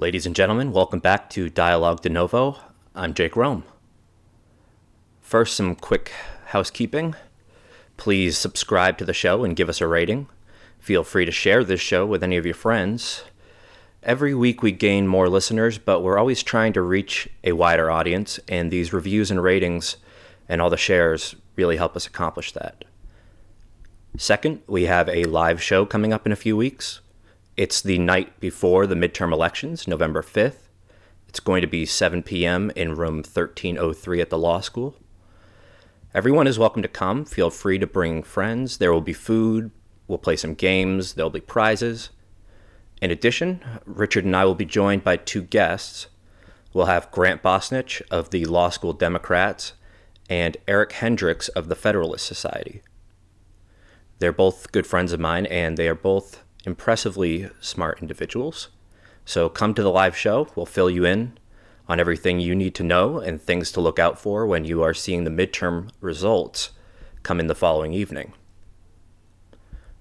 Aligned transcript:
Ladies 0.00 0.24
and 0.24 0.34
gentlemen, 0.34 0.72
welcome 0.72 1.00
back 1.00 1.28
to 1.28 1.50
Dialogue 1.50 2.00
De 2.00 2.08
Novo. 2.08 2.56
I'm 2.94 3.12
Jake 3.12 3.36
Rome. 3.36 3.64
First, 5.20 5.54
some 5.54 5.74
quick 5.74 6.10
housekeeping. 6.46 7.14
Please 7.98 8.38
subscribe 8.38 8.96
to 8.96 9.04
the 9.04 9.12
show 9.12 9.44
and 9.44 9.54
give 9.54 9.68
us 9.68 9.82
a 9.82 9.86
rating. 9.86 10.26
Feel 10.78 11.04
free 11.04 11.26
to 11.26 11.30
share 11.30 11.62
this 11.62 11.82
show 11.82 12.06
with 12.06 12.24
any 12.24 12.38
of 12.38 12.46
your 12.46 12.54
friends. 12.54 13.24
Every 14.02 14.34
week 14.34 14.62
we 14.62 14.72
gain 14.72 15.06
more 15.06 15.28
listeners, 15.28 15.76
but 15.76 16.00
we're 16.00 16.16
always 16.16 16.42
trying 16.42 16.72
to 16.72 16.80
reach 16.80 17.28
a 17.44 17.52
wider 17.52 17.90
audience, 17.90 18.40
and 18.48 18.70
these 18.70 18.94
reviews 18.94 19.30
and 19.30 19.42
ratings 19.42 19.98
and 20.48 20.62
all 20.62 20.70
the 20.70 20.78
shares 20.78 21.36
really 21.56 21.76
help 21.76 21.94
us 21.94 22.06
accomplish 22.06 22.52
that. 22.52 22.86
Second, 24.16 24.62
we 24.66 24.84
have 24.84 25.10
a 25.10 25.24
live 25.24 25.62
show 25.62 25.84
coming 25.84 26.14
up 26.14 26.24
in 26.24 26.32
a 26.32 26.36
few 26.36 26.56
weeks. 26.56 27.02
It's 27.56 27.82
the 27.82 27.98
night 27.98 28.38
before 28.38 28.86
the 28.86 28.94
midterm 28.94 29.32
elections, 29.32 29.88
November 29.88 30.22
5th. 30.22 30.68
It's 31.28 31.40
going 31.40 31.60
to 31.62 31.66
be 31.66 31.84
7 31.84 32.22
p.m. 32.22 32.70
in 32.76 32.94
room 32.96 33.16
1303 33.16 34.20
at 34.20 34.30
the 34.30 34.38
law 34.38 34.60
school. 34.60 34.96
Everyone 36.14 36.46
is 36.46 36.58
welcome 36.58 36.82
to 36.82 36.88
come. 36.88 37.24
Feel 37.24 37.50
free 37.50 37.78
to 37.78 37.86
bring 37.86 38.22
friends. 38.22 38.78
There 38.78 38.92
will 38.92 39.00
be 39.00 39.12
food. 39.12 39.72
We'll 40.06 40.18
play 40.18 40.36
some 40.36 40.54
games. 40.54 41.14
There'll 41.14 41.30
be 41.30 41.40
prizes. 41.40 42.10
In 43.02 43.10
addition, 43.10 43.62
Richard 43.84 44.24
and 44.24 44.36
I 44.36 44.44
will 44.44 44.54
be 44.54 44.64
joined 44.64 45.04
by 45.04 45.16
two 45.16 45.42
guests. 45.42 46.06
We'll 46.72 46.86
have 46.86 47.10
Grant 47.10 47.42
Bosnich 47.42 48.00
of 48.10 48.30
the 48.30 48.44
Law 48.44 48.70
School 48.70 48.92
Democrats 48.92 49.72
and 50.28 50.56
Eric 50.68 50.92
Hendricks 50.92 51.48
of 51.48 51.68
the 51.68 51.76
Federalist 51.76 52.26
Society. 52.26 52.82
They're 54.20 54.32
both 54.32 54.70
good 54.70 54.86
friends 54.86 55.12
of 55.12 55.18
mine, 55.18 55.46
and 55.46 55.76
they 55.76 55.88
are 55.88 55.94
both 55.94 56.42
impressively 56.64 57.50
smart 57.60 58.00
individuals. 58.00 58.68
So 59.24 59.48
come 59.48 59.74
to 59.74 59.82
the 59.82 59.90
live 59.90 60.16
show. 60.16 60.48
We'll 60.54 60.66
fill 60.66 60.90
you 60.90 61.04
in 61.04 61.38
on 61.88 62.00
everything 62.00 62.40
you 62.40 62.54
need 62.54 62.74
to 62.76 62.82
know 62.82 63.18
and 63.18 63.40
things 63.40 63.72
to 63.72 63.80
look 63.80 63.98
out 63.98 64.18
for 64.18 64.46
when 64.46 64.64
you 64.64 64.82
are 64.82 64.94
seeing 64.94 65.24
the 65.24 65.30
midterm 65.30 65.90
results 66.00 66.70
come 67.22 67.40
in 67.40 67.46
the 67.46 67.54
following 67.54 67.92
evening. 67.92 68.32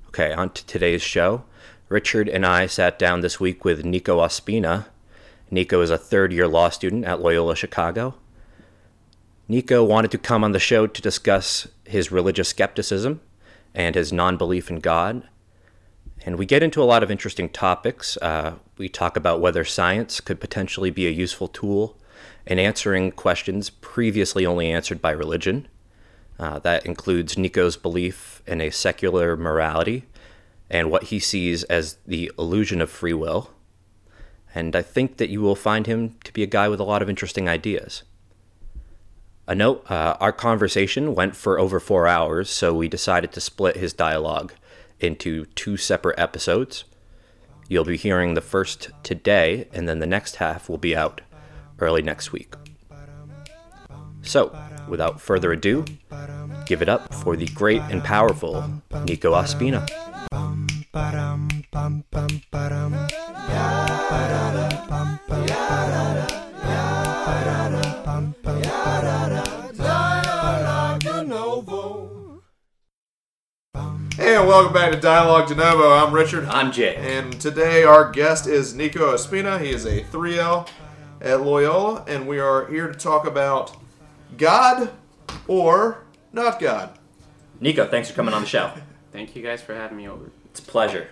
Okay, 0.08 0.32
on 0.34 0.52
to 0.52 0.66
today's 0.66 1.02
show. 1.02 1.44
Richard 1.88 2.30
and 2.30 2.46
I 2.46 2.68
sat 2.68 3.00
down 3.00 3.22
this 3.22 3.40
week 3.40 3.66
with 3.66 3.84
Nico 3.84 4.20
Ospina. 4.20 4.86
Nico 5.52 5.82
is 5.82 5.90
a 5.90 5.98
third 5.98 6.32
year 6.32 6.48
law 6.48 6.70
student 6.70 7.06
at 7.06 7.22
Loyola 7.22 7.56
Chicago. 7.56 8.16
Nico 9.48 9.84
wanted 9.84 10.12
to 10.12 10.20
come 10.20 10.44
on 10.44 10.52
the 10.52 10.60
show 10.60 10.86
to 10.86 11.02
discuss 11.02 11.68
his 11.86 12.12
religious 12.12 12.50
skepticism 12.50 13.22
and 13.74 13.96
his 13.96 14.14
non 14.14 14.38
belief 14.38 14.70
in 14.70 14.80
God. 14.80 15.28
And 16.26 16.38
we 16.38 16.46
get 16.46 16.64
into 16.64 16.84
a 16.84 16.86
lot 16.86 17.04
of 17.04 17.10
interesting 17.10 17.50
topics. 17.50 18.18
Uh, 18.18 18.56
we 18.78 18.90
talk 18.90 19.16
about 19.16 19.40
whether 19.40 19.64
science 19.64 20.20
could 20.20 20.40
potentially 20.40 20.90
be 20.90 21.08
a 21.08 21.12
useful 21.12 21.48
tool 21.48 21.98
in 22.46 22.60
answering 22.60 23.12
questions 23.12 23.70
previously 23.70 24.46
only 24.46 24.70
answered 24.70 25.02
by 25.02 25.12
religion. 25.12 25.68
Uh, 26.38 26.60
that 26.60 26.86
includes 26.86 27.38
Nico's 27.38 27.78
belief 27.78 28.42
in 28.48 28.62
a 28.62 28.70
secular 28.70 29.36
morality 29.36 30.06
and 30.70 30.92
what 30.92 31.04
he 31.04 31.20
sees 31.20 31.64
as 31.64 31.98
the 32.06 32.32
illusion 32.38 32.82
of 32.82 32.90
free 32.90 33.14
will. 33.14 33.52
And 34.54 34.76
I 34.76 34.82
think 34.82 35.18
that 35.18 35.30
you 35.30 35.42
will 35.42 35.56
find 35.56 35.86
him 35.86 36.16
to 36.24 36.34
be 36.34 36.44
a 36.44 36.48
guy 36.48 36.68
with 36.68 36.80
a 36.80 36.86
lot 36.86 37.02
of 37.02 37.10
interesting 37.10 37.48
ideas. 37.48 38.04
A 39.48 39.56
note 39.56 39.90
uh, 39.90 40.16
our 40.20 40.32
conversation 40.32 41.16
went 41.16 41.36
for 41.36 41.60
over 41.60 41.80
four 41.80 42.08
hours, 42.08 42.50
so 42.50 42.74
we 42.74 42.88
decided 42.88 43.32
to 43.32 43.42
split 43.42 43.78
his 43.78 43.94
dialogue 43.94 44.54
into 45.00 45.46
two 45.56 45.78
separate 45.78 46.20
episodes. 46.20 46.84
You'll 47.68 47.86
be 47.86 47.98
hearing 47.98 48.34
the 48.34 48.42
first 48.42 48.90
today, 49.04 49.68
and 49.74 49.88
then 49.88 50.00
the 50.00 50.08
next 50.08 50.38
half 50.38 50.70
will 50.70 50.78
be 50.78 50.96
out 50.96 51.22
early 51.80 52.02
next 52.02 52.32
week. 52.32 52.54
So, 54.22 54.58
without 54.88 55.22
further 55.22 55.52
ado, 55.52 55.86
give 56.66 56.82
it 56.82 56.90
up 56.90 57.14
for 57.14 57.36
the 57.36 57.48
great 57.48 57.82
and 57.90 58.04
powerful 58.04 58.82
Nico 59.06 59.34
Ospina. 59.34 59.88
Hey, 74.20 74.36
and 74.36 74.50
welcome 74.50 74.74
back 74.74 74.92
to 74.92 75.00
Dialogue 75.00 75.48
De 75.48 75.56
Novo. 75.56 75.94
I'm 75.94 76.14
Richard. 76.14 76.44
I'm 76.44 76.74
Jay. 76.74 76.98
And 76.98 77.40
today 77.40 77.86
our 77.86 78.12
guest 78.12 78.48
is 78.48 78.76
Nico 78.76 79.16
Ospina. 79.16 79.62
He 79.62 79.70
is 79.70 79.86
a 79.86 80.02
3L 80.02 80.68
at 81.22 81.40
Loyola, 81.40 82.04
and 82.06 82.28
we 82.28 82.38
are 82.38 82.68
here 82.68 82.90
to 82.90 83.00
talk 83.00 83.26
about 83.26 83.78
God 84.36 84.92
or 85.48 86.04
not 86.34 86.60
God. 86.60 87.00
Nico, 87.62 87.88
thanks 87.88 88.10
for 88.10 88.16
coming 88.18 88.34
on 88.34 88.42
the 88.42 88.48
show. 88.48 88.74
Thank 89.14 89.38
you 89.38 89.42
guys 89.42 89.62
for 89.62 89.74
having 89.74 89.96
me 89.96 90.10
over. 90.10 90.30
It's 90.48 90.60
a 90.60 90.64
pleasure. 90.64 91.08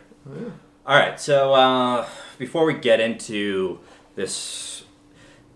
All 0.85 0.99
right, 0.99 1.17
so 1.17 1.53
uh, 1.53 2.05
before 2.37 2.65
we 2.65 2.73
get 2.73 2.99
into 2.99 3.79
this 4.15 4.83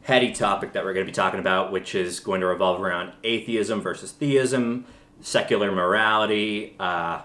heady 0.03 0.31
topic 0.31 0.71
that 0.71 0.85
we're 0.85 0.93
going 0.93 1.05
to 1.05 1.11
be 1.11 1.13
talking 1.13 1.41
about, 1.41 1.73
which 1.73 1.95
is 1.95 2.21
going 2.21 2.39
to 2.39 2.47
revolve 2.47 2.79
around 2.79 3.11
atheism 3.25 3.81
versus 3.81 4.13
theism, 4.13 4.85
secular 5.19 5.69
morality, 5.69 6.77
uh, 6.79 7.23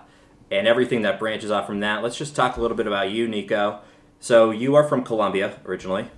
and 0.51 0.67
everything 0.67 1.03
that 1.03 1.19
branches 1.19 1.51
off 1.51 1.67
from 1.67 1.81
that, 1.81 2.03
let's 2.03 2.17
just 2.17 2.37
talk 2.37 2.57
a 2.57 2.61
little 2.61 2.77
bit 2.77 2.87
about 2.87 3.11
you, 3.11 3.27
Nico. 3.29 3.81
So 4.21 4.51
you 4.51 4.75
are 4.75 4.85
from 4.85 5.03
Colombia 5.03 5.59
originally, 5.67 6.09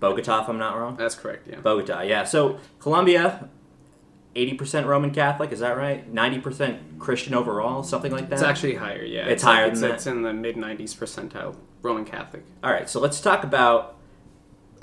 Bogota, 0.00 0.42
if 0.42 0.48
I'm 0.48 0.58
not 0.58 0.76
wrong. 0.78 0.96
That's 0.96 1.14
correct, 1.14 1.48
yeah. 1.48 1.60
Bogota, 1.60 2.00
yeah. 2.02 2.24
So 2.24 2.58
Colombia, 2.78 3.48
80% 4.34 4.86
Roman 4.86 5.10
Catholic, 5.10 5.52
is 5.52 5.60
that 5.60 5.76
right? 5.76 6.12
90% 6.12 6.98
Christian 6.98 7.34
overall, 7.34 7.82
something 7.82 8.12
like 8.12 8.28
that? 8.28 8.34
It's 8.34 8.42
actually 8.42 8.74
higher, 8.74 9.04
yeah. 9.04 9.26
It's 9.26 9.42
higher 9.42 9.66
it's, 9.66 9.80
than 9.80 9.92
It's 9.92 10.06
in 10.06 10.22
the 10.22 10.32
mid 10.32 10.56
90s 10.56 10.94
percentile 10.96 11.56
Roman 11.82 12.04
Catholic. 12.04 12.44
All 12.62 12.70
right, 12.72 12.88
so 12.88 13.00
let's 13.00 13.20
talk 13.20 13.44
about. 13.44 13.94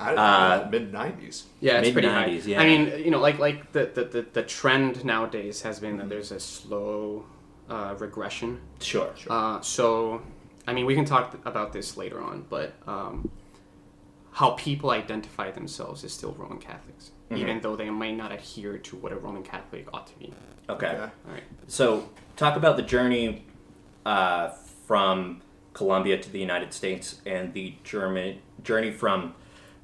I 0.00 0.08
don't 0.10 0.18
Uh, 0.18 0.64
know, 0.64 0.70
mid 0.70 0.92
90s. 0.92 1.44
Yeah, 1.60 1.78
it's 1.78 1.90
pretty 1.90 2.08
high. 2.08 2.26
Mid-nineties, 2.26 2.46
yeah. 2.48 2.60
I 2.60 2.64
mean, 2.64 3.04
you 3.04 3.10
know, 3.12 3.20
like 3.20 3.38
like 3.38 3.70
the, 3.72 3.86
the, 3.94 4.04
the, 4.04 4.22
the 4.32 4.42
trend 4.42 5.04
nowadays 5.04 5.62
has 5.62 5.78
been 5.78 5.98
that 5.98 6.08
there's 6.08 6.32
a 6.32 6.40
slow 6.40 7.24
uh, 7.68 7.94
regression. 7.98 8.60
Sure. 8.80 9.10
Uh, 9.28 9.60
so, 9.60 10.22
I 10.66 10.72
mean, 10.72 10.86
we 10.86 10.94
can 10.94 11.04
talk 11.04 11.34
about 11.46 11.72
this 11.72 11.96
later 11.96 12.20
on, 12.20 12.44
but 12.48 12.74
um, 12.86 13.30
how 14.32 14.50
people 14.52 14.90
identify 14.90 15.50
themselves 15.50 16.04
is 16.04 16.12
still 16.12 16.32
Roman 16.32 16.58
Catholics, 16.58 17.10
Mm-hmm. 17.30 17.36
even 17.40 17.60
though 17.62 17.74
they 17.74 17.88
might 17.88 18.16
not 18.16 18.32
adhere 18.32 18.76
to 18.76 18.96
what 18.96 19.10
a 19.10 19.16
Roman 19.16 19.42
Catholic 19.42 19.88
ought 19.94 20.06
to 20.08 20.18
be. 20.18 20.30
Okay. 20.68 20.92
Yeah. 20.92 21.08
All 21.26 21.32
right. 21.32 21.42
So, 21.68 22.10
talk 22.36 22.56
about 22.56 22.76
the 22.76 22.82
journey 22.82 23.46
uh, 24.04 24.48
from 24.86 25.40
Colombia 25.72 26.18
to 26.18 26.30
the 26.30 26.38
United 26.38 26.74
States 26.74 27.22
and 27.24 27.54
the 27.54 27.76
German 27.82 28.40
journey 28.62 28.90
from 28.92 29.34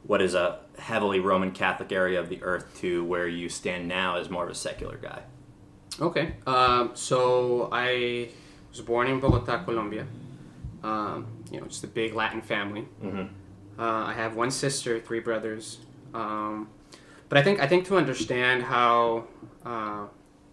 what 0.02 0.20
is 0.20 0.34
a 0.34 0.58
heavily 0.78 1.18
Roman 1.18 1.50
Catholic 1.50 1.92
area 1.92 2.20
of 2.20 2.28
the 2.28 2.42
earth 2.42 2.78
to 2.80 3.04
where 3.04 3.26
you 3.26 3.48
stand 3.48 3.88
now 3.88 4.16
as 4.18 4.28
more 4.28 4.44
of 4.44 4.50
a 4.50 4.54
secular 4.54 4.98
guy. 4.98 5.22
Okay. 6.00 6.34
Um, 6.46 6.90
so 6.94 7.68
I 7.72 8.30
was 8.70 8.80
born 8.80 9.06
in 9.08 9.20
Bogota, 9.20 9.62
Colombia. 9.64 10.06
Um, 10.82 11.26
you 11.50 11.60
know, 11.60 11.66
just 11.66 11.84
a 11.84 11.88
big 11.88 12.14
Latin 12.14 12.40
family. 12.40 12.88
Mhm. 13.02 13.28
Uh, 13.78 13.82
I 13.82 14.12
have 14.14 14.36
one 14.36 14.50
sister, 14.50 15.00
three 15.00 15.20
brothers. 15.20 15.78
Um, 16.14 16.68
but 17.28 17.38
I 17.38 17.42
think 17.42 17.60
I 17.60 17.66
think 17.66 17.86
to 17.86 17.96
understand 17.96 18.62
how 18.64 19.24
uh, 19.64 20.06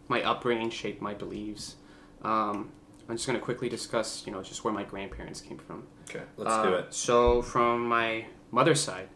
my 0.08 0.22
upbringing 0.24 0.70
shaped 0.70 1.02
my 1.02 1.14
beliefs, 1.14 1.76
um, 2.24 2.70
I'm 3.10 3.16
just 3.16 3.26
going 3.28 3.40
to 3.40 3.44
quickly 3.44 3.70
discuss, 3.70 4.24
you 4.26 4.32
know, 4.34 4.44
just 4.44 4.64
where 4.64 4.74
my 4.74 4.84
grandparents 4.84 5.40
came 5.42 5.58
from. 5.58 5.84
Okay. 6.10 6.24
Let's 6.38 6.52
Uh, 6.54 6.64
do 6.64 6.74
it. 6.76 6.94
So, 6.94 7.42
from 7.42 7.86
my 7.88 8.26
mother's 8.52 8.82
side, 8.82 9.08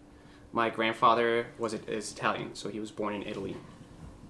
my 0.53 0.69
grandfather 0.69 1.47
was 1.57 1.73
is 1.73 2.11
Italian, 2.13 2.55
so 2.55 2.69
he 2.69 2.79
was 2.79 2.91
born 2.91 3.13
in 3.15 3.23
Italy, 3.23 3.55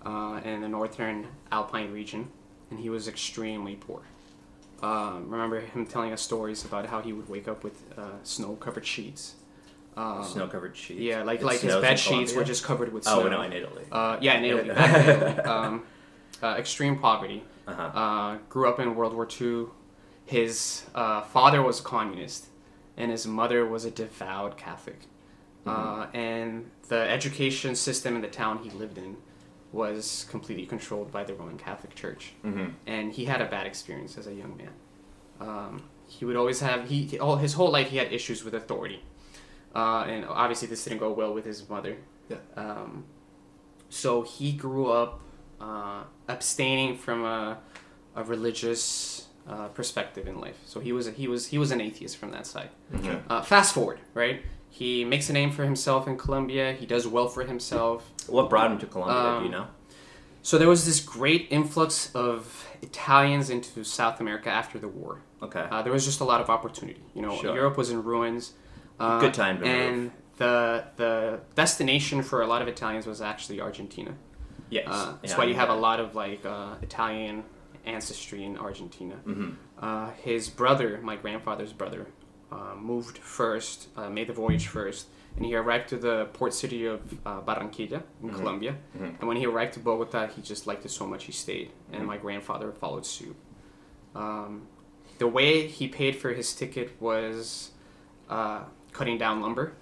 uh, 0.05 0.41
in 0.43 0.61
the 0.61 0.67
northern 0.69 1.27
Alpine 1.51 1.91
region, 1.91 2.29
and 2.69 2.79
he 2.79 2.89
was 2.89 3.07
extremely 3.07 3.75
poor. 3.75 4.01
Um, 4.81 5.29
remember 5.29 5.59
him 5.59 5.85
telling 5.85 6.11
us 6.11 6.21
stories 6.21 6.65
about 6.65 6.87
how 6.87 7.01
he 7.01 7.13
would 7.13 7.29
wake 7.29 7.47
up 7.47 7.63
with 7.63 7.83
uh, 7.97 8.11
snow-covered 8.23 8.85
sheets. 8.85 9.35
Um, 9.95 10.23
Snow-covered 10.23 10.75
sheets. 10.75 11.01
Yeah, 11.01 11.23
like 11.23 11.41
It 11.41 11.45
like 11.45 11.59
his 11.59 11.75
bed 11.75 11.99
sheets 11.99 12.33
were 12.33 12.45
just 12.45 12.63
covered 12.63 12.93
with 12.93 13.03
snow. 13.03 13.23
Oh 13.23 13.27
no, 13.27 13.41
in 13.41 13.53
Italy. 13.53 13.83
Uh, 13.91 14.17
yeah, 14.21 14.37
in 14.37 14.45
Italy. 14.45 14.69
In 14.69 14.77
Italy. 14.77 15.39
Um, 15.45 15.83
uh, 16.41 16.55
extreme 16.57 16.97
poverty. 16.97 17.43
Uh-huh. 17.67 17.81
Uh, 17.83 18.37
grew 18.49 18.67
up 18.67 18.79
in 18.79 18.95
World 18.95 19.13
War 19.13 19.27
II. 19.39 19.65
His 20.25 20.83
uh, 20.95 21.21
father 21.21 21.61
was 21.61 21.81
a 21.81 21.83
communist, 21.83 22.47
and 22.97 23.11
his 23.11 23.27
mother 23.27 23.65
was 23.65 23.85
a 23.85 23.91
devout 23.91 24.57
Catholic. 24.57 25.01
Uh, 25.63 26.07
and 26.13 26.71
the 26.87 26.97
education 26.97 27.75
system 27.75 28.15
in 28.15 28.21
the 28.21 28.27
town 28.27 28.59
he 28.63 28.71
lived 28.71 28.97
in 28.97 29.17
was 29.71 30.25
completely 30.29 30.65
controlled 30.65 31.11
by 31.11 31.23
the 31.23 31.33
Roman 31.33 31.57
Catholic 31.57 31.95
Church. 31.95 32.33
Mhm. 32.43 32.73
And 32.87 33.11
he 33.13 33.25
had 33.25 33.41
a 33.41 33.45
bad 33.45 33.65
experience 33.67 34.17
as 34.17 34.27
a 34.27 34.33
young 34.33 34.57
man. 34.57 34.73
Um, 35.39 35.83
he 36.07 36.25
would 36.25 36.35
always 36.35 36.59
have 36.59 36.89
he, 36.89 37.03
he 37.03 37.19
all 37.19 37.37
his 37.37 37.53
whole 37.53 37.71
life 37.71 37.89
he 37.89 37.97
had 37.97 38.11
issues 38.11 38.43
with 38.43 38.53
authority. 38.53 39.01
uh, 39.73 40.03
and 40.05 40.25
obviously 40.25 40.67
this 40.67 40.83
didn't 40.83 40.99
go 40.99 41.11
well 41.13 41.33
with 41.33 41.45
his 41.45 41.69
mother. 41.69 41.95
Yeah. 42.29 42.37
Um, 42.57 43.05
so 43.89 44.21
he 44.21 44.51
grew 44.51 44.87
up 44.91 45.21
uh, 45.61 46.03
abstaining 46.27 46.97
from 46.97 47.23
a, 47.23 47.57
a 48.15 48.23
religious 48.25 49.27
uh, 49.47 49.67
perspective 49.69 50.27
in 50.27 50.39
life. 50.41 50.59
So 50.65 50.79
he 50.81 50.91
was 50.91 51.07
a, 51.07 51.11
he 51.11 51.27
was 51.29 51.47
he 51.47 51.57
was 51.57 51.71
an 51.71 51.79
atheist 51.79 52.17
from 52.17 52.31
that 52.31 52.45
side. 52.45 52.69
Okay. 52.95 53.17
Uh, 53.29 53.41
fast 53.41 53.73
forward, 53.73 53.99
right? 54.13 54.41
He 54.69 55.03
makes 55.05 55.29
a 55.29 55.33
name 55.33 55.51
for 55.51 55.63
himself 55.63 56.07
in 56.07 56.17
Colombia. 56.17 56.73
He 56.73 56.85
does 56.85 57.07
well 57.07 57.27
for 57.29 57.43
himself. 57.43 58.09
What 58.31 58.49
brought 58.49 58.71
him 58.71 58.79
to 58.79 58.85
Colombia? 58.85 59.39
do 59.39 59.45
you 59.45 59.45
Um, 59.45 59.51
know? 59.51 59.67
So 60.43 60.57
there 60.57 60.67
was 60.69 60.85
this 60.85 60.99
great 60.99 61.47
influx 61.51 62.13
of 62.15 62.65
Italians 62.81 63.49
into 63.49 63.83
South 63.83 64.19
America 64.19 64.49
after 64.49 64.79
the 64.79 64.87
war. 64.87 65.21
Okay. 65.43 65.67
Uh, 65.69 65.81
there 65.83 65.93
was 65.93 66.03
just 66.05 66.19
a 66.19 66.23
lot 66.23 66.41
of 66.41 66.49
opportunity. 66.49 67.01
You 67.13 67.21
know, 67.21 67.35
Sure. 67.37 67.53
Europe 67.53 67.77
was 67.77 67.89
in 67.91 68.03
ruins. 68.03 68.53
Uh, 68.99 69.19
Good 69.19 69.33
time 69.33 69.59
to 69.59 69.65
and 69.65 69.97
move. 70.03 70.11
the 70.37 70.83
the 70.95 71.39
destination 71.55 72.21
for 72.23 72.41
a 72.41 72.47
lot 72.47 72.61
of 72.61 72.67
Italians 72.67 73.05
was 73.05 73.21
actually 73.21 73.59
Argentina. 73.61 74.13
yes. 74.69 74.87
Uh, 74.87 75.13
that's 75.21 75.33
Yeah, 75.33 75.37
why 75.39 75.45
you 75.45 75.55
have 75.55 75.69
a 75.69 75.75
lot 75.87 75.99
of 75.99 76.15
like 76.15 76.43
uh, 76.45 76.75
Italian 76.81 77.43
ancestry 77.85 78.43
in 78.43 78.57
Argentina. 78.57 79.15
Mhm. 79.27 79.55
Uh, 79.79 80.09
his 80.23 80.49
brother, 80.49 80.99
my 81.03 81.15
grandfather's 81.15 81.73
brother, 81.73 82.07
uh, 82.51 82.75
moved 82.77 83.17
first, 83.17 83.87
uh, 83.97 84.09
made 84.09 84.27
the 84.27 84.33
voyage 84.33 84.67
first, 84.67 85.07
and 85.35 85.45
he 85.45 85.55
arrived 85.55 85.89
to 85.89 85.97
the 85.97 86.25
port 86.33 86.53
city 86.53 86.85
of 86.85 86.99
uh, 87.25 87.41
Barranquilla 87.41 88.01
in 88.21 88.29
Mm-hmm. 88.29 88.35
Colombia. 88.35 88.75
And 88.99 89.23
when 89.27 89.37
he 89.37 89.45
arrived 89.45 89.73
to 89.73 89.79
Bogota, 89.79 90.27
he 90.27 90.41
just 90.41 90.67
liked 90.67 90.85
it 90.85 90.91
so 90.91 91.05
much 91.07 91.23
he 91.25 91.31
stayed, 91.31 91.69
Mm-hmm. 91.69 91.95
and 91.95 92.05
my 92.07 92.17
grandfather 92.17 92.71
followed 92.71 93.05
suit. 93.05 93.35
Um, 94.15 94.67
the 95.17 95.27
way 95.27 95.67
he 95.67 95.87
paid 95.87 96.15
for 96.15 96.33
his 96.33 96.53
ticket 96.53 96.99
was 97.01 97.71
uh, 98.29 98.61
cutting 98.91 99.17
down 99.17 99.41
lumber 99.41 99.73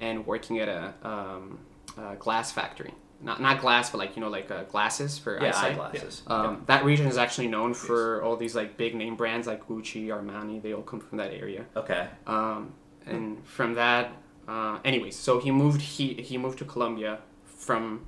and 0.00 0.26
working 0.26 0.58
at 0.60 0.68
a, 0.68 0.94
um, 1.02 1.58
a 1.98 2.16
glass 2.16 2.52
factory. 2.52 2.94
Not 3.22 3.38
not 3.40 3.60
glass, 3.60 3.90
but 3.90 3.98
like 3.98 4.16
you 4.16 4.22
know, 4.22 4.30
like 4.30 4.50
uh, 4.50 4.62
glasses 4.64 5.18
for 5.18 5.34
Yeah, 5.42 5.48
eyesight. 5.50 5.72
eyeglasses. 5.72 6.22
Um, 6.26 6.62
That 6.66 6.86
region 6.86 7.06
is 7.06 7.18
actually 7.18 7.48
known 7.48 7.74
for 7.74 8.22
all 8.22 8.34
these 8.36 8.54
like 8.54 8.78
big 8.78 8.94
name 8.94 9.14
brands 9.14 9.46
like 9.46 9.66
Gucci, 9.68 10.06
Armani. 10.08 10.62
They 10.62 10.72
all 10.72 10.80
come 10.82 11.00
from 11.00 11.18
that 11.18 11.30
area. 11.32 11.66
Okay. 11.76 12.06
Um, 12.26 12.72
and 13.04 13.44
from 13.46 13.74
that, 13.74 14.12
uh, 14.50 14.80
anyways, 14.84 15.14
so 15.14 15.38
he 15.38 15.50
moved. 15.52 15.80
He 15.80 16.14
he 16.14 16.36
moved 16.36 16.58
to 16.58 16.64
Colombia 16.64 17.20
from 17.44 18.06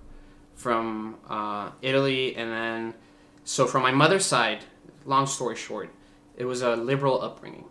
from 0.56 1.16
uh, 1.28 1.70
Italy, 1.80 2.34
and 2.34 2.50
then 2.50 2.94
so 3.44 3.66
from 3.66 3.82
my 3.82 3.92
mother's 3.92 4.26
side. 4.26 4.64
Long 5.04 5.26
story 5.26 5.56
short, 5.56 5.90
it 6.36 6.44
was 6.44 6.62
a 6.62 6.74
liberal 6.76 7.22
upbringing. 7.22 7.66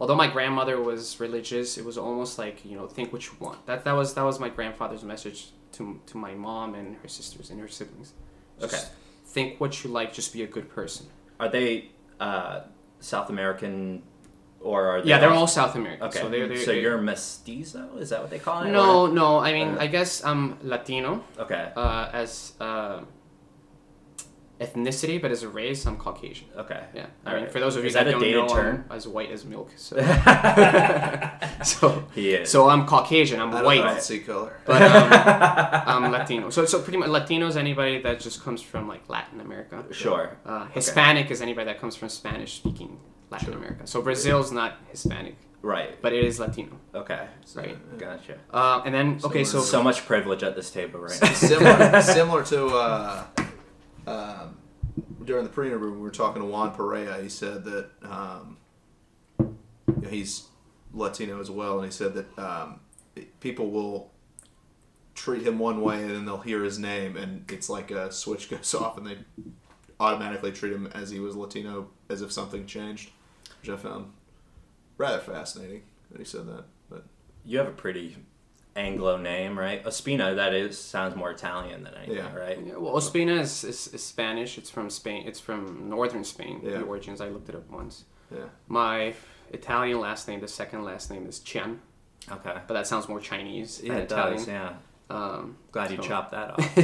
Although 0.00 0.16
my 0.16 0.28
grandmother 0.28 0.80
was 0.80 1.18
religious, 1.20 1.78
it 1.78 1.84
was 1.84 1.98
almost 1.98 2.38
like 2.38 2.64
you 2.64 2.76
know 2.76 2.86
think 2.86 3.12
what 3.12 3.26
you 3.26 3.32
want. 3.40 3.66
That 3.66 3.84
that 3.84 3.92
was 3.92 4.14
that 4.14 4.24
was 4.24 4.38
my 4.38 4.48
grandfather's 4.48 5.02
message 5.02 5.50
to 5.72 6.00
to 6.06 6.16
my 6.16 6.34
mom 6.34 6.74
and 6.74 6.96
her 7.02 7.08
sisters 7.08 7.50
and 7.50 7.60
her 7.60 7.68
siblings. 7.68 8.12
Just 8.60 8.74
Okay. 8.74 8.84
Think 9.26 9.60
what 9.60 9.82
you 9.82 9.90
like. 9.90 10.12
Just 10.12 10.32
be 10.32 10.42
a 10.42 10.46
good 10.46 10.68
person. 10.68 11.06
Are 11.40 11.48
they 11.48 11.90
uh, 12.20 12.60
South 13.00 13.30
American, 13.30 14.02
or 14.62 14.86
are 14.86 15.02
they? 15.02 15.08
Yeah, 15.10 15.18
they're 15.18 15.30
all 15.30 15.46
South 15.46 15.74
American. 15.74 16.06
Okay. 16.08 16.18
So, 16.20 16.28
they're, 16.28 16.48
they're, 16.48 16.56
so 16.58 16.66
they're- 16.72 16.80
you're 16.80 16.98
mestizo? 16.98 17.96
Is 17.98 18.10
that 18.10 18.20
what 18.20 18.30
they 18.30 18.38
call 18.38 18.62
it? 18.62 18.70
No, 18.70 19.02
Or- 19.02 19.08
no. 19.08 19.38
I 19.38 19.52
mean, 19.52 19.70
Uh, 19.76 19.80
I 19.80 19.86
guess 19.88 20.24
I'm 20.24 20.56
Latino 20.62 21.24
Okay. 21.38 21.70
uh, 21.76 22.08
as 22.12 22.52
uh, 22.60 23.00
ethnicity, 24.60 25.20
but 25.20 25.32
as 25.32 25.42
a 25.42 25.48
race, 25.48 25.84
I'm 25.86 25.96
Caucasian. 25.96 26.46
Okay. 26.56 26.80
Yeah. 26.94 27.06
I 27.26 27.28
All 27.30 27.34
mean, 27.34 27.44
right. 27.44 27.52
for 27.52 27.58
those 27.58 27.74
of 27.74 27.82
you 27.82 27.88
Is 27.88 27.94
that, 27.94 28.04
that 28.04 28.10
a 28.10 28.12
don't 28.12 28.20
dated 28.20 28.46
know, 28.46 28.54
term? 28.54 28.84
I'm 28.90 28.96
as 28.96 29.08
white 29.08 29.30
as 29.32 29.44
milk. 29.44 29.70
So, 29.76 29.96
so, 31.64 32.04
He 32.14 32.34
is. 32.34 32.48
so 32.48 32.68
I'm 32.68 32.86
Caucasian. 32.86 33.40
I'm 33.40 33.48
I 33.50 33.54
don't, 33.56 33.64
white, 33.64 33.80
I 33.80 33.94
don't 33.94 34.02
see 34.02 34.20
color. 34.20 34.54
but 34.64 34.80
um, 34.80 35.12
I'm 36.04 36.12
Latino. 36.12 36.50
So, 36.50 36.64
so 36.66 36.80
pretty 36.80 36.98
much 36.98 37.08
Latino 37.08 37.48
is 37.48 37.56
anybody 37.56 38.00
that 38.02 38.20
just 38.20 38.42
comes 38.44 38.62
from 38.62 38.86
like 38.86 39.08
Latin 39.08 39.40
America. 39.40 39.84
Sure. 39.90 40.36
Uh, 40.46 40.66
Hispanic 40.66 41.30
is 41.32 41.42
anybody 41.42 41.64
that 41.66 41.80
comes 41.80 41.96
from 41.96 42.08
Spanish-speaking 42.08 43.00
Latin 43.32 43.54
America. 43.54 43.86
So 43.86 44.00
Brazil's 44.02 44.52
not 44.52 44.76
Hispanic, 44.90 45.36
Right. 45.62 46.00
but 46.02 46.12
it 46.12 46.24
is 46.24 46.38
Latino, 46.38 46.76
Okay. 46.94 47.26
right? 47.54 47.98
Gotcha. 47.98 48.38
Uh, 48.52 48.82
and 48.84 48.94
then 48.94 49.20
okay, 49.24 49.42
so 49.44 49.60
So 49.60 49.82
much 49.82 50.06
privilege 50.06 50.42
at 50.42 50.54
this 50.54 50.70
table 50.70 51.00
right 51.00 51.18
now. 51.22 51.32
similar, 51.32 52.02
similar 52.18 52.44
to 52.44 52.66
uh, 52.68 53.24
um, 54.06 54.56
during 55.24 55.44
the 55.44 55.50
pre-interview 55.50 55.90
we 55.92 55.98
were 55.98 56.10
talking 56.10 56.42
to 56.42 56.46
Juan 56.48 56.72
Perea. 56.74 57.20
He 57.22 57.28
said 57.28 57.64
that 57.64 57.90
um, 58.02 58.56
you 59.40 59.56
know, 60.02 60.08
he's 60.08 60.48
Latino 60.92 61.40
as 61.40 61.50
well, 61.50 61.76
and 61.78 61.86
he 61.86 61.92
said 61.92 62.14
that 62.14 62.38
um, 62.38 62.80
people 63.40 63.70
will 63.70 64.10
treat 65.14 65.46
him 65.46 65.58
one 65.58 65.80
way, 65.80 66.02
and 66.02 66.10
then 66.10 66.24
they'll 66.24 66.38
hear 66.38 66.62
his 66.64 66.78
name, 66.78 67.16
and 67.16 67.44
it's 67.50 67.68
like 67.68 67.90
a 67.90 68.10
switch 68.12 68.50
goes 68.50 68.74
off, 68.80 68.96
and 68.98 69.06
they 69.06 69.18
automatically 70.00 70.50
treat 70.50 70.72
him 70.72 70.88
as 70.94 71.10
he 71.10 71.20
was 71.20 71.36
Latino, 71.36 71.88
as 72.08 72.22
if 72.22 72.32
something 72.32 72.66
changed, 72.66 73.10
which 73.62 73.70
I 73.70 73.76
found 73.76 74.12
rather 74.98 75.18
fascinating 75.20 75.82
that 76.10 76.18
he 76.18 76.24
said 76.24 76.46
that. 76.48 76.64
But 76.90 77.04
You 77.44 77.58
have 77.58 77.68
a 77.68 77.72
pretty 77.72 78.16
Anglo 78.74 79.16
name, 79.16 79.58
right? 79.58 79.84
Ospina, 79.84 80.34
that 80.36 80.54
is, 80.54 80.78
sounds 80.78 81.14
more 81.14 81.30
Italian 81.30 81.84
than 81.84 81.94
anything, 81.94 82.16
Yeah. 82.16 82.34
right? 82.34 82.58
Yeah, 82.64 82.76
well, 82.76 82.94
Ospina 82.94 83.38
is, 83.40 83.64
is, 83.64 83.88
is 83.88 84.02
Spanish. 84.02 84.56
It's 84.58 84.70
from 84.70 84.88
Spain. 84.90 85.24
It's 85.26 85.40
from 85.40 85.88
northern 85.88 86.24
Spain. 86.24 86.60
Yeah. 86.62 86.78
The 86.78 86.82
origins. 86.82 87.20
I 87.20 87.28
looked 87.28 87.48
it 87.48 87.54
up 87.54 87.70
once. 87.70 88.04
yeah, 88.34 88.44
My 88.68 89.14
Italian 89.50 90.00
last 90.00 90.26
name, 90.28 90.40
the 90.40 90.48
second 90.48 90.84
last 90.84 91.10
name 91.10 91.26
is 91.26 91.38
Chen. 91.40 91.80
Okay. 92.30 92.54
but 92.66 92.74
that 92.74 92.86
sounds 92.86 93.08
more 93.08 93.20
Chinese 93.20 93.78
than 93.78 93.86
Yeah, 93.88 93.96
it 93.98 94.02
Italian. 94.04 94.36
does, 94.38 94.48
yeah. 94.48 94.72
Um, 95.10 95.56
Glad 95.72 95.90
you 95.90 95.98
chopped 95.98 96.30
that 96.30 96.50
off. 96.58 96.78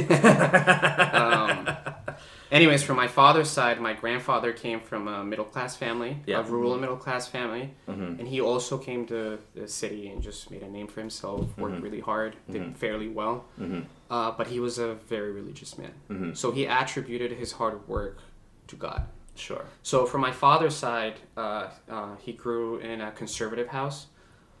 um, 1.15 2.15
anyways, 2.51 2.83
from 2.83 2.97
my 2.97 3.07
father's 3.07 3.49
side, 3.49 3.79
my 3.81 3.93
grandfather 3.93 4.51
came 4.53 4.79
from 4.79 5.07
a 5.07 5.23
middle 5.23 5.45
class 5.45 5.75
family, 5.75 6.17
Yeah. 6.25 6.39
a 6.39 6.43
rural 6.43 6.77
middle 6.77 6.97
class 6.97 7.27
family, 7.27 7.73
Mhm. 7.87 8.19
and 8.19 8.27
he 8.27 8.41
also 8.41 8.77
came 8.77 9.05
to 9.07 9.39
the 9.55 9.67
city 9.67 10.07
and 10.09 10.21
just 10.21 10.49
made 10.51 10.63
a 10.63 10.69
name 10.69 10.87
for 10.87 10.99
himself. 11.01 11.57
Worked 11.57 11.75
Mhm. 11.77 11.83
really 11.83 11.99
hard, 11.99 12.35
did 12.49 12.61
Mhm. 12.61 12.75
fairly 12.75 13.07
well. 13.09 13.45
Mhm. 13.59 13.85
Uh, 14.09 14.31
but 14.31 14.47
he 14.47 14.59
was 14.59 14.79
a 14.79 14.95
very 14.95 15.31
religious 15.31 15.77
man, 15.77 15.93
Mhm. 16.09 16.35
so 16.37 16.51
he 16.51 16.65
attributed 16.65 17.31
his 17.33 17.53
hard 17.53 17.87
work 17.87 18.19
to 18.67 18.75
God. 18.75 19.03
Sure. 19.35 19.65
So 19.83 20.05
from 20.05 20.21
my 20.21 20.31
father's 20.31 20.75
side, 20.75 21.19
uh, 21.37 21.67
uh, 21.89 22.15
he 22.17 22.33
grew 22.33 22.77
in 22.77 22.99
a 23.01 23.11
conservative 23.11 23.69
house, 23.69 24.07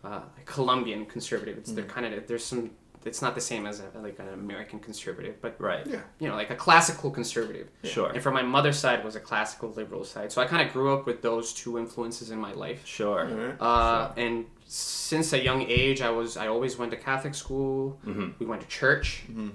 uh, 0.03 0.21
Colombian 0.45 1.05
conservative. 1.05 1.57
It's 1.57 1.71
they're 1.73 1.83
kind 1.83 2.05
of 2.13 2.27
there's 2.27 2.45
some. 2.45 2.71
It's 3.05 3.21
not 3.21 3.33
the 3.33 3.41
same 3.41 3.65
as 3.65 3.79
a, 3.79 3.97
like 3.99 4.19
an 4.19 4.27
American 4.29 4.79
conservative, 4.79 5.35
but 5.41 5.55
Right. 5.59 5.85
yeah. 5.87 6.01
you 6.19 6.27
know, 6.27 6.35
like 6.35 6.49
a 6.49 6.55
classical 6.55 7.09
conservative. 7.11 7.69
Sure. 7.83 8.09
And 8.09 8.21
from 8.21 8.33
my 8.33 8.41
mother's 8.43 8.77
side 8.77 9.03
was 9.05 9.15
a 9.15 9.19
classical 9.21 9.69
liberal 9.71 10.03
side. 10.03 10.31
So 10.33 10.41
I 10.41 10.45
kind 10.45 10.65
of 10.67 10.73
grew 10.73 10.93
up 10.93 11.05
with 11.05 11.21
those 11.21 11.53
two 11.53 11.77
influences 11.79 12.29
in 12.31 12.39
my 12.39 12.51
life. 12.53 12.85
Sure. 12.85 13.21
Alright. 13.25 13.61
Uh, 13.61 14.11
and 14.17 14.45
since 14.67 15.31
a 15.33 15.41
young 15.41 15.61
age, 15.63 16.01
I 16.01 16.09
was 16.09 16.35
I 16.37 16.47
always 16.47 16.77
went 16.77 16.91
to 16.91 16.97
Catholic 16.97 17.35
school. 17.35 17.97
Mhm. 18.05 18.33
We 18.39 18.45
went 18.45 18.61
to 18.63 18.67
church. 18.67 19.23
Mhm. 19.31 19.51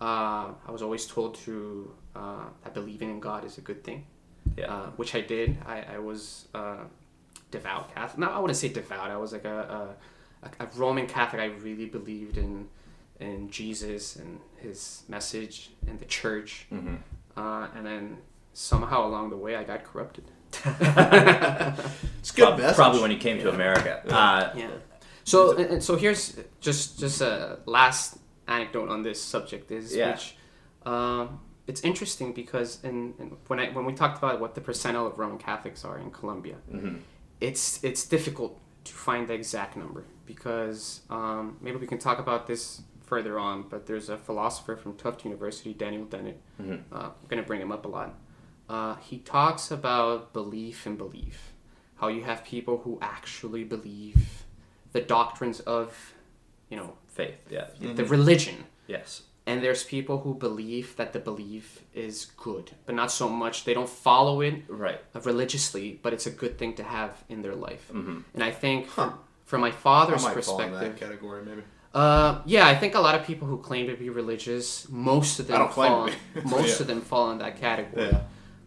Uh, 0.00 0.48
I 0.66 0.70
was 0.70 0.82
always 0.82 1.06
told 1.06 1.34
to 1.46 1.92
uh, 2.14 2.44
that 2.64 2.72
believing 2.74 3.10
in 3.10 3.20
God 3.20 3.44
is 3.44 3.58
a 3.58 3.60
good 3.60 3.84
thing 3.84 4.06
Yeah. 4.56 4.72
uh, 4.74 4.86
which 4.96 5.14
I 5.14 5.20
did. 5.20 5.58
I, 5.66 5.82
I 5.96 5.98
was 5.98 6.48
uh, 6.54 6.84
devout 7.50 7.94
Catholic. 7.94 8.18
No, 8.18 8.28
I 8.30 8.38
wouldn't 8.38 8.56
say 8.56 8.68
devout. 8.68 9.10
I 9.10 9.16
was 9.18 9.32
like 9.32 9.44
a, 9.44 9.96
a, 10.42 10.46
a 10.64 10.66
Roman 10.76 11.06
Catholic. 11.06 11.40
I 11.42 11.46
really 11.46 11.86
believed 11.86 12.36
in 12.38 12.68
in 13.20 13.50
Jesus 13.50 14.16
and 14.16 14.40
his 14.56 15.02
message 15.08 15.70
and 15.86 15.98
the 15.98 16.04
church. 16.04 16.66
Mhm. 16.72 16.98
Uh, 17.36 17.68
and 17.74 17.84
then 17.86 18.18
somehow 18.52 19.06
along 19.06 19.30
the 19.30 19.36
way, 19.36 19.56
I 19.56 19.64
got 19.64 19.84
corrupted. 19.84 20.24
It's 22.20 22.30
good 22.32 22.46
Prob- 22.46 22.58
message. 22.58 22.76
Probably 22.76 23.00
when 23.00 23.10
he 23.10 23.16
came 23.18 23.38
to 23.40 23.50
America. 23.50 24.02
Uh, 24.08 24.50
Yeah. 24.56 24.70
So 25.24 25.56
and, 25.56 25.70
and 25.72 25.82
so 25.82 25.96
here's 25.96 26.38
just 26.60 26.98
just 27.00 27.20
a 27.20 27.58
last 27.66 28.18
anecdote 28.46 28.88
on 28.88 29.02
this 29.02 29.20
subject 29.20 29.70
is 29.72 29.94
Yeah. 29.94 30.12
which 30.12 30.36
um, 30.84 31.40
it's 31.66 31.80
interesting 31.80 32.32
because 32.32 32.78
in, 32.84 33.14
in 33.18 33.26
when 33.48 33.58
I 33.58 33.70
when 33.72 33.84
we 33.84 33.92
talked 33.92 34.18
about 34.18 34.40
what 34.40 34.54
the 34.54 34.60
percentile 34.60 35.06
of 35.10 35.18
Roman 35.18 35.38
Catholics 35.38 35.84
are 35.84 35.98
in 35.98 36.10
Colombia, 36.12 36.56
mhm. 36.72 37.00
it's 37.40 37.82
it's 37.82 38.06
difficult 38.06 38.60
to 38.84 38.92
find 38.92 39.26
the 39.28 39.34
exact 39.34 39.76
number 39.76 40.04
because 40.26 41.00
um, 41.10 41.56
maybe 41.60 41.76
we 41.76 41.86
can 41.88 41.98
talk 41.98 42.18
about 42.20 42.46
this 42.46 42.82
further 43.06 43.38
on. 43.38 43.62
But 43.68 43.86
there's 43.86 44.08
a 44.08 44.18
philosopher 44.18 44.76
from 44.76 44.96
Tufts 44.96 45.24
University, 45.24 45.72
Daniel 45.72 46.04
Dennett. 46.04 46.38
Mhm. 46.60 46.82
Uh, 46.92 46.96
I'm 47.20 47.28
gonna 47.28 47.42
bring 47.42 47.60
him 47.60 47.72
up 47.72 47.84
a 47.86 47.88
lot. 47.88 48.14
Uh, 48.68 48.96
he 48.96 49.18
talks 49.18 49.70
about 49.70 50.32
belief 50.32 50.86
and 50.86 50.98
belief, 50.98 51.52
how 51.96 52.08
you 52.08 52.24
have 52.24 52.44
people 52.44 52.78
who 52.78 52.98
actually 53.00 53.64
believe 53.64 54.44
the 54.92 55.00
doctrines 55.00 55.60
of, 55.60 56.14
you 56.68 56.76
know, 56.76 56.96
Faith, 57.08 57.38
yeah. 57.48 57.68
the 57.80 58.04
religion. 58.04 58.64
Yes. 58.86 59.22
And 59.48 59.62
there's 59.62 59.84
people 59.84 60.18
who 60.18 60.34
believe 60.34 60.96
that 60.96 61.12
the 61.12 61.20
belief 61.20 61.84
is 61.94 62.26
good, 62.36 62.72
but 62.84 62.94
not 62.96 63.12
so 63.12 63.28
much. 63.28 63.64
They 63.64 63.72
don't 63.74 63.88
follow 63.88 64.40
it 64.40 64.64
Right. 64.68 65.00
religiously, 65.22 66.00
but 66.02 66.12
it's 66.12 66.26
a 66.26 66.30
good 66.32 66.58
thing 66.58 66.74
to 66.74 66.82
have 66.82 67.22
in 67.28 67.42
their 67.42 67.54
life. 67.54 67.88
Mhm. 67.92 68.24
And 68.34 68.42
I 68.42 68.50
think 68.50 68.88
for, 68.88 69.14
from 69.44 69.60
my 69.60 69.68
I 69.68 69.70
father's 69.70 70.24
might 70.24 70.44
fall 70.44 70.60
in 70.60 70.72
that 70.72 70.78
perspective, 70.80 70.98
category, 71.08 71.44
maybe. 71.44 71.62
Uh, 72.00 72.42
yeah, 72.44 72.66
I 72.66 72.74
think 72.80 72.94
a 72.94 73.00
lot 73.00 73.14
of 73.18 73.22
people 73.26 73.46
who 73.48 73.58
claim 73.68 73.86
to 73.92 73.96
be 73.96 74.08
religious, 74.10 74.88
most 74.90 75.40
of 75.40 75.46
them 75.46 75.56
I 75.56 75.58
don't 75.60 75.72
claim 75.78 75.90
fall, 75.92 76.08
to 76.08 76.48
most 76.56 76.72
Yeah. 76.76 76.82
of 76.82 76.86
them 76.90 77.00
fall 77.00 77.30
in 77.32 77.38
that 77.38 77.54
category. 77.60 78.08
Yeah. 78.12 78.20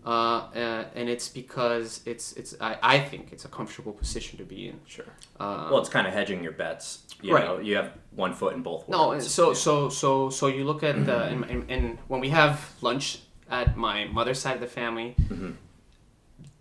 Uh, 0.06 0.10
uh, 0.56 0.86
and 0.96 1.10
it's 1.14 1.28
because 1.42 2.02
it's 2.12 2.34
it's 2.40 2.52
I, 2.70 2.78
I 2.96 3.00
think 3.10 3.24
it's 3.34 3.46
a 3.46 3.50
comfortable 3.50 3.92
position 4.04 4.38
to 4.40 4.46
be 4.46 4.60
in. 4.70 4.80
Sure. 4.88 5.06
Uh, 5.40 5.68
Well, 5.70 5.80
it's 5.84 5.90
kind 5.98 6.08
of 6.08 6.14
hedging 6.14 6.42
your 6.44 6.54
bets. 6.64 6.88
You 7.22 7.36
Right. 7.36 7.46
know, 7.46 7.60
you 7.60 7.76
have 7.76 7.90
one 8.16 8.34
foot 8.34 8.54
in 8.56 8.62
both. 8.64 8.88
Worlds. 8.88 8.90
No, 8.90 9.08
worlds. 9.10 9.30
so 9.30 9.54
so 9.54 9.90
so 9.90 10.30
so 10.30 10.48
you 10.48 10.64
look 10.64 10.82
at 10.84 10.96
the 11.06 11.18
and, 11.32 11.44
and, 11.52 11.62
and 11.70 11.98
when 12.08 12.22
we 12.22 12.30
have 12.30 12.56
lunch 12.82 13.20
at 13.52 13.76
my 13.78 14.06
mother's 14.06 14.40
side 14.40 14.56
of 14.56 14.62
the 14.62 14.74
family, 14.82 15.16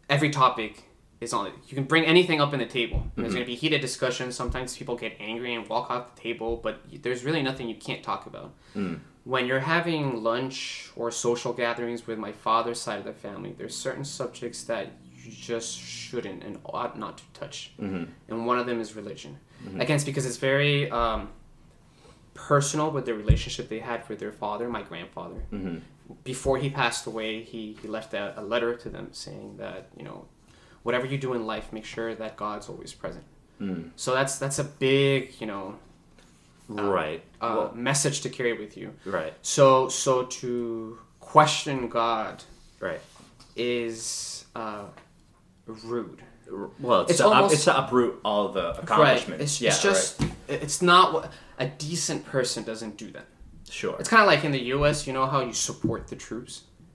every 0.08 0.30
topic 0.30 0.84
is 1.20 1.32
on. 1.32 1.52
You 1.66 1.74
can 1.74 1.84
bring 1.84 2.04
anything 2.04 2.40
up 2.40 2.52
in 2.52 2.60
the 2.60 2.66
table. 2.66 2.98
And 2.98 3.10
There's 3.16 3.28
mm-hmm. 3.28 3.34
going 3.34 3.46
to 3.46 3.52
be 3.52 3.56
heated 3.56 3.80
discussions. 3.80 4.36
Sometimes 4.36 4.76
people 4.76 4.96
get 4.96 5.16
angry 5.18 5.54
and 5.54 5.68
walk 5.68 5.90
off 5.90 6.14
the 6.14 6.20
table, 6.20 6.60
but 6.62 6.80
there's 7.02 7.24
really 7.24 7.42
nothing 7.42 7.68
you 7.68 7.74
can't 7.74 8.02
talk 8.02 8.26
about. 8.26 8.54
Mm. 8.76 9.00
When 9.24 9.46
you're 9.46 9.60
having 9.60 10.22
lunch 10.22 10.90
or 10.96 11.10
social 11.10 11.52
gatherings 11.52 12.06
with 12.06 12.18
my 12.18 12.32
father's 12.32 12.80
side 12.80 13.00
of 13.00 13.04
the 13.04 13.12
family, 13.12 13.54
there's 13.56 13.76
certain 13.76 14.04
subjects 14.04 14.62
that 14.64 14.92
you 15.16 15.32
just 15.32 15.78
shouldn't 15.78 16.44
and 16.44 16.58
ought 16.64 16.98
not 16.98 17.18
to 17.18 17.24
touch. 17.34 17.72
Mm-hmm. 17.80 18.04
And 18.28 18.46
one 18.46 18.58
of 18.58 18.66
them 18.66 18.80
is 18.80 18.94
religion. 18.94 19.38
Mm-hmm. 19.64 19.80
Again, 19.80 19.96
it's 19.96 20.04
because 20.04 20.24
it's 20.24 20.36
very 20.36 20.90
um, 20.90 21.30
personal 22.34 22.92
with 22.92 23.06
the 23.06 23.14
relationship 23.14 23.68
they 23.68 23.80
had 23.80 24.08
with 24.08 24.20
their 24.20 24.32
father, 24.32 24.68
my 24.68 24.82
grandfather. 24.82 25.42
Before 26.24 26.56
he 26.56 26.70
passed 26.70 27.06
away, 27.06 27.42
he, 27.42 27.76
he 27.82 27.88
left 27.88 28.14
a, 28.14 28.40
a 28.40 28.42
letter 28.42 28.74
to 28.76 28.88
them 28.88 29.08
saying 29.12 29.56
that, 29.58 29.88
you 29.96 30.04
know, 30.04 30.26
whatever 30.88 31.06
you 31.12 31.18
do 31.18 31.34
in 31.34 31.42
life, 31.46 31.66
make 31.78 31.84
sure 31.84 32.14
that 32.22 32.32
God's 32.44 32.66
always 32.72 32.92
present. 33.02 33.24
So 33.96 34.08
that's 34.18 34.38
that's 34.38 34.58
a 34.60 34.64
big, 34.88 35.18
you 35.40 35.46
know, 35.52 35.64
right. 36.68 37.22
uh, 37.40 37.54
Well, 37.56 37.72
message 37.74 38.20
to 38.24 38.28
carry 38.30 38.54
with 38.62 38.76
you. 38.80 38.88
right. 39.04 39.34
So 39.42 39.88
so 40.04 40.12
to 40.40 40.98
question 41.20 41.88
God 41.88 42.34
Right. 42.80 43.00
is 43.56 44.44
uh, 44.54 44.84
rude. 45.66 46.22
Well, 46.78 47.02
it's, 47.02 47.10
It's 47.10 47.20
to 47.20 47.26
up, 47.28 47.34
almost- 47.36 47.54
it's 47.54 47.64
to 47.64 47.74
uproot 47.84 48.14
all 48.24 48.48
the 48.58 48.66
accomplishments. 48.82 49.42
It's, 49.44 49.60
yeah, 49.60 49.70
it's 49.70 49.82
just 49.82 50.22
it's 50.48 50.80
not 50.80 51.12
what 51.12 51.32
a 51.58 51.66
decent 51.66 52.24
person 52.24 52.62
doesn't 52.64 52.96
do 52.96 53.10
that. 53.16 53.26
sure. 53.68 53.96
It's 54.00 54.08
kind 54.08 54.22
of 54.22 54.28
like 54.32 54.44
in 54.44 54.52
the 54.52 54.64
U.S. 54.76 55.06
You 55.06 55.12
know 55.12 55.26
how 55.26 55.40
you 55.48 55.52
support 55.52 56.06
the 56.12 56.16
troops. 56.16 56.52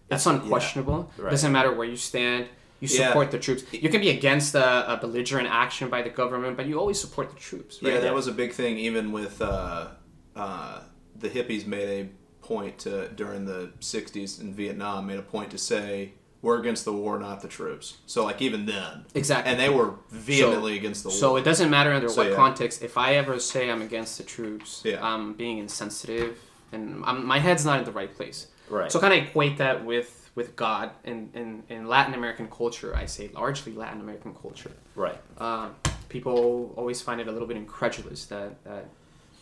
That's 0.10 0.26
unquestionable. 0.26 1.00
Right. 1.18 1.32
Doesn't 1.32 1.52
matter 1.58 1.72
where 1.78 1.88
you 1.94 1.98
stand. 1.98 2.48
You 2.84 2.90
Yeah. 2.92 3.08
support 3.08 3.32
the 3.32 3.40
troops. 3.40 3.64
You 3.72 3.88
can 3.90 4.02
be 4.02 4.10
against 4.10 4.56
a, 4.56 4.94
a 4.94 4.98
belligerent 4.98 5.48
action 5.50 5.88
by 5.90 6.02
the 6.02 6.10
government, 6.10 6.58
but 6.58 6.66
you 6.66 6.78
always 6.78 7.00
support 7.00 7.30
the 7.30 7.40
troops. 7.40 7.82
Right? 7.82 7.94
Yeah, 7.94 8.00
that 8.02 8.14
was 8.14 8.28
a 8.28 8.34
big 8.34 8.52
thing. 8.52 8.78
Even 8.78 9.14
with 9.14 9.42
uh, 9.42 9.88
uh, 10.36 10.82
the 11.18 11.30
hippies, 11.30 11.66
made 11.66 11.90
a 12.06 12.46
point 12.46 12.78
to 12.80 13.08
during 13.10 13.46
the 13.46 13.72
'60s 13.80 14.42
in 14.42 14.54
Vietnam, 14.54 15.08
made 15.08 15.18
a 15.18 15.22
point 15.36 15.50
to 15.52 15.58
say 15.58 16.14
we're 16.42 16.60
against 16.60 16.84
the 16.84 16.92
war, 16.92 17.18
not 17.18 17.40
the 17.42 17.48
troops. 17.48 18.00
So 18.06 18.26
like 18.26 18.42
even 18.42 18.66
then, 18.66 19.06
Exactly. 19.16 19.50
and 19.50 19.58
they 19.58 19.70
were 19.70 19.94
vehemently 20.12 20.76
against 20.76 21.04
the 21.04 21.10
war. 21.10 21.18
So 21.18 21.38
it 21.38 21.44
doesn't 21.46 21.70
matter 21.70 21.94
under 21.94 22.10
So, 22.10 22.18
what 22.22 22.32
yeah. 22.32 22.36
context. 22.36 22.84
If 22.84 22.98
I 22.98 23.16
ever 23.16 23.40
say 23.40 23.72
I'm 23.72 23.82
against 23.82 24.18
the 24.18 24.26
troops, 24.26 24.82
Yeah. 24.84 25.00
I'm 25.02 25.36
being 25.36 25.60
insensitive, 25.60 26.38
and 26.74 27.02
I'm, 27.06 27.26
my 27.26 27.40
head's 27.40 27.64
not 27.66 27.80
in 27.80 27.86
the 27.86 27.94
right 27.94 28.14
place. 28.14 28.48
Right. 28.70 28.92
So 28.92 29.00
kind 29.00 29.14
of 29.14 29.20
equate 29.26 29.58
that 29.60 29.86
with 29.86 30.23
with 30.36 30.56
God 30.56 30.92
in, 31.04 31.30
in 31.34 31.64
in 31.70 31.88
Latin 31.88 32.14
American 32.14 32.48
culture. 32.50 32.96
I 32.96 33.06
say 33.06 33.30
largely 33.34 33.74
Latin 33.74 34.00
American 34.02 34.34
culture. 34.34 34.72
right. 34.96 35.20
Uh, 35.38 35.70
people 36.10 36.74
always 36.76 37.02
find 37.02 37.20
it 37.22 37.28
a 37.28 37.32
little 37.32 37.48
bit 37.48 37.58
incredulous 37.58 38.26
that 38.26 38.64
that 38.64 38.86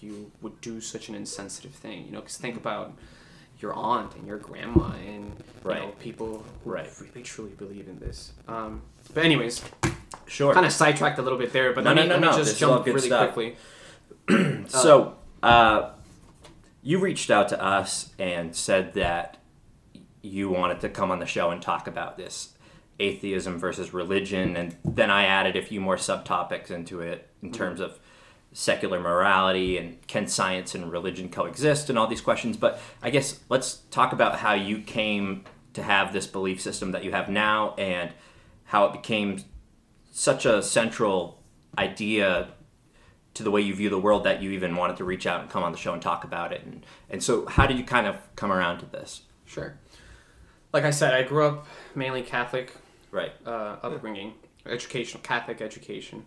you 0.01 0.31
would 0.41 0.59
do 0.61 0.81
such 0.81 1.09
an 1.09 1.15
insensitive 1.15 1.71
thing. 1.71 2.05
You 2.05 2.11
know, 2.11 2.19
because 2.21 2.37
think 2.37 2.57
about 2.57 2.93
your 3.59 3.73
aunt 3.73 4.15
and 4.15 4.25
your 4.25 4.37
grandma 4.39 4.91
and 5.07 5.31
you 5.63 5.69
know, 5.71 5.93
people 5.99 6.43
who 6.63 6.71
Right. 6.71 6.89
really 6.99 7.21
truly 7.21 7.51
believe 7.51 7.87
in 7.87 7.99
this. 7.99 8.31
Um, 8.47 8.81
but 9.13 9.23
anyways, 9.23 9.61
Sure. 10.27 10.51
kind 10.53 10.65
of 10.65 10.71
sidetracked 10.71 11.19
a 11.19 11.21
little 11.21 11.37
bit 11.37 11.53
there, 11.53 11.71
but 11.73 11.83
No, 11.83 11.91
let 11.93 12.01
me, 12.01 12.07
no, 12.07 12.15
let 12.15 12.21
me 12.21 12.27
no, 12.31 12.37
just 12.37 12.51
this 12.51 12.59
jump 12.59 12.85
really 12.87 12.99
stuff. 13.01 13.33
quickly. 13.33 13.55
So, 14.67 15.15
uh, 15.43 15.91
you 16.81 16.97
reached 16.99 17.29
out 17.29 17.49
to 17.49 17.61
us 17.63 18.09
and 18.17 18.55
said 18.55 18.93
that 18.95 19.37
you 20.21 20.49
wanted 20.49 20.79
to 20.81 20.89
come 20.89 21.11
on 21.11 21.19
the 21.19 21.25
show 21.25 21.51
and 21.51 21.61
talk 21.61 21.87
about 21.87 22.17
this 22.17 22.53
atheism 22.99 23.57
versus 23.57 23.93
religion, 23.93 24.55
and 24.55 24.75
then 24.85 25.09
I 25.09 25.25
added 25.25 25.55
a 25.55 25.61
few 25.61 25.81
more 25.81 25.97
subtopics 25.97 26.69
into 26.69 27.01
it 27.01 27.29
in 27.41 27.49
mm-hmm. 27.49 27.57
terms 27.57 27.79
of 27.79 27.99
secular 28.53 28.99
morality 28.99 29.77
and 29.77 30.05
can 30.07 30.27
science 30.27 30.75
and 30.75 30.91
religion 30.91 31.29
coexist 31.29 31.89
and 31.89 31.97
all 31.97 32.07
these 32.07 32.21
questions. 32.21 32.57
But 32.57 32.79
I 33.01 33.09
guess 33.09 33.39
let's 33.49 33.77
talk 33.91 34.13
about 34.13 34.39
how 34.39 34.53
you 34.53 34.79
came 34.79 35.45
to 35.73 35.83
have 35.83 36.11
this 36.11 36.27
belief 36.27 36.61
system 36.61 36.91
that 36.91 37.03
you 37.03 37.11
have 37.11 37.29
now 37.29 37.73
and 37.75 38.11
how 38.65 38.85
it 38.85 38.93
became 38.93 39.43
such 40.11 40.45
a 40.45 40.61
central 40.61 41.41
idea 41.77 42.49
to 43.33 43.43
the 43.43 43.51
way 43.51 43.61
you 43.61 43.73
view 43.73 43.89
the 43.89 43.97
world 43.97 44.25
that 44.25 44.41
you 44.41 44.51
even 44.51 44.75
wanted 44.75 44.97
to 44.97 45.05
reach 45.05 45.25
out 45.25 45.39
and 45.39 45.49
come 45.49 45.63
on 45.63 45.71
the 45.71 45.77
show 45.77 45.93
and 45.93 46.01
talk 46.01 46.25
about 46.25 46.51
it. 46.51 46.63
And, 46.65 46.85
and 47.09 47.23
so, 47.23 47.45
how 47.45 47.65
did 47.65 47.77
you 47.77 47.85
kind 47.85 48.05
of 48.05 48.17
come 48.35 48.51
around 48.51 48.79
to 48.79 48.85
this? 48.85 49.21
Sure. 49.45 49.77
Like 50.73 50.83
I 50.85 50.91
said, 50.91 51.13
I 51.13 51.23
grew 51.23 51.45
up 51.45 51.67
mainly 51.95 52.21
Catholic 52.21 52.73
Right. 53.11 53.33
uh, 53.45 53.77
upbringing, 53.83 54.33
educational 54.65 55.21
Catholic 55.21 55.61
education. 55.61 56.25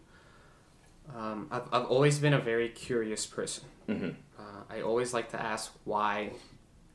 Um, 1.14 1.48
I've, 1.50 1.62
I've 1.72 1.86
always 1.86 2.18
been 2.18 2.34
a 2.34 2.40
very 2.40 2.68
curious 2.68 3.24
person. 3.26 3.64
Mm-hmm. 3.88 4.10
Uh, 4.38 4.62
I 4.68 4.80
always 4.82 5.14
like 5.14 5.30
to 5.30 5.40
ask 5.40 5.72
why 5.84 6.32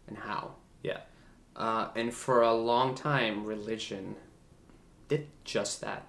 and 0.08 0.18
how. 0.18 0.56
Yeah. 0.84 1.00
Uh, 1.56 1.90
and 1.96 2.14
for 2.14 2.42
a 2.42 2.54
long 2.54 2.96
time, 2.96 3.46
religion 3.46 4.16
did 5.08 5.28
just 5.44 5.82
that. 5.82 6.08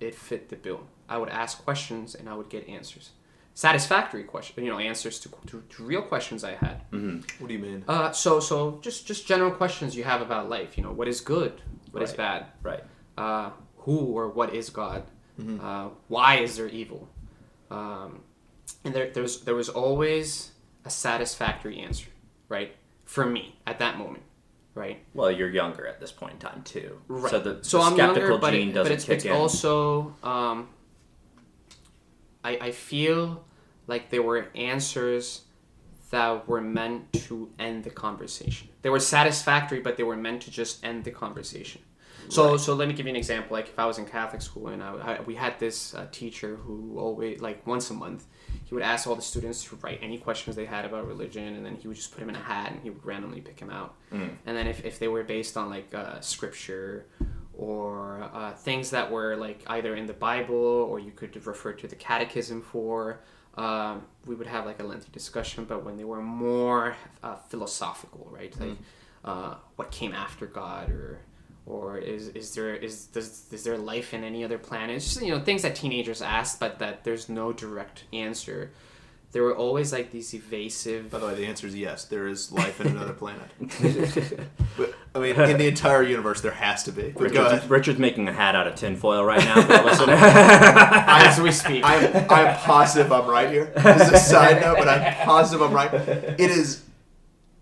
It 0.00 0.14
fit 0.14 0.48
the 0.48 0.56
bill. 0.56 0.86
I 1.08 1.18
would 1.18 1.28
ask 1.28 1.62
questions 1.64 2.14
and 2.14 2.28
I 2.28 2.34
would 2.34 2.48
get 2.48 2.68
answers. 2.68 3.10
Satisfactory 3.54 4.24
question, 4.24 4.64
you 4.64 4.70
know, 4.70 4.78
answers 4.78 5.18
to, 5.20 5.28
to, 5.46 5.62
to 5.68 5.82
real 5.84 6.00
questions 6.02 6.42
I 6.42 6.52
had. 6.54 6.80
what 7.38 7.48
do 7.48 7.52
you 7.52 7.58
mean? 7.58 7.84
Uh, 7.86 8.10
so, 8.12 8.40
so 8.40 8.78
just 8.82 9.06
just 9.06 9.26
general 9.26 9.50
questions 9.50 9.94
you 9.94 10.04
have 10.04 10.22
about 10.22 10.48
life. 10.48 10.78
You 10.78 10.84
know, 10.84 10.92
what 10.92 11.06
is 11.06 11.20
good? 11.20 11.60
What 11.90 12.02
is 12.02 12.10
Right. 12.10 12.16
bad? 12.16 12.46
Right. 12.62 12.84
Uh, 13.18 13.50
who 13.78 13.98
or 13.98 14.28
what 14.28 14.54
is 14.54 14.70
God? 14.70 15.02
Uh, 15.60 15.88
why 16.08 16.36
is 16.36 16.56
there 16.56 16.68
evil? 16.68 17.08
Um, 17.70 18.20
and 18.84 18.94
there, 18.94 19.10
there 19.10 19.22
was 19.22 19.40
there 19.42 19.54
was 19.54 19.68
always 19.68 20.52
a 20.84 20.90
satisfactory 20.90 21.78
answer, 21.80 22.08
right? 22.48 22.74
For 23.04 23.26
me 23.26 23.56
at 23.66 23.78
that 23.80 23.98
moment, 23.98 24.22
right? 24.74 24.98
Well, 25.14 25.30
you're 25.30 25.50
younger 25.50 25.86
at 25.86 26.00
this 26.00 26.12
point 26.12 26.34
in 26.34 26.38
time 26.38 26.62
too. 26.62 26.98
Right. 27.08 27.30
So 27.30 27.38
the, 27.40 27.58
so 27.64 27.78
the 27.78 27.84
I'm 27.84 27.92
skeptical 27.94 28.20
younger, 28.30 28.38
but, 28.40 28.50
gene 28.52 28.68
it, 28.70 28.72
doesn't 28.72 28.90
but 28.90 28.92
it's, 28.94 29.04
kick 29.04 29.14
it's 29.16 29.24
in. 29.26 29.32
also 29.32 30.14
um, 30.22 30.68
I, 32.44 32.58
I 32.60 32.70
feel 32.72 33.44
like 33.86 34.10
there 34.10 34.22
were 34.22 34.48
answers 34.54 35.42
that 36.10 36.46
were 36.48 36.60
meant 36.60 37.12
to 37.14 37.50
end 37.58 37.84
the 37.84 37.90
conversation. 37.90 38.68
They 38.82 38.90
were 38.90 39.00
satisfactory, 39.00 39.80
but 39.80 39.96
they 39.96 40.02
were 40.02 40.16
meant 40.16 40.42
to 40.42 40.50
just 40.50 40.84
end 40.84 41.04
the 41.04 41.10
conversation. 41.10 41.80
So, 42.28 42.56
so 42.56 42.74
let 42.74 42.86
me 42.88 42.94
give 42.94 43.06
you 43.06 43.10
an 43.10 43.16
example. 43.16 43.54
Like 43.56 43.68
if 43.68 43.78
I 43.78 43.84
was 43.86 43.98
in 43.98 44.06
Catholic 44.06 44.42
school 44.42 44.68
and 44.68 44.82
I, 44.82 45.16
I- 45.18 45.20
we 45.22 45.34
had 45.34 45.58
this 45.58 45.94
uh, 45.94 46.06
teacher 46.12 46.56
who 46.56 46.96
always, 46.98 47.40
like 47.40 47.66
once 47.66 47.90
a 47.90 47.94
month, 47.94 48.26
he 48.64 48.74
would 48.74 48.82
ask 48.84 49.06
all 49.06 49.16
the 49.16 49.22
students 49.22 49.64
to 49.64 49.76
write 49.82 49.98
any 50.02 50.18
questions 50.18 50.54
they 50.56 50.64
had 50.66 50.84
about 50.84 51.06
religion, 51.06 51.56
and 51.56 51.66
then 51.66 51.74
he 51.76 51.88
would 51.88 51.96
just 51.96 52.10
put 52.12 52.20
them 52.20 52.28
in 52.30 52.36
a 52.36 52.40
hat 52.40 52.70
and 52.72 52.80
he 52.82 52.90
would 52.90 53.04
randomly 53.04 53.40
pick 53.40 53.58
him 53.58 53.70
out. 53.70 53.94
And 54.46 54.56
then 54.56 54.66
if, 54.66 54.84
if 54.84 54.98
they 54.98 55.08
were 55.08 55.24
based 55.24 55.56
on 55.56 55.68
like 55.70 55.92
uh, 55.94 56.20
scripture 56.20 57.06
or 57.56 58.28
uh, 58.32 58.52
things 58.52 58.90
that 58.90 59.10
were 59.10 59.36
like 59.36 59.62
either 59.66 59.94
in 59.94 60.06
the 60.06 60.12
Bible 60.12 60.54
or 60.54 60.98
you 60.98 61.10
could 61.10 61.46
refer 61.46 61.72
to 61.72 61.86
the 61.86 61.96
catechism 61.96 62.62
for, 62.62 63.20
um, 63.56 64.02
we 64.26 64.34
would 64.34 64.46
have 64.46 64.64
like 64.64 64.80
a 64.80 64.84
lengthy 64.84 65.10
discussion. 65.12 65.64
But 65.64 65.84
when 65.84 65.96
they 65.96 66.04
were 66.04 66.22
more 66.22 66.96
uh, 67.22 67.36
philosophical, 67.36 68.28
right, 68.30 68.58
like 68.58 68.76
uh, 69.24 69.54
what 69.76 69.90
came 69.90 70.12
after 70.12 70.46
God 70.46 70.90
or 70.90 71.20
or 71.64 71.98
is 71.98 72.28
is 72.28 72.54
there 72.54 72.74
is 72.74 73.06
does 73.06 73.46
is 73.52 73.62
there 73.64 73.78
life 73.78 74.14
in 74.14 74.24
any 74.24 74.44
other 74.44 74.58
planet? 74.58 74.96
It's 74.96 75.14
just 75.14 75.24
you 75.24 75.32
know 75.32 75.40
things 75.40 75.62
that 75.62 75.76
teenagers 75.76 76.22
ask, 76.22 76.58
but 76.58 76.78
that 76.80 77.04
there's 77.04 77.28
no 77.28 77.52
direct 77.52 78.04
answer. 78.12 78.72
There 79.32 79.42
were 79.42 79.56
always 79.56 79.94
like 79.94 80.10
these 80.10 80.34
evasive. 80.34 81.10
By 81.10 81.18
the 81.18 81.26
way, 81.26 81.34
the 81.34 81.46
answer 81.46 81.66
is 81.66 81.74
yes. 81.74 82.04
There 82.04 82.28
is 82.28 82.52
life 82.52 82.82
in 82.82 82.88
another 82.88 83.14
planet. 83.14 83.48
but, 84.76 84.94
I 85.14 85.20
mean, 85.20 85.40
in 85.40 85.56
the 85.56 85.68
entire 85.68 86.02
universe, 86.02 86.42
there 86.42 86.52
has 86.52 86.82
to 86.84 86.92
be. 86.92 87.14
Richard's. 87.16 87.66
Richard's 87.66 87.98
making 87.98 88.28
a 88.28 88.32
hat 88.32 88.54
out 88.54 88.66
of 88.66 88.74
tinfoil 88.74 89.24
right 89.24 89.42
now 89.42 89.62
for 89.62 89.72
as 90.10 91.40
we 91.40 91.50
speak. 91.50 91.82
I'm, 91.82 92.14
I'm 92.28 92.56
positive 92.58 93.10
I'm 93.10 93.26
right 93.26 93.50
here. 93.50 93.72
This 93.74 94.02
is 94.02 94.12
a 94.12 94.18
side 94.18 94.60
note, 94.60 94.76
but 94.76 94.88
I'm 94.88 95.14
positive 95.24 95.62
I'm 95.62 95.72
right. 95.72 95.92
It 95.94 96.50
is 96.50 96.84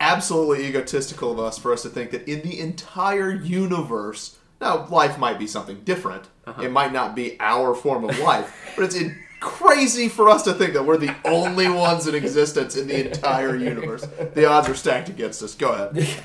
absolutely 0.01 0.67
egotistical 0.67 1.31
of 1.31 1.39
us 1.39 1.57
for 1.57 1.73
us 1.73 1.83
to 1.83 1.89
think 1.89 2.11
that 2.11 2.27
in 2.27 2.43
the 2.43 2.59
entire 2.59 3.31
universe, 3.31 4.39
now 4.61 4.89
life 4.89 5.19
might 5.19 5.39
be 5.39 5.47
something 5.47 5.83
different. 5.85 6.25
Uh-huh. 6.47 6.63
It 6.63 6.73
might 6.73 6.93
not 6.93 7.15
be 7.15 7.37
our 7.39 7.77
form 7.77 8.05
of 8.05 8.19
life, 8.19 8.73
but 8.75 8.87
it's 8.87 8.97
in 8.97 9.17
crazy 9.41 10.09
for 10.09 10.29
us 10.29 10.43
to 10.45 10.53
think 10.55 10.75
that 10.75 10.85
we're 10.85 10.97
the 10.99 11.15
only 11.25 11.69
ones 11.69 12.07
in 12.07 12.15
existence 12.15 12.77
in 12.77 12.87
the 12.89 13.07
entire 13.09 13.57
universe. 13.57 14.07
The 14.35 14.47
odds 14.47 14.69
are 14.69 14.75
stacked 14.75 15.09
against 15.09 15.43
us. 15.43 15.55
Go 15.55 15.73
ahead. 15.73 16.09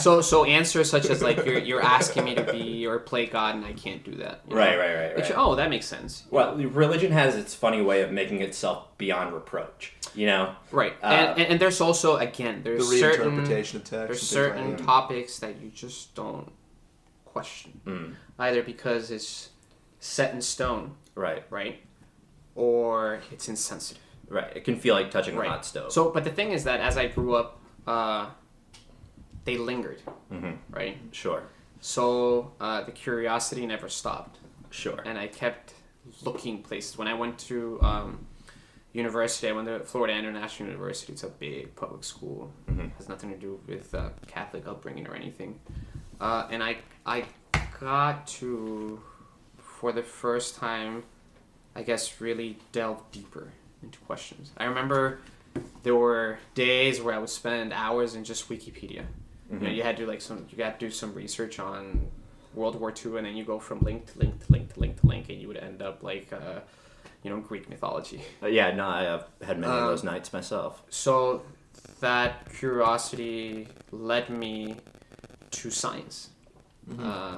So 0.00 0.20
so 0.22 0.44
answers 0.44 0.90
such 0.90 1.06
as 1.06 1.22
like 1.22 1.36
you're 1.46 1.58
you're 1.60 1.80
asking 1.80 2.24
me 2.24 2.34
to 2.34 2.42
be 2.42 2.84
or 2.84 2.98
play 2.98 3.26
God 3.26 3.54
and 3.54 3.64
I 3.64 3.72
can't 3.74 4.02
do 4.02 4.12
that. 4.16 4.40
you 4.48 4.54
know? 4.56 4.60
Right, 4.60 4.76
right, 4.76 4.94
right, 4.96 5.16
Which, 5.16 5.26
right. 5.30 5.38
oh, 5.38 5.54
that 5.54 5.70
makes 5.70 5.86
sense. 5.86 6.24
Well, 6.32 6.56
religion 6.56 7.12
has 7.12 7.36
its 7.36 7.54
funny 7.54 7.80
way 7.80 8.02
of 8.02 8.10
making 8.10 8.42
itself 8.42 8.88
beyond 8.98 9.32
reproach. 9.32 9.92
You 10.16 10.26
know, 10.26 10.56
Right, 10.72 10.94
Uh, 11.00 11.06
and, 11.06 11.28
and 11.38 11.52
and 11.52 11.60
there's 11.60 11.80
also 11.80 12.16
again 12.16 12.62
The 12.64 12.70
there's 12.70 12.88
certain 12.98 13.36
reinterpretation 13.38 13.74
of 13.76 13.84
text. 13.84 13.90
there's 14.08 14.22
certain 14.22 14.70
like 14.70 14.78
that. 14.78 14.84
topics 14.84 15.38
that 15.38 15.60
you 15.60 15.70
just 15.70 16.12
don't 16.16 16.50
question, 17.24 17.80
Mm. 17.86 18.14
either 18.40 18.64
because 18.64 19.12
it's 19.12 19.50
set 20.00 20.34
in 20.34 20.42
stone, 20.42 20.96
right, 21.14 21.44
right, 21.50 21.78
or 22.58 23.20
it's 23.32 23.48
insensitive. 23.48 24.02
right. 24.28 24.52
It 24.58 24.64
can 24.64 24.76
feel 24.84 24.94
like 24.94 25.10
touching 25.10 25.38
a 25.38 25.48
hot 25.48 25.64
stove. 25.64 25.92
So, 25.92 26.10
but 26.10 26.24
the 26.24 26.30
thing 26.38 26.50
is 26.52 26.64
that 26.64 26.80
as 26.80 26.96
I 26.98 27.06
grew 27.06 27.34
up, 27.40 27.60
uh, 27.86 28.26
they 29.44 29.56
lingered, 29.56 30.02
Mhm. 30.30 30.58
right? 30.70 30.96
sure, 31.12 31.42
So 31.80 32.52
uh, 32.60 32.82
the 32.82 32.92
curiosity 32.92 33.64
never 33.74 33.88
stopped. 33.88 34.36
sure. 34.70 35.00
and 35.08 35.16
I 35.18 35.28
kept 35.28 35.66
looking 36.26 36.62
places. 36.62 36.98
When 36.98 37.08
I 37.08 37.14
went 37.14 37.38
to 37.50 37.78
um, 37.90 38.26
university, 38.92 39.48
I 39.48 39.52
went 39.52 39.66
to 39.68 39.80
Florida 39.80 40.14
International 40.22 40.68
University. 40.68 41.12
It's 41.14 41.22
a 41.22 41.28
big 41.46 41.74
public 41.82 42.02
school. 42.04 42.40
Mhm. 42.66 42.90
Has 42.98 43.08
nothing 43.08 43.30
to 43.30 43.38
do 43.38 43.52
with 43.66 43.94
uh, 43.94 44.10
Catholic 44.26 44.66
upbringing 44.66 45.06
or 45.10 45.14
anything. 45.14 45.58
Uh, 46.20 46.48
and 46.52 46.60
I 46.62 46.72
I 47.06 47.18
got 47.80 48.26
to 48.40 49.00
for 49.58 49.90
the 49.92 50.02
first 50.02 50.56
time, 50.56 51.04
I 51.78 51.82
guess, 51.82 52.20
really 52.20 52.58
delve 52.72 53.02
deeper 53.12 53.52
into 53.82 53.98
questions. 54.00 54.50
I 54.56 54.64
remember 54.64 55.20
there 55.84 55.94
were 55.94 56.38
days 56.54 57.00
where 57.00 57.14
I 57.14 57.18
would 57.18 57.30
spend 57.30 57.72
hours 57.72 58.14
in 58.16 58.24
just 58.24 58.48
Wikipedia. 58.48 59.04
You 59.50 59.58
know, 59.60 59.70
you 59.70 59.82
had 59.82 59.96
to 59.96 60.02
do 60.02 60.08
like 60.10 60.20
some, 60.20 60.46
you 60.50 60.58
got 60.58 60.78
to 60.78 60.86
do 60.86 60.90
some 60.92 61.14
research 61.14 61.58
on 61.58 62.08
World 62.54 62.78
War 62.80 62.90
II, 62.92 63.16
and 63.18 63.24
then 63.26 63.36
you 63.36 63.44
go 63.44 63.58
from 63.58 63.78
link 63.80 64.12
to 64.12 64.18
link 64.18 64.44
to 64.44 64.52
link 64.52 64.74
to 64.74 64.80
link 64.80 65.00
to 65.00 65.06
link, 65.06 65.28
and 65.30 65.40
you 65.40 65.48
would 65.48 65.56
end 65.56 65.80
up 65.80 66.02
like, 66.02 66.32
uh, 66.32 66.60
you 67.22 67.30
know, 67.30 67.38
Greek 67.40 67.68
mythology. 67.70 68.20
Uh, 68.42 68.46
yeah, 68.48 68.74
no, 68.74 68.86
I 68.86 69.02
have 69.04 69.26
had 69.46 69.58
many 69.58 69.72
of 69.72 69.82
Um, 69.84 69.86
those 69.88 70.04
nights 70.04 70.32
myself. 70.32 70.82
So 70.90 71.42
that 72.00 72.52
curiosity 72.52 73.68
led 73.92 74.28
me 74.28 74.76
to 75.52 75.70
science. 75.70 76.30
Uh, 77.00 77.36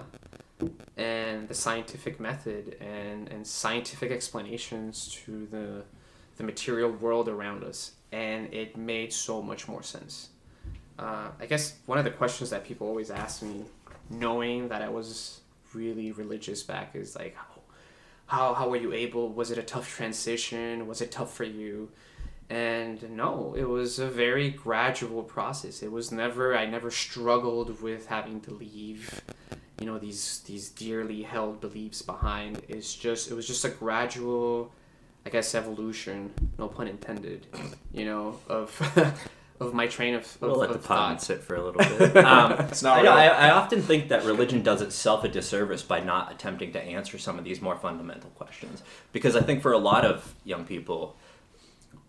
and 0.97 1.49
the 1.49 1.55
scientific 1.55 2.21
method 2.21 2.77
and, 2.81 3.29
and 3.29 3.47
scientific 3.47 4.11
explanations 4.11 5.09
to 5.25 5.47
the, 5.47 5.83
the 6.37 6.45
material 6.45 6.91
world 6.91 7.29
around 7.29 7.65
us. 7.65 7.93
And 8.13 8.53
it 8.53 8.77
made 8.77 9.13
so 9.13 9.41
much 9.41 9.69
more 9.69 9.83
sense. 9.83 10.31
Uh, 10.99 11.29
I 11.41 11.47
guess 11.47 11.77
one 11.87 11.99
of 11.99 12.05
the 12.05 12.11
questions 12.11 12.51
that 12.51 12.65
people 12.65 12.87
always 12.87 13.11
ask 13.11 13.43
me, 13.43 13.65
knowing 14.11 14.69
that 14.69 14.83
I 14.83 14.89
was 14.89 15.41
really 15.73 16.13
religious 16.13 16.63
back, 16.63 16.95
is 16.95 17.17
like, 17.17 17.37
how, 17.37 17.61
how, 18.27 18.55
how 18.55 18.69
were 18.69 18.77
you 18.77 18.93
able? 18.93 19.29
Was 19.31 19.51
it 19.51 19.59
a 19.59 19.63
tough 19.63 19.89
transition? 19.89 20.87
Was 20.87 21.01
it 21.01 21.11
tough 21.11 21.33
for 21.35 21.45
you? 21.45 21.91
And 22.51 23.17
no, 23.17 23.55
it 23.57 23.63
was 23.63 24.01
a 24.01 24.09
very 24.09 24.51
gradual 24.51 25.23
process. 25.23 25.85
It 25.85 25.93
was 25.93 26.11
never, 26.11 26.57
I 26.57 26.67
never 26.67 26.91
struggled 26.91 27.81
with 27.81 28.07
having 28.07 28.41
to 28.41 28.51
leave, 28.51 29.23
you 29.81 29.87
know, 29.87 29.99
these, 29.99 30.41
these 30.47 30.69
dearly 30.69 31.23
held 31.23 31.61
beliefs 31.61 32.03
behind. 32.03 32.63
It's 32.69 32.95
just, 32.95 33.31
it 33.31 33.35
was 33.35 33.47
just 33.47 33.65
a 33.65 33.71
gradual, 33.71 34.71
I 35.27 35.31
guess, 35.31 35.55
evolution, 35.55 36.31
no 36.59 36.69
pun 36.69 36.87
intended, 36.87 37.47
you 37.93 38.05
know, 38.05 38.39
of, 38.47 38.71
of 39.61 39.73
my 39.75 39.87
train 39.87 40.15
of, 40.15 40.23
of, 40.23 40.41
We'll 40.43 40.57
let 40.57 40.69
the 40.69 40.75
of 40.77 40.85
pun 40.85 41.13
thought. 41.17 41.23
sit 41.23 41.41
for 41.43 41.57
a 41.57 41.65
little 41.65 41.81
bit. 41.99 42.15
Um, 42.25 42.53
It's 42.53 42.83
not 42.83 42.99
I, 42.99 43.03
know. 43.03 43.13
I, 43.13 43.27
I 43.27 43.51
often 43.51 43.81
think 43.81 44.11
that 44.11 44.25
religion 44.25 44.63
does 44.63 44.83
itself 44.83 45.25
a 45.25 45.29
disservice 45.29 45.83
by 45.83 46.01
not 46.01 46.31
attempting 46.31 46.73
to 46.73 46.81
answer 46.83 47.17
some 47.19 47.39
of 47.39 47.45
these 47.45 47.63
more 47.63 47.77
fundamental 47.77 48.31
questions. 48.31 48.83
Because 49.13 49.35
I 49.35 49.41
think 49.41 49.63
for 49.63 49.73
a 49.73 49.79
lot 49.79 50.05
of 50.05 50.35
young 50.45 50.65
people, 50.67 51.17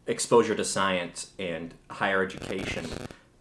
exposure 0.08 0.56
to 0.56 0.66
science 0.66 1.32
and 1.40 1.74
higher 1.90 2.22
education 2.22 2.86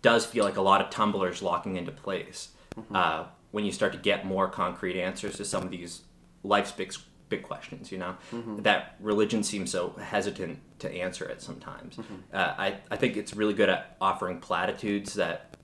does 0.02 0.24
feel 0.24 0.44
like 0.44 0.56
a 0.56 0.62
lot 0.62 0.80
of 0.80 0.88
tumblers 0.90 1.42
locking 1.42 1.76
into 1.76 1.90
place 1.90 2.50
uh, 2.94 3.24
when 3.50 3.64
you 3.64 3.72
start 3.72 3.92
to 3.92 3.98
get 3.98 4.24
more 4.24 4.48
concrete 4.48 5.00
answers 5.00 5.36
to 5.36 5.44
some 5.44 5.62
of 5.62 5.70
these 5.70 6.02
life's 6.42 6.72
big, 6.72 6.94
big 7.28 7.42
questions, 7.42 7.90
you 7.90 7.98
know? 7.98 8.16
Mm-hmm. 8.32 8.62
That 8.62 8.96
religion 9.00 9.42
seems 9.42 9.70
so 9.70 9.90
hesitant 10.00 10.60
to 10.80 10.90
answer 10.90 11.24
it 11.24 11.42
sometimes. 11.42 11.96
Mm-hmm. 11.96 12.14
Uh, 12.32 12.54
I, 12.58 12.76
I 12.90 12.96
think 12.96 13.16
it's 13.16 13.34
really 13.34 13.54
good 13.54 13.68
at 13.68 13.96
offering 14.00 14.38
platitudes 14.38 15.14
that 15.14 15.56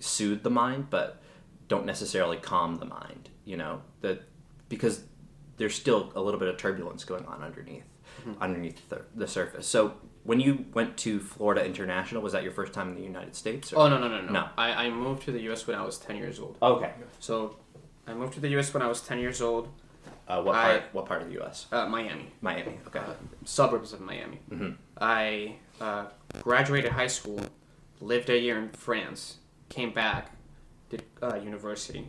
soothe 0.00 0.42
the 0.42 0.50
mind, 0.50 0.90
but 0.90 1.22
don't 1.68 1.86
necessarily 1.86 2.36
calm 2.36 2.76
the 2.76 2.86
mind. 2.86 3.30
You 3.44 3.56
know, 3.56 3.82
that 4.00 4.22
because 4.68 5.04
there's 5.56 5.74
still 5.74 6.12
a 6.14 6.20
little 6.20 6.40
bit 6.40 6.48
of 6.48 6.56
turbulence 6.56 7.04
going 7.04 7.26
on 7.26 7.42
underneath, 7.42 7.84
mm-hmm. 8.20 8.42
underneath 8.42 8.88
the, 8.88 9.02
the 9.14 9.28
surface. 9.28 9.66
So 9.66 9.94
when 10.24 10.40
you 10.40 10.64
went 10.74 10.96
to 10.98 11.20
Florida 11.20 11.64
International, 11.64 12.20
was 12.22 12.32
that 12.32 12.42
your 12.42 12.52
first 12.52 12.72
time 12.72 12.88
in 12.90 12.94
the 12.96 13.02
United 13.02 13.34
States? 13.36 13.72
or- 13.72 13.80
Oh, 13.80 13.88
no, 13.88 13.98
no, 13.98 14.08
no, 14.08 14.20
no. 14.22 14.32
No. 14.32 14.48
I, 14.58 14.86
I 14.86 14.90
moved 14.90 15.22
to 15.24 15.32
the 15.32 15.40
U.S. 15.42 15.66
when 15.66 15.76
I 15.76 15.84
was 15.84 15.98
10 15.98 16.16
years 16.16 16.38
old. 16.40 16.56
Okay. 16.62 16.92
So 17.20 17.56
I 18.06 18.14
moved 18.14 18.32
to 18.34 18.40
the 18.40 18.48
U.S. 18.50 18.72
when 18.74 18.82
I 18.82 18.86
was 18.88 19.00
10 19.02 19.18
years 19.18 19.40
old, 19.40 19.68
Uh, 20.26 20.40
what 20.42 20.54
I- 20.54 20.62
part? 20.64 20.82
What 20.92 21.06
part 21.06 21.20
of 21.22 21.28
the 21.28 21.34
U.S.? 21.34 21.66
uh, 21.72 21.86
Miami. 21.86 22.28
Miami. 22.40 22.78
Okay. 22.86 22.98
uh, 23.00 23.12
suburbs 23.44 23.92
of 23.92 24.00
Miami. 24.00 24.38
Mhm. 24.50 24.76
I 25.00 25.56
uh, 25.80 26.04
graduated 26.42 26.92
high 26.92 27.08
school, 27.18 27.40
lived 28.00 28.28
a 28.30 28.38
year 28.38 28.56
in 28.58 28.68
France, 28.70 29.20
came 29.68 29.92
back, 29.92 30.30
did 30.90 31.02
uh, 31.22 31.36
university. 31.36 32.08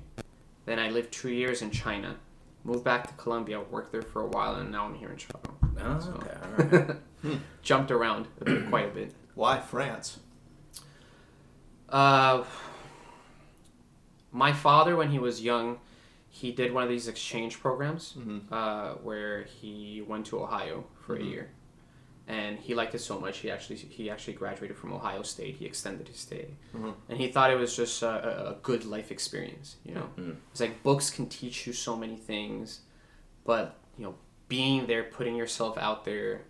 Then 0.66 0.80
I 0.80 0.90
lived 0.90 1.12
two 1.12 1.30
years 1.42 1.62
in 1.62 1.70
China, 1.72 2.16
moved 2.64 2.84
back 2.86 3.08
to 3.08 3.14
Colombia, 3.24 3.60
worked 3.60 3.92
there 3.92 4.02
for 4.14 4.22
a 4.22 4.28
while, 4.28 4.56
and 4.56 4.72
now 4.72 4.86
I'm 4.88 4.96
here 4.96 5.10
in 5.12 5.18
Chicago. 5.18 5.52
Oh, 5.78 6.16
okay. 6.18 6.36
All 6.44 6.52
right. 6.88 6.98
Jumped 7.62 7.92
around 7.92 8.28
a 8.42 8.46
bit, 8.46 8.70
quite 8.70 8.86
a 8.88 8.94
bit. 8.94 9.14
Why 9.36 9.60
France? 9.60 10.20
Uh, 11.90 12.44
my 14.32 14.52
father, 14.54 14.96
when 14.96 15.10
he 15.12 15.20
was 15.20 15.42
young, 15.42 15.80
he 16.30 16.52
did 16.52 16.74
one 16.74 16.84
of 16.84 16.90
these 16.90 17.08
exchange 17.08 17.60
programs 17.62 18.14
Mhm. 18.18 18.52
uh, 18.52 18.96
where 18.96 19.44
he 19.44 20.02
went 20.06 20.26
to 20.28 20.40
Ohio 20.42 20.86
for 21.00 21.18
Mhm. 21.18 21.22
a 21.22 21.24
year, 21.26 21.50
and 22.28 22.60
he 22.60 22.76
liked 22.76 22.94
it 22.96 23.00
so 23.00 23.20
much 23.20 23.38
he 23.40 23.50
actually 23.52 23.78
he 23.78 24.10
actually 24.10 24.34
graduated 24.34 24.76
from 24.78 24.92
Ohio 24.92 25.22
State. 25.22 25.56
He 25.58 25.66
extended 25.66 26.08
his 26.10 26.18
stay, 26.20 26.48
Mhm. 26.74 26.94
and 27.08 27.18
he 27.18 27.30
thought 27.32 27.52
it 27.52 27.58
was 27.60 27.76
just 27.76 28.02
a, 28.04 28.50
a- 28.52 28.56
good 28.62 28.84
life 28.84 29.12
experience. 29.12 29.78
You 29.86 29.94
know, 29.96 30.10
Mhm. 30.18 30.36
it's 30.52 30.60
like 30.60 30.84
books 30.84 31.10
can 31.10 31.28
teach 31.30 31.66
you 31.68 31.72
so 31.74 31.96
many 31.96 32.18
things, 32.18 32.82
but 33.46 33.78
you 33.98 34.04
know, 34.04 34.16
being 34.50 34.88
there, 34.88 35.04
putting 35.04 35.36
yourself 35.38 35.78
out 35.78 36.04
there, 36.04 36.42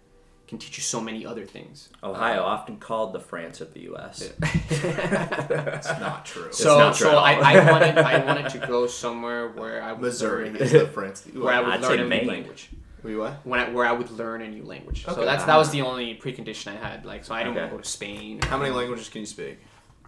can 0.48 0.58
teach 0.60 0.78
you 0.78 0.84
so 0.84 1.02
many 1.02 1.26
other 1.26 1.46
things. 1.46 1.90
Ohio, 2.04 2.44
often 2.44 2.78
called 2.78 3.14
the 3.14 3.20
France 3.20 3.62
of 3.62 3.74
the 3.74 3.82
U.S. 3.82 4.32
It's 4.70 6.00
not 6.00 6.26
true. 6.26 6.52
So, 6.52 6.78
not 6.80 6.96
true 6.96 7.08
so 7.08 7.12
at 7.18 7.18
I. 7.44 7.54
I 7.60 7.72
wanted 7.72 7.98
I 7.98 8.26
wanted 8.26 8.50
to 8.52 8.60
go 8.68 8.88
somewhere 8.88 9.50
where 9.50 9.82
I 9.82 9.92
would 9.94 10.02
Missouri 10.02 10.46
learn, 10.52 10.56
is 10.58 10.72
the 10.72 10.88
France. 10.88 11.26
where 11.34 11.54
I 11.54 11.60
would 11.62 11.70
I'd 11.74 11.82
learn 11.82 12.00
a 12.00 12.08
new 12.22 12.28
language. 12.28 12.70
Were 13.04 13.10
you 13.12 13.20
what? 13.20 13.34
When 13.46 13.60
I, 13.60 13.70
where 13.70 13.86
I 13.86 13.92
would 13.92 14.10
learn 14.12 14.42
a 14.42 14.48
new 14.48 14.64
language. 14.64 15.06
So 15.06 15.12
Okay. 15.12 15.26
that's 15.26 15.44
that 15.46 15.58
was 15.58 15.70
the 15.72 15.82
only 15.82 16.16
precondition 16.16 16.68
I 16.72 16.76
had. 16.76 17.06
Like, 17.06 17.24
so 17.24 17.34
I 17.36 17.44
didn't 17.44 17.56
want 17.56 17.70
to 17.70 17.76
go 17.78 17.82
to 17.82 17.88
Spain. 17.90 18.42
How 18.42 18.58
many 18.58 18.72
languages 18.72 19.10
can 19.10 19.22
you 19.22 19.28
speak? 19.28 19.60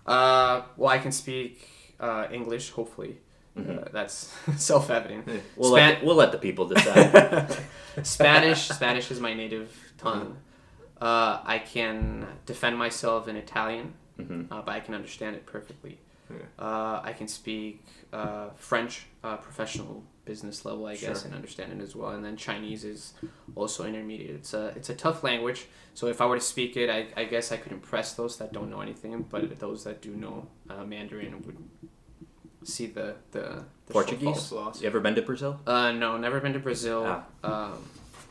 Uh, 0.06 0.62
well, 0.78 0.90
I 0.90 0.98
can 0.98 1.12
speak 1.12 1.68
uh, 2.00 2.28
English. 2.32 2.72
Hopefully, 2.72 3.18
Mhm. 3.58 3.82
uh, 3.82 3.90
that's 3.92 4.34
self-evident. 4.58 5.26
Yeah. 5.28 5.34
We'll, 5.56 5.72
Span- 5.74 5.90
let 5.90 6.00
the, 6.00 6.06
we'll 6.06 6.16
let 6.16 6.32
the 6.32 6.38
people 6.40 6.68
decide. 6.68 7.56
Spanish. 8.04 8.70
Spanish 8.70 9.12
is 9.12 9.20
my 9.20 9.34
native 9.34 9.70
tongue. 9.98 10.38
Uh, 11.00 11.40
I 11.46 11.60
can 11.60 12.26
defend 12.46 12.78
myself 12.78 13.28
in 13.28 13.36
Italian, 13.36 13.94
hmm 14.18 14.44
uh, 14.52 14.62
but 14.62 14.72
I 14.72 14.80
can 14.80 14.96
understand 14.96 15.36
it 15.36 15.46
perfectly. 15.46 16.00
Yeah. 16.30 16.38
Uh, 16.60 17.02
I 17.04 17.14
can 17.14 17.28
speak 17.28 17.86
uh, 18.12 18.50
French, 18.56 19.06
uh, 19.24 19.38
professional 19.38 20.04
business 20.26 20.66
level, 20.66 20.86
I 20.86 20.96
guess, 20.98 21.24
and 21.24 21.34
understand 21.34 21.72
it 21.72 21.82
as 21.82 21.96
well. 21.96 22.10
And 22.10 22.26
then 22.26 22.36
Chinese 22.36 22.84
is 22.84 23.14
also 23.56 23.86
intermediate. 23.86 24.36
It's 24.36 24.54
a 24.54 24.74
it's 24.76 24.90
a 24.90 24.96
tough 24.96 25.24
language. 25.24 25.68
So 25.94 26.08
if 26.08 26.20
I 26.20 26.26
were 26.26 26.36
to 26.36 26.44
speak 26.44 26.76
it, 26.78 26.90
I, 26.90 27.08
I 27.22 27.26
guess 27.26 27.52
I 27.52 27.58
could 27.58 27.72
impress 27.72 28.14
those 28.14 28.38
that 28.38 28.52
don't 28.52 28.70
know 28.70 28.82
anything, 28.82 29.26
but 29.30 29.58
those 29.60 29.84
that 29.86 30.02
do 30.02 30.12
know 30.16 30.48
uh, 30.70 30.84
Mandarin 30.84 31.42
would 31.46 31.58
see 32.64 32.88
the 32.88 33.16
the, 33.32 33.64
the 33.86 33.94
Portuguese? 33.94 34.28
shortfalls. 34.28 34.82
You 34.82 34.88
ever 34.88 35.00
been 35.00 35.16
to 35.16 35.22
Brazil? 35.22 35.60
Uh, 35.66 35.92
no, 35.94 36.18
never 36.18 36.40
been 36.42 36.54
to 36.54 36.60
Brazil. 36.60 37.04
Ah. 37.44 37.72
Um, 37.72 37.84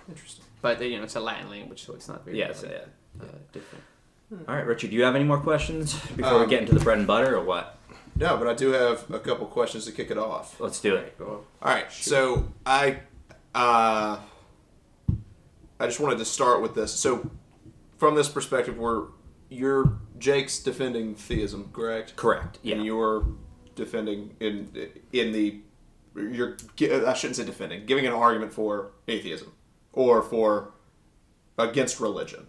Interesting. 0.09 0.45
But 0.63 0.81
you 0.83 0.97
know, 0.99 1.05
it's 1.05 1.17
a 1.17 1.21
Latin 1.21 1.51
language, 1.51 1.85
so 1.85 1.95
it's 1.95 2.09
not 2.09 2.25
very 2.25 2.39
Yes. 2.39 2.65
uh, 2.65 2.69
yeah. 2.71 3.25
uh, 3.25 3.27
different. 3.53 3.85
All 4.49 4.55
right, 4.57 4.67
Richard. 4.67 4.91
Do 4.91 4.97
you 4.97 5.05
have 5.05 5.15
any 5.15 5.25
more 5.25 5.39
questions 5.39 5.95
before 6.17 6.39
we 6.39 6.45
Um, 6.45 6.51
get 6.51 6.61
into 6.63 6.75
the 6.75 6.81
bread 6.81 6.99
and 6.99 7.07
butter, 7.07 7.37
or 7.37 7.45
what? 7.45 7.79
No, 8.17 8.37
but 8.37 8.49
I 8.49 8.55
do 8.55 8.73
have 8.73 9.09
a 9.11 9.21
couple 9.21 9.47
questions 9.47 9.85
to 9.85 9.93
kick 9.93 10.11
it 10.11 10.19
off. 10.19 10.59
Let's 10.61 10.81
do 10.81 10.97
it. 10.97 11.17
Go. 11.19 11.45
All 11.63 11.71
right, 11.73 11.91
so 11.93 12.49
I, 12.65 13.01
uh, 13.55 14.19
I 15.79 15.87
just 15.87 16.01
wanted 16.01 16.19
to 16.19 16.25
start 16.25 16.63
with 16.63 16.75
this. 16.75 16.93
So, 16.93 17.31
from 17.99 18.15
this 18.15 18.29
perspective, 18.29 18.79
where 18.79 19.03
you're 19.49 19.93
Jake's 20.19 20.59
defending 20.59 21.15
theism, 21.15 21.71
correct? 21.73 22.17
Correct. 22.17 22.59
Yeah. 22.63 22.77
And 22.77 22.85
you're 22.87 23.27
defending 23.75 24.35
in 24.41 24.71
in 25.13 25.33
the 25.33 25.61
you're 26.17 26.57
I 27.07 27.13
shouldn't 27.13 27.37
say 27.37 27.45
defending, 27.45 27.85
giving 27.87 28.07
an 28.07 28.13
argument 28.15 28.53
for 28.53 28.93
atheism 29.07 29.53
or 29.97 30.23
for 30.23 30.73
against 31.59 31.99
religion, 31.99 32.47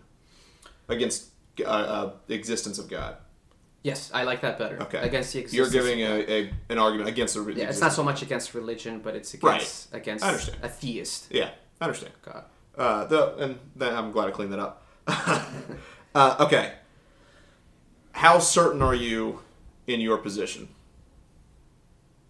against 0.87 1.29
uh, 1.61 1.63
uh, 1.63 2.11
existence 2.27 2.77
of 2.77 2.87
God. 2.87 3.17
Yes, 3.83 4.11
I 4.13 4.23
like 4.23 4.41
that 4.41 4.59
better. 4.59 4.81
Okay. 4.83 4.99
Against 4.99 5.33
the 5.33 5.39
existence. 5.39 5.53
You're 5.73 5.81
giving 5.81 6.01
a, 6.01 6.13
a 6.29 6.53
an 6.69 6.77
argument 6.77 7.09
against 7.09 7.33
the 7.33 7.53
Yeah, 7.53 7.69
it's 7.69 7.79
not 7.79 7.93
so 7.93 8.03
much 8.03 8.21
against 8.21 8.53
religion, 8.53 8.99
but 8.99 9.15
it's 9.15 9.33
Right. 9.41 9.55
against 9.55 9.93
against 9.93 10.25
I 10.25 10.29
understand. 10.29 10.57
a 10.61 10.69
theist. 10.69 11.27
Yeah, 11.31 11.51
I 11.81 11.85
understand. 11.85 12.13
God. 12.21 12.43
Uh, 12.77 13.05
the, 13.05 13.35
and 13.37 13.59
then 13.75 13.95
I'm 13.95 14.11
glad 14.11 14.27
I 14.27 14.31
cleaned 14.31 14.51
that 14.53 14.59
up. 14.59 14.85
uh, 16.13 16.35
okay. 16.45 16.73
How 18.11 18.39
certain 18.39 18.81
are 18.81 18.93
you 18.95 19.39
in 19.87 20.01
your 20.01 20.17
position? 20.17 20.67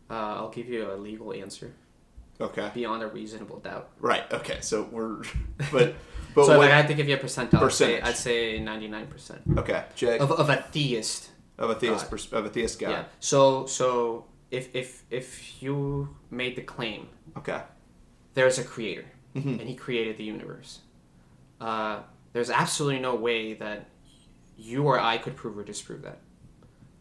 Uh, 0.10 0.14
I'll 0.14 0.50
give 0.50 0.70
you 0.70 0.90
a 0.90 0.96
legal 0.96 1.34
answer 1.34 1.74
Okay. 2.40 2.70
beyond 2.74 3.02
a 3.04 3.08
reasonable 3.08 3.60
doubt. 3.60 3.90
Right. 4.00 4.32
Okay. 4.32 4.58
So 4.62 4.84
we're, 4.92 5.24
but, 5.72 5.96
but 6.36 6.46
so 6.46 6.62
if 6.62 6.70
I 6.72 6.76
had 6.76 6.88
to 6.88 6.94
give 6.94 7.08
you 7.10 7.16
a 7.16 7.18
percentile, 7.18 7.62
I'd 7.64 7.72
say, 7.72 8.00
Percentage. 8.00 8.04
I'd 8.04 8.16
say 8.18 8.60
99% 8.60 9.58
okay, 9.58 9.86
Jake 9.96 10.22
of, 10.22 10.32
of 10.32 10.50
a 10.50 10.58
theist. 10.72 11.30
of 11.58 11.70
a 11.72 11.76
theist 11.76 12.10
pers- 12.10 12.32
of 12.34 12.46
a 12.46 12.50
theist 12.50 12.80
guy. 12.80 12.92
Yeah. 12.92 13.04
So 13.20 13.66
so 13.66 14.26
if 14.52 14.76
if 14.76 15.04
if 15.10 15.62
you 15.64 16.16
made 16.30 16.56
the 16.56 16.62
claim 16.62 17.08
Okay. 17.38 17.62
there's 18.34 18.58
a 18.60 18.64
creator 18.64 19.06
Mm-hmm. 19.36 19.60
and 19.60 19.70
he 19.70 19.76
created 19.76 20.18
the 20.18 20.24
universe, 20.24 20.80
uh, 21.62 22.00
there's 22.34 22.50
absolutely 22.50 23.00
no 23.00 23.14
way 23.14 23.54
that 23.54 23.86
you 24.58 24.84
or 24.84 25.00
I 25.00 25.20
could 25.20 25.36
prove 25.36 25.56
or 25.60 25.64
disprove 25.64 26.02
that. 26.04 26.20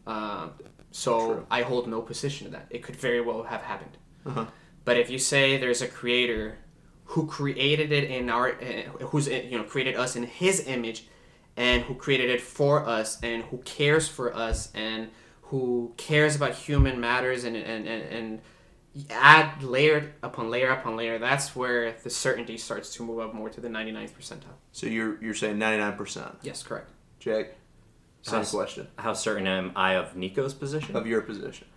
Um, 0.05 0.51
so 0.91 1.19
True. 1.19 1.47
I 1.49 1.63
hold 1.63 1.87
no 1.87 2.01
position 2.01 2.45
to 2.45 2.51
that. 2.51 2.67
It 2.69 2.83
could 2.83 2.95
very 2.95 3.21
well 3.21 3.41
have 3.43 3.61
happened. 3.61 3.97
Uh-huh. 4.25 4.45
But 4.87 4.95
if 4.95 5.09
you 5.09 5.19
say 5.19 5.57
there's 5.57 5.81
a 5.81 5.87
creator 5.89 6.59
who 7.11 7.27
created 7.27 7.91
it 7.91 8.05
in 8.09 8.29
our, 8.29 8.53
uh, 8.53 9.05
who's 9.07 9.27
uh, 9.27 9.31
you 9.31 9.57
know 9.57 9.65
created 9.65 9.97
us 9.97 10.15
in 10.15 10.23
His 10.23 10.65
image, 10.65 11.07
and 11.57 11.83
who 11.83 11.93
created 11.93 12.29
it 12.29 12.39
for 12.39 12.87
us, 12.87 13.21
and 13.21 13.43
who 13.43 13.57
cares 13.57 14.07
for 14.07 14.33
us, 14.33 14.71
and 14.73 15.09
who 15.49 15.91
cares 15.97 16.37
about 16.37 16.53
human 16.55 17.01
matters, 17.01 17.43
and 17.43 17.57
and 17.57 17.85
and, 17.85 18.03
and 18.03 18.41
add 19.09 19.61
layer 19.61 20.13
upon 20.23 20.49
layer 20.49 20.69
upon 20.69 20.95
layer, 20.95 21.19
that's 21.19 21.53
where 21.53 21.91
the 22.05 22.09
certainty 22.09 22.57
starts 22.57 22.93
to 22.95 23.03
move 23.03 23.19
up 23.19 23.33
more 23.33 23.49
to 23.49 23.59
the 23.59 23.67
99th 23.67 24.11
percentile. 24.11 24.55
So 24.71 24.87
you're 24.87 25.21
you're 25.21 25.33
saying 25.33 25.59
99 25.59 25.97
percent, 25.97 26.31
Yes, 26.43 26.63
correct. 26.63 26.91
Jake. 27.19 27.49
Same 28.21 28.45
question 28.45 28.87
How 28.97 29.11
certain 29.11 29.47
am 29.47 29.73
I 29.75 29.95
of 29.95 30.15
Nico's 30.15 30.53
position? 30.53 30.95
of 30.95 31.05
your 31.07 31.19
position. 31.19 31.67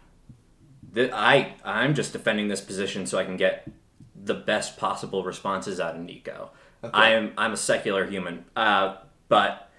Th- 0.94 1.10
I 1.12 1.54
I'm 1.64 1.94
just 1.94 2.12
defending 2.12 2.48
this 2.48 2.60
position 2.60 3.06
so 3.06 3.18
I 3.18 3.24
can 3.24 3.36
get 3.36 3.68
the 4.14 4.34
best 4.34 4.76
possible 4.76 5.22
responses 5.24 5.80
out 5.80 5.94
of 5.96 6.02
Nico. 6.02 6.50
Okay. 6.84 6.92
I 6.92 7.10
am 7.10 7.32
I'm 7.38 7.52
a 7.52 7.56
secular 7.56 8.06
human, 8.06 8.44
uh, 8.56 8.96
but 9.28 9.70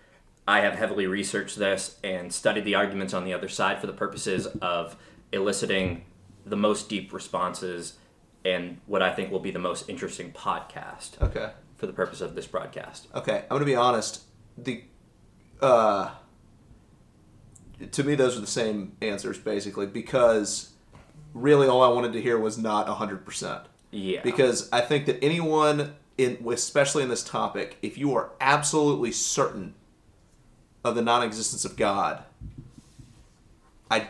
I 0.48 0.62
have 0.62 0.74
heavily 0.76 1.08
researched 1.08 1.58
this 1.58 1.98
and 2.04 2.34
studied 2.34 2.66
the 2.66 2.76
arguments 2.76 3.14
on 3.14 3.26
the 3.26 3.34
other 3.34 3.48
side 3.50 3.80
for 3.80 3.88
the 3.88 3.94
purposes 3.94 4.48
of 4.62 4.96
eliciting 5.32 6.04
the 6.46 6.56
most 6.58 6.90
deep 6.90 7.14
responses 7.14 7.94
and 8.44 8.80
what 8.88 9.02
I 9.04 9.14
think 9.14 9.32
will 9.32 9.40
be 9.40 9.52
the 9.52 9.60
most 9.60 9.88
interesting 9.88 10.32
podcast 10.32 11.22
Okay. 11.22 11.52
for 11.78 11.86
the 11.86 11.94
purpose 11.94 12.22
of 12.22 12.34
this 12.36 12.48
broadcast. 12.48 13.08
Okay, 13.14 13.44
I'm 13.44 13.56
gonna 13.56 13.66
be 13.66 13.76
honest. 13.76 14.24
The 14.58 14.84
uh, 15.62 16.12
to 17.92 18.04
me, 18.04 18.16
those 18.16 18.38
are 18.38 18.42
the 18.42 18.48
same 18.48 18.94
answers 19.02 19.38
basically 19.38 19.86
because 19.88 20.71
really 21.34 21.68
all 21.68 21.82
I 21.82 21.90
wanted 21.90 22.14
to 22.14 22.22
hear 22.22 22.38
was 22.38 22.58
not 22.58 22.88
hundred 22.88 23.26
percent. 23.26 23.64
Yeah. 23.92 24.22
Because 24.22 24.70
I 24.72 24.82
think 24.82 25.06
that 25.06 25.24
anyone 25.24 25.96
in, 26.18 26.44
especially 26.50 27.04
in 27.04 27.10
this 27.10 27.24
topic, 27.24 27.78
if 27.82 27.98
you 27.98 28.16
are 28.16 28.32
absolutely 28.40 29.12
certain 29.12 29.74
of 30.84 30.96
the 30.96 31.02
non-existence 31.02 31.66
of 31.66 31.76
God, 31.76 32.24
I, 33.90 34.08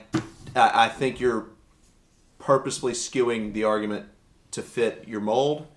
I 0.56 0.86
I 0.86 0.90
think 0.90 1.20
you're 1.20 1.48
purposefully 2.40 2.94
skewing 2.94 3.54
the 3.54 3.64
argument 3.64 4.08
to 4.52 4.62
fit 4.62 5.06
your 5.08 5.22
mold. 5.22 5.68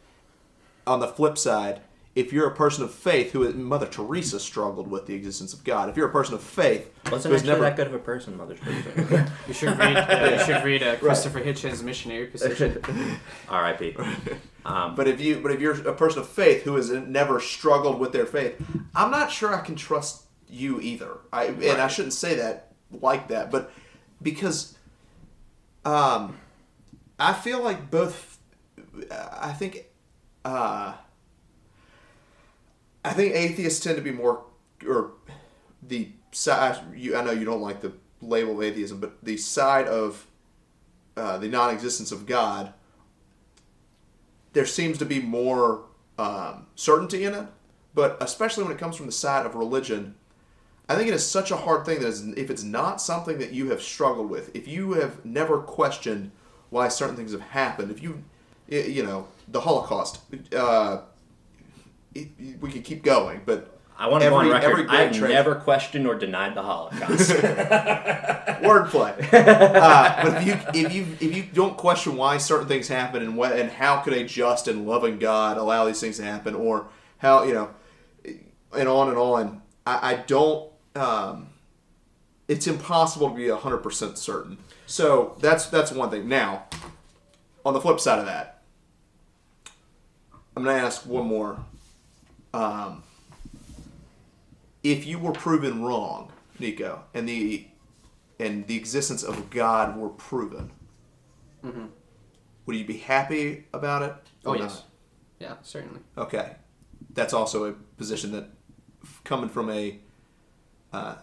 On 0.87 1.01
the 1.01 1.09
flip 1.09 1.39
side, 1.39 1.81
if 2.15 2.33
you're 2.33 2.47
a 2.47 2.55
person 2.55 2.85
of 2.85 2.95
faith 2.95 3.33
who 3.33 3.53
Mother 3.55 3.87
Teresa 3.87 4.39
struggled 4.39 4.89
with 4.89 5.07
the 5.07 5.15
existence 5.15 5.53
of 5.53 5.65
God, 5.65 5.89
if 5.89 5.97
you're 5.97 6.09
a 6.09 6.13
person 6.13 6.35
of 6.35 6.43
faith 6.43 6.93
wasn't 7.11 7.33
who 7.33 7.37
actually 7.37 7.53
never 7.53 7.65
that 7.65 7.77
good 7.77 7.87
of 7.89 7.95
a 7.95 7.99
person, 7.99 8.37
Mother 8.37 8.55
Teresa. 8.55 9.33
You 9.49 9.55
should 9.55 9.79
read. 9.79 9.97
Uh, 9.97 10.37
you 10.39 10.45
should 10.45 10.65
read 10.65 10.83
uh, 10.83 10.97
Christopher 11.01 11.41
Hitchens' 11.41 11.83
missionary 11.83 12.27
position. 12.27 12.81
R.I.P. 13.49 13.97
Um, 14.65 14.95
But 14.95 15.09
if 15.09 15.21
you, 15.21 15.41
but 15.41 15.51
if 15.51 15.61
you're 15.61 15.89
a 15.89 15.95
person 15.95 16.21
of 16.21 16.29
faith 16.29 16.63
who 16.63 16.77
has 16.77 16.91
never 16.91 17.41
struggled 17.41 17.99
with 17.99 18.13
their 18.13 18.27
faith, 18.27 18.63
I'm 18.95 19.11
not 19.11 19.33
sure 19.33 19.53
I 19.53 19.61
can 19.61 19.75
trust 19.75 20.25
you 20.49 20.81
either. 20.81 21.19
I 21.33 21.47
and 21.47 21.81
I 21.81 21.89
shouldn't 21.89 22.15
say 22.15 22.37
that 22.37 22.73
like 22.93 23.29
that, 23.29 23.51
but 23.51 23.73
because, 24.23 24.79
um, 25.85 26.39
I 27.19 27.33
feel 27.33 27.61
like 27.63 27.91
both. 27.91 28.39
I 29.11 29.53
think, 29.53 29.87
uh, 30.45 30.95
I 33.05 33.13
think 33.13 33.35
atheists 33.35 33.83
tend 33.83 33.97
to 33.97 34.03
be 34.03 34.11
more, 34.11 34.45
or 34.87 35.13
the 35.83 36.11
side. 36.33 36.79
You, 36.97 37.17
I 37.17 37.23
know 37.23 37.33
you 37.33 37.45
don't 37.45 37.61
like 37.61 37.81
the 37.81 37.93
label 38.21 38.53
of 38.53 38.63
atheism, 38.63 39.01
but 39.01 39.23
the 39.23 39.37
side 39.37 39.87
of 39.87 40.27
uh, 41.17 41.39
the 41.39 41.49
non-existence 41.49 42.11
of 42.11 42.27
God 42.27 42.73
there 44.55 44.65
seems 44.65 44.99
to 44.99 45.05
be 45.05 45.21
more 45.21 45.83
um, 46.19 46.67
certainty 46.77 47.25
in 47.25 47.35
it, 47.35 47.47
but 47.93 48.17
especially 48.21 48.65
when 48.65 48.73
it 48.73 48.79
comes 48.79 48.97
from 48.97 49.07
the 49.07 49.13
side 49.13 49.45
of 49.45 49.55
religion, 49.55 50.15
I 50.89 50.95
think 50.95 51.09
it 51.09 51.15
is 51.15 51.27
such 51.27 51.51
a 51.51 51.57
hard 51.57 51.85
thing 51.85 52.01
that 52.01 52.35
if 52.39 52.51
it's 52.51 52.63
not 52.63 53.01
something 53.01 53.39
that 53.39 53.53
you 53.53 53.71
have 53.71 53.83
struggled 53.83 54.31
with, 54.31 54.55
if 54.55 54.67
you 54.67 54.93
have 54.95 55.25
never 55.25 55.59
questioned 55.59 56.31
why 56.71 56.89
certain 56.89 57.17
things 57.17 57.33
have 57.33 57.41
happened, 57.41 57.91
if 57.91 58.03
you, 58.03 58.23
you 58.69 59.03
know, 59.03 59.29
the 59.49 59.61
Holocaust, 59.61 60.21
uh, 60.55 61.01
it, 62.15 62.61
we 62.61 62.71
could 62.71 62.85
keep 62.85 63.03
going, 63.03 63.41
but 63.45 63.79
I 63.97 64.09
want 64.09 64.25
to 64.25 64.31
go 64.31 64.37
on 64.37 64.47
Every- 64.47 64.57
every 64.59 64.83
record. 64.85 64.91
I've 64.97 65.17
tra- 65.17 65.29
never 65.29 65.55
questioned 65.55 66.07
or 66.07 66.15
denied 66.17 66.55
the 66.55 66.63
Holocaust. 66.63 67.31
wordplay. 68.65 69.17
uh, 69.33 70.23
but 70.23 70.43
if 70.43 70.47
you 70.47 70.55
if 70.87 70.95
you 70.95 71.07
if 71.21 71.37
you 71.37 71.43
don't 71.53 71.77
question 71.77 72.17
why 72.17 72.39
certain 72.39 72.67
things 72.67 72.89
happen 72.89 73.23
and 73.23 73.37
what 73.37 73.53
and 73.53 73.71
how 73.71 73.99
could 74.01 74.13
a 74.13 74.25
just 74.25 74.67
and 74.69 74.87
loving 74.87 75.19
God 75.19 75.57
allow 75.59 75.85
these 75.85 76.01
things 76.01 76.17
to 76.17 76.25
happen, 76.25 76.55
or 76.55 76.89
how 77.19 77.45
you 77.45 77.55
know, 77.55 77.71
and 78.77 78.89
on 78.89 79.09
and 79.09 79.19
on, 79.19 79.63
I, 79.87 80.13
I 80.13 80.15
don't. 80.27 80.71
Um, 80.97 81.49
it's 82.49 82.67
impossible 82.67 83.31
to 83.31 83.35
be 83.37 83.49
hundred 83.49 83.79
percent 83.79 84.19
certain. 84.19 84.59
So 84.87 85.37
that's 85.41 85.67
that's 85.67 85.93
one 85.93 86.11
thing. 86.11 86.29
Now, 86.29 86.65
on 87.65 87.75
the 87.75 87.81
flip 87.81 88.01
side 88.01 88.19
of 88.19 88.27
that, 88.27 88.63
I'm 90.57 90.65
gonna 90.65 90.77
ask 90.79 91.07
one 91.07 91.27
more. 91.27 91.65
Um, 92.55 93.03
if 94.85 95.07
you 95.07 95.19
were 95.19 95.33
proven 95.33 95.83
wrong, 95.83 96.31
Nico, 96.59 97.03
and 97.13 97.29
the 97.29 97.67
and 98.39 98.67
the 98.67 98.77
existence 98.77 99.23
of 99.23 99.51
God 99.51 99.97
were 99.97 100.09
proven, 100.11 100.71
would 102.67 102.77
you 102.77 102.85
be 102.85 102.99
happy 102.99 103.65
about 103.73 104.03
it? 104.03 104.15
Oh 104.45 104.53
or 104.53 104.59
yes, 104.59 104.83
yeah, 105.41 105.55
certainly. 105.63 106.01
Okay, 106.17 106.53
that's 107.13 107.33
also 107.33 107.65
a 107.65 107.73
position 107.73 108.31
that, 108.33 108.49
coming 109.25 109.49
from 109.49 109.71
a 109.71 109.99
uh, 110.93 111.17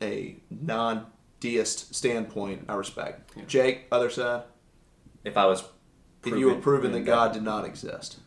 a 0.00 0.36
non-deist 0.50 1.94
standpoint, 1.94 2.64
I 2.68 2.74
respect. 2.74 3.32
Yeah. 3.36 3.44
Jake, 3.46 3.86
other 3.92 4.08
side, 4.08 4.44
if 5.24 5.36
I 5.36 5.44
was, 5.44 5.62
if 6.24 6.36
you 6.38 6.46
were 6.46 6.54
proven 6.54 6.62
proven 6.62 6.92
that 6.92 6.98
in 6.98 7.04
God 7.04 7.32
did 7.32 7.42
not 7.42 7.64
exist, 7.66 8.20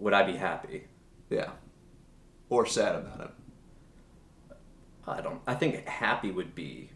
would 0.00 0.12
I 0.12 0.22
be 0.24 0.36
happy? 0.36 0.84
yeah, 1.28 1.50
or 2.48 2.66
sad 2.66 2.94
about 2.96 3.20
it. 3.20 3.30
I 5.06 5.20
don't. 5.20 5.40
I 5.46 5.54
think 5.54 5.86
happy 5.88 6.30
would 6.30 6.54
be. 6.54 6.90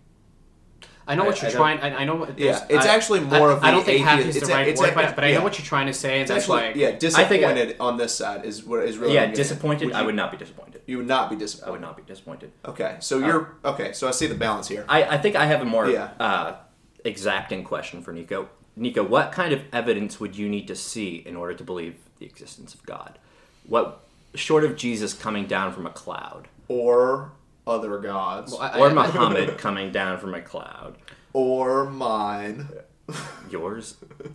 I 1.07 1.15
know 1.17 1.25
I- 1.25 1.27
what 1.27 1.43
you're 1.43 1.51
I 1.51 1.55
trying. 1.55 1.79
I, 1.81 1.97
I 2.01 2.05
know 2.05 2.15
what. 2.17 2.39
Yeah, 2.39 2.65
it's 2.69 2.87
I- 2.87 2.95
actually 2.95 3.21
more 3.21 3.51
I, 3.51 3.55
of 3.55 3.65
I 3.65 3.71
don't 3.71 3.85
think 3.85 4.05
happy 4.05 4.29
is 4.29 4.41
the 4.41 4.47
a- 4.47 4.57
right 4.57 4.69
it's 4.69 4.81
word, 4.81 4.93
a- 4.93 4.95
but, 4.95 5.15
but 5.17 5.25
I 5.25 5.33
know 5.33 5.43
what 5.43 5.59
you're 5.59 5.67
trying 5.67 5.87
to 5.87 5.93
say, 5.93 6.21
and 6.21 6.29
that's 6.29 6.45
actually 6.45 6.63
why. 6.63 6.73
yeah, 6.75 6.87
I 6.89 6.91
think 6.91 7.01
disappointed 7.01 7.77
on 7.81 7.97
this 7.97 8.15
side 8.15 8.45
is 8.45 8.65
what 8.65 8.85
is 8.85 8.97
really 8.99 9.15
yeah, 9.15 9.21
I'm 9.23 9.29
getting 9.29 9.41
at. 9.41 9.49
disappointed. 9.49 9.85
Would 9.87 9.95
I 9.95 10.03
would 10.03 10.15
not 10.15 10.31
be 10.33 10.39
disappointed. 10.39 10.83
You 10.87 10.99
would 10.99 11.07
not 11.07 11.31
be 11.31 11.37
disappointed. 11.37 11.69
I 11.69 11.73
would 11.73 11.81
not 11.81 11.97
be 11.97 12.03
disappointed. 12.03 12.53
Okay, 12.65 12.97
so 13.01 13.19
you're 13.19 13.57
okay. 13.65 13.93
So 13.93 14.09
I 14.09 14.13
see 14.13 14.27
the 14.27 14.35
balance 14.35 14.69
here. 14.69 14.85
I, 14.89 15.05
I 15.05 15.19
think 15.19 15.37
I 15.37 15.47
have 15.47 15.61
a 15.63 15.65
more 15.65 15.89
Yeah. 15.89 16.11
uh, 16.21 16.57
exacting 17.05 17.65
question 17.65 18.03
for 18.03 18.13
Nico. 18.13 18.49
Nico, 18.77 19.03
what 19.05 19.31
kind 19.33 19.53
of 19.53 19.63
evidence 19.73 20.19
would 20.19 20.37
you 20.37 20.49
need 20.49 20.67
to 20.69 20.75
see 20.75 21.17
in 21.27 21.37
order 21.37 21.55
to 21.55 21.63
believe 21.65 21.97
the 22.19 22.27
existence 22.27 22.75
of 22.75 22.85
God? 22.87 23.19
what 23.67 24.01
short 24.35 24.63
of 24.65 24.77
Jesus 24.77 25.15
coming 25.15 25.47
down 25.47 25.73
from 25.73 25.87
a 25.87 25.91
cloud 25.91 26.49
or 26.69 27.33
other 27.67 27.99
gods, 27.99 28.53
Well, 28.53 28.61
I- 28.61 28.79
or 28.79 28.91
Muhammad 28.91 29.57
coming 29.67 29.91
down 29.91 30.19
from 30.19 30.35
a 30.35 30.43
cloud. 30.43 30.97
or 31.33 31.89
mine. 31.89 32.69
Yours? 33.51 33.97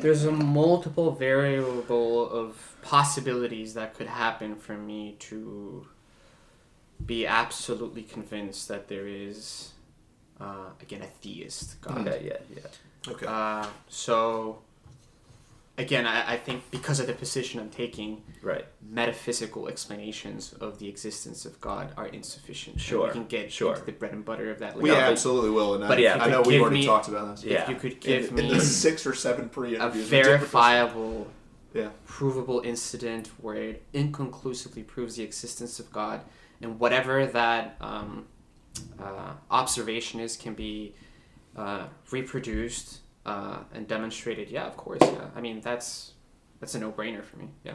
There's 0.00 0.24
a 0.24 0.30
multiple 0.32 1.10
variable 1.12 2.30
of 2.30 2.76
possibilities 2.82 3.74
that 3.74 3.94
could 3.94 4.06
happen 4.06 4.54
for 4.56 4.74
me 4.76 5.16
to 5.20 5.86
be 7.04 7.26
absolutely 7.26 8.02
convinced 8.02 8.68
that 8.68 8.88
there 8.88 9.06
is, 9.08 9.72
uh, 10.40 10.70
again, 10.80 11.02
a 11.02 11.06
theist 11.06 11.80
God. 11.80 12.06
Okay, 12.06 12.22
yeah, 12.26 12.36
yeah. 12.54 12.62
Okay. 13.08 13.26
Uh, 13.26 13.66
so, 13.88 14.58
again, 15.78 16.06
I, 16.06 16.34
I 16.34 16.36
think 16.36 16.70
because 16.70 17.00
of 17.00 17.06
the 17.06 17.12
position 17.14 17.60
I'm 17.60 17.70
taking, 17.70 18.22
Right. 18.42 18.64
metaphysical 18.82 19.68
explanations 19.68 20.52
of 20.54 20.78
the 20.78 20.88
existence 20.88 21.44
of 21.44 21.60
God 21.60 21.92
are 21.96 22.06
insufficient. 22.06 22.76
And 22.76 22.82
Sure, 22.82 23.06
we 23.06 23.12
can 23.12 23.26
get 23.26 23.52
sure. 23.52 23.74
into 23.74 23.84
the 23.86 23.92
bread 23.92 24.12
and 24.12 24.24
butter 24.24 24.50
of 24.50 24.58
that 24.60 24.76
we 24.76 24.90
later. 24.90 25.02
absolutely 25.02 25.50
will, 25.50 25.74
and 25.74 25.86
but 25.86 25.98
I, 25.98 26.00
you 26.00 26.08
I 26.08 26.28
know 26.30 26.42
we've 26.42 26.60
already 26.60 26.80
me- 26.80 26.86
talked 26.86 27.08
about 27.08 27.36
this. 27.36 27.44
Yeah. 27.44 27.62
If 27.62 27.68
you 27.68 27.74
could 27.76 27.92
In, 27.92 27.98
give 28.00 28.28
in 28.30 28.34
me 28.36 28.48
the 28.54 28.60
six 28.60 29.06
or 29.06 29.14
seven 29.14 29.48
pre 29.50 29.76
a 29.76 29.88
verifiable, 29.88 31.26
Yeah. 31.74 31.90
provable 32.06 32.60
incident 32.64 33.28
where 33.40 33.56
it 33.56 33.82
inconclusively 33.92 34.82
proves 34.82 35.16
the 35.16 35.22
existence 35.22 35.78
of 35.78 35.90
God, 35.92 36.22
and 36.62 36.78
whatever 36.80 37.26
that 37.26 37.76
um, 37.80 38.26
uh, 38.98 39.32
observation 39.50 40.20
is 40.20 40.36
can 40.36 40.54
be 40.54 40.94
uh, 41.56 41.86
reproduced 42.10 43.00
uh, 43.26 43.58
and 43.72 43.86
demonstrated. 43.86 44.50
Yeah, 44.50 44.66
of 44.66 44.76
course. 44.76 45.00
Yeah, 45.02 45.26
I 45.34 45.40
mean 45.40 45.60
that's 45.60 46.12
that's 46.60 46.74
a 46.74 46.78
no-brainer 46.78 47.24
for 47.24 47.36
me. 47.38 47.48
Yeah. 47.64 47.74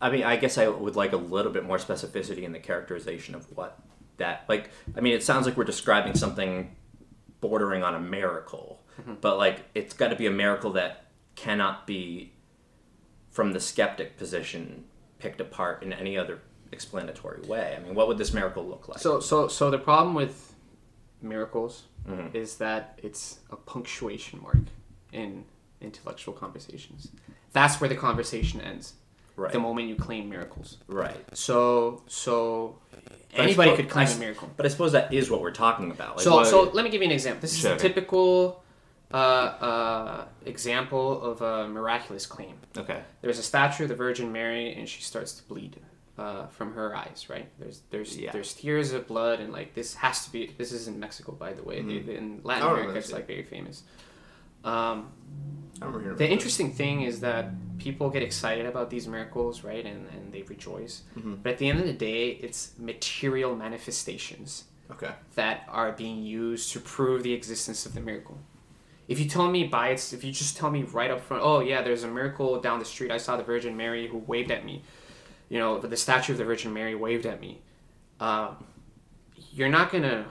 I 0.00 0.10
mean, 0.10 0.24
I 0.24 0.36
guess 0.36 0.58
I 0.58 0.68
would 0.68 0.96
like 0.96 1.12
a 1.12 1.16
little 1.16 1.52
bit 1.52 1.64
more 1.64 1.78
specificity 1.78 2.42
in 2.42 2.52
the 2.52 2.58
characterization 2.58 3.34
of 3.34 3.46
what 3.56 3.78
that 4.16 4.44
like. 4.48 4.70
I 4.96 5.00
mean, 5.00 5.14
it 5.14 5.22
sounds 5.22 5.46
like 5.46 5.56
we're 5.56 5.64
describing 5.64 6.14
something 6.14 6.74
bordering 7.40 7.82
on 7.82 7.94
a 7.94 8.00
miracle, 8.00 8.82
but 9.20 9.38
like 9.38 9.64
it's 9.74 9.94
got 9.94 10.08
to 10.08 10.16
be 10.16 10.26
a 10.26 10.30
miracle 10.30 10.72
that 10.72 11.06
cannot 11.36 11.86
be 11.86 12.32
from 13.30 13.52
the 13.52 13.60
skeptic 13.60 14.16
position 14.16 14.84
picked 15.18 15.40
apart 15.40 15.82
in 15.82 15.92
any 15.92 16.18
other 16.18 16.40
explanatory 16.70 17.40
way. 17.48 17.76
I 17.76 17.82
mean, 17.82 17.94
what 17.94 18.08
would 18.08 18.18
this 18.18 18.32
miracle 18.32 18.64
look 18.64 18.88
like? 18.88 18.98
So 18.98 19.20
so 19.20 19.48
so 19.48 19.70
the 19.70 19.78
problem 19.78 20.14
with 20.14 20.54
miracles 21.22 21.84
Mhm. 22.08 22.34
is 22.34 22.56
that 22.58 22.98
it's 23.02 23.38
a 23.50 23.56
punctuation 23.56 24.40
mark 24.42 24.56
in 25.12 25.44
intellectual 25.80 26.34
conversations. 26.34 27.08
That's 27.52 27.80
where 27.80 27.88
the 27.88 27.96
conversation 27.96 28.60
ends. 28.60 28.94
right, 29.36 29.52
The 29.52 29.58
moment 29.58 29.88
you 29.88 29.96
claim 29.96 30.28
miracles. 30.30 30.78
right. 30.86 31.24
So 31.36 32.02
so 32.06 32.78
But 32.92 33.02
anybody 33.40 33.70
suppose- 33.70 33.76
could 33.78 33.90
claim 33.90 34.06
I 34.06 34.10
a 34.12 34.16
miracle. 34.18 34.50
But 34.56 34.64
I 34.66 34.68
suppose 34.68 34.92
that 34.92 35.12
is 35.12 35.28
what 35.30 35.40
we're 35.40 35.50
talking 35.50 35.90
about. 35.90 36.16
Like, 36.16 36.24
so 36.24 36.36
what- 36.36 36.46
so 36.46 36.70
let 36.72 36.84
me 36.84 36.90
give 36.90 37.00
you 37.02 37.06
an 37.08 37.12
example. 37.12 37.40
This 37.40 37.58
is 37.58 37.64
a 37.64 37.76
typical 37.76 38.62
uh, 39.12 39.16
uh, 39.16 40.24
example 40.44 41.22
of 41.22 41.40
a 41.42 41.68
miraculous 41.68 42.26
claim. 42.26 42.56
okay, 42.76 43.02
There's 43.22 43.38
a 43.38 43.42
statue 43.44 43.84
of 43.84 43.88
the 43.88 43.94
Virgin 43.94 44.32
Mary, 44.32 44.74
and 44.74 44.88
she 44.88 45.02
starts 45.02 45.32
to 45.34 45.42
bleed 45.44 45.76
uh, 46.18 46.46
from 46.48 46.72
her 46.74 46.94
eyes. 46.96 47.26
Right? 47.28 47.48
There's 47.58 47.82
there's 47.90 48.16
Yeah. 48.18 48.32
there's 48.32 48.54
tears 48.54 48.92
of 48.92 49.06
blood, 49.06 49.40
and 49.40 49.52
like 49.52 49.74
this 49.74 49.94
has 49.94 50.24
to 50.26 50.32
be. 50.32 50.52
This 50.58 50.72
is 50.72 50.88
in 50.88 50.98
Mexico, 51.00 51.32
by 51.32 51.52
the 51.52 51.62
way. 51.62 51.82
They- 51.82 51.98
they- 52.00 52.16
in 52.16 52.40
Latin 52.44 52.68
America, 52.68 52.92
this, 52.92 53.04
it's 53.06 53.12
like 53.12 53.26
very 53.26 53.42
famous. 53.42 53.82
Um, 54.64 55.10
I 55.82 55.86
remember 55.86 56.00
hearing 56.02 56.16
the 56.16 56.30
interesting 56.30 56.72
thing 56.72 57.02
is 57.02 57.20
that 57.20 57.50
people 57.78 58.08
get 58.08 58.22
excited 58.22 58.64
about 58.66 58.88
these 58.90 59.06
miracles, 59.08 59.62
right? 59.64 59.84
And, 59.84 60.06
and 60.08 60.32
they 60.32 60.42
rejoice. 60.42 61.02
Mhm. 61.18 61.42
But 61.42 61.52
at 61.52 61.58
the 61.58 61.68
end 61.68 61.80
of 61.80 61.86
the 61.86 61.92
day, 61.92 62.30
it's 62.30 62.72
material 62.78 63.54
manifestations. 63.56 64.64
Okay. 64.90 65.12
that 65.34 65.64
are 65.70 65.92
being 65.92 66.22
used 66.22 66.70
to 66.74 66.78
prove 66.78 67.22
the 67.22 67.32
existence 67.32 67.86
of 67.86 67.94
the 67.94 68.00
miracle. 68.02 68.38
If 69.08 69.18
you 69.18 69.26
tell 69.26 69.50
me 69.50 69.64
by 69.64 69.88
its, 69.88 70.12
if 70.12 70.22
you 70.22 70.30
just 70.30 70.58
tell 70.58 70.70
me 70.70 70.82
right 70.82 71.10
up 71.10 71.22
front, 71.22 71.42
oh 71.42 71.60
yeah, 71.60 71.80
there's 71.80 72.04
a 72.04 72.08
miracle 72.08 72.60
down 72.60 72.78
the 72.80 72.84
street. 72.84 73.10
I 73.10 73.16
saw 73.16 73.36
the 73.38 73.42
Virgin 73.42 73.78
Mary 73.78 74.06
who 74.08 74.18
waved 74.18 74.50
at 74.50 74.62
me. 74.66 74.82
You 75.48 75.58
know, 75.58 75.78
but 75.78 75.90
the 75.90 75.96
statue 75.96 76.32
of 76.32 76.38
the 76.38 76.44
Virgin 76.44 76.72
Mary 76.72 76.94
waved 76.94 77.26
at 77.26 77.40
me. 77.40 77.60
Um, 78.20 78.64
you're 79.52 79.68
not 79.68 79.92
gonna, 79.92 80.26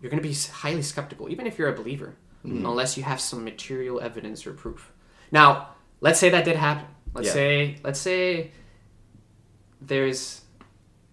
you're 0.00 0.10
gonna 0.10 0.22
be 0.22 0.34
highly 0.34 0.82
skeptical, 0.82 1.28
even 1.30 1.46
if 1.46 1.58
you're 1.58 1.68
a 1.68 1.76
believer, 1.76 2.14
unless 2.44 2.96
you 2.96 3.02
have 3.04 3.20
some 3.20 3.44
material 3.44 4.00
evidence 4.00 4.46
or 4.46 4.52
proof. 4.52 4.92
Now, 5.30 5.68
let's 6.00 6.18
say 6.18 6.28
that 6.30 6.44
did 6.44 6.56
happen. 6.56 6.86
Let's 7.14 7.28
Yeah. 7.28 7.32
say, 7.34 7.76
let's 7.84 8.00
say 8.00 8.50
there's 9.80 10.42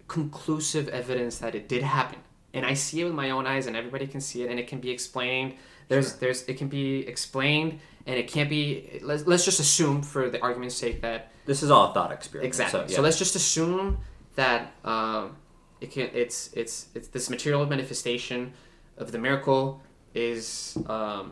conclusive 0.08 0.88
evidence 0.88 1.38
that 1.38 1.54
it 1.54 1.68
did 1.68 1.82
happen 1.84 2.18
and 2.52 2.66
i 2.66 2.74
see 2.74 3.00
it 3.00 3.04
with 3.04 3.14
my 3.14 3.30
own 3.30 3.46
eyes 3.46 3.66
and 3.66 3.76
everybody 3.76 4.06
can 4.08 4.20
see 4.20 4.42
it 4.42 4.50
and 4.50 4.58
it 4.58 4.66
can 4.66 4.80
be 4.80 4.90
explained 4.90 5.54
there's 5.88 6.14
there's 6.14 6.42
it 6.44 6.56
can 6.58 6.66
be 6.68 7.06
explained 7.06 7.78
and 8.06 8.18
it 8.18 8.26
can't 8.26 8.50
be 8.50 8.98
let's, 9.02 9.24
let's 9.26 9.44
just 9.44 9.60
assume 9.60 10.02
for 10.02 10.28
the 10.28 10.40
argument's 10.42 10.74
sake 10.74 11.00
that 11.00 11.30
this 11.50 11.64
is 11.64 11.70
all 11.70 11.90
a 11.90 11.94
thought 11.94 12.12
experiment. 12.12 12.46
exactly 12.46 12.86
so, 12.86 12.94
yeah. 12.94 13.00
let's 13.00 13.18
just 13.18 13.34
assume 13.34 13.98
that 14.36 14.72
um, 14.84 15.36
it 15.80 15.90
can 15.90 16.08
it's 16.14 16.50
it's 16.52 16.86
it's 16.94 17.08
this 17.08 17.28
material 17.28 17.66
manifestation 17.66 18.52
of 18.98 19.10
the 19.10 19.18
miracle 19.18 19.82
is 20.14 20.78
um, 20.86 21.24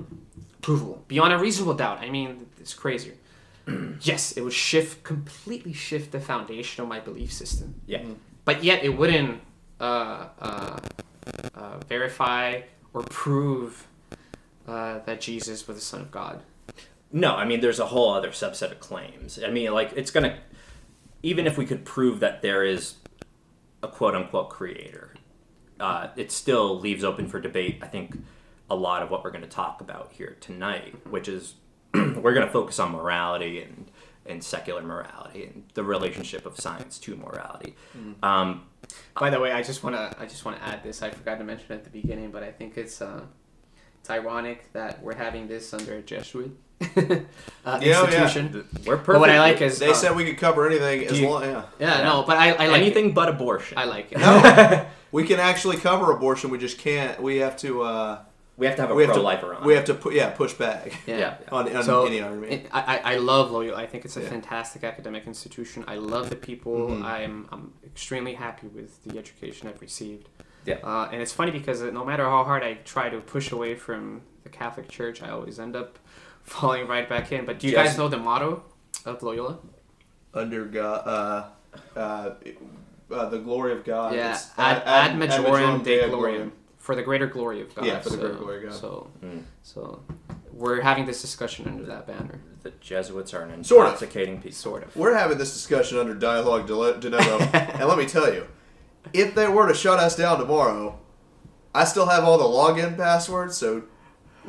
provable 0.61 1.05
beyond 1.07 1.33
a 1.33 1.39
reasonable 1.39 1.75
doubt 1.75 1.99
i 2.01 2.11
mean 2.11 2.47
it's 2.59 2.75
crazy 2.75 3.13
yes 4.01 4.33
it 4.33 4.41
would 4.41 4.53
shift 4.53 5.05
completely 5.05 5.73
shift 5.73 6.11
the 6.11 6.21
foundation 6.21 6.83
of 6.83 6.89
my 6.89 6.99
belief 6.99 7.33
system 7.33 7.81
yeah. 7.87 8.03
but 8.45 8.65
yet 8.65 8.83
it 8.83 8.91
wouldn't 8.91 9.41
uh, 9.81 10.27
uh, 10.41 10.81
uh, 11.55 11.79
verify 11.89 12.61
or 12.93 13.03
prove 13.05 13.87
uh, 14.67 14.99
that 15.07 15.21
Jesus 15.21 15.67
was 15.67 15.77
the 15.77 15.83
Son 15.83 16.01
of 16.01 16.11
God. 16.11 16.43
No, 17.11 17.35
I 17.35 17.45
mean, 17.45 17.61
there's 17.61 17.79
a 17.79 17.87
whole 17.87 18.13
other 18.13 18.31
subset 18.31 18.71
of 18.71 18.81
claims. 18.81 19.39
I 19.43 19.51
mean, 19.51 19.73
like, 19.73 19.93
it's 19.97 20.11
gonna, 20.11 20.39
even 21.23 21.47
if 21.47 21.57
we 21.57 21.65
could 21.65 21.85
prove 21.85 22.21
that 22.21 22.43
there 22.43 22.65
is 22.65 22.97
a 23.83 23.89
quote 23.89 24.15
unquote 24.15 24.51
creator, 24.51 25.15
uh, 25.81 26.09
it 26.17 26.31
still 26.31 26.79
leaves 26.79 27.05
open 27.05 27.27
for 27.27 27.41
debate, 27.41 27.79
I 27.83 27.87
think, 27.87 28.19
a 28.69 28.77
lot 28.77 29.03
of 29.03 29.11
what 29.11 29.25
we're 29.25 29.31
gonna 29.31 29.47
talk 29.47 29.81
about 29.81 30.13
here 30.13 30.37
tonight, 30.41 30.95
which 31.09 31.29
is 31.29 31.55
we're 31.95 32.35
gonna 32.35 32.51
focus 32.51 32.79
on 32.79 32.93
morality 32.93 33.63
and, 33.63 33.91
and 34.27 34.45
secular 34.45 34.83
morality 34.83 35.45
and 35.45 35.65
the 35.73 35.83
relationship 35.83 36.45
of 36.45 36.61
science 36.61 36.99
to 36.99 37.17
morality. 37.17 37.75
Um, 38.23 38.67
By 39.19 39.31
the 39.31 39.41
way, 39.41 39.53
I 39.53 39.63
just 39.63 39.83
wanna 39.83 40.15
I 40.19 40.27
just 40.27 40.45
wanna 40.45 40.59
add 40.63 40.83
this. 40.83 41.01
I 41.01 41.11
forgot 41.11 41.39
to 41.39 41.45
mention 41.45 41.73
at 41.73 41.85
the 41.85 41.91
beginning, 41.91 42.31
but 42.31 42.43
I 42.43 42.53
think 42.53 42.77
it's 42.77 43.01
uh, 43.01 43.23
it's 43.99 44.11
ironic 44.11 44.71
that 44.75 45.03
we're 45.03 45.15
having 45.15 45.49
this 45.49 45.73
under 45.73 45.95
a 45.95 46.03
Jesuit 46.03 46.51
uh, 46.97 47.81
Yeah, 47.83 48.05
institution. 48.05 48.67
we're 48.87 48.97
perfect. 48.97 49.07
But 49.07 49.21
what 49.21 49.31
I 49.31 49.41
like 49.41 49.61
is 49.61 49.79
They 49.79 49.91
uh, 49.91 49.95
said 49.95 50.15
we 50.17 50.25
could 50.25 50.39
cover 50.39 50.67
anything 50.67 51.07
as 51.07 51.21
you- 51.21 51.29
long. 51.29 51.43
Yeah. 51.43 51.63
yeah, 51.79 52.03
no, 52.03 52.23
but 52.27 52.37
I, 52.37 52.53
I 52.53 52.67
like 52.69 52.81
anything 52.83 53.07
It. 53.11 53.15
but 53.15 53.29
abortion. 53.29 53.79
I 53.79 53.85
like 53.85 54.13
it. 54.13 54.19
No, 54.19 54.87
we 55.13 55.25
can 55.25 55.41
actually 55.41 55.77
cover 55.77 56.13
abortion. 56.13 56.51
We 56.51 56.59
just 56.59 56.79
can't. 56.79 57.21
We 57.23 57.39
have 57.39 57.57
to. 57.59 57.83
Uh, 57.83 58.19
we 58.57 58.67
have 58.67 58.75
to 58.77 58.83
have 58.83 58.91
a 58.91 58.95
we 58.95 59.07
pro-lifer 59.07 59.55
on. 59.55 59.65
We 59.65 59.75
have 59.75 59.85
to. 59.87 59.95
Pu- 59.95 60.13
yeah, 60.13 60.31
push 60.31 60.53
back 60.55 60.93
Yeah. 61.07 61.19
yeah. 61.19 61.37
on, 61.53 61.75
on 61.77 61.83
So, 61.85 62.07
any 62.07 62.21
argument. 62.21 62.67
I, 62.73 62.97
I 62.99 63.15
I 63.15 63.17
love 63.19 63.51
Loyola. 63.51 63.77
I 63.81 63.87
think 63.87 64.05
it's 64.05 64.17
a 64.17 64.21
Yeah. 64.23 64.29
fantastic 64.29 64.83
academic 64.85 65.27
institution. 65.27 65.85
I 65.87 65.97
love 65.97 66.29
the 66.31 66.37
people. 66.37 66.89
Mhm. 66.89 67.03
I'm, 67.05 67.49
I'm 67.53 67.73
extremely 67.87 68.35
happy 68.35 68.67
with 68.69 69.03
the 69.05 69.19
education 69.19 69.69
I've 69.69 69.81
received. 69.81 70.29
Yeah. 70.65 70.77
Uh, 70.83 71.09
and 71.13 71.23
it's 71.23 71.33
funny 71.33 71.51
because 71.53 71.83
no 71.83 72.05
matter 72.05 72.25
how 72.25 72.43
hard 72.45 72.63
I 72.63 72.75
try 72.85 73.09
to 73.09 73.19
push 73.21 73.53
away 73.53 73.75
from 73.77 74.23
the 74.43 74.49
Catholic 74.51 74.89
Church, 74.89 75.23
I 75.23 75.31
always 75.31 75.59
end 75.61 75.77
up 75.77 75.99
falling 76.49 76.87
right 76.87 77.09
back 77.09 77.31
in. 77.33 77.45
But 77.47 77.59
do 77.59 77.67
you 77.67 77.73
Yes. 77.75 77.89
guys 77.91 77.99
know 77.99 78.09
the 78.09 78.17
motto 78.19 78.63
of 79.05 79.23
Loyola? 79.23 79.59
Under 80.35 80.65
God, 80.65 81.07
uh, 81.07 81.99
uh, 81.99 82.31
uh, 83.13 83.29
the 83.29 83.39
glory 83.39 83.73
of 83.73 83.85
God. 83.85 84.15
yeah, 84.15 84.33
It's 84.35 84.49
ad, 84.59 84.83
ad, 84.85 85.17
majorem 85.19 85.83
Dei 85.83 86.01
Dei 86.01 86.09
gloriam. 86.09 86.51
For 86.79 86.95
the 86.95 87.03
greater 87.03 87.27
glory 87.27 87.61
of 87.61 87.75
God. 87.75 87.85
Yeah, 87.85 88.01
for 88.01 88.11
the 88.11 88.17
so, 88.17 88.21
greater 88.23 88.35
glory 88.39 88.57
of 88.65 88.71
God. 88.71 88.81
So, 88.81 89.11
Mm. 89.25 89.43
so 89.63 90.01
we're 90.53 90.81
having 90.81 91.07
this 91.07 91.21
discussion 91.21 91.67
under 91.69 91.85
that 91.85 92.07
banner, 92.07 92.41
The 92.63 92.71
Jesuits 92.81 93.33
are 93.35 93.43
an 93.43 93.63
Sort 93.63 93.87
of. 93.87 93.93
intoxicating 93.93 94.41
piece. 94.43 94.57
sort 94.57 94.83
of. 94.83 94.95
We're 94.97 95.15
having 95.15 95.39
this 95.39 95.53
discussion 95.55 95.99
under 95.99 96.13
dialogue 96.15 96.67
de, 96.67 96.99
de 96.99 97.11
novo, 97.11 97.39
and 97.53 97.89
let 97.89 97.97
me 97.99 98.05
tell 98.07 98.33
you, 98.33 98.47
if 99.13 99.35
they 99.35 99.47
were 99.49 99.69
to 99.69 99.75
shut 99.75 99.99
us 100.01 100.17
down 100.17 100.39
tomorrow, 100.39 100.99
I 101.75 101.85
still 101.85 102.07
have 102.07 102.25
all 102.25 102.37
the 102.37 102.45
login 102.45 102.97
passwords, 102.97 103.57
so 103.57 103.85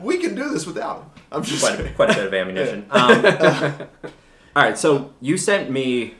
we 0.01 0.17
can 0.17 0.35
do 0.35 0.49
this 0.49 0.65
without. 0.65 1.17
I'm 1.31 1.43
just 1.43 1.63
quite 1.63 1.79
a, 1.79 1.89
quite 1.93 2.09
a 2.11 2.13
bit 2.13 2.25
of 2.25 2.33
ammunition. 2.33 2.85
Um, 2.91 4.09
all 4.55 4.63
right, 4.63 4.77
so 4.77 5.13
you 5.21 5.37
sent 5.37 5.69
me 5.69 6.15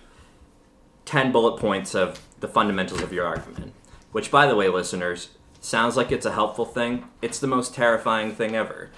10 1.06 1.32
bullet 1.32 1.60
points 1.60 1.96
of 1.96 2.22
the 2.39 2.48
fundamentals 2.48 3.02
of 3.02 3.12
your 3.12 3.26
argument, 3.26 3.74
which, 4.12 4.30
by 4.30 4.46
the 4.46 4.56
way, 4.56 4.70
listeners, 4.70 5.30
sounds 5.60 5.98
like 5.98 6.12
it's 6.12 6.26
a 6.26 6.32
helpful 6.32 6.65
thing. 6.65 7.06
It's 7.22 7.39
the 7.39 7.48
most 7.48 7.74
terrifying 7.74 8.34
thing 8.34 8.56
ever. 8.56 8.92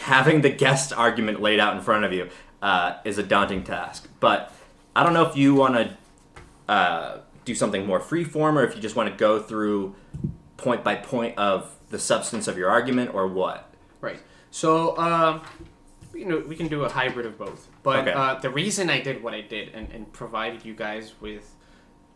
Having 0.00 0.42
the 0.42 0.50
guest 0.50 0.92
argument 0.92 1.40
laid 1.40 1.60
out 1.60 1.76
in 1.76 1.82
front 1.82 2.04
of 2.04 2.12
you 2.12 2.28
uh, 2.60 2.96
is 3.04 3.18
a 3.18 3.22
daunting 3.22 3.62
task. 3.62 4.08
But 4.20 4.52
I 4.94 5.02
don't 5.04 5.14
know 5.14 5.26
if 5.26 5.36
you 5.36 5.54
want 5.54 5.74
to 5.74 5.96
uh, 6.68 7.20
do 7.44 7.54
something 7.54 7.86
more 7.86 8.00
freeform 8.00 8.54
or 8.54 8.64
if 8.64 8.74
you 8.74 8.82
just 8.82 8.96
want 8.96 9.10
to 9.10 9.16
go 9.16 9.40
through 9.40 9.94
point 10.56 10.84
by 10.84 10.94
point 10.94 11.36
of 11.38 11.74
the 11.90 11.98
substance 11.98 12.48
of 12.48 12.56
your 12.56 12.70
argument 12.70 13.14
or 13.14 13.26
what. 13.26 13.71
Right. 14.02 14.20
So, 14.50 14.98
um, 14.98 15.40
you 16.14 16.26
know, 16.26 16.42
we 16.46 16.56
can 16.56 16.68
do 16.68 16.84
a 16.84 16.88
hybrid 16.90 17.24
of 17.24 17.38
both. 17.38 17.68
But 17.82 18.00
Okay. 18.00 18.12
uh, 18.12 18.34
the 18.40 18.50
reason 18.50 18.90
I 18.90 19.00
did 19.00 19.22
what 19.22 19.32
I 19.32 19.40
did 19.40 19.70
and, 19.70 19.90
and 19.90 20.12
provided 20.12 20.62
you 20.66 20.74
guys 20.74 21.14
with 21.22 21.56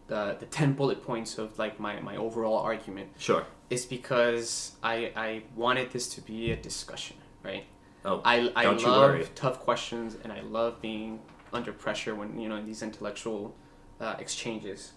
the, 0.08 0.36
the 0.38 0.44
10 0.46 0.74
bullet 0.74 1.02
points 1.02 1.38
of 1.38 1.58
like 1.58 1.80
my, 1.80 1.98
my 2.00 2.16
overall 2.16 2.58
argument 2.58 3.08
Sure. 3.18 3.44
is 3.70 3.86
because 3.86 4.72
I, 4.82 5.12
I 5.16 5.42
wanted 5.54 5.90
this 5.92 6.08
to 6.16 6.20
be 6.20 6.50
a 6.52 6.56
discussion, 6.56 7.16
right? 7.42 7.64
Oh, 8.04 8.20
I, 8.24 8.52
I 8.54 8.64
don't 8.64 8.80
you 8.80 8.86
love 8.88 9.10
worry. 9.12 9.26
tough 9.34 9.60
questions 9.60 10.16
and 10.22 10.32
I 10.32 10.40
love 10.42 10.80
being 10.82 11.20
under 11.52 11.72
pressure 11.72 12.14
when, 12.14 12.38
you 12.38 12.48
know, 12.48 12.56
in 12.56 12.66
these 12.66 12.82
intellectual 12.82 13.56
uh, 14.00 14.14
exchanges 14.18 14.92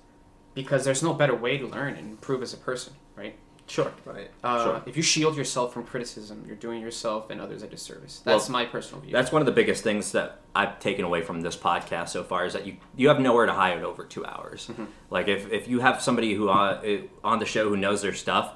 because 0.54 0.84
there's 0.84 1.02
no 1.02 1.14
better 1.14 1.36
way 1.36 1.58
to 1.58 1.66
learn 1.66 1.96
and 1.96 2.10
improve 2.12 2.42
as 2.44 2.54
a 2.54 2.58
person, 2.58 2.94
right? 3.16 3.36
Sure. 3.70 3.92
Right. 4.04 4.32
Uh, 4.44 4.64
Sure. 4.64 4.84
If 4.86 4.98
you 4.98 5.04
shield 5.04 5.38
yourself 5.38 5.74
from 5.74 5.84
criticism, 5.84 6.44
you're 6.48 6.56
doing 6.56 6.82
yourself 6.82 7.30
and 7.30 7.40
others 7.40 7.62
a 7.62 7.68
disservice. 7.68 8.22
Well, 8.26 8.38
That's 8.38 8.50
my 8.50 8.66
personal 8.66 9.02
view. 9.02 9.14
That's 9.14 9.32
one 9.32 9.42
of 9.42 9.46
the 9.46 9.52
biggest 9.52 9.84
things 9.84 10.12
that 10.14 10.42
I've 10.56 10.80
taken 10.80 11.06
away 11.06 11.22
from 11.22 11.42
this 11.42 11.56
podcast 11.56 12.10
so 12.10 12.24
far 12.24 12.46
is 12.46 12.54
that 12.54 12.66
you 12.66 12.78
you 12.96 13.08
have 13.10 13.20
nowhere 13.20 13.46
to 13.46 13.54
hide 13.54 13.84
over 13.84 14.04
two 14.04 14.26
hours. 14.26 14.68
Mm-hmm. 14.68 14.86
Like 15.10 15.28
if, 15.28 15.52
if 15.52 15.68
you 15.68 15.80
have 15.82 16.02
somebody 16.02 16.34
who 16.34 16.50
on, 16.50 17.08
on 17.24 17.40
the 17.40 17.46
show 17.46 17.70
who 17.70 17.78
knows 17.78 18.02
their 18.02 18.14
stuff, 18.14 18.54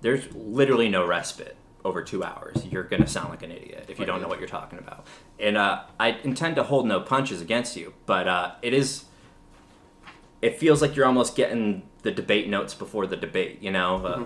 there's 0.00 0.26
literally 0.34 0.88
no 0.88 1.06
respite 1.06 1.56
over 1.84 2.02
two 2.02 2.24
hours. 2.24 2.66
You're 2.66 2.82
gonna 2.82 3.06
sound 3.06 3.30
like 3.30 3.42
an 3.44 3.52
idiot 3.52 3.86
if 3.88 4.00
you 4.00 4.06
don't 4.06 4.20
know 4.20 4.26
what 4.28 4.40
you're 4.40 4.48
talking 4.48 4.78
about. 4.80 5.06
And 5.38 5.56
uh, 5.56 5.84
I 6.00 6.18
intend 6.24 6.56
to 6.56 6.64
hold 6.64 6.86
no 6.86 7.00
punches 7.00 7.40
against 7.40 7.76
you, 7.76 7.94
but 8.06 8.26
uh, 8.26 8.52
it 8.62 8.74
is. 8.74 9.04
It 10.42 10.58
feels 10.58 10.82
like 10.82 10.94
you're 10.96 11.06
almost 11.06 11.34
getting 11.34 11.82
the 12.02 12.10
debate 12.10 12.48
notes 12.48 12.74
before 12.74 13.06
the 13.06 13.16
debate. 13.16 13.62
You 13.62 13.70
know, 13.70 14.04
uh, 14.04 14.24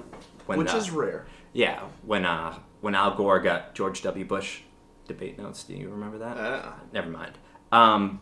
when 0.51 0.59
Which 0.59 0.75
uh, 0.75 0.79
is 0.79 0.91
rare. 0.91 1.27
yeah, 1.53 1.81
when 2.05 2.25
uh 2.27 2.59
when 2.81 2.95
Al 2.95 3.15
Gore 3.15 3.41
got 3.41 3.75
George 3.75 4.03
W. 4.03 4.25
Bush 4.25 4.61
debate 5.07 5.39
notes, 5.39 5.65
do 5.65 5.75
you 5.75 5.89
remember 5.91 6.19
that? 6.19 6.37
Uh, 6.37 6.73
Never 6.93 7.09
mind. 7.11 7.33
Um, 7.73 8.21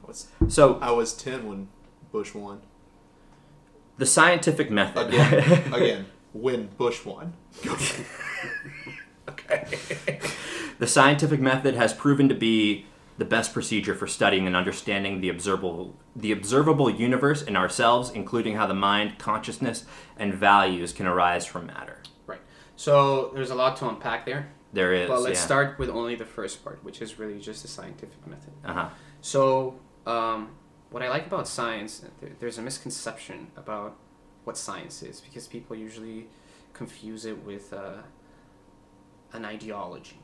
so 0.49 0.79
I 0.81 0.91
was 0.91 1.15
10 1.15 1.47
when 1.49 1.69
Bush 2.13 2.35
won. 2.35 2.61
the 3.97 4.05
scientific 4.07 4.71
method. 4.71 5.09
Again. 5.09 5.73
again. 5.73 6.07
When 6.33 6.67
Bush 6.77 7.05
won. 7.05 7.33
Okay. 9.29 10.21
the 10.79 10.87
scientific 10.87 11.39
method 11.41 11.75
has 11.75 11.93
proven 11.93 12.29
to 12.31 12.35
be 12.35 12.87
the 13.19 13.25
best 13.25 13.53
procedure 13.53 13.95
for 13.95 14.07
studying 14.07 14.47
and 14.47 14.57
understanding 14.57 15.21
the 15.21 15.29
observable 15.29 15.95
the 16.17 16.33
observable 16.33 16.89
universe 16.89 17.43
in 17.43 17.55
ourselves, 17.57 18.11
including 18.11 18.57
how 18.57 18.67
the 18.67 18.75
mind, 18.75 19.19
consciousness, 19.19 19.85
and 20.17 20.35
values 20.35 20.93
can 20.93 21.07
arise 21.07 21.45
from 21.45 21.67
matter. 21.67 21.99
So 22.79 23.33
there's 23.35 23.51
a 23.51 23.57
lot 23.57 23.77
to 23.79 23.89
unpack 23.89 24.25
there. 24.25 24.53
There 24.73 24.93
is. 24.93 25.09
But 25.09 25.21
let's 25.23 25.41
yeah. 25.41 25.47
start 25.47 25.79
with 25.81 25.89
only 25.89 26.15
the 26.15 26.25
first 26.25 26.63
part, 26.63 26.79
which 26.85 27.03
is 27.03 27.19
really 27.19 27.41
just 27.41 27.63
the 27.63 27.69
scientific 27.69 28.25
method. 28.25 28.53
Uh-huh. 28.65 28.89
So, 29.21 29.81
um, 30.07 30.51
what 30.91 31.03
I 31.03 31.09
like 31.09 31.27
about 31.27 31.49
science, 31.49 32.05
there's 32.39 32.57
a 32.57 32.63
misconception 32.63 33.49
about 33.57 33.97
what 34.45 34.57
science 34.57 35.03
is 35.03 35.21
because 35.21 35.49
people 35.49 35.75
usually 35.75 36.29
confuse 36.73 37.25
it 37.25 37.45
with 37.45 37.73
uh, 37.73 37.95
an 39.33 39.45
ideology. 39.45 40.21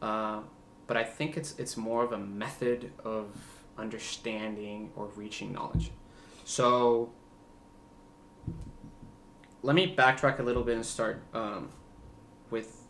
Uh, 0.00 0.42
but 0.86 0.96
I 0.96 1.02
think 1.02 1.36
it's 1.36 1.58
it's 1.58 1.76
more 1.76 2.04
of 2.04 2.12
a 2.12 2.18
method 2.18 2.92
of 3.04 3.26
understanding 3.76 4.92
or 4.94 5.06
reaching 5.16 5.52
knowledge. 5.52 5.90
So, 6.44 7.10
let 9.62 9.74
me 9.76 9.94
backtrack 9.94 10.38
a 10.38 10.42
little 10.42 10.62
bit 10.62 10.74
and 10.76 10.84
start 10.86 11.22
um, 11.34 11.70
with 12.50 12.82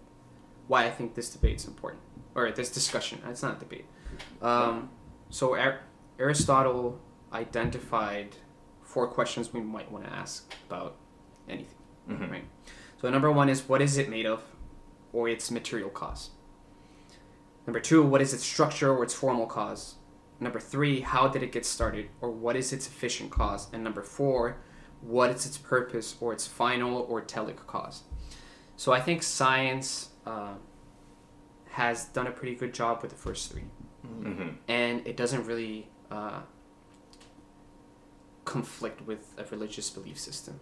why 0.68 0.84
I 0.86 0.90
think 0.90 1.14
this 1.14 1.30
debate 1.30 1.56
is 1.56 1.66
important 1.66 2.02
or 2.34 2.50
this 2.52 2.70
discussion. 2.70 3.20
It's 3.28 3.42
not 3.42 3.56
a 3.56 3.58
debate. 3.60 3.86
Um, 4.40 4.90
so 5.30 5.56
Ar- 5.56 5.80
Aristotle 6.18 7.00
identified 7.32 8.36
four 8.82 9.06
questions 9.08 9.52
we 9.52 9.60
might 9.60 9.90
want 9.90 10.04
to 10.04 10.12
ask 10.12 10.52
about 10.68 10.96
anything, 11.48 11.76
Mhm. 12.08 12.30
right? 12.30 12.44
So 13.00 13.08
number 13.10 13.30
one 13.30 13.48
is 13.48 13.68
what 13.68 13.80
is 13.82 13.96
it 13.98 14.08
made 14.08 14.26
of, 14.26 14.42
or 15.12 15.28
its 15.28 15.50
material 15.50 15.90
cause. 15.90 16.30
Number 17.66 17.80
two, 17.80 18.02
what 18.02 18.20
is 18.20 18.32
its 18.34 18.44
structure 18.44 18.92
or 18.92 19.02
its 19.02 19.14
formal 19.14 19.46
cause. 19.46 19.96
Number 20.38 20.58
three, 20.60 21.00
how 21.00 21.28
did 21.28 21.42
it 21.42 21.52
get 21.52 21.64
started, 21.66 22.08
or 22.20 22.30
what 22.30 22.56
is 22.56 22.72
its 22.72 22.86
efficient 22.86 23.30
cause. 23.30 23.72
And 23.72 23.82
number 23.84 24.02
four, 24.02 24.56
what 25.02 25.30
is 25.30 25.46
its 25.46 25.58
purpose 25.58 26.16
or 26.20 26.32
its 26.32 26.46
final 26.46 27.06
or 27.08 27.22
telic 27.22 27.56
cause. 27.66 28.02
So 28.76 28.92
I 28.92 29.00
think 29.00 29.22
science 29.22 30.10
uh, 30.26 30.54
has 31.70 32.06
done 32.06 32.26
a 32.26 32.30
pretty 32.30 32.54
good 32.54 32.74
job 32.74 33.02
with 33.02 33.10
the 33.10 33.16
first 33.16 33.50
three 33.52 33.64
hmm 34.02 34.48
and 34.68 35.06
it 35.06 35.16
doesn't 35.16 35.44
really 35.46 35.88
uh, 36.10 36.40
conflict 38.44 39.06
with 39.06 39.34
a 39.38 39.44
religious 39.50 39.90
belief 39.90 40.18
system. 40.18 40.60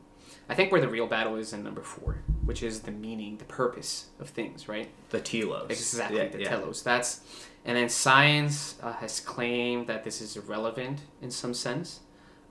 I 0.49 0.55
think 0.55 0.73
where 0.73 0.81
the 0.81 0.89
real 0.89 1.07
battle 1.07 1.37
is 1.37 1.53
in 1.53 1.63
number 1.63 1.83
four, 1.83 2.19
which 2.45 2.63
is 2.63 2.81
the 2.81 2.91
meaning, 2.91 3.39
the 3.39 3.45
purpose 3.45 4.07
of 4.21 4.29
things, 4.31 4.69
right? 4.69 4.89
The 5.11 5.21
telos. 5.21 5.71
Exactly, 5.71 6.19
Yeah, 6.19 6.29
the 6.29 6.41
yeah. 6.41 6.49
telos. 6.51 6.83
That's, 6.83 7.21
and 7.65 7.77
then 7.77 7.89
science 7.89 8.77
uh, 8.83 8.93
has 8.95 9.21
claimed 9.21 9.87
that 9.87 10.05
this 10.05 10.21
is 10.21 10.37
irrelevant 10.37 11.01
in 11.23 11.31
some 11.31 11.55
sense, 11.55 12.01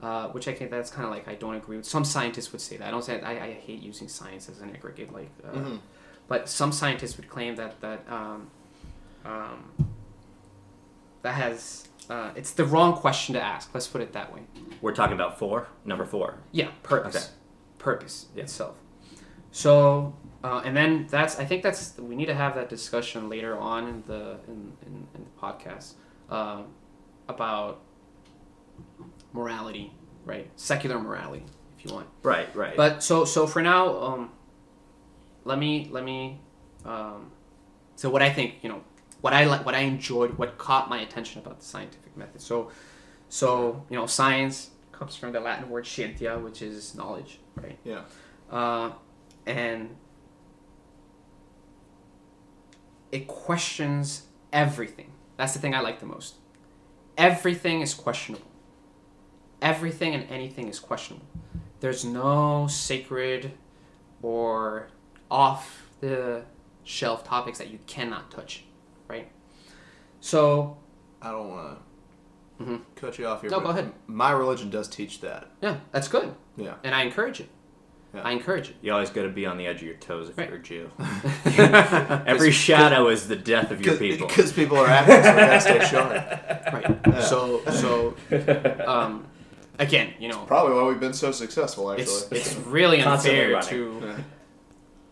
uh, 0.01 0.27
which 0.29 0.47
I 0.47 0.53
think 0.53 0.69
that's 0.71 0.89
kind 0.89 1.05
of 1.05 1.11
like 1.11 1.27
I 1.27 1.35
don't 1.35 1.55
agree 1.55 1.77
with. 1.77 1.85
Some 1.85 2.05
scientists 2.05 2.51
would 2.51 2.61
say 2.61 2.77
that. 2.77 2.87
I 2.87 2.91
don't 2.91 3.03
say 3.03 3.19
I, 3.21 3.31
I 3.45 3.51
hate 3.53 3.81
using 3.81 4.07
science 4.07 4.47
as 4.49 4.61
an 4.61 4.69
aggregate, 4.75 5.11
like, 5.13 5.29
uh, 5.43 5.51
Mhm. 5.57 5.79
but 6.27 6.47
some 6.49 6.71
scientists 6.71 7.17
would 7.17 7.29
claim 7.29 7.55
that 7.55 7.79
that 7.81 7.99
um, 8.09 8.49
um, 9.25 9.71
that 11.23 11.33
has 11.33 11.87
uh, 12.09 12.31
it's 12.35 12.51
the 12.51 12.63
wrong 12.65 12.93
question 12.93 13.33
to 13.33 13.41
ask. 13.41 13.73
Let's 13.73 13.87
put 13.87 14.01
it 14.01 14.13
that 14.13 14.33
way. 14.33 14.41
We're 14.81 14.93
talking 14.95 15.15
about 15.15 15.37
four. 15.39 15.67
Number 15.83 16.05
four. 16.05 16.35
Yeah, 16.51 16.69
purpose. 16.83 17.15
Okay. 17.15 17.25
Purpose 17.79 18.27
Yeah. 18.35 18.43
itself. 18.43 18.75
So, 19.51 20.13
uh, 20.43 20.61
and 20.63 20.77
then 20.77 21.07
that's 21.09 21.39
I 21.39 21.45
think 21.45 21.63
that's 21.63 21.97
we 21.97 22.15
need 22.15 22.27
to 22.27 22.35
have 22.35 22.53
that 22.55 22.69
discussion 22.69 23.27
later 23.29 23.57
on 23.57 23.87
in 23.87 24.03
the 24.07 24.37
in, 24.47 24.73
in, 24.85 25.07
in 25.15 25.25
the 25.25 25.41
podcast 25.41 25.93
um, 26.29 26.67
about 27.27 27.81
morality, 29.33 29.93
right? 30.25 30.49
Secular 30.55 30.99
morality, 30.99 31.45
if 31.77 31.85
you 31.85 31.93
want. 31.93 32.07
Right. 32.23 32.53
Right. 32.55 32.75
But 32.75 33.03
so 33.03 33.25
so 33.25 33.47
for 33.47 33.61
now, 33.61 33.99
um, 34.01 34.31
let 35.45 35.57
me 35.57 35.87
let 35.91 36.03
me. 36.03 36.39
Um, 36.85 37.31
so 37.95 38.09
what 38.09 38.21
I 38.21 38.31
think, 38.31 38.55
you 38.61 38.69
know, 38.69 38.81
what 39.21 39.33
I 39.33 39.45
like, 39.45 39.65
what 39.65 39.75
I 39.75 39.79
enjoyed, 39.79 40.37
what 40.37 40.57
caught 40.57 40.89
my 40.89 40.99
attention 40.99 41.41
about 41.41 41.59
the 41.59 41.65
scientific 41.65 42.15
method. 42.15 42.41
So, 42.41 42.71
so 43.29 43.85
you 43.89 43.97
know, 43.97 44.05
science 44.05 44.69
comes 44.91 45.15
from 45.15 45.31
the 45.31 45.39
Latin 45.39 45.69
word 45.69 45.85
scientia, 45.85 46.39
which 46.41 46.61
is 46.61 46.95
knowledge, 46.95 47.39
right? 47.55 47.77
Yeah. 47.83 48.01
Uh, 48.49 48.91
and 49.45 49.95
it 53.11 53.27
questions 53.27 54.23
everything. 54.51 55.11
That's 55.37 55.53
the 55.53 55.59
thing 55.59 55.73
I 55.73 55.81
like 55.81 55.99
the 55.99 56.05
most. 56.05 56.35
Everything 57.17 57.81
is 57.81 57.93
questionable. 57.93 58.45
Everything 59.61 60.13
and 60.13 60.29
anything 60.29 60.67
is 60.67 60.79
questionable. 60.79 61.25
There's 61.79 62.03
no 62.05 62.67
sacred 62.69 63.51
or 64.21 64.87
off 65.29 65.87
the 65.99 66.43
shelf 66.83 67.23
topics 67.23 67.57
that 67.57 67.69
you 67.69 67.79
cannot 67.87 68.31
touch, 68.31 68.63
right? 69.07 69.29
So, 70.19 70.77
I 71.21 71.31
don't 71.31 71.49
want 71.49 71.79
to 72.59 72.63
Mhm. 72.63 72.81
cut 72.95 73.17
you 73.19 73.27
off 73.27 73.41
here. 73.41 73.49
No, 73.49 73.57
but 73.59 73.65
go 73.65 73.69
ahead. 73.71 73.91
My 74.07 74.31
religion 74.31 74.69
does 74.69 74.87
teach 74.87 75.21
that. 75.21 75.47
yeah, 75.61 75.77
that's 75.91 76.07
good. 76.07 76.33
Yeah. 76.55 76.75
And 76.83 76.95
I 76.95 77.03
encourage 77.03 77.39
it. 77.39 77.49
Yeah. 78.13 78.21
I 78.23 78.31
encourage 78.31 78.69
it. 78.69 78.75
you 78.81 78.91
always 78.93 79.09
got 79.09 79.23
to 79.23 79.29
be 79.29 79.45
on 79.45 79.57
the 79.57 79.67
edge 79.67 79.77
of 79.77 79.83
your 79.83 79.95
toes 79.95 80.29
if 80.29 80.37
Right. 80.37 80.49
you're 80.49 80.57
a 80.57 80.61
Jew. 80.61 80.89
Every 82.25 82.51
shadow 82.51 83.09
is 83.09 83.27
the 83.27 83.35
death 83.35 83.69
of 83.69 83.81
your 83.85 83.95
people. 83.97 84.27
Because 84.27 84.51
people 84.53 84.77
are 84.77 84.87
acting, 84.87 85.23
so 85.23 85.31
we 85.31 85.37
gotta 85.41 85.61
stay 85.61 85.85
sharp. 85.85 86.73
right. 86.73 86.99
Yeah. 87.05 87.21
So, 87.21 87.61
so, 87.65 88.15
um, 88.87 89.27
again, 89.79 90.13
you 90.19 90.27
know, 90.29 90.39
Probably 90.45 90.75
why 90.75 90.87
we've 90.87 90.99
been 90.99 91.13
so 91.13 91.31
successful, 91.31 91.91
actually. 91.91 92.03
it's 92.05 92.31
it's 92.31 92.55
really 92.67 93.01
Constantly 93.01 93.53
unfair 93.55 93.79
running. 93.79 94.01
to 94.01 94.07
Yeah. 94.07 94.23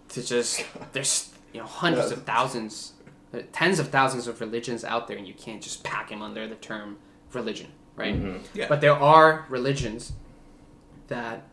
to 0.10 0.24
just 0.24 0.66
there's 0.94 1.32
you 1.54 1.60
know 1.62 1.66
hundreds 1.68 2.12
Yeah. 2.12 2.18
of 2.18 2.24
thousands, 2.24 2.94
uh, 3.34 3.40
tens 3.52 3.80
of 3.80 3.90
thousands 3.90 4.28
of 4.28 4.40
religions 4.42 4.84
out 4.84 5.08
there, 5.08 5.18
and 5.18 5.28
you 5.28 5.34
can't 5.34 5.62
just 5.62 5.84
pack 5.84 6.10
them 6.10 6.22
under 6.22 6.48
the 6.48 6.56
term 6.56 6.98
religion, 7.34 7.72
right? 7.96 8.16
Mhm. 8.16 8.42
Yeah. 8.54 8.68
But 8.68 8.82
there 8.82 8.94
are 8.96 9.46
religions 9.50 10.14
that 11.08 11.44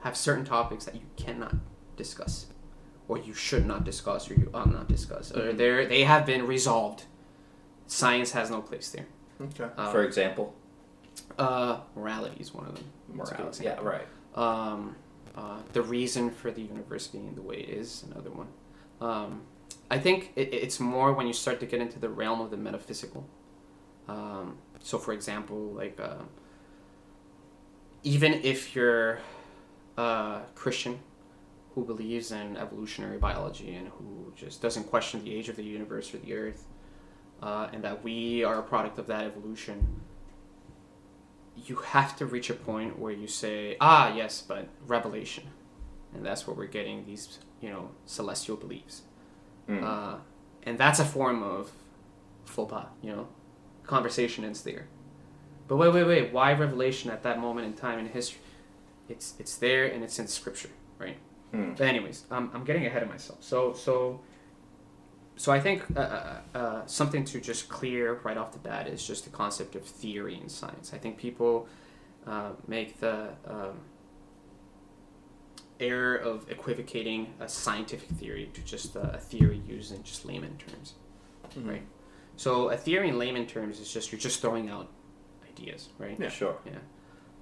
have 0.00 0.16
certain 0.16 0.44
topics 0.44 0.84
that 0.84 0.94
you 0.96 1.02
cannot 1.16 1.54
discuss, 1.96 2.46
or 3.08 3.18
you 3.18 3.32
should 3.34 3.66
not 3.66 3.84
discuss, 3.84 4.28
or 4.30 4.34
you 4.34 4.50
ought 4.52 4.70
not 4.72 4.88
discuss, 4.88 5.30
or 5.32 5.52
they 5.52 5.86
they 5.86 6.04
have 6.04 6.26
been 6.26 6.46
resolved. 6.46 7.04
Science 7.86 8.32
has 8.32 8.50
no 8.50 8.60
place 8.62 8.88
there. 8.90 9.06
Okay. 9.40 9.68
Um, 9.76 9.92
For 9.92 10.02
example, 10.04 10.54
Uh, 11.38 11.80
morality 11.96 12.36
is 12.40 12.52
one 12.52 12.66
of 12.66 12.74
them. 12.74 12.84
That's 13.16 13.30
a 13.30 13.34
good 13.34 13.40
Morality. 13.40 13.64
Yeah, 13.64 13.80
right. 13.80 14.06
Um, 14.34 14.96
uh, 15.34 15.58
the 15.72 15.82
reason 15.82 16.30
for 16.30 16.50
the 16.50 16.62
universe 16.62 17.06
being 17.06 17.34
the 17.34 17.42
way 17.42 17.56
it 17.56 17.70
is, 17.70 18.04
another 18.10 18.30
one. 18.30 18.48
Um, 19.00 19.42
I 19.90 19.98
think 19.98 20.32
it, 20.36 20.52
it's 20.52 20.78
more 20.80 21.12
when 21.12 21.26
you 21.26 21.32
start 21.32 21.60
to 21.60 21.66
get 21.66 21.80
into 21.80 21.98
the 21.98 22.08
realm 22.08 22.40
of 22.40 22.50
the 22.50 22.56
metaphysical. 22.56 23.26
Um, 24.08 24.58
so, 24.80 24.98
for 24.98 25.12
example, 25.12 25.58
like 25.72 25.98
uh, 26.00 26.22
even 28.02 28.34
if 28.42 28.74
you're 28.74 29.20
a 29.96 30.40
Christian 30.54 30.98
who 31.74 31.84
believes 31.84 32.32
in 32.32 32.56
evolutionary 32.56 33.18
biology 33.18 33.74
and 33.74 33.88
who 33.88 34.32
just 34.36 34.60
doesn't 34.60 34.84
question 34.84 35.24
the 35.24 35.34
age 35.34 35.48
of 35.48 35.56
the 35.56 35.62
universe 35.62 36.12
or 36.12 36.18
the 36.18 36.34
earth, 36.34 36.66
uh, 37.42 37.68
and 37.72 37.82
that 37.82 38.02
we 38.04 38.44
are 38.44 38.58
a 38.58 38.62
product 38.62 38.98
of 38.98 39.06
that 39.06 39.24
evolution, 39.24 40.00
you 41.56 41.76
have 41.76 42.16
to 42.16 42.26
reach 42.26 42.50
a 42.50 42.54
point 42.54 42.98
where 42.98 43.12
you 43.12 43.26
say, 43.26 43.76
ah, 43.80 44.14
yes, 44.14 44.42
but 44.46 44.68
revelation. 44.86 45.44
And 46.14 46.24
that's 46.24 46.46
where 46.46 46.54
we're 46.54 46.66
getting 46.66 47.06
these, 47.06 47.38
you 47.60 47.70
know, 47.70 47.90
celestial 48.06 48.56
beliefs. 48.56 49.02
Mm. 49.68 49.82
Uh, 49.82 50.16
and 50.64 50.78
that's 50.78 50.98
a 50.98 51.04
form 51.04 51.42
of 51.42 51.70
faux 52.44 52.70
pas, 52.70 52.86
you 53.02 53.12
know, 53.12 53.28
conversation 53.84 54.44
ends 54.44 54.62
there. 54.62 54.86
But 55.68 55.76
wait, 55.76 55.92
wait, 55.92 56.04
wait, 56.04 56.32
why 56.32 56.52
revelation 56.52 57.10
at 57.10 57.22
that 57.22 57.40
moment 57.40 57.66
in 57.66 57.72
time 57.74 57.98
in 57.98 58.06
history? 58.06 58.40
It's 59.08 59.34
it's 59.38 59.56
there 59.56 59.86
and 59.86 60.02
it's 60.02 60.18
in 60.18 60.26
scripture, 60.26 60.70
right? 60.98 61.16
Mm. 61.52 61.76
But 61.76 61.86
anyways, 61.86 62.24
um, 62.30 62.50
I'm 62.54 62.64
getting 62.64 62.86
ahead 62.86 63.02
of 63.02 63.08
myself. 63.08 63.42
So 63.42 63.72
so 63.72 64.20
so 65.42 65.50
I 65.50 65.58
think 65.58 65.82
uh, 65.96 66.00
uh, 66.00 66.36
uh, 66.54 66.86
something 66.86 67.24
to 67.24 67.40
just 67.40 67.68
clear 67.68 68.20
right 68.22 68.36
off 68.36 68.52
the 68.52 68.60
bat 68.60 68.86
is 68.86 69.04
just 69.04 69.24
the 69.24 69.30
concept 69.30 69.74
of 69.74 69.82
theory 69.84 70.38
in 70.40 70.48
science. 70.48 70.92
I 70.94 70.98
think 70.98 71.18
people 71.18 71.66
uh, 72.28 72.50
make 72.68 73.00
the 73.00 73.30
um, 73.48 73.80
error 75.80 76.14
of 76.14 76.48
equivocating 76.48 77.34
a 77.40 77.48
scientific 77.48 78.08
theory 78.10 78.50
to 78.54 78.60
just 78.60 78.94
a 78.94 79.18
theory 79.18 79.60
used 79.66 79.92
in 79.92 80.04
just 80.04 80.24
layman 80.24 80.56
terms, 80.58 80.94
Mhm. 81.56 81.68
right? 81.68 81.82
So 82.36 82.68
a 82.70 82.76
theory 82.76 83.08
in 83.08 83.18
layman 83.18 83.48
terms 83.48 83.80
is 83.80 83.92
just 83.92 84.12
you're 84.12 84.20
just 84.20 84.40
throwing 84.40 84.68
out 84.70 84.90
ideas, 85.50 85.88
right? 85.98 86.16
Yeah. 86.20 86.28
Sure. 86.28 86.56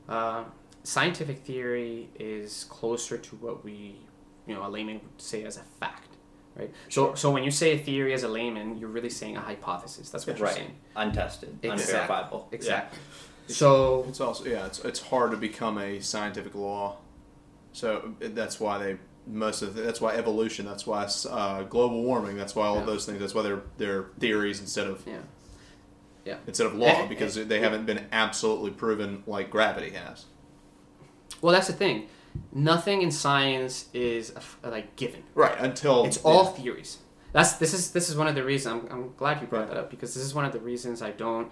Uh, 0.09 0.44
scientific 0.84 1.40
theory 1.40 2.09
is 2.18 2.64
closer 2.64 3.18
to 3.18 3.36
what 3.36 3.62
we, 3.62 4.01
you 4.46 4.55
know, 4.55 4.66
a 4.66 4.70
layman 4.70 5.01
would 5.03 5.20
say 5.20 5.44
as 5.44 5.59
a 5.59 5.64
fact, 5.78 6.09
right? 6.61 6.70
So, 6.88 7.14
so 7.14 7.30
when 7.30 7.42
you 7.42 7.50
say 7.50 7.72
a 7.72 7.78
theory 7.78 8.12
as 8.12 8.22
a 8.22 8.28
layman, 8.28 8.78
you're 8.78 8.88
really 8.88 9.11
saying 9.11 9.36
a 9.36 9.40
hypothesis. 9.40 10.11
That's 10.11 10.26
what 10.26 10.38
you're 10.38 10.46
Right. 10.46 10.56
saying. 10.56 10.74
Untested, 10.96 11.58
Exactly. 11.62 11.70
unverifiable. 11.94 12.48
Exactly. 12.52 12.98
So, 13.48 14.04
It's 14.08 14.20
also 14.20 14.44
yeah, 14.44 14.66
it's 14.66 14.78
it's 14.84 15.00
hard 15.00 15.32
to 15.32 15.36
become 15.36 15.78
a 15.78 16.00
scientific 16.00 16.54
law. 16.54 16.96
So 17.72 18.14
that's 18.20 18.61
why 18.61 18.78
they 18.78 18.98
most 19.26 19.62
of 19.62 19.74
the, 19.74 19.82
that's 19.82 20.00
why 20.00 20.14
evolution. 20.14 20.66
That's 20.66 20.86
why 20.86 21.06
uh, 21.28 21.62
global 21.64 22.02
warming. 22.02 22.36
That's 22.36 22.54
why 22.54 22.66
all 22.66 22.74
Yeah. 22.76 22.80
of 22.82 22.86
those 22.86 23.06
things. 23.06 23.18
That's 23.20 23.34
why 23.34 23.42
they're 23.42 23.62
they're 23.76 24.06
theories 24.20 24.61
instead 24.61 24.86
of 24.86 25.02
yeah. 25.06 25.18
Yeah. 26.24 26.36
instead 26.46 26.66
of 26.66 26.74
law 26.74 27.06
because 27.06 27.34
they 27.34 27.61
haven't 27.61 27.86
been 27.86 28.06
absolutely 28.12 28.70
proven 28.70 29.22
like 29.26 29.50
gravity 29.50 29.90
has. 29.90 30.26
Well, 31.42 31.52
that's 31.52 31.66
the 31.68 31.72
thing. 31.72 32.08
Nothing 32.53 33.03
in 33.03 33.11
science 33.11 33.88
is 33.93 34.32
like 34.62 34.97
given. 34.97 35.22
Right 35.34 35.57
until 35.59 36.05
It's 36.05 36.18
all 36.18 36.47
theories. 36.47 36.99
That's 37.32 37.53
this 37.55 37.72
is 37.74 37.93
this 37.93 38.09
is 38.11 38.16
one 38.16 38.26
of 38.26 38.34
the 38.34 38.43
reasons 38.43 38.84
I'm, 38.91 38.93
I'm 38.93 39.14
glad 39.16 39.41
you 39.41 39.47
brought 39.47 39.68
Yeah. 39.68 39.74
that 39.74 39.76
up 39.78 39.91
because 39.91 40.14
this 40.14 40.24
is 40.24 40.34
one 40.34 40.45
of 40.45 40.53
the 40.53 40.59
reasons 40.61 41.01
I 41.01 41.12
don't 41.12 41.51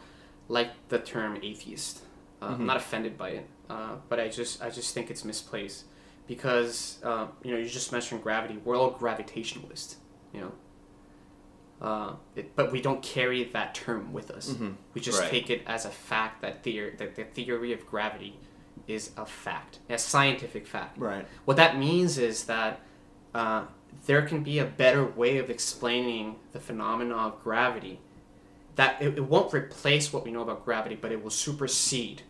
like 0.49 0.71
the 0.89 0.99
term 0.99 1.39
atheist. 1.43 2.01
Uh, 2.43 2.47
I'm 2.47 2.59
Mhm. 2.61 2.67
not 2.67 2.77
offended 2.77 3.17
by 3.17 3.31
it, 3.31 3.47
uh, 3.71 3.97
but 4.09 4.19
I 4.19 4.29
just 4.29 4.63
I 4.63 4.71
just 4.71 4.93
think 4.95 5.11
it's 5.11 5.25
misplaced 5.25 5.85
because 6.27 6.99
uh, 7.05 7.27
you 7.45 7.53
know 7.53 7.59
you 7.59 7.69
just 7.69 7.93
mentioned 7.93 8.23
gravity. 8.23 8.57
We're 8.65 8.77
all 8.77 8.93
gravitationalist, 8.93 9.97
you 10.33 10.41
know. 10.41 10.53
Uh, 11.81 12.17
it, 12.35 12.57
but 12.57 12.73
we 12.73 12.81
don't 12.83 13.03
carry 13.05 13.45
that 13.45 13.73
term 13.73 14.13
with 14.13 14.33
us. 14.33 14.49
Mhm. 14.51 14.75
We 14.95 15.01
just 15.01 15.21
Right. 15.21 15.31
take 15.31 15.49
it 15.49 15.63
as 15.65 15.85
a 15.85 15.91
fact 15.91 16.43
that 16.43 16.65
theory 16.65 16.97
that 16.99 17.15
the 17.15 17.23
theory 17.25 17.73
of 17.73 17.87
gravity 17.87 18.41
is 18.89 19.11
a 19.17 19.27
fact, 19.27 19.79
a 19.89 19.99
scientific 19.99 20.67
fact. 20.67 20.99
right. 20.99 21.27
What 21.45 21.57
that 21.59 21.79
means 21.79 22.19
is 22.19 22.45
that 22.45 22.81
uh, 23.35 23.65
there 24.07 24.23
can 24.23 24.43
be 24.43 24.59
a 24.59 24.65
better 24.65 25.05
way 25.05 25.39
of 25.39 25.51
explaining 25.51 26.37
the 26.53 26.59
phenomena 26.59 27.15
of 27.15 27.43
gravity. 27.45 28.01
That 28.77 29.01
it, 29.03 29.19
it 29.19 29.25
won't 29.25 29.53
replace 29.53 30.13
what 30.13 30.25
we 30.25 30.31
know 30.31 30.43
about 30.43 30.65
gravity, 30.65 30.95
but 30.95 31.13
it 31.13 31.23
will 31.23 31.31
supersede 31.31 32.23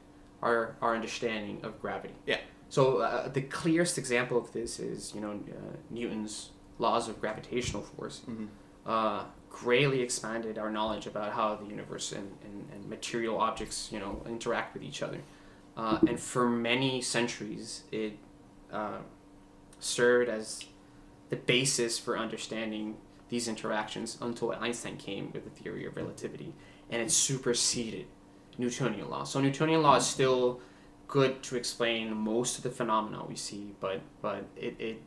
our, 0.42 0.76
our 0.82 0.94
understanding 0.94 1.60
of 1.62 1.80
gravity. 1.80 2.14
Yeah. 2.26 2.38
So 2.70 2.98
uh, 2.98 3.28
the 3.28 3.42
clearest 3.42 3.96
example 3.96 4.36
of 4.36 4.52
this 4.52 4.78
is 4.80 5.14
you 5.14 5.20
know 5.20 5.32
uh, 5.32 5.76
Newton's 5.90 6.50
laws 6.78 7.08
of 7.08 7.20
gravitational 7.20 7.82
force. 7.82 8.22
Mhm. 8.28 8.48
Uh, 8.86 9.24
greatly 9.50 10.00
expanded 10.00 10.56
our 10.56 10.70
knowledge 10.70 11.06
about 11.06 11.32
how 11.32 11.54
the 11.56 11.66
universe 11.66 12.12
and, 12.12 12.30
and, 12.44 12.68
and 12.72 12.88
material 12.88 13.38
objects 13.38 13.88
you 13.92 13.98
know 13.98 14.22
interact 14.26 14.74
with 14.74 14.82
each 14.82 15.02
other. 15.02 15.18
Uh, 15.78 15.98
and 16.08 16.18
for 16.18 16.48
many 16.48 17.00
centuries, 17.00 17.84
it 17.92 18.14
uh, 18.72 18.98
served 19.78 20.28
as 20.28 20.64
the 21.30 21.36
basis 21.36 21.98
for 21.98 22.18
understanding 22.18 22.96
these 23.28 23.46
interactions 23.46 24.18
until 24.20 24.50
Einstein 24.52 24.96
came 24.96 25.30
with 25.32 25.44
the 25.44 25.50
theory 25.50 25.84
of 25.86 25.94
relativity, 25.96 26.52
and 26.90 27.00
it 27.00 27.10
superseded 27.12 28.06
Newtonian 28.58 29.08
law. 29.08 29.22
So 29.22 29.40
Newtonian 29.40 29.82
law 29.82 29.96
is 29.96 30.06
still 30.06 30.60
good 31.06 31.42
to 31.44 31.56
explain 31.56 32.14
most 32.14 32.56
of 32.58 32.64
the 32.64 32.70
phenomena 32.70 33.24
we 33.28 33.36
see, 33.36 33.74
but 33.78 34.00
but 34.20 34.44
it 34.56 34.74
it, 34.80 35.02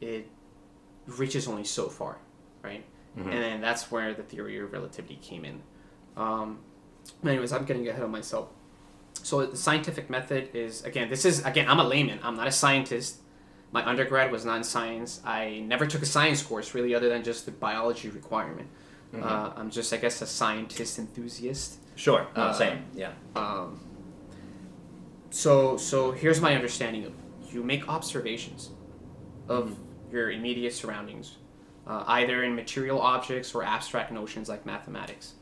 it 0.00 0.28
reaches 1.06 1.46
only 1.46 1.64
so 1.64 1.88
far, 1.88 2.16
right? 2.62 2.84
Mhm. 3.18 3.24
And 3.24 3.32
then 3.32 3.60
that's 3.60 3.90
where 3.90 4.14
the 4.14 4.22
theory 4.22 4.58
of 4.58 4.72
relativity 4.72 5.16
came 5.16 5.44
in. 5.44 5.60
Um, 6.16 6.60
anyways, 7.24 7.52
I'm 7.52 7.64
getting 7.66 7.86
ahead 7.88 8.02
of 8.02 8.10
myself. 8.10 8.48
So 9.22 9.46
the 9.46 9.56
scientific 9.56 10.10
method 10.10 10.50
is 10.54 10.84
again. 10.84 11.08
This 11.08 11.24
is 11.24 11.44
again. 11.44 11.68
I'm 11.68 11.80
a 11.80 11.84
layman. 11.84 12.18
I'm 12.22 12.36
not 12.36 12.46
a 12.46 12.52
scientist. 12.52 13.20
My 13.72 13.84
undergrad 13.88 14.30
was 14.30 14.44
not 14.44 14.56
in 14.58 14.64
science. 14.64 15.20
I 15.24 15.60
never 15.66 15.86
took 15.86 16.02
a 16.02 16.06
science 16.06 16.42
course 16.42 16.74
really, 16.74 16.94
other 16.94 17.08
than 17.08 17.24
just 17.24 17.44
the 17.46 17.50
biology 17.52 18.08
requirement. 18.08 18.68
Mhm. 19.12 19.24
Uh, 19.24 19.52
I'm 19.56 19.70
just, 19.70 19.92
I 19.92 19.96
guess, 19.96 20.20
a 20.22 20.26
scientist 20.26 20.98
enthusiast. 20.98 21.78
Sure. 21.96 22.26
No, 22.36 22.42
Uh, 22.44 22.52
same. 22.52 22.84
Yeah. 22.94 23.12
Um, 23.34 23.80
so, 25.30 25.76
so 25.76 26.12
here's 26.12 26.40
my 26.40 26.54
understanding 26.54 27.04
of 27.04 27.12
you 27.52 27.62
make 27.62 27.88
observations 27.88 28.70
of 29.48 29.76
your 30.12 30.30
immediate 30.30 30.72
surroundings, 30.72 31.36
uh, 31.86 32.04
either 32.06 32.42
in 32.44 32.54
material 32.54 33.00
objects 33.00 33.54
or 33.54 33.62
abstract 33.64 34.12
notions 34.12 34.48
like 34.48 34.64
mathematics. 34.66 35.34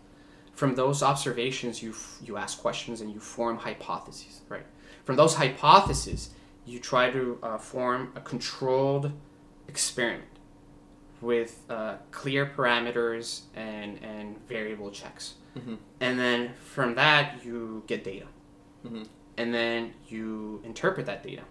From 0.54 0.74
those 0.74 1.02
observations, 1.02 1.82
you 1.82 1.90
f- 1.90 2.18
you 2.22 2.36
ask 2.36 2.60
questions 2.60 3.00
and 3.00 3.10
you 3.12 3.20
form 3.20 3.56
hypotheses. 3.58 4.42
Right. 4.48 4.66
From 5.04 5.16
those 5.16 5.34
hypotheses, 5.34 6.30
you 6.66 6.78
try 6.78 7.10
to 7.10 7.38
uh, 7.42 7.58
form 7.58 8.12
a 8.14 8.20
controlled 8.20 9.12
experiment 9.68 10.28
with 11.20 11.60
uh, 11.70 11.96
clear 12.10 12.46
parameters 12.46 13.42
and 13.54 13.98
and 14.02 14.36
variable 14.48 14.90
checks 14.90 15.34
Mhm. 15.56 15.76
and 16.00 16.18
then 16.18 16.52
from 16.74 16.94
that 16.96 17.44
you 17.44 17.82
get 17.86 18.02
data 18.04 18.26
Mhm. 18.84 19.06
and 19.36 19.54
then 19.54 19.92
you 20.08 20.60
interpret 20.64 21.06
that 21.06 21.22
data 21.22 21.42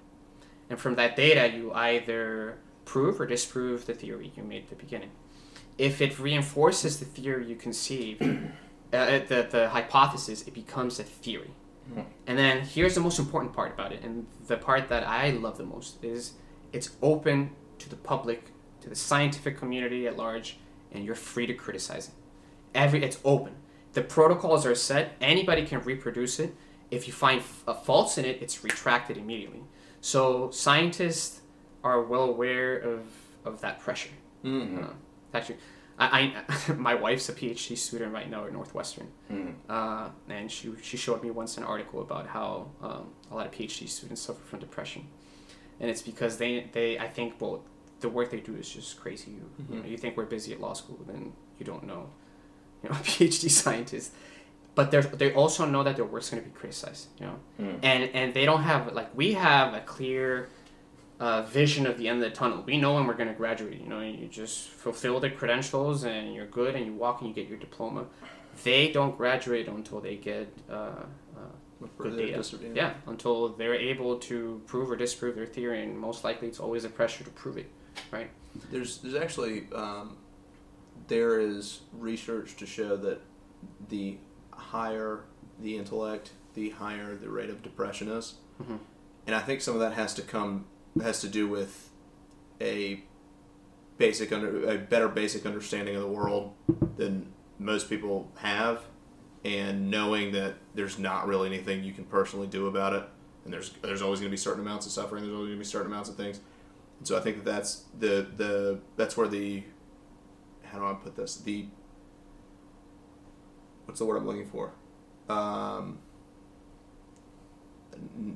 and 0.70 0.78
from 0.80 0.96
that 0.96 1.16
data 1.16 1.56
you 1.58 1.72
either 1.74 2.58
prove 2.84 3.22
or 3.22 3.26
disprove 3.26 3.86
the 3.86 3.94
theory 3.94 4.32
you 4.36 4.44
made 4.44 4.64
at 4.64 4.70
the 4.70 4.76
beginning 4.76 5.12
if 5.78 6.02
it 6.02 6.20
reinforces 6.20 7.00
the 7.00 7.06
theory 7.06 7.46
you 7.48 7.56
conceived 7.56 8.22
uh, 8.94 9.20
the, 9.28 9.48
the 9.50 9.70
hypothesis 9.70 10.42
it 10.48 10.54
becomes 10.54 11.00
a 11.00 11.04
theory. 11.04 11.52
Mhm. 11.92 12.06
and 12.28 12.38
then 12.38 12.62
here's 12.62 12.94
the 12.96 13.02
most 13.02 13.18
important 13.20 13.54
part 13.54 13.72
about 13.74 13.92
it 13.92 14.02
and 14.04 14.26
the 14.48 14.56
part 14.56 14.88
that 14.90 15.04
i 15.08 15.32
love 15.32 15.58
the 15.58 15.66
most 15.76 15.92
is 16.04 16.34
it's 16.72 16.90
open 17.02 17.38
to 17.80 17.90
the 17.90 17.96
public 17.96 18.52
to 18.82 18.88
the 18.90 18.96
scientific 18.96 19.58
community 19.58 20.08
at 20.08 20.16
large 20.16 20.58
and 20.94 21.04
you're 21.06 21.16
free 21.16 21.48
to 21.48 21.54
criticize 21.54 22.08
it. 22.10 22.14
Every 22.76 23.04
it's 23.04 23.20
open. 23.26 23.54
The 23.94 24.02
protocols 24.02 24.66
are 24.66 24.76
set. 24.76 25.14
Anybody 25.22 25.66
can 25.66 25.80
reproduce 25.82 26.40
it. 26.40 26.56
If 26.92 27.08
you 27.08 27.14
find 27.14 27.40
f- 27.42 27.64
a 27.68 27.74
faults 27.74 28.18
in 28.18 28.26
it 28.26 28.42
it's 28.42 28.64
retracted 28.64 29.18
immediately. 29.18 29.64
So 30.02 30.50
scientists 30.52 31.42
are 31.84 32.02
well 32.02 32.24
aware 32.36 32.76
of, 32.78 33.00
of 33.46 33.62
that 33.62 33.80
pressure. 33.80 34.14
Mhm. 34.44 34.84
uh, 34.84 34.94
actually 35.34 35.58
I, 36.04 36.34
I 36.70 36.72
my 36.90 36.96
wife's 36.96 37.28
a 37.30 37.34
phd 37.34 37.78
student 37.78 38.12
right 38.14 38.30
now 38.30 38.46
at 38.46 38.54
northwestern 38.54 39.08
Mhm. 39.32 39.54
uh, 39.70 40.10
and 40.30 40.52
she, 40.52 40.66
she 40.82 40.98
showed 40.98 41.20
me 41.24 41.30
once 41.32 41.58
an 41.58 41.64
article 41.64 42.00
about 42.02 42.26
how 42.28 42.50
um, 42.82 43.06
a 43.32 43.36
lot 43.36 43.46
of 43.48 43.52
phd 43.54 43.88
students 43.88 44.22
suffer 44.22 44.44
from 44.50 44.60
depression 44.60 45.02
and 45.80 45.90
it's 45.92 46.02
because 46.12 46.34
they, 46.38 46.54
they 46.74 46.98
i 47.00 47.08
think 47.08 47.30
well 47.42 47.64
the 48.00 48.10
work 48.10 48.32
they 48.32 48.40
do 48.40 48.56
is 48.56 48.68
just 48.78 49.00
crazy 49.00 49.32
you, 49.38 49.46
you 49.70 49.76
know 49.82 49.86
you 49.94 49.98
think 49.98 50.18
we're 50.18 50.26
busy 50.38 50.52
at 50.56 50.60
law 50.60 50.74
school 50.74 51.00
then 51.12 51.22
you 51.60 51.66
don't 51.72 51.84
know 51.92 52.04
you 52.82 52.90
know 52.90 52.96
a 53.02 53.04
phd 53.04 53.50
scientist 53.50 54.12
but 54.74 54.90
they 54.92 55.02
they 55.02 55.34
also 55.34 55.66
know 55.66 55.84
that 55.84 55.96
their 55.98 56.06
work's 56.06 56.30
going 56.30 56.42
to 56.42 56.48
be 56.50 56.56
criticized. 56.56 57.10
You 57.20 57.26
know, 57.28 57.38
and 57.84 58.02
and 58.20 58.34
they 58.34 58.46
don't 58.46 58.64
have 58.64 58.94
like 58.94 59.10
we 59.14 59.34
have 59.34 59.74
a 59.74 59.82
clear. 59.82 60.48
Uh, 61.22 61.44
vision 61.44 61.86
of 61.86 62.00
the 62.00 62.08
end 62.08 62.24
of 62.24 62.28
the 62.28 62.36
tunnel. 62.36 62.64
We 62.66 62.78
know 62.80 62.96
when 62.96 63.06
we're 63.06 63.14
going 63.14 63.30
to 63.30 63.36
graduate. 63.36 63.80
You 63.80 63.88
know, 63.88 64.00
you 64.02 64.26
just 64.28 64.70
fulfill 64.70 65.20
the 65.20 65.30
credentials 65.30 66.04
and 66.04 66.34
you're 66.34 66.48
good, 66.48 66.76
and 66.76 66.84
you 66.84 66.94
walk 66.94 67.22
and 67.22 67.30
you 67.30 67.36
get 67.36 67.48
your 67.48 67.60
diploma. 67.60 68.06
They 68.64 68.92
don't 68.92 69.16
graduate 69.16 69.68
until 69.68 70.00
they 70.02 70.16
get 70.16 70.52
uh, 70.68 70.74
uh, 70.74 71.86
good 72.00 72.18
data. 72.18 72.44
Yeah, 72.74 72.94
until 73.06 73.50
they're 73.50 73.76
able 73.76 74.18
to 74.18 74.64
prove 74.66 74.90
or 74.90 74.96
disprove 74.96 75.36
their 75.36 75.46
theory, 75.46 75.84
and 75.84 75.96
most 75.96 76.24
likely 76.24 76.48
it's 76.48 76.60
always 76.60 76.86
a 76.86 76.90
pressure 76.90 77.24
to 77.24 77.30
prove 77.30 77.58
it, 77.60 77.70
right? 78.10 78.32
There's 78.72 78.98
there's 78.98 79.14
actually 79.16 79.68
um, 79.76 80.18
there 81.08 81.40
is 81.40 81.82
research 81.94 82.56
to 82.58 82.66
show 82.66 82.98
that 82.98 83.22
the 83.90 84.18
higher 84.52 85.26
the 85.60 85.78
intellect, 85.78 86.32
the 86.56 86.72
higher 86.72 87.16
the 87.16 87.30
rate 87.30 87.52
of 87.52 87.62
depression 87.62 88.08
is, 88.10 88.38
Mhm. 88.60 88.80
and 89.28 89.36
I 89.36 89.40
think 89.42 89.62
some 89.62 89.76
of 89.76 89.82
that 89.82 89.94
has 89.94 90.16
to 90.16 90.24
come 90.24 90.66
has 91.02 91.22
to 91.22 91.28
do 91.28 91.48
with 91.48 91.90
a 92.60 93.04
basic 93.98 94.32
under 94.32 94.70
a 94.70 94.78
better 94.78 95.08
basic 95.08 95.46
understanding 95.46 95.96
of 95.96 96.02
the 96.02 96.08
world 96.08 96.54
than 96.98 97.32
most 97.60 97.90
people 97.90 98.32
have, 98.38 98.82
and 99.46 99.90
knowing 99.90 100.32
that 100.32 100.56
there's 100.74 100.98
not 100.98 101.28
really 101.28 101.48
anything 101.48 101.84
you 101.84 101.94
can 101.94 102.06
personally 102.06 102.48
do 102.48 102.68
about 102.68 102.94
it, 102.94 103.04
and 103.46 103.54
there's 103.54 103.72
there's 103.82 104.02
always 104.02 104.20
going 104.20 104.30
to 104.30 104.34
be 104.34 104.38
certain 104.38 104.62
amounts 104.62 104.86
of 104.86 104.92
suffering. 104.92 105.24
There's 105.24 105.34
always 105.34 105.50
going 105.50 105.60
to 105.60 105.64
be 105.64 105.70
certain 105.70 105.92
amounts 105.92 106.10
of 106.10 106.16
things. 106.16 106.40
And 107.00 107.08
so 107.08 107.18
I 107.18 107.22
think 107.22 107.38
that 107.38 107.46
that's 107.46 107.86
the 107.98 108.28
the 108.36 108.80
that's 108.98 109.18
where 109.18 109.28
the 109.28 109.64
how 110.64 110.80
do 110.80 110.86
I 110.86 110.94
put 110.94 111.16
this 111.16 111.38
the 111.38 111.66
what's 113.86 114.00
the 114.00 114.06
word 114.06 114.18
I'm 114.18 114.28
looking 114.28 114.48
for 114.48 114.72
um, 115.32 116.00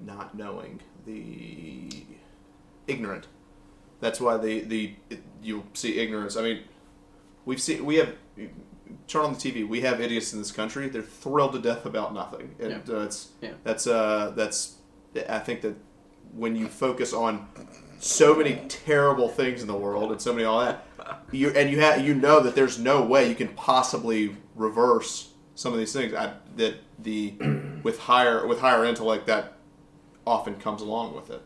not 0.06 0.36
knowing 0.36 0.80
the 1.06 1.90
ignorant. 2.88 3.28
That's 4.00 4.20
why 4.20 4.38
the 4.38 4.62
the 4.62 4.94
you 5.42 5.64
see 5.74 5.98
ignorance. 6.00 6.36
I 6.38 6.42
mean 6.42 6.62
we've 7.46 7.62
seen 7.62 7.86
we 7.86 7.96
have 7.96 8.16
turn 9.08 9.22
on 9.26 9.34
the 9.34 9.40
TV 9.40 9.68
we 9.68 9.82
have 9.82 10.02
idiots 10.02 10.34
in 10.34 10.40
this 10.40 10.52
country. 10.52 10.90
They're 10.90 11.02
thrilled 11.02 11.54
to 11.54 11.60
death 11.60 11.86
about 11.86 12.14
nothing. 12.14 12.56
And 12.60 12.90
uh, 12.90 13.00
it's 13.02 13.30
Yeah. 13.42 13.52
that's 13.64 13.88
uh 13.88 14.34
that's 14.36 14.76
I 15.30 15.40
think 15.40 15.62
that 15.62 15.76
when 16.34 16.56
you 16.56 16.68
focus 16.68 17.14
on 17.14 17.48
so 18.00 18.36
many 18.36 18.62
terrible 18.68 19.30
things 19.30 19.62
in 19.62 19.68
the 19.68 19.76
world 19.76 20.12
and 20.12 20.22
so 20.22 20.34
many 20.34 20.44
all 20.46 20.60
that 20.60 20.86
you 21.32 21.50
and 21.52 21.70
you 21.70 21.80
have 21.80 22.06
you 22.06 22.14
know 22.14 22.40
that 22.42 22.56
there's 22.56 22.78
no 22.78 23.02
way 23.04 23.30
you 23.30 23.36
can 23.36 23.48
possibly 23.50 24.36
reverse 24.56 25.32
some 25.56 25.72
of 25.72 25.80
these 25.80 25.94
things. 25.94 26.14
I, 26.14 26.34
that 26.58 26.76
the 27.00 27.34
with 27.84 28.00
higher 28.00 28.46
with 28.46 28.60
higher 28.60 28.84
intellect 28.86 29.28
that 29.28 29.54
often 30.28 30.56
comes 30.56 30.82
along 30.82 31.16
with 31.16 31.30
it 31.30 31.42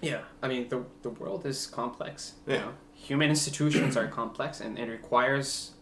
Yeah, 0.00 0.22
I 0.42 0.48
mean 0.48 0.68
the 0.68 0.84
the 1.02 1.10
world 1.10 1.44
is 1.46 1.66
complex. 1.66 2.34
You 2.46 2.54
Yeah. 2.54 2.60
know? 2.60 2.72
Human 2.94 3.30
institutions 3.30 3.96
are 3.96 4.06
complex, 4.08 4.60
and, 4.60 4.78
it 4.78 4.88
requires 4.88 5.72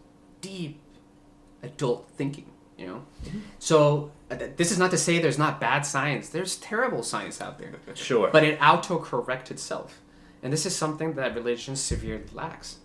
deep 0.40 0.80
adult 1.62 2.08
thinking. 2.16 2.46
You 2.76 2.86
know, 2.86 3.02
so 3.58 4.12
uh, 4.30 4.36
th- 4.36 4.52
this 4.56 4.70
is 4.70 4.78
not 4.78 4.92
to 4.92 4.96
say 4.98 5.18
there's 5.18 5.36
not 5.38 5.60
bad 5.60 5.84
science. 5.84 6.28
There's 6.28 6.54
terrible 6.56 7.02
science 7.02 7.40
out 7.40 7.58
there, 7.58 7.72
Sure. 7.94 8.30
but 8.32 8.44
it 8.44 8.56
auto-corrects 8.62 9.50
itself, 9.50 10.00
and 10.44 10.52
this 10.52 10.64
is 10.64 10.76
something 10.76 11.14
that 11.14 11.34
religion 11.34 11.74
severely 11.74 12.22
lacks, 12.32 12.76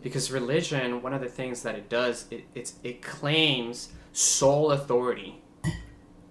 because 0.00 0.30
religion, 0.30 1.02
one 1.02 1.12
of 1.12 1.20
the 1.20 1.28
things 1.28 1.62
that 1.64 1.74
it 1.74 1.88
does, 1.88 2.26
it 2.30 2.44
it's, 2.54 2.74
it 2.84 3.02
claims 3.02 3.88
sole 4.12 4.70
authority 4.70 5.42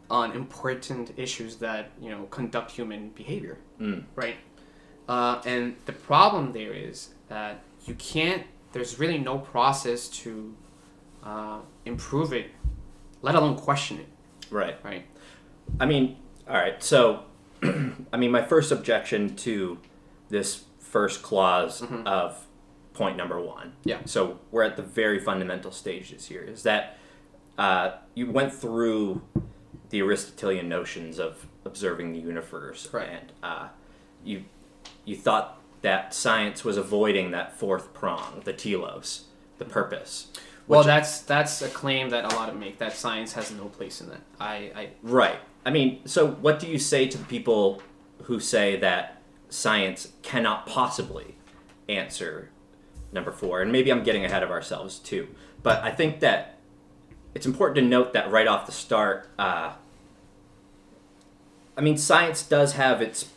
on 0.10 0.32
important 0.32 1.12
issues 1.18 1.58
that 1.58 1.91
you 2.02 2.10
know 2.10 2.24
conduct 2.38 2.72
human 2.72 3.10
behavior 3.10 3.58
Mm. 3.82 4.04
right? 4.16 4.36
Uh, 5.10 5.42
and 5.46 5.76
the 5.86 5.92
problem 5.94 6.54
there 6.54 6.72
is 6.74 7.10
that 7.28 7.64
you 7.86 7.96
can't. 7.96 8.44
There's 8.74 9.00
really 9.00 9.18
no 9.18 9.40
process 9.40 10.08
to 10.24 10.56
uh, 11.24 11.60
improve 11.86 12.32
it, 12.32 12.52
let 13.22 13.36
alone 13.36 13.58
question 13.58 13.98
it, 14.00 14.08
Right. 14.50 14.78
right? 14.84 15.06
I 15.80 15.86
mean, 15.86 16.18
all 16.48 16.56
right. 16.56 16.82
So, 16.82 17.24
I 17.64 18.18
mean, 18.18 18.32
my 18.32 18.44
first 18.44 18.72
objection 18.72 19.36
to 19.38 19.78
this 20.30 20.64
first 20.80 21.22
clause 21.24 21.84
of 22.06 22.46
point 22.94 23.18
number 23.18 23.40
one. 23.42 23.74
Yeah. 23.84 24.00
So 24.06 24.40
we're 24.52 24.64
at 24.64 24.76
the 24.78 24.84
very 24.84 25.20
fundamental 25.20 25.72
stages 25.72 26.28
here. 26.28 26.42
Is 26.42 26.64
that 26.64 26.98
uh, 27.58 27.92
you 28.14 28.30
went 28.32 28.54
through 28.54 29.22
the 29.90 30.02
Aristotelian 30.02 30.70
notions 30.70 31.20
of 31.20 31.46
observing 31.66 32.14
the 32.14 32.20
universe, 32.20 32.89
Right. 32.91 33.09
and 33.09 33.32
uh, 33.43 33.68
you 34.24 34.45
you 35.05 35.16
thought 35.16 35.59
that 35.82 36.14
science 36.14 36.64
was 36.64 36.78
avoiding 36.78 37.32
that 37.32 37.57
fourth 37.57 37.93
prong, 37.93 38.41
the 38.45 38.53
telos, 38.53 39.26
the 39.57 39.66
purpose. 39.66 40.28
Well, 40.68 40.84
that's 40.84 41.22
that's 41.22 41.62
a 41.62 41.70
claim 41.70 42.09
that 42.12 42.32
a 42.32 42.36
lot 42.36 42.49
of 42.49 42.55
make 42.55 42.78
that 42.78 42.93
science 42.93 43.34
has 43.34 43.51
no 43.51 43.66
place 43.66 43.99
in 43.99 44.09
that. 44.09 44.22
I, 44.39 44.55
I 44.76 44.89
Right. 45.01 45.39
I 45.66 45.70
mean, 45.72 46.01
so 46.05 46.28
what 46.28 46.59
do 46.59 46.68
you 46.68 46.78
say 46.80 47.07
to 47.07 47.18
the 47.18 47.26
people 47.26 47.82
who 48.24 48.39
say 48.39 48.78
that 48.78 49.22
science 49.49 50.14
cannot 50.22 50.66
possibly 50.66 51.36
answer 51.89 52.49
number 53.12 53.32
four? 53.32 53.62
And 53.62 53.72
maybe 53.72 53.91
I'm 53.91 54.03
getting 54.03 54.24
ahead 54.24 54.43
of 54.43 54.51
ourselves 54.51 54.97
too. 54.99 55.28
But 55.64 55.84
I 55.84 55.91
think 55.91 56.20
that 56.22 56.57
it's 57.36 57.45
important 57.45 57.76
to 57.76 57.82
note 57.82 58.14
that 58.14 58.32
right 58.32 58.47
off 58.47 58.66
the 58.66 58.72
start, 58.72 59.30
uh, 59.38 59.74
I 61.82 61.84
mean, 61.84 61.98
science 61.98 62.44
does 62.44 62.74
have 62.74 63.02
its 63.02 63.32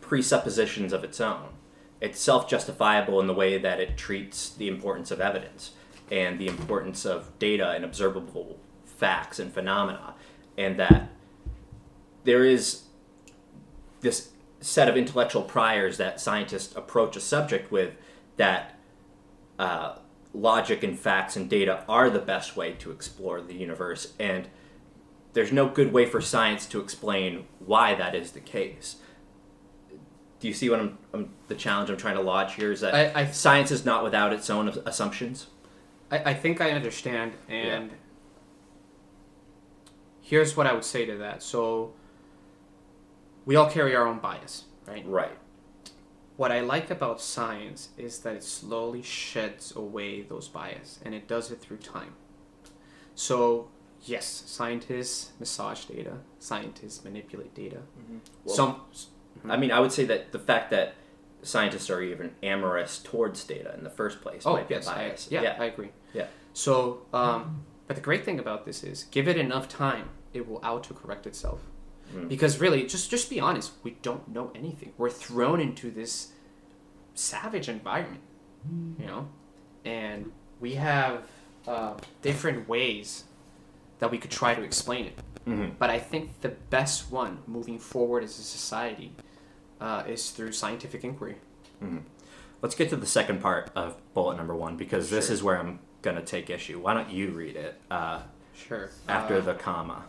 presuppositions 0.00 0.92
of 0.92 1.02
its 1.02 1.20
own. 1.20 1.48
It's 2.00 2.20
self 2.20 2.48
justifiable 2.48 3.18
in 3.18 3.26
the 3.26 3.34
way 3.34 3.58
that 3.58 3.80
it 3.80 3.96
treats 3.96 4.50
the 4.50 4.68
importance 4.68 5.10
of 5.10 5.20
evidence 5.20 5.72
and 6.08 6.38
the 6.38 6.46
importance 6.46 7.04
of 7.04 7.36
data 7.40 7.70
and 7.70 7.84
observable 7.84 8.60
facts 8.84 9.40
and 9.40 9.52
phenomena, 9.52 10.14
and 10.56 10.78
that 10.78 11.08
there 12.22 12.44
is 12.44 12.82
this 14.02 14.30
set 14.60 14.88
of 14.88 14.96
intellectual 14.96 15.42
priors 15.42 15.96
that 15.96 16.20
scientists 16.20 16.76
approach 16.76 17.16
a 17.16 17.20
subject 17.20 17.72
with 17.72 17.94
that 18.36 18.78
uh, 19.58 19.96
logic 20.32 20.84
and 20.84 20.96
facts 20.96 21.34
and 21.34 21.50
data 21.50 21.84
are 21.88 22.08
the 22.08 22.20
best 22.20 22.56
way 22.56 22.70
to 22.74 22.92
explore 22.92 23.40
the 23.40 23.54
universe 23.54 24.12
and 24.20 24.46
there's 25.32 25.52
no 25.52 25.68
good 25.68 25.92
way 25.92 26.06
for 26.06 26.20
science 26.20 26.66
to 26.66 26.80
explain 26.80 27.44
why 27.58 27.94
that 27.94 28.14
is 28.14 28.32
the 28.32 28.40
case 28.40 28.96
do 30.40 30.48
you 30.48 30.54
see 30.54 30.70
what 30.70 30.80
I'm, 30.80 30.98
I'm 31.12 31.30
the 31.48 31.54
challenge 31.54 31.90
i'm 31.90 31.96
trying 31.96 32.16
to 32.16 32.22
lodge 32.22 32.54
here 32.54 32.72
is 32.72 32.80
that 32.80 32.94
I- 32.94 33.22
I- 33.22 33.30
science 33.30 33.70
is 33.70 33.84
not 33.84 34.02
without 34.04 34.32
its 34.32 34.48
own 34.50 34.68
assumptions 34.86 35.46
I, 36.10 36.30
I 36.30 36.34
think 36.34 36.60
I 36.60 36.72
understand, 36.72 37.34
and 37.48 37.90
here's 40.20 40.56
what 40.56 40.66
I 40.66 40.72
would 40.72 40.84
say 40.84 41.06
to 41.06 41.16
that. 41.18 41.42
So, 41.42 41.92
we 43.44 43.56
all 43.56 43.70
carry 43.70 43.94
our 43.94 44.06
own 44.06 44.18
bias, 44.18 44.64
right? 44.86 45.06
right 45.06 45.38
What 46.36 46.50
I 46.50 46.60
like 46.60 46.90
about 46.90 47.20
science 47.20 47.90
is 47.96 48.18
that 48.20 48.34
it 48.34 48.42
slowly 48.42 49.02
sheds 49.02 49.74
away 49.74 50.22
those 50.22 50.48
bias, 50.48 50.98
and 51.04 51.14
it 51.14 51.28
does 51.28 51.50
it 51.50 51.60
through 51.60 51.78
time. 51.78 52.14
So, 53.14 53.68
yes, 54.04 54.44
scientists 54.46 55.32
massage 55.38 55.84
data, 55.84 56.18
scientists 56.38 57.04
manipulate 57.04 57.54
data. 57.54 57.78
Well, 58.44 58.54
Some, 58.54 58.80
i 59.48 59.56
mean 59.56 59.70
i 59.70 59.80
would 59.80 59.92
say 59.92 60.04
that 60.04 60.32
the 60.32 60.38
fact 60.38 60.70
that 60.70 60.94
scientists 61.42 61.88
are 61.88 62.02
even 62.02 62.32
amorous 62.42 62.98
towards 62.98 63.44
data 63.44 63.72
in 63.74 63.84
the 63.84 63.90
first 63.90 64.20
place 64.20 64.42
oh 64.44 64.52
might 64.52 64.68
be 64.68 64.74
a 64.74 64.78
yes, 64.78 64.86
I, 64.86 64.94
bias 64.94 65.28
yeah, 65.30 65.42
yeah 65.42 65.56
I 65.58 65.66
agree. 65.66 65.90
Yeah. 66.12 66.26
So, 66.52 67.02
um, 67.12 67.64
but 67.86 67.96
the 67.96 68.02
great 68.02 68.24
thing 68.24 68.38
about 68.38 68.66
this 68.66 68.82
is, 68.82 69.04
give 69.10 69.28
it 69.28 69.36
enough 69.36 69.68
time, 69.68 70.10
it 70.32 70.48
will 70.48 70.60
auto-correct 70.64 71.26
itself. 71.26 71.60
Mm. 72.14 72.28
Because 72.28 72.60
really, 72.60 72.86
just 72.86 73.10
just 73.10 73.30
be 73.30 73.38
honest, 73.38 73.72
we 73.82 73.92
don't 74.02 74.28
know 74.28 74.50
anything. 74.54 74.92
We're 74.98 75.10
thrown 75.10 75.60
into 75.60 75.90
this 75.90 76.32
savage 77.14 77.68
environment, 77.68 78.22
you 78.98 79.06
know, 79.06 79.28
and 79.84 80.32
we 80.58 80.74
have 80.74 81.22
uh, 81.68 81.94
different 82.20 82.68
ways 82.68 83.24
that 84.00 84.10
we 84.10 84.18
could 84.18 84.30
try 84.30 84.54
to 84.54 84.62
explain 84.62 85.06
it. 85.06 85.18
Mhm. 85.46 85.78
But 85.78 85.90
I 85.90 85.98
think 85.98 86.40
the 86.40 86.48
best 86.48 87.10
one 87.12 87.38
moving 87.46 87.78
forward 87.78 88.24
as 88.24 88.38
a 88.38 88.42
society 88.42 89.12
uh, 89.80 90.02
is 90.06 90.30
through 90.30 90.52
scientific 90.52 91.04
inquiry. 91.04 91.36
Let's 92.60 92.74
get 92.74 92.90
to 92.90 92.96
the 92.96 93.06
second 93.06 93.40
part 93.40 93.70
of 93.74 93.96
bullet 94.12 94.36
number 94.36 94.54
one 94.54 94.76
because 94.76 95.08
this 95.08 95.30
is 95.30 95.42
where 95.42 95.58
I'm 95.58 95.78
going 96.02 96.16
to 96.16 96.22
take 96.22 96.50
issue. 96.50 96.78
Why 96.78 96.92
don't 96.92 97.08
you 97.10 97.30
read 97.30 97.56
it 97.56 97.80
uh, 97.90 98.22
Sure. 98.54 98.90
after 99.08 99.36
Uh, 99.36 99.40
the 99.40 99.54
comma? 99.54 100.04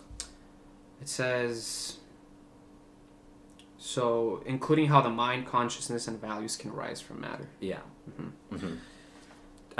It 1.01 1.07
says 1.07 1.97
so, 3.77 4.43
including 4.45 4.87
how 4.87 5.01
the 5.01 5.09
mind, 5.09 5.47
consciousness, 5.47 6.07
and 6.07 6.19
values 6.19 6.55
can 6.57 6.71
arise 6.71 7.01
from 7.01 7.21
matter. 7.21 7.47
Yeah. 7.61 7.79
hmm 8.17 8.75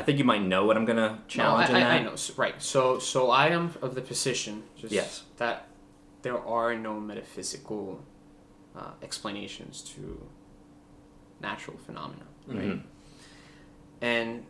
I 0.02 0.04
I 0.04 0.06
think 0.06 0.18
you 0.18 0.26
might 0.26 0.42
know 0.42 0.66
what 0.66 0.78
I'm 0.78 0.86
gonna 0.86 1.10
No, 1.10 1.18
challenge 1.28 1.70
I, 1.70 1.74
in 1.74 1.80
that. 1.82 1.92
I 1.92 2.04
know. 2.04 2.16
So, 2.16 2.34
right. 2.36 2.60
So, 2.62 2.98
so 2.98 3.30
I 3.30 3.48
am 3.50 3.72
of 3.84 3.94
the 3.94 4.02
position 4.02 4.64
just 4.76 4.92
Yes. 4.92 5.24
that 5.38 5.68
there 6.24 6.40
are 6.40 6.76
no 6.76 7.00
metaphysical 7.00 8.04
uh, 8.76 8.92
explanations 9.04 9.82
to 9.82 10.28
natural 11.40 11.78
phenomena, 11.78 12.24
right? 12.48 12.58
Mhm. 12.80 12.84
And 14.02 14.46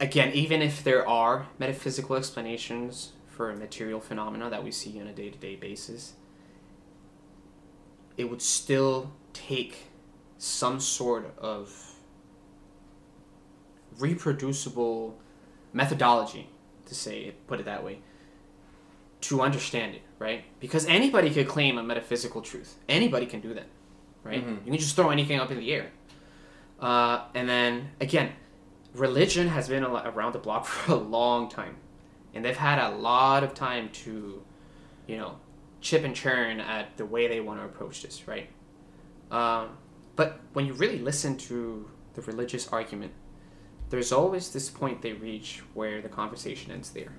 again, 0.00 0.32
even 0.34 0.60
if 0.60 0.84
there 0.84 1.06
are 1.08 1.46
metaphysical 1.58 2.16
explanations 2.16 3.12
for 3.26 3.54
material 3.56 4.00
phenomena 4.00 4.50
that 4.50 4.62
we 4.62 4.70
see 4.70 5.00
on 5.00 5.06
a 5.06 5.12
day-to-day 5.14 5.56
basis, 5.56 6.12
it 8.18 8.24
would 8.28 8.42
still 8.42 9.12
take 9.32 9.86
some 10.36 10.78
sort 10.80 11.32
of 11.38 11.91
reproducible 13.98 15.18
methodology 15.72 16.48
to 16.86 16.94
say 16.94 17.20
it 17.24 17.46
put 17.46 17.60
it 17.60 17.64
that 17.66 17.84
way 17.84 17.98
to 19.22 19.40
understand 19.40 19.94
it 19.94 20.02
right? 20.18 20.44
Because 20.60 20.86
anybody 20.86 21.30
could 21.30 21.48
claim 21.48 21.78
a 21.78 21.82
metaphysical 21.82 22.42
truth. 22.42 22.76
Anybody 22.88 23.26
can 23.26 23.40
do 23.40 23.54
that 23.54 23.66
right? 24.24 24.44
Mhm. 24.46 24.58
you 24.64 24.70
can 24.72 24.78
just 24.80 24.94
throw 24.96 25.10
anything 25.10 25.40
up 25.40 25.50
in 25.50 25.58
the 25.58 25.72
air. 25.72 25.90
Uh, 26.80 27.24
and 27.34 27.48
then 27.48 27.90
again 28.00 28.32
religion 28.94 29.48
has 29.48 29.68
been 29.68 29.82
a- 29.84 30.02
around 30.10 30.32
the 30.32 30.38
block 30.38 30.64
for 30.72 30.92
a 30.92 30.96
long 30.96 31.48
time. 31.48 31.76
And 32.34 32.44
they've 32.44 32.56
had 32.56 32.78
a 32.78 32.90
lot 32.96 33.42
of 33.44 33.54
time 33.54 33.88
to 34.04 34.42
you 35.06 35.16
know 35.16 35.38
chip 35.80 36.04
and 36.04 36.14
churn 36.14 36.60
at 36.60 36.96
the 36.96 37.04
way 37.04 37.26
they 37.26 37.40
want 37.40 37.58
to 37.60 37.64
approach 37.64 38.02
this 38.02 38.26
right? 38.28 38.48
Um, 39.30 39.70
but 40.14 40.40
when 40.52 40.66
you 40.66 40.74
really 40.74 40.98
listen 40.98 41.36
to 41.38 41.88
the 42.14 42.20
religious 42.22 42.68
argument 42.68 43.12
there's 43.92 44.10
always 44.10 44.50
this 44.50 44.70
point 44.70 45.02
they 45.02 45.12
reach 45.12 45.62
where 45.74 46.00
the 46.00 46.08
conversation 46.08 46.72
ends 46.72 46.90
there. 46.90 47.12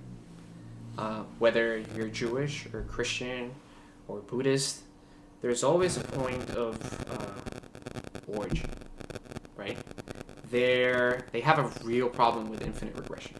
Uh, 0.98 1.22
whether 1.38 1.84
you're 1.96 2.08
Jewish 2.08 2.66
or 2.74 2.82
Christian 2.82 3.52
or 4.08 4.22
Buddhist, 4.22 4.82
there's 5.44 5.64
always 5.64 5.98
a 5.98 6.02
point 6.02 6.50
of 6.52 6.74
uh, 7.12 8.32
origin, 8.40 8.72
right? 9.56 9.78
They're, 10.50 11.28
they 11.32 11.42
have 11.42 11.60
a 11.60 11.86
real 11.86 12.10
problem 12.10 12.50
with 12.50 12.64
infinite 12.64 12.96
regression. 12.96 13.36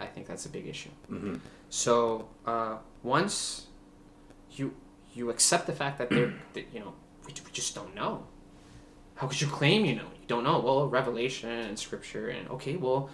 I 0.00 0.06
think 0.06 0.26
that's 0.26 0.46
a 0.46 0.48
big 0.48 0.66
issue. 0.66 0.90
Mhm. 1.10 1.38
So 1.68 2.28
uh, 2.46 2.78
once 3.02 3.66
you 4.52 4.74
you 5.14 5.28
accept 5.28 5.66
the 5.66 5.74
fact 5.74 5.98
that 5.98 6.08
they're 6.08 6.32
that, 6.54 6.64
you 6.72 6.80
know 6.80 6.94
we, 7.26 7.34
we 7.44 7.50
just 7.52 7.74
don't 7.74 7.94
know. 7.94 8.26
How 9.16 9.26
could 9.26 9.40
you 9.40 9.46
claim 9.48 9.84
you 9.84 9.96
know? 9.96 10.08
You 10.22 10.28
don't 10.28 10.44
know. 10.44 10.60
Well, 10.60 10.88
revelation 10.88 11.50
and 11.50 11.78
scripture 11.78 12.28
and 12.28 12.48
okay, 12.50 12.76
well, 12.76 13.10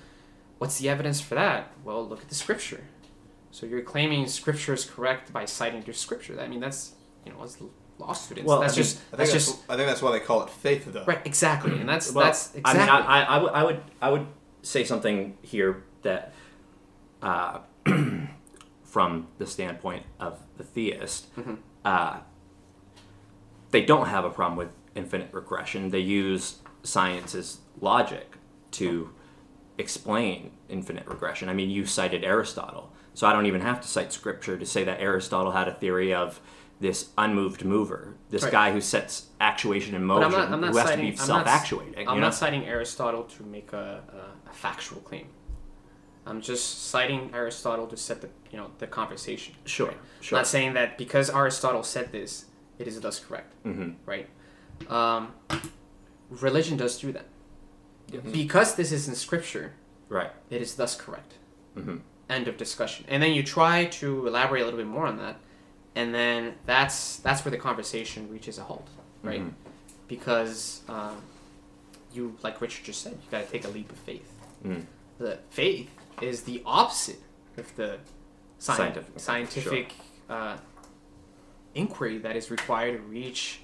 what's 0.58 0.78
the 0.78 0.88
evidence 0.88 1.20
for 1.20 1.34
that? 1.34 1.72
Well, 1.84 2.06
look 2.06 2.20
at 2.22 2.28
the 2.28 2.34
scripture. 2.34 2.84
So 3.50 3.66
you're 3.66 3.82
claiming 3.82 4.26
scripture 4.28 4.74
is 4.74 4.84
correct 4.84 5.32
by 5.32 5.46
citing 5.46 5.82
your 5.86 5.94
scripture. 5.94 6.38
I 6.40 6.46
mean, 6.48 6.60
that's 6.60 6.92
you 7.24 7.32
know, 7.32 7.42
as 7.42 7.56
law 7.98 8.12
students, 8.12 8.46
Well, 8.46 8.60
that's 8.60 8.74
I 8.74 8.76
mean, 8.76 8.84
just 8.84 8.96
I 8.96 9.00
think 9.00 9.16
that's 9.18 9.32
that's, 9.32 9.44
just 9.46 9.70
I 9.70 9.76
think 9.76 9.88
that's 9.88 10.02
why 10.02 10.12
they 10.12 10.20
call 10.20 10.42
it 10.42 10.50
faith, 10.50 10.84
though. 10.92 11.04
right 11.04 11.20
exactly, 11.24 11.72
and 11.80 11.88
that's 11.88 12.12
Well, 12.14 12.26
that's 12.26 12.54
exactly 12.54 12.80
I 12.82 12.84
mean, 12.84 12.88
I, 12.88 13.20
I, 13.22 13.22
I, 13.22 13.38
would, 13.42 13.52
I 13.52 13.62
would, 13.64 13.80
I 14.02 14.10
would 14.10 14.26
say 14.62 14.84
something 14.84 15.36
here 15.42 15.82
that, 16.02 16.32
uh, 17.22 17.60
from 18.84 19.26
the 19.38 19.46
standpoint 19.46 20.04
of 20.20 20.38
the 20.58 20.64
theist, 20.64 21.34
Mhm. 21.36 21.58
uh, 21.84 22.18
they 23.70 23.82
don't 23.84 24.06
have 24.06 24.24
a 24.24 24.30
problem 24.30 24.56
with 24.56 24.68
infinite 24.94 25.30
regression. 25.32 25.90
They 25.90 25.98
use 26.00 26.58
science's 26.82 27.58
logic 27.80 28.36
to 28.72 29.10
explain 29.78 30.50
infinite 30.68 31.06
regression. 31.06 31.48
I 31.48 31.54
mean, 31.54 31.70
you 31.70 31.86
cited 31.86 32.24
Aristotle, 32.24 32.92
so 33.14 33.26
I 33.26 33.32
don't 33.32 33.46
even 33.46 33.60
have 33.60 33.80
to 33.80 33.88
cite 33.88 34.12
scripture 34.12 34.56
to 34.58 34.66
say 34.66 34.84
that 34.84 35.00
Aristotle 35.00 35.52
had 35.52 35.68
a 35.68 35.74
theory 35.74 36.12
of 36.14 36.40
this 36.80 37.10
unmoved 37.18 37.64
mover, 37.64 38.14
this 38.30 38.44
Right. 38.44 38.52
guy 38.52 38.72
who 38.72 38.80
sets 38.80 39.26
actuation 39.40 39.94
in 39.94 40.06
But 40.06 40.20
motion, 40.20 40.24
I'm 40.24 40.30
not, 40.32 40.52
I'm 40.52 40.60
not 40.60 40.70
who 40.70 40.76
has 40.76 40.88
citing, 40.88 41.06
to 41.06 41.12
be 41.12 41.20
I'm 41.20 41.28
not- 41.28 41.46
self-actuating. 41.46 42.08
I'm 42.08 42.14
you 42.14 42.20
know? 42.20 42.26
not 42.28 42.34
citing 42.34 42.64
Aristotle 42.66 43.24
to 43.24 43.42
make 43.42 43.72
a, 43.72 44.02
a, 44.46 44.50
a 44.50 44.52
factual 44.52 45.00
claim. 45.00 45.26
I'm 46.26 46.40
just 46.40 46.88
citing 46.90 47.30
Aristotle 47.34 47.86
to 47.86 47.96
set 47.96 48.20
the 48.20 48.28
you 48.52 48.58
know 48.58 48.70
the 48.78 48.86
conversation. 48.86 49.54
Sure, 49.64 49.88
right? 49.88 49.96
sure. 50.20 50.36
I'm 50.36 50.40
not 50.40 50.46
saying 50.46 50.74
that 50.74 50.98
because 50.98 51.30
Aristotle 51.30 51.82
said 51.82 52.12
this, 52.12 52.44
it 52.78 52.86
is 52.86 53.00
thus 53.00 53.18
correct, 53.18 53.54
hmm 53.62 53.92
right? 54.06 54.28
Um, 54.88 55.32
religion 56.30 56.76
does 56.76 56.98
do 56.98 57.12
that. 57.12 57.26
Yes. 58.10 58.22
Because 58.32 58.74
this 58.74 58.92
is 58.92 59.08
in 59.08 59.14
scripture, 59.14 59.72
Right. 60.08 60.30
it 60.50 60.62
is 60.62 60.74
thus 60.76 60.94
correct. 60.96 61.34
hmm 61.74 61.98
End 62.30 62.46
of 62.48 62.56
discussion. 62.58 63.04
And 63.08 63.22
then 63.22 63.32
you 63.32 63.42
try 63.42 63.86
to 63.86 64.26
elaborate 64.26 64.60
a 64.60 64.64
little 64.64 64.78
bit 64.78 64.86
more 64.86 65.06
on 65.06 65.16
that, 65.18 65.36
and 65.94 66.14
then 66.14 66.54
that's 66.66 67.16
that's 67.16 67.42
where 67.44 67.50
the 67.50 67.56
conversation 67.58 68.28
reaches 68.30 68.58
a 68.58 68.62
halt, 68.64 68.86
right? 69.22 69.40
Mhm. 69.42 69.52
Because 70.08 70.82
um, 70.88 71.16
you, 72.12 72.36
like 72.42 72.60
Richard 72.60 72.84
just 72.84 73.00
said, 73.02 73.12
you 73.12 73.30
got 73.30 73.46
to 73.46 73.50
take 73.50 73.64
a 73.64 73.68
leap 73.68 73.90
of 73.90 73.98
faith. 73.98 74.30
Mm. 74.64 74.84
The 75.18 75.38
faith 75.50 75.88
is 76.20 76.42
the 76.42 76.62
opposite 76.66 77.20
of 77.56 77.74
the 77.76 77.98
sci- 78.58 78.74
Scientific, 78.74 79.18
scientific 79.20 79.94
uh, 80.28 80.56
inquiry 81.74 82.18
that 82.18 82.36
is 82.36 82.50
required 82.50 82.92
to 82.96 83.02
reach, 83.04 83.60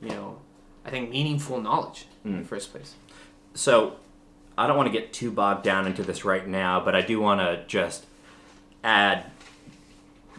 you 0.00 0.08
know, 0.10 0.38
I 0.84 0.90
think 0.90 1.10
meaningful 1.10 1.60
knowledge 1.60 2.06
in 2.24 2.32
the 2.38 2.42
Mm. 2.42 2.46
first 2.46 2.72
place. 2.72 2.94
So, 3.54 3.96
I 4.56 4.66
don't 4.66 4.76
want 4.76 4.86
to 4.86 4.92
get 4.92 5.12
too 5.12 5.30
bogged 5.30 5.62
down 5.64 5.86
into 5.86 6.02
this 6.02 6.24
right 6.24 6.46
now, 6.46 6.80
but 6.80 6.94
I 6.94 7.00
do 7.02 7.20
want 7.20 7.40
to 7.40 7.64
just 7.66 8.06
add 8.82 9.24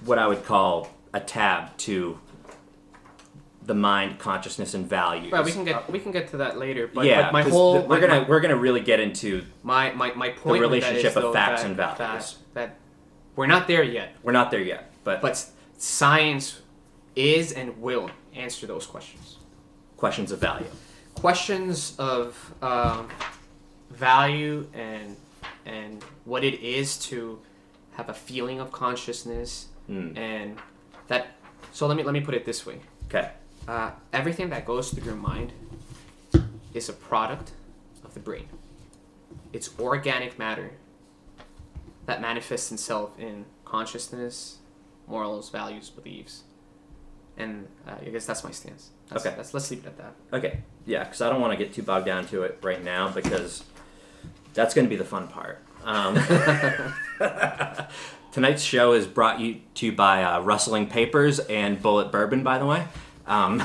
what 0.06 0.18
I 0.20 0.28
would 0.28 0.44
call 0.46 0.90
a 1.14 1.20
tab 1.20 1.76
to 1.78 2.20
the 3.66 3.74
mind, 3.76 4.18
consciousness, 4.20 4.74
and 4.74 4.88
values. 4.88 5.32
Right, 5.32 5.46
we 5.46 5.52
can 5.52 5.64
get 5.64 5.90
we 5.92 6.00
can 6.00 6.12
get 6.12 6.30
to 6.30 6.38
that 6.38 6.58
later. 6.58 6.88
But, 6.92 7.06
yeah, 7.06 7.24
but 7.24 7.34
my 7.34 7.44
whole 7.44 7.76
th- 7.78 7.88
we're 7.88 7.96
my- 7.96 8.08
gonna 8.08 8.22
my- 8.22 8.28
we're 8.28 8.40
gonna 8.40 8.56
really 8.56 8.82
get 8.82 9.00
into. 9.00 9.44
my 9.64 9.92
my, 9.92 10.12
my 10.14 10.30
point 10.30 10.62
the 10.62 10.68
relationship 10.68 11.12
is, 11.12 11.16
of 11.18 11.22
though, 11.24 11.34
facts 11.34 11.62
that, 11.62 11.68
and 11.68 11.76
values. 11.78 12.38
That, 12.56 12.70
that 12.70 12.76
we're 13.36 13.46
not 13.48 13.68
there 13.68 13.84
yet, 13.84 14.16
We're 14.24 14.32
not 14.34 14.50
there 14.52 14.62
yet, 14.62 14.92
but, 15.04 15.22
but 15.22 15.46
science 15.78 16.60
is 17.16 17.52
and 17.52 17.80
will 17.82 18.10
answer 18.36 18.66
those 18.68 18.86
questions. 18.86 19.38
Questions 20.00 20.32
of 20.32 20.40
value. 20.40 20.66
Questions 21.16 21.94
of 22.00 22.54
um, 22.62 23.10
value 23.92 24.66
and 24.74 25.16
and 25.66 26.02
what 26.26 26.44
it 26.44 26.56
is 26.62 26.98
to 27.10 27.40
have 27.98 28.08
a 28.10 28.14
feeling 28.14 28.60
of 28.60 28.72
consciousness 28.72 29.68
Mm. 29.90 30.16
and 30.18 30.58
that. 31.08 31.24
So 31.74 31.88
let 31.88 31.98
me 31.98 32.04
let 32.04 32.14
me 32.14 32.22
put 32.22 32.36
it 32.36 32.46
this 32.46 32.64
way: 32.66 32.78
Okay. 33.08 33.32
uh, 33.68 33.90
everything 34.14 34.50
that 34.52 34.64
goes 34.66 34.92
through 34.92 35.04
your 35.12 35.16
mind 35.16 35.52
is 36.76 36.88
a 36.90 36.94
product 36.94 37.52
of 38.06 38.14
the 38.14 38.20
brain. 38.20 38.48
It's 39.52 39.70
organic 39.80 40.38
matter 40.38 40.70
that 42.06 42.22
manifests 42.22 42.72
itself 42.72 43.18
in 43.18 43.46
consciousness, 43.66 44.60
morals, 45.08 45.50
values, 45.50 45.90
beliefs, 45.90 46.44
and 47.36 47.68
uh, 47.88 47.96
I 48.06 48.10
guess 48.14 48.26
that's 48.28 48.44
my 48.44 48.52
stance. 48.52 48.92
That's, 49.10 49.26
Okay. 49.26 49.36
That's, 49.36 49.54
let's 49.54 49.70
leave 49.72 49.86
it 49.86 49.88
at 49.88 49.98
that. 49.98 50.14
Okay. 50.34 50.60
Yeah, 50.86 51.04
because 51.04 51.22
I 51.22 51.30
don't 51.30 51.42
want 51.42 51.58
to 51.58 51.64
get 51.64 51.74
too 51.74 51.84
bogged 51.84 52.06
down 52.06 52.26
to 52.28 52.44
it 52.44 52.60
right 52.62 52.84
now 52.84 53.10
because 53.10 53.64
that's 54.54 54.74
going 54.74 54.86
to 54.86 54.90
be 54.90 54.96
the 54.96 55.06
fun 55.06 55.28
part. 55.28 55.64
Um, 55.84 56.16
tonight's 58.32 58.62
show 58.62 58.94
is 58.94 59.08
brought 59.08 59.40
you 59.40 59.62
to 59.76 59.88
you 59.88 59.92
by 59.94 60.24
uh, 60.24 60.42
Rustling 60.42 60.88
Papers 60.88 61.40
and 61.40 61.82
Bulleit 61.82 62.12
Bourbon, 62.12 62.44
by 62.44 62.60
the 62.60 62.66
way. 62.66 62.86
Um, 63.26 63.64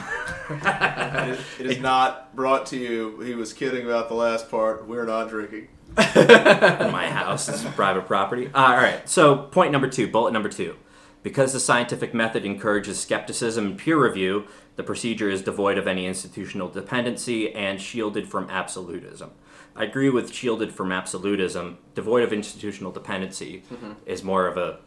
It 0.50 1.28
is, 1.30 1.38
it 1.60 1.66
is 1.66 1.78
not 1.78 2.36
brought 2.36 2.66
to 2.66 2.76
you. 2.76 3.20
He 3.20 3.34
was 3.34 3.52
kidding 3.54 3.86
about 3.86 4.08
the 4.08 4.14
last 4.14 4.50
part. 4.50 4.86
We're 4.86 5.06
not 5.06 5.30
drinking. 5.30 5.68
my 5.96 7.08
house 7.08 7.46
this 7.46 7.64
is 7.64 7.70
private 7.72 8.06
property. 8.06 8.48
Uh, 8.48 8.58
all 8.58 8.76
right. 8.76 9.08
So 9.08 9.36
point 9.36 9.72
number 9.72 9.88
two, 9.88 10.08
bullet 10.08 10.32
number 10.32 10.48
two. 10.48 10.76
Because 11.24 11.52
the 11.54 11.58
scientific 11.60 12.12
method 12.14 12.44
encourages 12.44 13.00
skepticism 13.00 13.66
and 13.66 13.78
peer 13.78 14.00
review, 14.00 14.44
the 14.76 14.82
procedure 14.82 15.28
is 15.30 15.42
devoid 15.42 15.78
of 15.78 15.86
any 15.88 16.06
institutional 16.06 16.68
dependency 16.68 17.52
and 17.52 17.80
shielded 17.80 18.28
from 18.28 18.48
absolutism. 18.50 19.30
I 19.74 19.84
agree 19.84 20.10
with 20.10 20.32
shielded 20.32 20.72
from 20.72 20.92
absolutism. 20.92 21.78
Devoid 21.94 22.22
of 22.24 22.32
institutional 22.32 22.92
dependency 22.92 23.62
is 24.06 24.22
more 24.22 24.46
of 24.46 24.56
a 24.58 24.78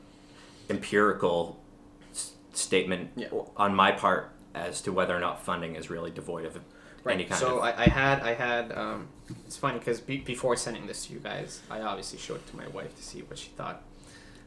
empirical 0.70 1.60
s- 2.12 2.34
statement 2.54 3.12
Yeah. 3.16 3.28
on 3.56 3.74
my 3.76 3.92
part 3.92 4.32
as 4.54 4.80
to 4.82 4.92
whether 4.92 5.16
or 5.16 5.20
not 5.20 5.44
funding 5.44 5.76
is 5.76 5.90
really 5.90 6.12
devoid 6.12 6.46
of 6.46 6.60
any 7.10 7.24
kind 7.24 7.40
so 7.40 7.58
of. 7.58 7.64
I, 7.64 7.74
I 7.86 7.90
had 7.90 8.22
I 8.22 8.34
had 8.34 8.72
um, 8.78 9.08
it's 9.46 9.58
funny 9.58 9.80
because 9.80 10.00
be, 10.02 10.18
before 10.18 10.56
sending 10.56 10.88
this 10.88 11.06
to 11.08 11.14
you 11.14 11.20
guys, 11.20 11.62
I 11.70 11.82
obviously 11.82 12.20
showed 12.20 12.36
it 12.36 12.48
to 12.48 12.58
my 12.58 12.68
wife 12.68 12.96
to 12.96 13.04
see 13.04 13.22
what 13.22 13.38
she 13.40 13.50
thought. 13.50 13.82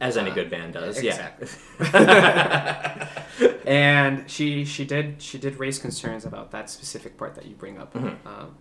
As 0.01 0.17
any 0.17 0.31
uh, 0.31 0.33
good 0.33 0.49
band 0.49 0.73
does, 0.73 0.97
exactly. 0.97 1.47
yeah. 1.93 3.07
and 3.65 4.29
she 4.29 4.65
she 4.65 4.83
did 4.85 5.21
she 5.21 5.37
did 5.37 5.57
raise 5.59 5.79
concerns 5.79 6.25
about 6.25 6.51
that 6.51 6.69
specific 6.69 7.17
part 7.17 7.35
that 7.35 7.45
you 7.45 7.55
bring 7.55 7.77
up. 7.77 7.93
Mhm. 7.93 8.15
Um, 8.25 8.55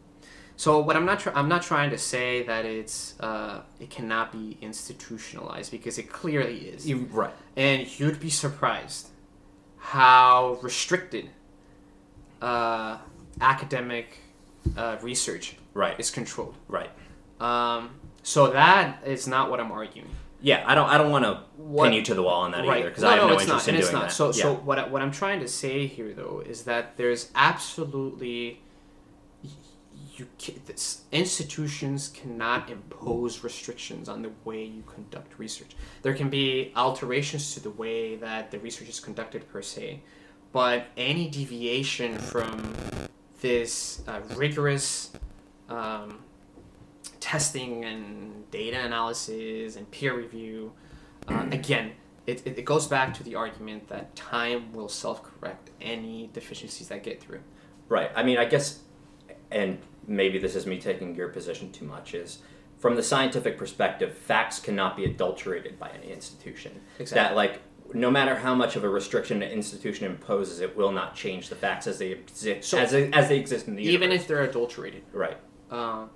So 0.57 0.78
what 0.78 0.95
I'm 0.97 1.07
not 1.07 1.18
try- 1.20 1.32
I'm 1.34 1.49
not 1.49 1.62
trying 1.62 1.91
to 1.91 1.99
say 1.99 2.43
that 2.45 2.64
it's 2.66 3.14
uh, 3.20 3.62
it 3.80 3.88
cannot 3.91 4.30
be 4.30 4.59
institutionalized 4.61 5.70
because 5.72 5.97
it 5.99 6.09
clearly 6.12 6.59
is. 6.74 6.86
You, 6.86 7.09
right. 7.11 7.34
and 7.57 7.88
you'd 7.99 8.20
be 8.20 8.30
surprised 8.30 9.09
how 9.78 10.59
restricted 10.62 11.30
uh, 12.43 12.99
academic 13.41 14.18
uh, 14.76 14.97
research 15.03 15.57
Right. 15.72 15.99
is 15.99 16.11
controlled. 16.11 16.57
Right. 16.68 16.91
Um, 17.41 17.91
so 18.22 18.49
that 18.51 19.03
is 19.07 19.26
not 19.26 19.51
what 19.51 19.61
I'm 19.61 19.72
arguing. 19.72 20.11
Yeah, 20.43 20.64
I 20.66 20.74
don't. 20.74 20.88
I 20.88 20.97
don't 20.97 21.11
want 21.11 21.24
to 21.24 21.43
pin 21.82 21.93
you 21.93 22.03
to 22.03 22.14
the 22.14 22.22
wall 22.22 22.43
on 22.43 22.53
that 22.53 22.66
right? 22.66 22.80
either 22.80 22.88
because 22.88 23.03
no, 23.03 23.11
I 23.11 23.12
have 23.12 23.22
no, 23.22 23.28
no 23.28 23.41
interest 23.41 23.49
not, 23.49 23.68
in 23.68 23.74
and 23.74 23.78
it's 23.78 23.91
doing 23.91 24.01
not. 24.01 24.09
that. 24.09 24.14
So, 24.14 24.26
yeah. 24.26 24.32
so 24.32 24.55
what 24.55 24.78
I, 24.78 24.88
what 24.88 25.03
I'm 25.03 25.11
trying 25.11 25.41
to 25.41 25.49
say 25.49 25.86
here 25.86 26.12
though 26.14 26.43
is 26.45 26.64
that 26.64 26.97
there's 26.97 27.30
absolutely 27.34 28.61
you 30.20 30.26
this, 30.66 31.03
institutions 31.12 32.09
cannot 32.09 32.70
impose 32.70 33.43
restrictions 33.43 34.09
on 34.09 34.22
the 34.22 34.30
way 34.45 34.64
you 34.64 34.82
conduct 34.82 35.38
research. 35.38 35.74
There 36.03 36.14
can 36.14 36.30
be 36.30 36.72
alterations 36.76 37.55
to 37.55 37.61
the 37.61 37.70
way 37.70 38.16
that 38.16 38.51
the 38.51 38.59
research 38.61 38.88
is 38.88 39.01
conducted 39.01 39.49
per 39.51 39.62
se, 39.62 40.01
but 40.53 40.86
any 40.97 41.28
deviation 41.28 42.18
from 42.18 42.74
this 43.41 44.03
uh, 44.07 44.20
rigorous 44.36 45.11
um, 45.68 46.18
testing 47.21 47.85
and 47.85 48.51
data 48.51 48.81
analysis 48.81 49.77
and 49.77 49.91
peer 49.91 50.16
review, 50.16 50.73
uh, 51.29 51.47
again, 51.53 51.93
it, 52.27 52.43
it, 52.47 52.59
it 52.59 52.64
goes 52.64 52.87
back 52.87 53.14
to 53.14 53.23
the 53.23 53.35
argument 53.35 53.89
that 53.89 54.14
time 54.16 54.73
will 54.73 54.89
self 54.89 55.23
correct 55.23 55.71
any 55.81 56.31
deficiencies 56.33 56.89
that 56.89 57.03
get 57.03 57.21
through. 57.21 57.41
Right. 57.89 58.11
I 58.14 58.23
mean, 58.23 58.39
I 58.39 58.45
guess, 58.45 58.81
and 59.51 59.79
maybe 60.07 60.39
this 60.39 60.55
is 60.55 60.66
me 60.66 60.81
taking 60.81 61.14
your 61.14 61.29
position 61.29 61.73
too 61.73 61.85
much, 61.85 62.14
is 62.14 62.39
from 62.79 62.97
the 62.97 63.03
scientific 63.03 63.59
perspective, 63.59 64.14
facts 64.14 64.59
cannot 64.59 64.97
be 64.97 65.05
adulterated 65.05 65.79
by 65.79 65.91
any 65.91 66.11
institution. 66.11 66.81
Exactly. 66.99 67.23
That, 67.23 67.37
like, 67.37 67.61
no 67.93 68.11
matter 68.11 68.37
how 68.37 68.55
much 68.55 68.77
of 68.77 68.85
a 68.85 68.89
restriction 68.89 69.43
an 69.43 69.51
institution 69.51 70.07
imposes, 70.07 70.61
it 70.61 70.77
will 70.77 70.93
not 70.93 71.14
change 71.14 71.49
the 71.49 71.57
facts 71.57 71.87
as 71.87 71.99
they 71.99 72.12
exist, 72.12 72.68
So- 72.68 72.79
as, 72.79 72.93
they, 72.93 73.11
as 73.12 73.29
they 73.29 73.39
exist 73.39 73.66
in 73.68 73.75
the 73.77 73.83
universe. 73.83 74.05
Even 74.05 74.12
if 74.12 74.27
they're 74.29 74.43
adulterated, 74.43 75.03
Right. 75.12 75.37
uh, 75.71 76.07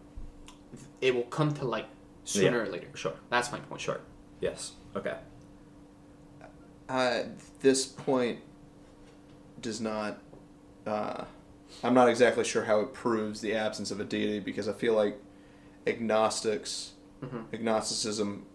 it 1.05 1.15
will 1.15 1.23
come 1.25 1.53
to 1.53 1.65
light 1.67 1.87
sooner 2.25 2.57
Yeah. 2.57 2.69
or 2.69 2.73
later. 2.73 2.89
Sure. 2.95 3.13
That's 3.29 3.53
my 3.53 3.59
point. 3.61 3.81
Sure. 3.83 4.01
Yes. 4.41 4.73
Okay. 4.97 5.15
Uh, 6.89 7.25
this 7.61 7.85
point 7.87 8.39
does 9.61 9.81
not. 9.83 10.19
Uh, 10.87 11.25
I'm 11.83 11.93
not 11.95 12.09
exactly 12.09 12.45
sure 12.45 12.65
how 12.65 12.81
it 12.81 12.95
proves 12.95 13.41
the 13.43 13.55
absence 13.55 13.91
of 13.91 14.01
a 14.01 14.05
deity 14.05 14.41
because 14.41 14.67
I 14.69 14.73
feel 14.73 14.95
like 14.95 15.21
agnostics, 15.87 16.93
Mhm. 17.23 17.45
agnosticism, 17.53 18.47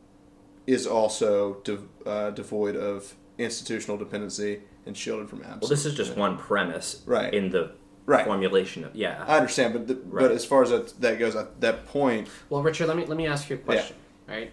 is 0.66 0.88
also 0.88 1.56
de- 1.64 1.84
uh, 2.06 2.32
devoid 2.32 2.76
of 2.76 3.16
institutional 3.38 3.98
dependency 3.98 4.62
and 4.86 4.96
shielded 4.98 5.30
from 5.30 5.42
absence. 5.42 5.62
Well, 5.62 5.70
this 5.70 5.86
is 5.86 5.94
just 5.96 6.16
one 6.18 6.38
premise 6.38 7.02
Right. 7.06 7.34
in 7.34 7.50
the 7.52 7.72
Right. 8.10 8.26
formulation 8.26 8.84
of 8.86 8.96
yeah. 8.96 9.24
I 9.28 9.38
understand, 9.38 9.74
but 9.74 9.88
the, 9.88 9.94
Right. 9.96 10.24
but 10.24 10.32
as 10.32 10.44
far 10.44 10.64
as 10.64 10.72
that, 10.72 11.00
that 11.02 11.20
goes, 11.20 11.36
at 11.36 11.62
that 11.62 11.86
point, 11.86 12.28
Well, 12.50 12.64
Richard, 12.64 12.88
let 12.88 12.98
me 12.98 13.06
let 13.06 13.18
me 13.18 13.28
ask 13.28 13.50
you 13.52 13.56
a 13.56 13.60
question. 13.60 13.96
Right? 14.28 14.52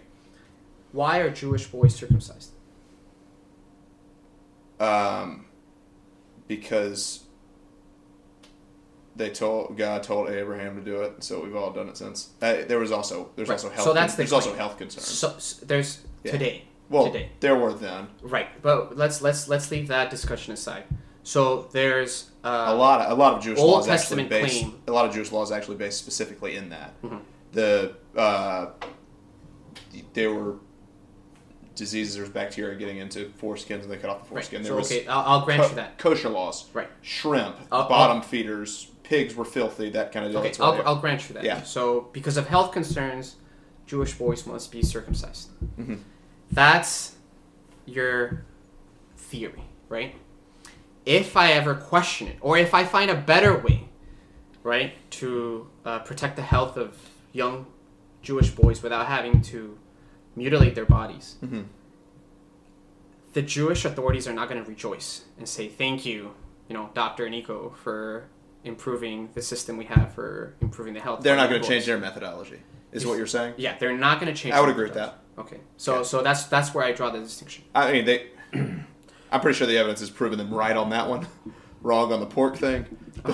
Why 0.91 1.17
are 1.19 1.31
Jewish 1.31 1.65
boys 1.67 1.95
circumcised? 1.95 2.51
um, 4.79 5.45
because 6.47 7.23
they 9.15 9.31
told 9.31 9.75
God 9.75 10.03
told 10.03 10.29
Abraham 10.29 10.75
to 10.75 10.81
do 10.83 11.01
it, 11.01 11.23
so 11.23 11.41
we've 11.43 11.55
all 11.55 11.71
done 11.71 11.89
it 11.89 11.97
since. 11.97 12.29
Uh, 12.41 12.57
there 12.67 12.77
was 12.77 12.91
also 12.91 13.31
there's 13.35 13.49
Right. 13.49 13.55
also 13.55 13.69
health. 13.69 13.85
So 13.87 13.93
that's 13.93 14.13
the 14.13 14.17
there's 14.17 14.33
also 14.33 14.53
health 14.53 14.77
concerns. 14.77 15.07
So, 15.07 15.33
s 15.37 15.55
there's 15.65 16.01
Yeah. 16.23 16.31
today. 16.33 16.65
well, 16.91 17.05
today. 17.11 17.31
there 17.39 17.55
were 17.55 17.73
then 17.73 18.09
Right, 18.21 18.49
but 18.61 18.95
let's 18.95 19.19
let's 19.21 19.47
let's 19.47 19.71
leave 19.71 19.87
that 19.87 20.11
discussion 20.11 20.53
aside. 20.53 20.83
So 21.27 21.67
there's 21.73 22.29
uh, 22.41 22.65
a 22.69 22.73
lot 22.73 23.01
of 23.01 23.11
a 23.11 23.15
lot 23.21 23.33
of 23.33 23.43
Jewish 23.43 23.59
Old 23.59 23.71
laws 23.71 23.85
Testament 23.85 24.31
actually 24.31 24.43
based 24.47 24.61
claim- 24.63 24.81
a 24.87 24.91
lot 24.93 25.05
of 25.07 25.13
Jewish 25.13 25.29
laws 25.33 25.51
actually 25.51 25.75
based 25.75 25.97
specifically 25.99 26.55
in 26.55 26.69
that 26.69 26.93
Mhm. 27.01 27.19
the 27.51 27.95
uh, 28.15 28.67
there 30.13 30.33
were 30.33 30.55
diseases 31.75 32.13
there 32.15 32.23
was 32.23 32.31
bacteria 32.31 32.77
getting 32.77 32.97
into 32.99 33.25
foreskins 33.41 33.81
and 33.83 33.91
they 33.91 33.97
cut 33.97 34.09
off 34.09 34.19
the 34.19 34.35
right. 34.35 34.45
foreskin. 34.45 34.63
There 34.63 34.71
So 34.71 34.77
was 34.77 34.89
okay, 34.91 35.05
I'll, 35.07 35.23
I'll 35.39 35.45
grant 35.45 35.63
co- 35.63 35.69
you 35.69 35.75
that. 35.75 35.97
kosher 35.97 36.29
laws. 36.29 36.65
Right. 36.73 36.89
Shrimp, 37.01 37.57
I'll- 37.73 37.89
bottom 37.89 38.21
feeders, 38.21 38.89
pigs 39.03 39.35
were 39.35 39.43
filthy. 39.45 39.89
That 39.89 40.13
kind 40.13 40.25
of 40.25 40.31
deal. 40.31 40.39
Okay, 40.41 40.53
I'll, 40.61 40.81
I'll 40.87 40.95
grant 41.01 41.27
you 41.27 41.33
that. 41.35 41.43
Yeah. 41.43 41.61
So 41.63 42.07
because 42.13 42.37
of 42.37 42.47
health 42.47 42.71
concerns, 42.71 43.35
Jewish 43.85 44.13
boys 44.13 44.45
must 44.47 44.71
be 44.71 44.81
circumcised. 44.81 45.49
Mhm. 45.77 45.99
That's 46.53 47.15
your 47.85 48.45
theory, 49.17 49.65
right? 49.89 50.15
If 51.07 51.37
I 51.37 51.53
ever 51.53 51.73
question 51.73 52.27
it, 52.27 52.37
or 52.41 52.57
if 52.57 52.73
I 52.73 52.83
find 52.83 53.09
a 53.09 53.15
better 53.15 53.57
way, 53.57 53.87
right, 54.61 54.91
to 55.11 55.67
uh, 55.85 55.99
protect 55.99 56.35
the 56.35 56.41
health 56.41 56.75
of 56.75 56.97
young 57.31 57.65
Jewish 58.21 58.49
boys 58.51 58.83
without 58.83 59.05
having 59.07 59.41
to 59.43 59.77
mutilate 60.35 60.75
their 60.75 60.85
bodies, 60.85 61.35
Mhm. 61.41 61.65
the 63.31 63.41
Jewish 63.41 63.85
authorities 63.85 64.27
are 64.27 64.33
not 64.33 64.49
going 64.49 64.61
to 64.61 64.69
rejoice 64.69 65.23
and 65.37 65.47
say, 65.47 65.69
"Thank 65.69 66.05
you, 66.05 66.33
you 66.67 66.73
know, 66.75 66.89
Doctor 66.93 67.29
Nico, 67.29 67.73
for 67.83 68.25
improving 68.65 69.29
the 69.33 69.41
system 69.41 69.77
we 69.77 69.85
have 69.85 70.13
for 70.13 70.55
improving 70.59 70.93
the 70.93 70.99
health." 70.99 71.21
They're 71.21 71.37
not 71.37 71.49
going 71.49 71.61
to 71.61 71.67
change 71.67 71.85
their 71.85 71.97
methodology. 71.97 72.59
Is 72.91 73.05
what 73.05 73.17
you're 73.17 73.27
saying? 73.27 73.53
Yeah, 73.57 73.77
they're 73.79 73.97
not 73.97 74.19
going 74.19 74.33
to 74.33 74.37
change. 74.41 74.53
I 74.55 74.59
would 74.59 74.69
agree 74.69 74.85
with 74.85 74.95
that. 74.95 75.19
Okay, 75.37 75.59
so 75.77 75.97
Yeah. 75.97 76.01
so 76.03 76.21
that's 76.21 76.43
that's 76.45 76.73
where 76.73 76.83
I 76.83 76.91
draw 76.91 77.09
the 77.11 77.19
distinction. 77.19 77.63
I 77.73 77.91
mean, 77.93 78.03
they. 78.05 78.27
I'm 79.31 79.41
pretty 79.41 79.57
sure 79.57 79.67
the 79.67 79.77
evidence 79.77 79.99
has 79.99 80.09
proven 80.09 80.37
them 80.37 80.53
right 80.53 80.75
on 80.75 80.89
that 80.91 81.09
one, 81.09 81.27
wrong 81.81 82.11
on 82.13 82.19
the 82.19 82.25
pork 82.25 82.57
thing, 82.57 82.85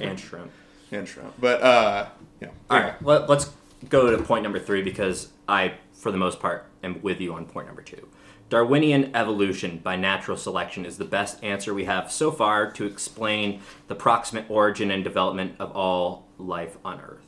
and 0.00 0.18
shrimp. 0.18 0.50
and 0.90 1.06
shrimp. 1.08 1.34
But 1.38 1.62
uh, 1.62 2.08
you 2.40 2.46
know, 2.48 2.52
All 2.70 2.80
right, 2.80 3.02
let, 3.02 3.28
let's 3.28 3.50
go 3.88 4.14
to 4.16 4.22
point 4.22 4.42
number 4.42 4.58
three 4.58 4.82
because 4.82 5.28
I, 5.48 5.74
for 5.92 6.10
the 6.10 6.18
most 6.18 6.40
part, 6.40 6.66
am 6.82 7.00
with 7.02 7.20
you 7.20 7.34
on 7.34 7.46
point 7.46 7.66
number 7.66 7.82
two. 7.82 8.08
Darwinian 8.48 9.16
evolution 9.16 9.78
by 9.78 9.96
natural 9.96 10.36
selection 10.36 10.84
is 10.84 10.98
the 10.98 11.06
best 11.06 11.42
answer 11.42 11.72
we 11.72 11.86
have 11.86 12.12
so 12.12 12.30
far 12.30 12.70
to 12.72 12.84
explain 12.84 13.62
the 13.88 13.94
proximate 13.94 14.44
origin 14.50 14.90
and 14.90 15.02
development 15.02 15.54
of 15.58 15.72
all 15.74 16.26
life 16.36 16.76
on 16.84 17.00
Earth. 17.00 17.24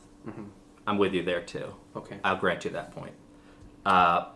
I'm 0.86 0.98
with 0.98 1.14
you 1.14 1.22
there 1.22 1.40
too. 1.40 1.74
Okay. 1.96 2.18
I'll 2.22 2.36
grant 2.36 2.66
you 2.66 2.70
that 2.72 2.94
point. 2.94 3.14
Uh, 3.86 4.26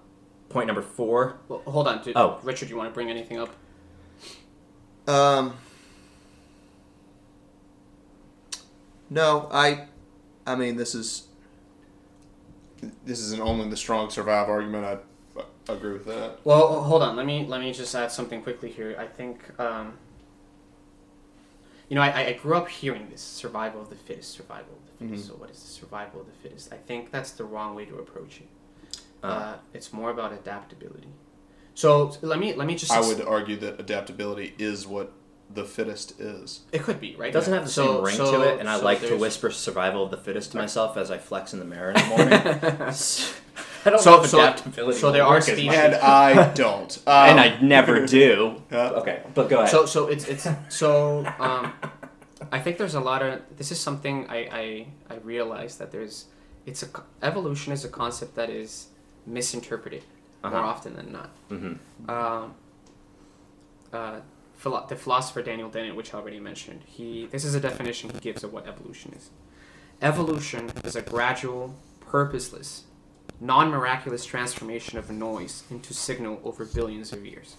point 0.48 0.66
number 0.66 0.82
four. 0.82 1.38
Well, 1.48 1.62
hold 1.66 1.88
on. 1.88 2.02
Did, 2.02 2.16
Oh. 2.16 2.38
Richard, 2.42 2.70
you 2.70 2.76
want 2.76 2.88
to 2.90 2.94
bring 2.94 3.10
anything 3.10 3.38
up? 3.38 3.50
Um. 5.06 5.54
No, 9.10 9.48
I. 9.52 9.86
I 10.46 10.54
mean, 10.54 10.76
this 10.76 10.94
is. 10.94 11.26
This 13.04 13.18
is 13.18 13.32
an 13.32 13.40
only 13.40 13.68
the 13.68 13.76
strong 13.76 14.08
survive 14.10 14.48
argument. 14.48 14.84
I, 14.84 15.40
I 15.68 15.72
agree 15.74 15.92
with 15.94 16.06
that. 16.06 16.38
Well, 16.44 16.82
hold 16.82 17.02
on. 17.02 17.16
Let 17.16 17.26
me 17.26 17.44
let 17.46 17.60
me 17.60 17.72
just 17.72 17.94
add 17.94 18.12
something 18.12 18.42
quickly 18.42 18.70
here. 18.70 18.94
I 18.98 19.06
think, 19.06 19.40
um, 19.58 19.94
you 21.88 21.96
know, 21.96 22.02
I, 22.02 22.26
I 22.26 22.32
grew 22.34 22.54
up 22.56 22.68
hearing 22.68 23.08
this 23.10 23.20
survival 23.20 23.80
of 23.80 23.88
the 23.90 23.96
fittest, 23.96 24.30
survival 24.30 24.74
of 24.74 24.98
the 24.98 25.06
fittest. 25.06 25.28
So, 25.28 25.34
what 25.34 25.50
is 25.50 25.60
the 25.60 25.66
survival 25.68 26.20
of 26.20 26.26
the 26.26 26.32
fittest? 26.48 26.72
I 26.72 26.76
think 26.76 27.10
that's 27.10 27.32
the 27.32 27.44
wrong 27.44 27.74
way 27.74 27.84
to 27.86 27.96
approach 27.98 28.40
it. 28.40 28.48
Uh, 29.22 29.54
it's 29.74 29.92
more 29.92 30.10
about 30.10 30.32
adaptability. 30.32 31.08
So 31.74 32.12
let 32.22 32.38
me 32.38 32.54
let 32.54 32.66
me 32.66 32.74
just. 32.74 32.92
I 32.92 33.00
would 33.00 33.20
argue 33.20 33.56
that 33.58 33.78
adaptability 33.80 34.54
is 34.58 34.86
what 34.86 35.12
the 35.54 35.64
fittest 35.64 36.20
is. 36.20 36.60
It 36.72 36.82
could 36.82 37.00
be 37.00 37.16
right. 37.16 37.30
It 37.30 37.32
doesn't 37.32 37.52
have 37.54 37.64
the 37.64 37.70
So- 37.70 37.96
same 37.96 38.04
ring 38.04 38.16
so- 38.16 38.32
to 38.42 38.48
it, 38.54 38.60
and 38.60 38.68
I 38.68 38.78
so 38.78 38.84
like 38.84 39.00
to 39.00 39.16
whisper 39.16 39.50
"survival 39.50 40.04
of 40.04 40.10
the 40.10 40.16
fittest" 40.16 40.52
to 40.52 40.58
myself 40.58 40.96
as 40.96 41.10
I 41.10 41.18
flex 41.18 41.52
in 41.52 41.58
the 41.58 41.64
mirror 41.64 41.90
in 41.92 41.94
the 41.96 42.06
morning. 42.08 42.32
I 43.84 43.90
don't 43.90 44.00
So- 44.00 44.16
know 44.16 44.22
if 44.24 44.30
so- 44.30 44.38
adaptability. 44.40 44.98
so 44.98 45.10
there 45.12 45.22
are 45.24 45.34
work 45.34 45.42
species- 45.44 45.66
much. 45.66 45.76
And 45.76 45.94
I 45.96 46.52
don't. 46.54 46.98
Um, 47.06 47.14
and 47.30 47.40
I 47.40 47.60
never 47.60 48.06
do. 48.06 48.60
Yeah. 48.70 48.90
Okay, 48.90 49.22
but 49.34 49.48
go 49.48 49.58
ahead. 49.58 49.70
So 49.70 49.86
so 49.86 50.08
it's 50.08 50.26
it's 50.28 50.46
so 50.68 51.24
um, 51.38 51.72
I 52.52 52.58
think 52.60 52.76
there's 52.78 52.94
a 52.94 53.00
lot 53.00 53.22
of 53.22 53.40
this 53.56 53.70
is 53.72 53.80
something 53.80 54.26
I 54.28 54.38
I, 54.52 54.86
I 55.14 55.16
realize 55.22 55.78
that 55.78 55.92
there's 55.92 56.26
it's 56.66 56.82
a 56.82 56.88
evolution 57.22 57.72
is 57.72 57.84
a 57.84 57.88
concept 57.88 58.34
that 58.34 58.50
is 58.50 58.88
misinterpreted 59.28 60.02
more 60.42 60.52
Uh-huh. 60.54 60.66
often 60.68 60.94
than 60.96 61.12
not. 61.12 61.30
hmm 61.48 61.72
Um, 62.08 62.54
uh, 63.92 64.20
philo- 64.56 64.86
the 64.88 64.96
philosopher 64.96 65.42
Daniel 65.42 65.68
Dennett, 65.70 65.94
which 65.94 66.12
I 66.14 66.18
already 66.18 66.40
mentioned, 66.40 66.82
he 66.86 67.26
this 67.26 67.44
is 67.44 67.54
a 67.54 67.60
definition 67.60 68.10
he 68.10 68.18
gives 68.20 68.42
of 68.44 68.52
what 68.52 68.66
evolution 68.66 69.12
is. 69.16 69.30
Evolution 70.00 70.70
is 70.84 70.94
a 70.96 71.02
gradual, 71.02 71.74
purposeless, 72.00 72.84
non-miraculous 73.40 74.24
transformation 74.24 74.98
of 74.98 75.10
noise 75.10 75.64
into 75.70 75.92
signal 75.94 76.40
over 76.44 76.64
billions 76.64 77.12
of 77.12 77.24
years. 77.26 77.56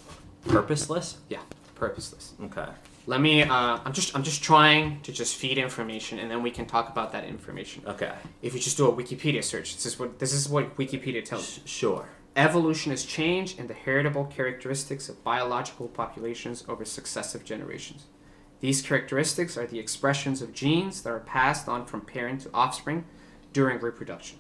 Purposeless. 0.48 1.18
Yeah, 1.30 1.42
purposeless. 1.76 2.34
Okay. 2.44 2.68
Let 3.06 3.22
me. 3.22 3.44
Uh, 3.44 3.80
I'm 3.84 3.94
just 3.94 4.16
I'm 4.16 4.24
just 4.24 4.44
trying 4.44 5.02
to 5.02 5.12
just 5.12 5.36
feed 5.36 5.58
information, 5.58 6.20
and 6.20 6.30
then 6.30 6.44
we 6.44 6.52
can 6.52 6.66
talk 6.66 6.90
about 6.90 7.12
that 7.12 7.24
information. 7.24 7.84
Okay. 7.86 8.12
If 8.42 8.54
you 8.54 8.60
just 8.60 8.78
do 8.78 8.88
a 8.88 8.94
Wikipedia 8.94 9.44
search, 9.44 9.76
this 9.76 9.86
is 9.86 10.00
what 10.00 10.20
this 10.20 10.34
is 10.34 10.48
what 10.48 10.76
Wikipedia 10.78 11.24
tells. 11.24 11.48
Sh- 11.48 11.60
sure. 11.66 12.10
Evolution 12.36 12.92
is 12.92 13.06
change 13.06 13.58
in 13.58 13.68
the 13.68 13.74
heritable 13.74 14.26
characteristics 14.26 15.10
of 15.10 15.24
biological 15.24 15.88
populations 15.88 16.64
over 16.70 16.86
successive 16.86 17.44
generations. 17.44 18.06
These 18.60 18.82
characteristics 18.82 19.58
are 19.58 19.66
the 19.66 19.80
expressions 19.80 20.42
of 20.42 20.54
genes 20.54 21.02
that 21.02 21.10
are 21.10 21.20
passed 21.20 21.68
on 21.68 21.86
from 21.86 22.02
parent 22.02 22.42
to 22.42 22.50
offspring 22.54 23.06
during 23.54 23.80
reproduction. 23.80 24.38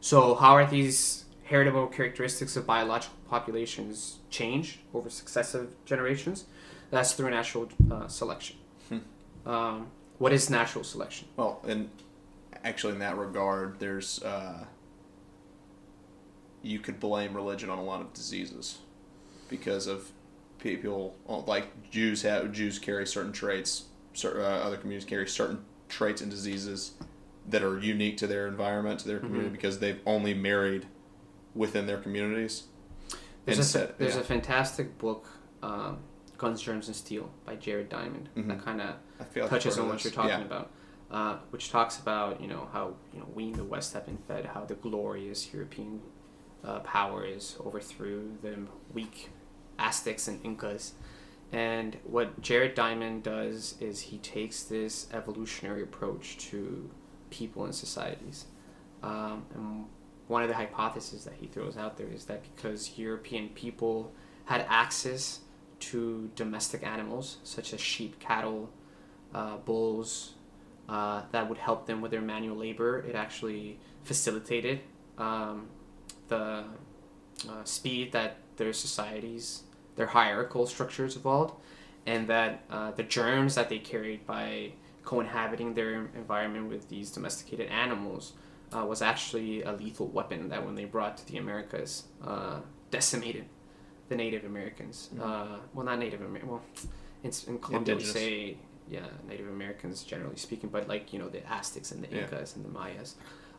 So, 0.00 0.34
how 0.34 0.54
are 0.54 0.66
these 0.66 1.24
heritable 1.44 1.86
characteristics 1.86 2.56
of 2.56 2.66
biological 2.66 3.16
populations 3.28 4.18
changed 4.30 4.78
over 4.92 5.08
successive 5.08 5.74
generations? 5.84 6.44
That's 6.90 7.12
through 7.12 7.30
natural 7.30 7.68
uh, 7.90 8.08
selection. 8.08 8.56
Um, 9.46 9.86
what 10.18 10.32
is 10.32 10.50
natural 10.50 10.84
selection? 10.84 11.28
Well, 11.36 11.62
and 11.66 11.88
actually, 12.64 12.94
in 12.94 12.98
that 12.98 13.16
regard, 13.16 13.78
there's 13.78 14.22
uh, 14.22 14.64
you 16.62 16.78
could 16.80 17.00
blame 17.00 17.34
religion 17.34 17.70
on 17.70 17.78
a 17.78 17.84
lot 17.84 18.00
of 18.00 18.12
diseases 18.12 18.78
because 19.48 19.86
of 19.86 20.10
people 20.58 21.16
like 21.46 21.90
Jews 21.90 22.22
have 22.22 22.52
Jews 22.52 22.78
carry 22.78 23.06
certain 23.06 23.32
traits, 23.32 23.84
cer- 24.12 24.42
uh, 24.42 24.58
other 24.58 24.76
communities 24.76 25.08
carry 25.08 25.26
certain 25.26 25.64
traits 25.88 26.20
and 26.20 26.30
diseases 26.30 26.92
that 27.48 27.62
are 27.62 27.78
unique 27.78 28.18
to 28.18 28.26
their 28.26 28.46
environment, 28.46 29.00
to 29.00 29.08
their 29.08 29.20
community, 29.20 29.48
because 29.48 29.78
they've 29.78 30.00
only 30.04 30.34
married 30.34 30.84
within 31.54 31.86
their 31.86 31.98
communities. 31.98 32.64
There's, 33.46 33.74
a, 33.74 33.94
there's 33.96 34.14
yeah. 34.14 34.20
a 34.20 34.24
fantastic 34.24 34.98
book, 34.98 35.26
um, 35.62 36.00
Guns, 36.38 36.62
Germs, 36.62 36.86
and 36.86 36.96
Steel 36.96 37.30
by 37.44 37.56
Jared 37.56 37.88
Diamond, 37.88 38.28
that 38.36 38.44
Mhm. 38.58 38.64
kind 38.64 38.80
of 38.80 38.94
I 39.20 39.24
feel 39.24 39.42
like 39.44 39.52
I've 39.52 39.58
touches 39.62 39.78
on 39.78 39.88
what 39.88 40.02
you're 40.04 40.12
talking 40.12 40.30
Yeah. 40.30 40.44
about, 40.44 40.70
uh, 41.10 41.38
which 41.50 41.70
talks 41.70 41.98
about 41.98 42.40
you 42.40 42.46
know 42.48 42.68
how 42.72 42.94
you 43.12 43.18
know 43.20 43.26
we 43.34 43.44
in 43.48 43.52
the 43.52 43.64
West 43.64 43.92
have 43.94 44.06
been 44.06 44.18
fed 44.18 44.46
how 44.46 44.64
the 44.64 44.74
glorious 44.76 45.52
European 45.52 46.00
uh, 46.64 46.80
powers 46.80 47.56
overthrew 47.64 48.36
the 48.42 48.56
weak 48.94 49.30
Aztecs 49.78 50.26
and 50.28 50.44
Incas, 50.44 50.94
and 51.52 51.96
what 52.04 52.40
Jared 52.40 52.74
Diamond 52.74 53.22
does 53.22 53.74
is 53.80 54.00
he 54.00 54.18
takes 54.18 54.62
this 54.64 55.08
evolutionary 55.12 55.82
approach 55.82 56.36
to 56.50 56.90
people 57.30 57.64
and 57.64 57.74
societies, 57.74 58.46
um, 59.02 59.44
and 59.54 59.86
one 60.28 60.42
of 60.42 60.48
the 60.48 60.54
hypotheses 60.56 61.24
that 61.24 61.34
he 61.34 61.46
throws 61.46 61.76
out 61.76 61.96
there 61.96 62.08
is 62.08 62.26
that 62.26 62.42
because 62.54 62.98
European 62.98 63.48
people 63.50 64.12
had 64.46 64.64
access 64.68 65.40
to 65.80 66.30
domestic 66.34 66.84
animals 66.86 67.38
such 67.44 67.72
as 67.72 67.80
sheep, 67.80 68.18
cattle, 68.18 68.70
uh, 69.34 69.56
bulls 69.58 70.34
uh, 70.88 71.22
that 71.32 71.48
would 71.48 71.58
help 71.58 71.86
them 71.86 72.00
with 72.00 72.10
their 72.10 72.20
manual 72.20 72.56
labor. 72.56 73.00
It 73.00 73.14
actually 73.14 73.78
facilitated 74.04 74.80
um, 75.18 75.68
the 76.28 76.64
uh, 77.48 77.64
speed 77.64 78.12
that 78.12 78.38
their 78.56 78.72
societies, 78.72 79.62
their 79.96 80.06
hierarchical 80.06 80.66
structures 80.66 81.16
evolved, 81.16 81.54
and 82.06 82.26
that 82.28 82.64
uh, 82.70 82.90
the 82.92 83.02
germs 83.02 83.54
that 83.54 83.68
they 83.68 83.78
carried 83.78 84.26
by 84.26 84.72
cohabiting 85.04 85.74
their 85.74 86.08
environment 86.14 86.68
with 86.68 86.88
these 86.88 87.10
domesticated 87.10 87.68
animals 87.68 88.32
uh, 88.74 88.84
was 88.84 89.00
actually 89.00 89.62
a 89.62 89.72
lethal 89.72 90.06
weapon 90.08 90.48
that 90.48 90.64
when 90.64 90.74
they 90.74 90.84
brought 90.84 91.16
to 91.16 91.26
the 91.26 91.38
Americas 91.38 92.04
uh, 92.26 92.60
decimated 92.90 93.46
the 94.08 94.16
Native 94.16 94.44
Americans. 94.44 95.10
Uh, 95.20 95.58
well, 95.74 95.86
not 95.86 95.98
Native 95.98 96.20
American. 96.20 96.48
Well, 96.48 96.62
in, 97.22 97.32
in 97.46 97.58
Colombia 97.58 97.96
we 97.96 98.04
say 98.04 98.56
yeah, 98.90 99.06
Native 99.28 99.48
Americans 99.48 100.02
generally 100.02 100.36
speaking, 100.36 100.70
but 100.70 100.88
like 100.88 101.12
you 101.12 101.18
know 101.18 101.28
the 101.28 101.46
Aztecs 101.50 101.92
and 101.92 102.02
the 102.02 102.14
Yeah. 102.14 102.22
Incas 102.22 102.56
and 102.56 102.64
the 102.64 102.70
Mayas. 102.70 103.14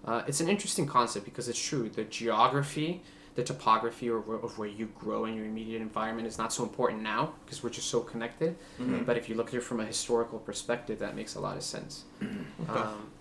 Uh, 0.06 0.24
it's 0.28 0.39
an 0.39 0.50
interesting 0.50 0.88
concept 0.88 1.26
because 1.26 1.50
it's 1.50 1.62
true. 1.62 1.89
The 1.89 2.06
geography, 2.06 3.02
the 3.36 3.43
topography, 3.43 4.10
or 4.10 4.20
of 4.36 4.58
where 4.58 4.68
you 4.68 4.88
grow 4.97 5.26
in 5.26 5.36
your 5.36 5.45
immediate 5.45 5.82
environment 5.82 6.28
is 6.28 6.38
not 6.38 6.54
so 6.54 6.64
important 6.64 7.02
now 7.02 7.34
because 7.43 7.64
we're 7.64 7.70
just 7.70 7.89
so 7.89 8.00
connected. 8.00 8.56
Mm-hmm. 8.80 9.04
But 9.04 9.18
if 9.18 9.28
you 9.28 9.36
look 9.36 9.50
at 9.50 9.56
it 9.56 9.64
from 9.64 9.82
a 9.82 9.86
historical 9.86 10.39
perspective, 10.39 11.00
that 11.00 11.16
makes 11.16 11.36
a 11.36 11.41
lot 11.41 11.58
of 11.58 11.64
sense. 11.64 12.06
Okay. 12.22 12.80
Um, 12.80 13.12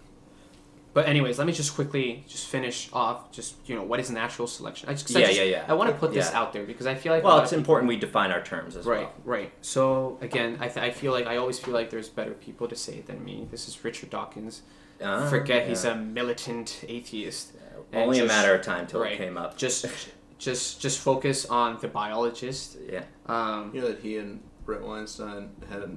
but 0.99 1.07
anyways, 1.09 1.39
let 1.39 1.47
me 1.47 1.53
just 1.53 1.77
quickly 1.77 2.25
just 2.27 2.49
finish 2.49 2.89
off. 2.93 3.31
Just 3.31 3.55
you 3.69 3.77
know, 3.77 3.85
what 3.85 4.01
is 4.01 4.11
natural 4.11 4.49
selection? 4.49 4.89
I 4.89 4.95
just, 4.95 5.07
'cause 5.07 5.15
I 5.15 5.21
Yeah, 5.21 5.27
just- 5.27 5.39
yeah, 5.39 5.45
yeah. 5.45 5.65
I 5.69 5.75
want 5.75 5.91
to 5.91 5.97
put 5.97 6.13
this 6.13 6.29
Yeah. 6.33 6.41
out 6.41 6.53
there 6.53 6.65
because 6.65 6.87
I 6.89 6.97
feel 6.97 7.13
like 7.13 7.23
Well, 7.23 7.39
it's 7.41 7.53
of 7.53 7.59
important 7.59 7.89
we 7.89 7.97
define 7.97 8.33
our 8.33 8.43
terms 8.43 8.75
as 8.75 8.85
Right, 8.85 9.03
well. 9.03 9.13
right. 9.25 9.39
right. 9.43 9.53
So 9.63 10.19
again, 10.21 10.57
I, 10.61 10.67
th- 10.67 10.85
I 10.85 10.91
feel 10.91 11.13
like 11.13 11.29
I 11.29 11.37
always 11.37 11.61
feel 11.61 11.73
like 11.73 11.91
there's 11.91 12.09
better 12.09 12.33
people 12.33 12.67
to 12.67 12.75
say 12.75 12.95
it 12.95 13.07
than 13.07 13.25
me. 13.25 13.47
This 13.49 13.69
is 13.69 13.85
Richard 13.85 14.11
Dawkins. 14.11 14.63
Ah, 15.01 15.29
Forget 15.31 15.69
he's 15.69 15.85
a 15.85 15.95
militant 15.95 16.85
atheist. 16.89 17.53
and 17.93 18.03
Only 18.03 18.19
a 18.19 18.25
matter 18.25 18.53
of 18.57 18.63
time 18.63 18.89
till 18.89 18.99
right. 19.01 19.13
it 19.13 19.19
came 19.19 19.39
up. 19.39 19.57
Just, 19.57 19.87
just, 20.39 20.81
just 20.81 20.99
focus 20.99 21.47
on 21.47 21.79
the 21.81 21.87
biologist. 21.87 22.77
yeah, 22.93 23.05
Um, 23.27 23.71
You 23.73 23.83
know 23.83 23.89
that 23.89 24.01
he 24.01 24.17
and 24.19 24.41
Bret 24.67 24.83
Weinstein 24.83 25.51
had 25.71 25.83
a 25.83 25.91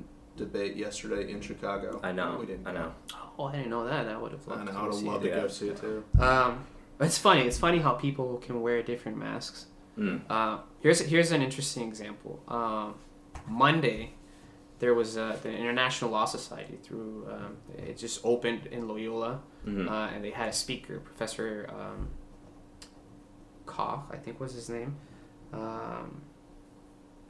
debate 0.46 0.74
yesterday 0.86 1.24
in 1.32 1.40
Chicago. 1.42 2.00
I 2.04 2.12
know. 2.12 2.38
We 2.40 2.46
didn't. 2.52 2.68
I 2.68 2.74
know. 2.80 2.92
oh, 3.38 3.46
I 3.46 3.54
didn't 3.58 3.70
know 3.76 3.86
that. 3.88 4.08
I 4.08 4.18
would 4.22 4.34
have 4.38 4.48
I 4.48 4.52
loved 4.56 4.66
know. 4.66 4.72
to 4.72 4.78
I 4.78 4.84
would 4.84 4.94
have 4.96 5.04
loved 5.12 5.24
to 5.24 5.30
go 5.42 5.48
see 5.48 5.70
it 5.70 5.78
too. 5.86 6.04
Um, 6.20 6.66
it's 7.00 7.18
funny. 7.28 7.42
It's 7.50 7.58
funny 7.66 7.80
how 7.80 7.94
people 8.08 8.28
can 8.46 8.62
wear 8.66 8.82
different 8.84 9.18
masks. 9.18 9.60
Mm. 9.98 10.22
Uh, 10.30 10.58
here's 10.84 11.00
here's 11.12 11.32
an 11.32 11.42
interesting 11.42 11.88
example. 11.92 12.34
Um, 12.48 12.96
Monday, 13.48 14.14
there 14.80 14.94
was 14.94 15.18
uh, 15.18 15.38
the 15.44 15.52
International 15.64 16.10
Law 16.12 16.26
Society 16.26 16.78
through 16.86 17.28
um, 17.36 17.58
it 17.90 17.98
just 17.98 18.18
opened 18.24 18.62
in 18.76 18.88
Loyola, 18.88 19.34
Mhm. 19.68 19.90
uh, 19.90 20.14
and 20.14 20.24
they 20.26 20.32
had 20.42 20.50
a 20.50 20.54
speaker, 20.54 20.96
Professor 21.10 21.70
um, 21.80 22.00
Koh, 23.66 24.04
I 24.12 24.18
think 24.18 24.40
was 24.40 24.54
his 24.54 24.70
name. 24.70 24.96
Um, 25.54 26.22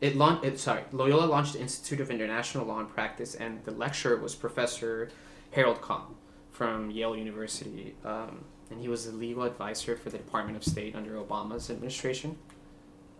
it 0.02 0.16
launched. 0.16 0.44
It, 0.44 0.60
sorry, 0.60 0.84
Loyola 0.92 1.26
launched 1.26 1.54
the 1.54 1.62
Institute 1.62 2.02
of 2.02 2.12
International 2.12 2.66
Law 2.66 2.80
and 2.80 2.90
Practice, 2.90 3.36
and 3.36 3.64
the 3.64 3.72
lecturer 3.72 4.18
was 4.18 4.36
Professor 4.36 5.10
Harold 5.52 5.82
Koh 5.82 6.08
from 6.52 6.92
Yale 6.92 7.16
University, 7.16 7.96
um, 8.04 8.44
and 8.70 8.82
he 8.82 8.88
was 8.90 9.06
the 9.06 9.12
legal 9.12 9.44
advisor 9.44 9.96
for 9.96 10.10
the 10.10 10.18
Department 10.18 10.58
of 10.58 10.64
State 10.64 10.96
under 10.96 11.14
Obama's 11.16 11.70
administration. 11.70 12.38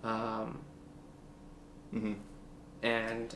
Um, 0.04 0.60
Mm-hmm. 1.94 2.14
and 2.84 3.36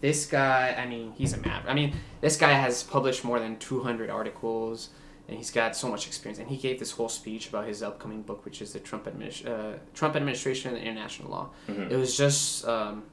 this 0.00 0.26
guy, 0.26 0.74
I 0.76 0.84
mean, 0.86 1.12
he's 1.16 1.32
a 1.32 1.38
map. 1.38 1.64
I 1.68 1.74
mean, 1.74 1.94
this 2.20 2.36
guy 2.36 2.50
has 2.52 2.82
published 2.82 3.22
more 3.24 3.38
than 3.38 3.56
200 3.58 4.10
articles, 4.10 4.90
and 5.28 5.36
he's 5.38 5.50
got 5.50 5.74
so 5.76 5.88
much 5.88 6.06
experience. 6.06 6.38
And 6.38 6.48
he 6.48 6.56
gave 6.56 6.78
this 6.78 6.90
whole 6.92 7.08
speech 7.08 7.48
about 7.48 7.66
his 7.66 7.82
upcoming 7.82 8.22
book, 8.22 8.44
which 8.44 8.60
is 8.60 8.72
the 8.72 8.78
Trump, 8.80 9.04
administ- 9.06 9.46
uh, 9.46 9.78
Trump 9.94 10.16
administration 10.16 10.74
and 10.74 10.78
international 10.86 11.30
law. 11.30 11.48
Mhm. 11.68 11.90
It 11.90 11.96
was 11.96 12.16
just, 12.16 12.66
um, 12.68 13.04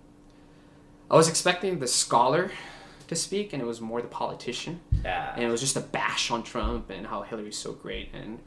I 1.09 1.15
was 1.15 1.27
expecting 1.29 1.79
the 1.79 1.87
scholar 1.87 2.51
to 3.07 3.15
speak, 3.15 3.51
and 3.53 3.61
it 3.61 3.65
was 3.65 3.81
more 3.81 4.01
the 4.01 4.07
politician 4.07 4.79
Yeah. 5.03 5.33
and 5.35 5.43
it 5.43 5.49
was 5.49 5.59
just 5.61 5.75
a 5.75 5.81
bash 5.81 6.31
on 6.31 6.43
Trump 6.43 6.89
and 6.89 7.07
how 7.07 7.21
Hillary's 7.23 7.57
so 7.57 7.73
great. 7.73 8.09
And 8.13 8.39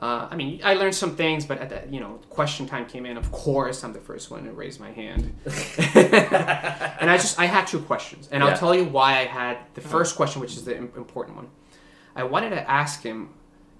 uh, 0.00 0.26
I 0.28 0.34
mean, 0.34 0.60
I 0.64 0.74
learned 0.74 0.94
some 0.96 1.14
things, 1.14 1.46
but 1.46 1.58
at 1.58 1.70
that, 1.70 1.92
you 1.92 2.00
know, 2.00 2.18
question 2.28 2.66
time 2.66 2.84
came 2.86 3.06
in. 3.06 3.16
Of 3.16 3.30
course, 3.30 3.84
I'm 3.84 3.92
the 3.92 4.00
first 4.00 4.28
one 4.28 4.44
to 4.44 4.52
raise 4.52 4.80
my 4.80 4.90
hand, 4.90 5.32
and 5.94 7.10
I 7.10 7.16
just 7.16 7.38
I 7.38 7.46
had 7.46 7.66
two 7.66 7.80
questions, 7.80 8.28
and 8.32 8.42
Yeah. 8.42 8.50
I'll 8.50 8.56
tell 8.56 8.74
you 8.74 8.84
why 8.84 9.12
I 9.20 9.24
had 9.24 9.58
the 9.74 9.80
first 9.80 10.16
question, 10.16 10.40
which 10.40 10.54
is 10.56 10.64
the 10.64 10.76
important 10.76 11.36
one. 11.36 11.48
I 12.16 12.24
wanted 12.24 12.50
to 12.50 12.70
ask 12.70 13.02
him, 13.02 13.30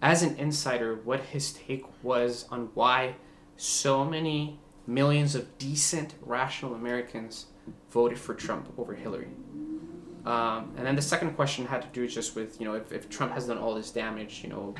as 0.02 0.22
an 0.22 0.36
insider, 0.36 0.94
what 0.96 1.20
his 1.20 1.52
take 1.52 1.84
was 2.02 2.46
on 2.50 2.68
why 2.74 3.16
so 3.56 4.04
many 4.04 4.58
millions 4.86 5.34
of 5.34 5.56
decent, 5.58 6.14
rational 6.22 6.74
Americans 6.74 7.46
voted 7.90 8.18
for 8.18 8.34
Trump 8.34 8.72
over 8.76 8.94
Hillary. 8.94 9.28
Um, 10.26 10.72
and 10.76 10.86
then 10.86 10.96
the 10.96 11.02
second 11.02 11.34
question 11.36 11.66
had 11.66 11.82
to 11.82 11.88
do 11.88 12.06
just 12.08 12.34
with, 12.34 12.60
you 12.60 12.66
know, 12.66 12.74
if, 12.74 12.92
if 12.92 13.08
Trump 13.08 13.32
has 13.32 13.46
done 13.46 13.58
all 13.58 13.74
this 13.74 13.90
damage, 13.90 14.42
you 14.42 14.48
know, 14.50 14.74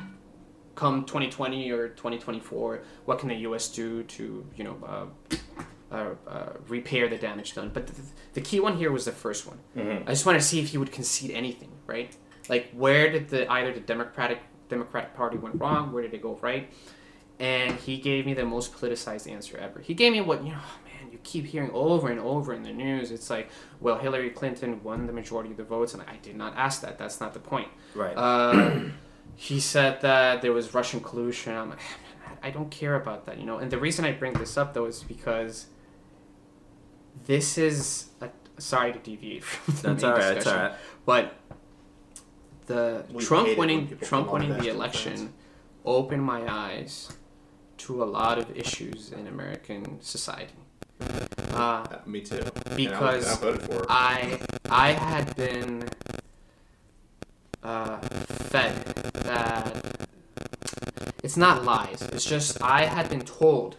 come 0.75 1.05
2020 1.05 1.71
or 1.71 1.89
2024, 1.91 2.83
what 3.05 3.19
can 3.19 3.29
the 3.29 3.37
U.S. 3.37 3.69
do 3.69 4.03
to, 4.05 4.45
you 4.57 4.65
know, 4.65 4.77
uh, 4.85 5.37
uh, 5.95 6.15
uh, 6.27 6.49
repair 6.69 7.09
the 7.09 7.17
damage 7.19 7.55
done? 7.55 7.71
But 7.73 7.87
the, 7.87 7.95
the 8.33 8.41
key 8.41 8.59
one 8.61 8.77
here 8.77 8.91
was 8.91 9.05
the 9.05 9.13
first 9.13 9.47
one. 9.47 9.59
Mhm. 9.77 10.03
I 10.03 10.11
just 10.11 10.27
wanted 10.27 10.41
to 10.41 10.45
see 10.45 10.61
if 10.61 10.69
he 10.71 10.79
would 10.79 10.91
concede 10.93 11.31
anything, 11.31 11.71
right? 11.87 12.15
Like, 12.49 12.71
where 12.73 13.11
did 13.11 13.29
the 13.29 13.51
either 13.51 13.73
the 13.73 13.81
Democratic 13.81 14.41
Democratic 14.69 15.15
Party 15.15 15.37
went 15.37 15.61
wrong? 15.61 15.93
Where 15.93 16.03
did 16.03 16.15
it 16.15 16.23
go 16.23 16.39
right? 16.43 16.71
And 17.39 17.77
he 17.77 17.99
gave 17.99 18.27
me 18.27 18.35
the 18.35 18.45
most 18.45 18.73
politicized 18.75 19.31
answer 19.31 19.57
ever. 19.59 19.81
He 19.81 19.95
gave 19.95 20.13
me 20.13 20.21
what 20.21 20.45
you 20.45 20.51
know, 20.51 20.59
man. 20.85 21.11
You 21.11 21.19
keep 21.23 21.47
hearing 21.47 21.71
over 21.73 22.09
and 22.09 22.21
over 22.21 22.55
in 22.55 22.63
the 22.63 22.73
news. 22.73 23.11
It's 23.11 23.29
like, 23.29 23.51
well, 23.81 23.99
Hillary 23.99 24.31
Clinton 24.31 24.83
won 24.83 25.07
the 25.07 25.13
majority 25.13 25.51
of 25.51 25.57
the 25.57 25.65
votes, 25.65 25.95
and 25.95 26.03
I 26.03 26.17
did 26.23 26.37
not 26.37 26.57
ask 26.57 26.81
that. 26.83 26.97
That's 26.99 27.21
not 27.21 27.35
the 27.35 27.41
point. 27.41 27.69
Right. 27.95 28.15
Uh, 28.17 28.81
he 29.37 29.59
said 29.61 30.01
that 30.03 30.43
there 30.43 30.53
was 30.53 30.75
Russian 30.75 31.01
collusion. 31.01 31.55
I'm 31.55 31.71
like, 31.71 31.79
man, 31.79 32.39
I 32.43 32.51
don't 32.51 32.71
care 32.71 32.95
about 32.95 33.27
that, 33.27 33.39
you 33.39 33.47
know. 33.47 33.59
And 33.59 33.71
the 33.71 33.79
reason 33.79 34.05
I 34.05 34.13
bring 34.13 34.35
this 34.35 34.57
up 34.57 34.75
though 34.75 34.87
is 34.87 35.03
because 35.03 35.67
this 37.27 37.59
is 37.59 38.11
a, 38.21 38.29
sorry 38.59 38.93
to 38.93 38.99
deviate 38.99 39.43
from 39.45 39.75
the 39.75 39.83
That's 39.83 40.03
main 40.03 40.13
all 40.13 40.19
right. 40.19 40.35
That's 40.35 40.47
all 40.47 40.53
discussion, 40.53 40.63
right. 40.63 40.79
But 41.05 41.35
the 42.67 43.05
We 43.13 43.25
Trump 43.25 43.57
winning 43.59 43.99
Trump 44.03 44.33
winning 44.33 44.57
the 44.59 44.69
election 44.69 45.33
opened 45.85 46.23
my 46.23 46.51
eyes 46.51 47.13
to 47.77 48.03
a 48.03 48.07
lot 48.07 48.39
of 48.39 48.57
issues 48.57 49.13
in 49.13 49.27
American 49.27 50.01
society. 50.01 50.55
Uh, 51.01 51.05
Uh, 51.55 51.99
me 52.07 52.21
too. 52.21 52.43
Because 52.77 53.27
I 53.43 53.57
for. 53.59 53.87
I 53.89 54.41
I 54.71 54.93
had 54.93 55.37
been 55.37 55.89
uh, 57.63 57.99
fed 58.51 58.75
that 59.15 60.09
it's 61.23 61.37
not 61.37 61.65
lies. 61.65 62.03
It's 62.13 62.25
just 62.25 62.63
I 62.63 62.87
had 62.87 63.09
been 63.09 63.23
told 63.23 63.77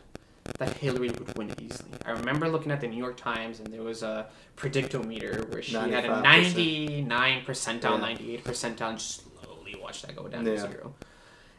that 0.60 0.78
Hillary 0.78 1.10
would 1.10 1.38
win 1.38 1.54
easily. 1.60 1.90
I 2.06 2.12
remember 2.12 2.48
looking 2.48 2.72
at 2.72 2.80
the 2.82 2.88
New 2.88 2.98
York 2.98 3.18
Times 3.18 3.60
and 3.60 3.74
there 3.74 3.82
was 3.84 4.04
a 4.04 4.28
predictometer 4.56 5.50
where 5.52 5.62
she 5.62 5.74
had 5.76 5.90
a 6.06 6.10
95%. 6.10 6.24
99 6.24 7.46
percentile, 7.46 7.84
Yeah. 7.92 7.98
98 7.98 8.44
percentile, 8.44 8.90
and 8.90 8.98
just 9.00 9.24
slowly 9.44 9.76
watch 9.82 10.02
that 10.04 10.16
go 10.16 10.28
down 10.28 10.46
Yeah. 10.46 10.54
to 10.54 10.60
zero. 10.60 10.94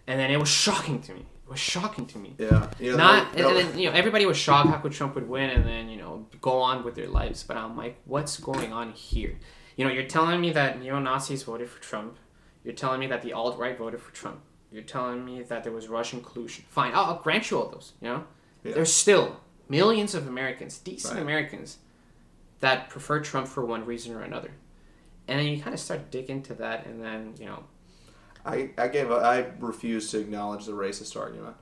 And 0.06 0.18
then 0.20 0.30
it 0.30 0.38
was 0.38 0.48
shocking 0.48 1.00
to 1.02 1.14
me. 1.14 1.20
It 1.46 1.50
was 1.50 1.60
shocking 1.60 2.06
to 2.06 2.18
me 2.18 2.34
yeah. 2.38 2.70
Know, 2.80 2.96
not 2.96 3.32
they'll- 3.32 3.48
and, 3.50 3.58
and 3.58 3.68
then 3.70 3.78
you 3.78 3.88
know 3.88 3.94
everybody 3.96 4.26
was 4.26 4.36
shocked 4.36 4.68
how 4.68 4.78
could 4.78 4.90
Trump 4.90 5.14
would 5.14 5.28
win 5.28 5.48
and 5.50 5.64
then 5.64 5.88
you 5.88 5.96
know 5.96 6.26
go 6.40 6.58
on 6.60 6.82
with 6.82 6.96
their 6.96 7.06
lives 7.06 7.44
but 7.44 7.56
I'm 7.56 7.76
like 7.76 8.00
what's 8.04 8.36
going 8.40 8.72
on 8.72 8.90
here 8.90 9.38
you 9.76 9.84
know 9.84 9.92
you're 9.92 10.08
telling 10.08 10.40
me 10.40 10.50
that 10.54 10.80
neo 10.80 10.98
Nazis 10.98 11.44
voted 11.44 11.70
for 11.70 11.80
Trump 11.80 12.16
you're 12.64 12.74
telling 12.74 12.98
me 12.98 13.06
that 13.06 13.22
the 13.22 13.32
alt 13.32 13.60
right 13.60 13.78
voted 13.78 14.00
for 14.02 14.12
Trump 14.12 14.40
you're 14.72 14.82
telling 14.82 15.24
me 15.24 15.40
that 15.44 15.62
there 15.62 15.72
was 15.72 15.86
Russian 15.86 16.20
collusion 16.20 16.64
fine 16.68 16.90
I'll, 16.96 17.04
I'll 17.04 17.20
grant 17.22 17.48
you 17.48 17.58
all 17.60 17.68
those 17.68 17.92
you 18.00 18.08
know 18.08 18.24
Yeah. 18.68 18.74
there's 18.74 18.92
still 18.92 19.40
millions 19.68 20.14
of 20.14 20.26
Americans 20.26 20.78
decent 20.78 21.14
Right. 21.14 21.22
Americans 21.22 21.78
that 22.60 22.88
prefer 22.90 23.20
Trump 23.20 23.48
for 23.48 23.64
one 23.64 23.84
reason 23.84 24.14
or 24.14 24.22
another 24.22 24.50
and 25.28 25.38
then 25.38 25.46
you 25.46 25.60
kind 25.60 25.74
of 25.74 25.80
start 25.80 26.10
digging 26.10 26.42
to 26.42 26.48
dig 26.50 26.54
into 26.54 26.62
that 26.62 26.86
and 26.86 27.02
then 27.02 27.34
you 27.38 27.46
know 27.46 27.64
I, 28.44 28.70
I 28.78 28.88
gave 28.88 29.10
a, 29.10 29.14
I 29.16 29.46
refuse 29.58 30.10
to 30.12 30.20
acknowledge 30.20 30.66
the 30.66 30.72
racist 30.72 31.20
argument 31.20 31.56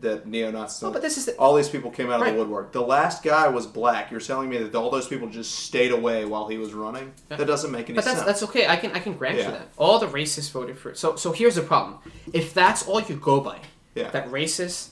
that 0.00 0.26
neo 0.28 0.52
Nazis. 0.52 0.84
oh 0.84 0.92
but 0.92 1.02
this 1.02 1.18
is 1.18 1.26
the, 1.26 1.36
all 1.36 1.54
these 1.56 1.68
people 1.68 1.90
came 1.90 2.08
out 2.10 2.20
of 2.20 2.26
the 2.32 2.38
woodwork. 2.38 2.70
The 2.70 2.80
last 2.80 3.24
guy 3.24 3.48
was 3.48 3.66
black. 3.66 4.12
You're 4.12 4.20
telling 4.20 4.48
me 4.48 4.58
that 4.58 4.72
all 4.76 4.90
those 4.90 5.08
people 5.08 5.28
just 5.28 5.52
stayed 5.52 5.90
away 5.90 6.24
while 6.24 6.46
he 6.46 6.56
was 6.56 6.72
running? 6.72 7.12
That 7.28 7.44
doesn't 7.44 7.72
make 7.72 7.86
any 7.90 7.96
But 7.96 8.04
that's 8.04 8.18
sense. 8.18 8.26
that's 8.26 8.42
okay. 8.44 8.68
I 8.68 8.76
can 8.76 8.92
I 8.92 9.00
can 9.00 9.14
grant 9.14 9.38
Yeah. 9.38 9.46
you 9.46 9.50
that. 9.50 9.68
All 9.76 9.98
the 9.98 10.06
racists 10.06 10.52
voted 10.52 10.78
for. 10.78 10.94
So 10.94 11.16
so 11.16 11.32
here's 11.32 11.56
the 11.56 11.62
problem. 11.62 11.98
If 12.32 12.54
that's 12.54 12.86
all 12.86 13.00
you 13.00 13.16
go 13.16 13.40
by, 13.40 13.58
yeah. 13.96 14.10
that 14.12 14.28
racists, 14.30 14.90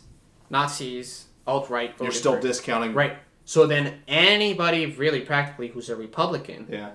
Nazis, 0.50 1.25
alt 1.46 1.70
right 1.70 1.94
You're 2.00 2.12
still 2.12 2.40
discounting. 2.40 2.92
right. 2.94 3.16
So 3.44 3.66
then 3.66 4.00
anybody 4.08 4.86
really 4.86 5.20
practically 5.20 5.68
who's 5.68 5.88
a 5.88 5.96
Republican 5.96 6.66
Yeah. 6.70 6.90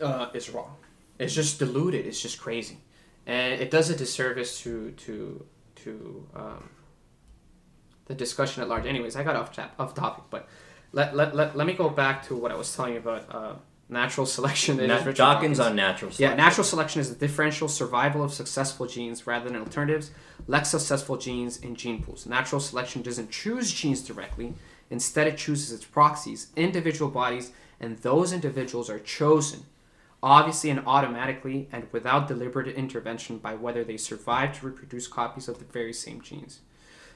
uh, 0.00 0.28
is 0.34 0.50
wrong. 0.50 0.76
It's 1.18 1.34
just 1.34 1.58
diluted. 1.58 2.06
It's 2.06 2.20
just 2.20 2.40
crazy, 2.40 2.78
and 3.26 3.60
it 3.60 3.70
does 3.70 3.90
a 3.90 3.96
disservice 3.96 4.60
to 4.62 4.90
to 4.92 5.46
to 5.76 6.26
um, 6.34 6.70
the 8.06 8.14
discussion 8.14 8.62
at 8.62 8.68
large. 8.68 8.86
Anyways, 8.86 9.14
I 9.14 9.22
got 9.22 9.36
off 9.36 9.52
tap, 9.52 9.74
off 9.78 9.94
topic, 9.94 10.24
but 10.30 10.48
let, 10.92 11.14
let, 11.16 11.34
let, 11.34 11.56
let 11.56 11.66
me 11.66 11.72
go 11.72 11.88
back 11.88 12.26
to 12.26 12.36
what 12.36 12.50
I 12.50 12.56
was 12.56 12.74
telling 12.74 12.94
you 12.94 12.98
about 12.98 13.34
uh, 13.34 13.54
natural 13.92 14.26
selection. 14.26 14.76
Na- 14.78 14.98
Dawkins 14.98 15.16
Dawkins. 15.16 15.60
on 15.60 15.76
natural. 15.76 16.10
Yeah, 16.16 16.34
natural 16.34 16.64
selection 16.64 17.00
is 17.00 17.10
the 17.10 17.16
differential 17.16 17.68
survival 17.68 18.22
of 18.22 18.32
successful 18.32 18.86
genes 18.86 19.26
rather 19.26 19.48
than 19.48 19.60
alternatives, 19.60 20.10
less 20.46 20.70
successful 20.70 21.16
genes 21.16 21.58
in 21.58 21.74
gene 21.76 22.02
pools. 22.02 22.26
Natural 22.26 22.60
selection 22.60 23.02
doesn't 23.02 23.30
choose 23.30 23.72
genes 23.72 24.02
directly, 24.02 24.54
instead, 24.90 25.26
it 25.26 25.36
chooses 25.36 25.72
its 25.72 25.84
proxies, 25.84 26.48
individual 26.56 27.10
bodies, 27.10 27.52
and 27.80 27.98
those 27.98 28.32
individuals 28.32 28.88
are 28.88 28.98
chosen, 28.98 29.64
obviously 30.22 30.70
and 30.70 30.82
automatically, 30.86 31.68
and 31.72 31.86
without 31.92 32.28
deliberate 32.28 32.68
intervention 32.68 33.38
by 33.38 33.54
whether 33.54 33.84
they 33.84 33.96
survive 33.96 34.58
to 34.58 34.66
reproduce 34.66 35.08
copies 35.08 35.48
of 35.48 35.58
the 35.58 35.64
very 35.64 35.92
same 35.92 36.20
genes. 36.20 36.60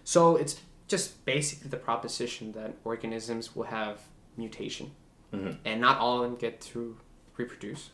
So 0.05 0.37
it's 0.37 0.61
just 0.89 1.25
basically 1.25 1.69
the 1.71 1.77
proposition 1.77 2.53
that 2.53 2.77
organisms 2.85 3.55
will 3.57 3.65
have 3.65 4.01
mutation, 4.37 4.91
Mhm. 5.33 5.59
and 5.65 5.81
not 5.81 5.99
all 5.99 6.23
of 6.23 6.31
them 6.31 6.39
get 6.39 6.61
to 6.61 6.97
reproduce. 7.37 7.91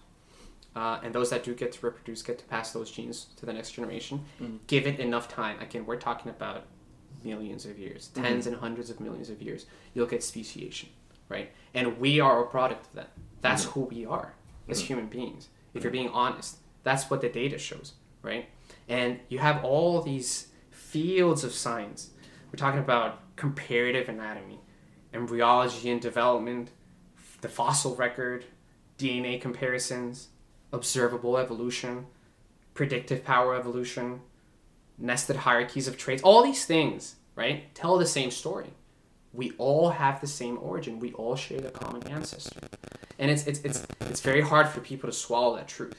Uh, 0.75 1.01
and 1.03 1.15
those 1.15 1.31
that 1.31 1.45
do 1.45 1.55
get 1.55 1.73
to 1.73 1.87
reproduce 1.87 2.23
get 2.23 2.39
to 2.39 2.45
pass 2.47 2.73
those 2.73 2.91
genes 2.91 3.27
to 3.37 3.45
the 3.45 3.53
next 3.53 3.73
generation. 3.73 4.25
Mm-hmm. 4.41 4.57
Give 4.67 4.87
it 4.87 5.01
enough 5.01 5.29
time. 5.29 5.61
Again, 5.61 5.85
we're 5.85 5.97
talking 5.97 6.31
about 6.31 6.65
millions 7.25 7.67
of 7.67 7.79
years, 7.79 8.11
mm-hmm. 8.15 8.25
10s 8.25 8.47
and 8.47 8.57
hundreds 8.57 8.89
of 8.89 9.01
millions 9.01 9.29
of 9.29 9.43
years. 9.43 9.67
You'll 9.93 10.07
get 10.07 10.23
speciation, 10.23 10.89
right? 11.29 11.51
And 11.75 11.99
we 11.99 12.21
are 12.21 12.43
a 12.43 12.47
product 12.47 12.87
of 12.87 12.93
that. 12.95 13.11
That's 13.43 13.65
mm-hmm. 13.65 13.81
who 13.81 13.87
we 13.87 14.07
are 14.07 14.35
as 14.69 14.81
human 14.81 15.07
beings. 15.07 15.49
If 15.75 15.83
you're 15.83 15.93
being 15.93 16.09
honest, 16.09 16.59
that's 16.85 17.11
what 17.11 17.21
the 17.21 17.29
data 17.29 17.59
shows, 17.59 17.93
right? 18.23 18.49
And 18.89 19.21
you 19.29 19.39
have 19.39 19.65
all 19.65 20.01
these 20.01 20.49
fields 20.71 21.45
of 21.45 21.53
science. 21.53 22.11
We're 22.47 22.57
talking 22.57 22.81
about 22.81 23.21
comparative 23.37 24.09
anatomy, 24.09 24.61
embryology 25.13 25.91
and 25.91 26.01
development, 26.01 26.71
the 27.43 27.49
fossil 27.49 27.95
record, 27.95 28.47
DNA 28.99 29.41
comparisons, 29.41 30.29
observable 30.73 31.37
evolution, 31.37 32.07
predictive 32.73 33.25
power 33.25 33.55
evolution, 33.55 34.21
nested 34.97 35.37
hierarchies 35.37 35.87
of 35.87 35.99
traits, 35.99 36.23
all 36.23 36.43
these 36.43 36.65
things, 36.65 37.17
right, 37.37 37.75
tell 37.75 37.99
the 37.99 38.07
same 38.07 38.31
story. 38.31 38.71
We 39.35 39.53
all 39.59 39.91
have 39.91 40.21
the 40.21 40.27
same 40.27 40.59
origin. 40.61 40.99
We 41.01 41.13
all 41.13 41.37
share 41.37 41.61
the 41.61 41.71
common 41.71 42.07
ancestor. 42.07 42.61
And 43.19 43.31
it's, 43.31 43.47
it's, 43.47 43.61
it's, 43.61 43.87
it's 44.03 44.21
very 44.21 44.43
hard 44.43 44.69
for 44.69 44.81
people 44.81 45.09
to 45.09 45.15
swallow 45.15 45.57
that 45.57 45.69
truth. 45.69 45.97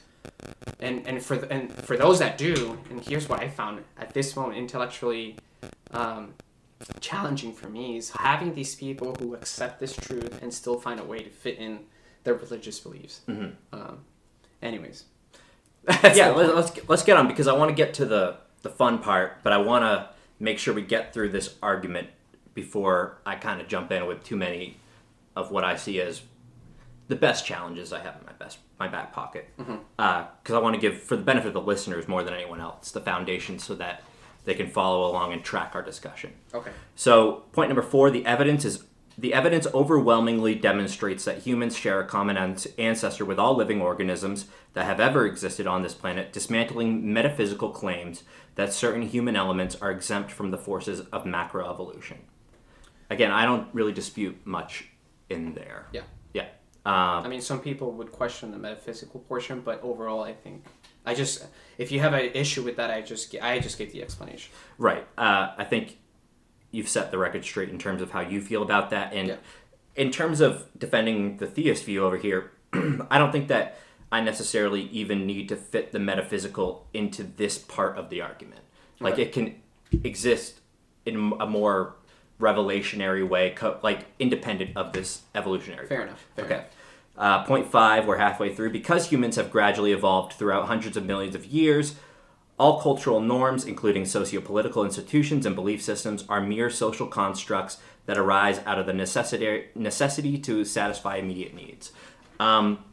And, 0.80 1.06
and, 1.06 1.22
for, 1.22 1.34
and 1.34 1.72
for 1.72 1.96
those 1.96 2.20
that 2.20 2.38
do, 2.38 2.78
and 2.90 3.04
here's 3.04 3.28
what 3.28 3.40
I 3.40 3.48
found 3.48 3.82
at 3.98 4.14
this 4.14 4.36
moment 4.36 4.58
intellectually 4.58 5.36
um, 5.90 6.34
challenging 7.00 7.52
for 7.52 7.68
me 7.68 7.96
is 7.96 8.10
having 8.10 8.54
these 8.54 8.74
people 8.74 9.14
who 9.18 9.34
accept 9.34 9.80
this 9.80 9.96
truth 9.96 10.42
and 10.42 10.52
still 10.52 10.78
find 10.78 11.00
a 11.00 11.04
way 11.04 11.22
to 11.22 11.30
fit 11.30 11.58
in 11.58 11.80
their 12.24 12.34
religious 12.34 12.80
beliefs. 12.80 13.20
Mhm. 13.28 13.52
Um, 13.72 13.98
anyways. 14.62 15.04
yeah, 16.02 16.28
let, 16.30 16.54
let's 16.54 16.70
get- 16.70 16.88
let's 16.88 17.02
get 17.02 17.16
on 17.16 17.28
because 17.28 17.46
I 17.46 17.52
want 17.52 17.68
to 17.70 17.74
get 17.74 17.94
to 17.94 18.04
the 18.06 18.36
the 18.62 18.70
fun 18.70 18.98
part, 18.98 19.42
but 19.42 19.52
I 19.52 19.58
want 19.58 19.84
to 19.84 20.08
make 20.40 20.58
sure 20.58 20.72
we 20.72 20.80
get 20.82 21.12
through 21.12 21.28
this 21.28 21.54
argument 21.62 22.08
before 22.54 23.18
I 23.26 23.34
kind 23.36 23.60
of 23.60 23.68
jump 23.68 23.92
in 23.92 24.06
with 24.06 24.24
too 24.24 24.36
many 24.36 24.78
of 25.36 25.50
what 25.50 25.64
I 25.64 25.76
see 25.76 26.00
as 26.00 26.22
the 27.08 27.16
best 27.16 27.44
challenges 27.44 27.92
I 27.92 28.00
have 28.00 28.16
in 28.18 28.24
my 28.24 28.32
best 28.32 28.58
my 28.80 28.88
back 28.88 29.12
pocket. 29.12 29.50
Because 29.58 30.54
I 30.54 30.58
want 30.58 30.74
to 30.74 30.80
give, 30.80 31.02
for 31.02 31.16
the 31.16 31.22
benefit 31.22 31.48
of 31.48 31.52
the 31.54 31.60
listeners 31.60 32.08
more 32.08 32.22
than 32.24 32.32
anyone 32.32 32.60
else, 32.60 32.90
the 32.90 33.00
foundation 33.02 33.58
so 33.58 33.74
that 33.74 34.02
they 34.44 34.54
can 34.54 34.68
follow 34.68 35.10
along 35.10 35.32
and 35.32 35.42
track 35.42 35.72
our 35.74 35.82
discussion. 35.82 36.32
Okay. 36.52 36.70
So, 36.94 37.44
point 37.52 37.68
number 37.68 37.82
four: 37.82 38.10
the 38.10 38.26
evidence 38.26 38.64
is 38.64 38.84
the 39.16 39.32
evidence 39.32 39.66
overwhelmingly 39.72 40.56
demonstrates 40.56 41.24
that 41.24 41.38
humans 41.38 41.76
share 41.76 42.00
a 42.00 42.06
common 42.06 42.36
ancestor 42.78 43.24
with 43.24 43.38
all 43.38 43.56
living 43.56 43.80
organisms 43.80 44.46
that 44.72 44.86
have 44.86 44.98
ever 44.98 45.24
existed 45.24 45.66
on 45.66 45.82
this 45.82 45.94
planet, 45.94 46.32
dismantling 46.32 47.12
metaphysical 47.12 47.70
claims 47.70 48.24
that 48.56 48.72
certain 48.72 49.02
human 49.02 49.36
elements 49.36 49.76
are 49.80 49.90
exempt 49.90 50.32
from 50.32 50.50
the 50.50 50.58
forces 50.58 51.00
of 51.12 51.24
macroevolution. 51.24 52.16
Again, 53.08 53.30
I 53.30 53.44
don't 53.44 53.68
really 53.72 53.92
dispute 53.92 54.44
much 54.44 54.88
in 55.30 55.54
there. 55.54 55.86
Yeah. 55.92 56.02
Yeah. 56.32 56.46
Um, 56.84 57.24
I 57.24 57.28
mean, 57.28 57.40
some 57.40 57.60
people 57.60 57.92
would 57.92 58.10
question 58.10 58.50
the 58.50 58.58
metaphysical 58.58 59.20
portion, 59.20 59.60
but 59.60 59.80
overall, 59.82 60.22
I 60.22 60.32
think 60.32 60.64
I 61.04 61.14
just 61.14 61.46
if 61.78 61.90
you 61.92 62.00
have 62.00 62.12
an 62.14 62.30
issue 62.34 62.62
with 62.62 62.76
that, 62.76 62.90
I 62.90 63.00
just 63.02 63.34
I 63.42 63.58
just 63.58 63.78
gave 63.78 63.92
the 63.92 64.02
explanation. 64.02 64.52
Right. 64.78 65.06
Uh, 65.18 65.52
I 65.56 65.64
think 65.64 65.98
you've 66.70 66.88
set 66.88 67.10
the 67.10 67.18
record 67.18 67.44
straight 67.44 67.68
in 67.68 67.78
terms 67.78 68.02
of 68.02 68.10
how 68.10 68.20
you 68.20 68.40
feel 68.40 68.62
about 68.62 68.90
that. 68.90 69.12
And 69.12 69.28
Yeah. 69.28 69.36
in 69.96 70.10
terms 70.10 70.40
of 70.40 70.66
defending 70.76 71.36
the 71.36 71.46
theist 71.46 71.84
view 71.84 72.04
over 72.04 72.16
here, 72.16 72.52
I 72.72 73.18
don't 73.18 73.32
think 73.32 73.48
that 73.48 73.78
I 74.10 74.20
necessarily 74.20 74.82
even 74.88 75.26
need 75.26 75.48
to 75.50 75.56
fit 75.56 75.92
the 75.92 75.98
metaphysical 75.98 76.86
into 76.94 77.22
this 77.24 77.58
part 77.58 77.96
of 77.98 78.08
the 78.10 78.20
argument. 78.22 78.60
Like 79.00 79.14
Okay. 79.14 79.22
it 79.22 79.32
can 79.32 79.54
exist 80.04 80.60
in 81.06 81.32
a 81.40 81.46
more 81.46 81.96
revelationary 82.40 83.26
way, 83.28 83.50
co- 83.50 83.78
like 83.82 84.06
independent 84.18 84.76
of 84.76 84.92
this 84.92 85.22
evolutionary. 85.34 85.86
Fair 85.86 85.98
part. 85.98 86.08
enough. 86.08 86.26
Fair 86.36 86.44
Okay. 86.44 86.54
enough. 86.54 86.66
Uh, 87.16 87.44
point 87.44 87.70
five, 87.70 88.06
we're 88.06 88.18
halfway 88.18 88.54
through. 88.54 88.70
Because 88.70 89.08
humans 89.10 89.36
have 89.36 89.50
gradually 89.50 89.92
evolved 89.92 90.32
throughout 90.32 90.66
hundreds 90.66 90.96
of 90.96 91.04
millions 91.04 91.34
of 91.34 91.46
years, 91.46 91.94
all 92.58 92.80
cultural 92.80 93.20
norms, 93.20 93.64
including 93.64 94.04
socio-political 94.04 94.84
institutions 94.84 95.46
and 95.46 95.54
belief 95.54 95.82
systems, 95.82 96.24
are 96.28 96.40
mere 96.40 96.70
social 96.70 97.06
constructs 97.06 97.78
that 98.06 98.18
arise 98.18 98.60
out 98.66 98.78
of 98.78 98.86
the 98.86 98.92
necessity, 98.92 99.66
necessity 99.74 100.38
to 100.38 100.64
satisfy 100.64 101.16
immediate 101.16 101.54
needs. 101.54 101.92
Um, 102.38 102.84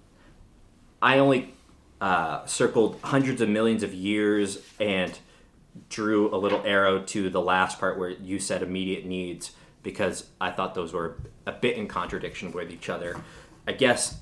I 1.02 1.18
only 1.18 1.54
uh, 2.00 2.46
circled 2.46 3.00
hundreds 3.04 3.42
of 3.42 3.50
millions 3.50 3.84
of 3.84 3.94
years 3.94 4.60
and 4.80 5.18
drew 5.90 6.34
a 6.34 6.38
little 6.38 6.62
arrow 6.66 7.02
to 7.04 7.30
the 7.30 7.42
last 7.42 7.80
part 7.80 7.98
where 7.98 8.10
you 8.10 8.40
said 8.40 8.62
immediate 8.62 9.06
needs 9.06 9.52
because 9.84 10.28
I 10.40 10.52
thought 10.52 10.76
those 10.76 10.94
were 10.94 11.18
a 11.46 11.52
bit 11.52 11.78
in 11.78 11.88
contradiction 11.88 12.52
with 12.52 12.72
each 12.72 12.90
other. 12.90 13.22
I 13.68 13.74
guess 13.74 14.20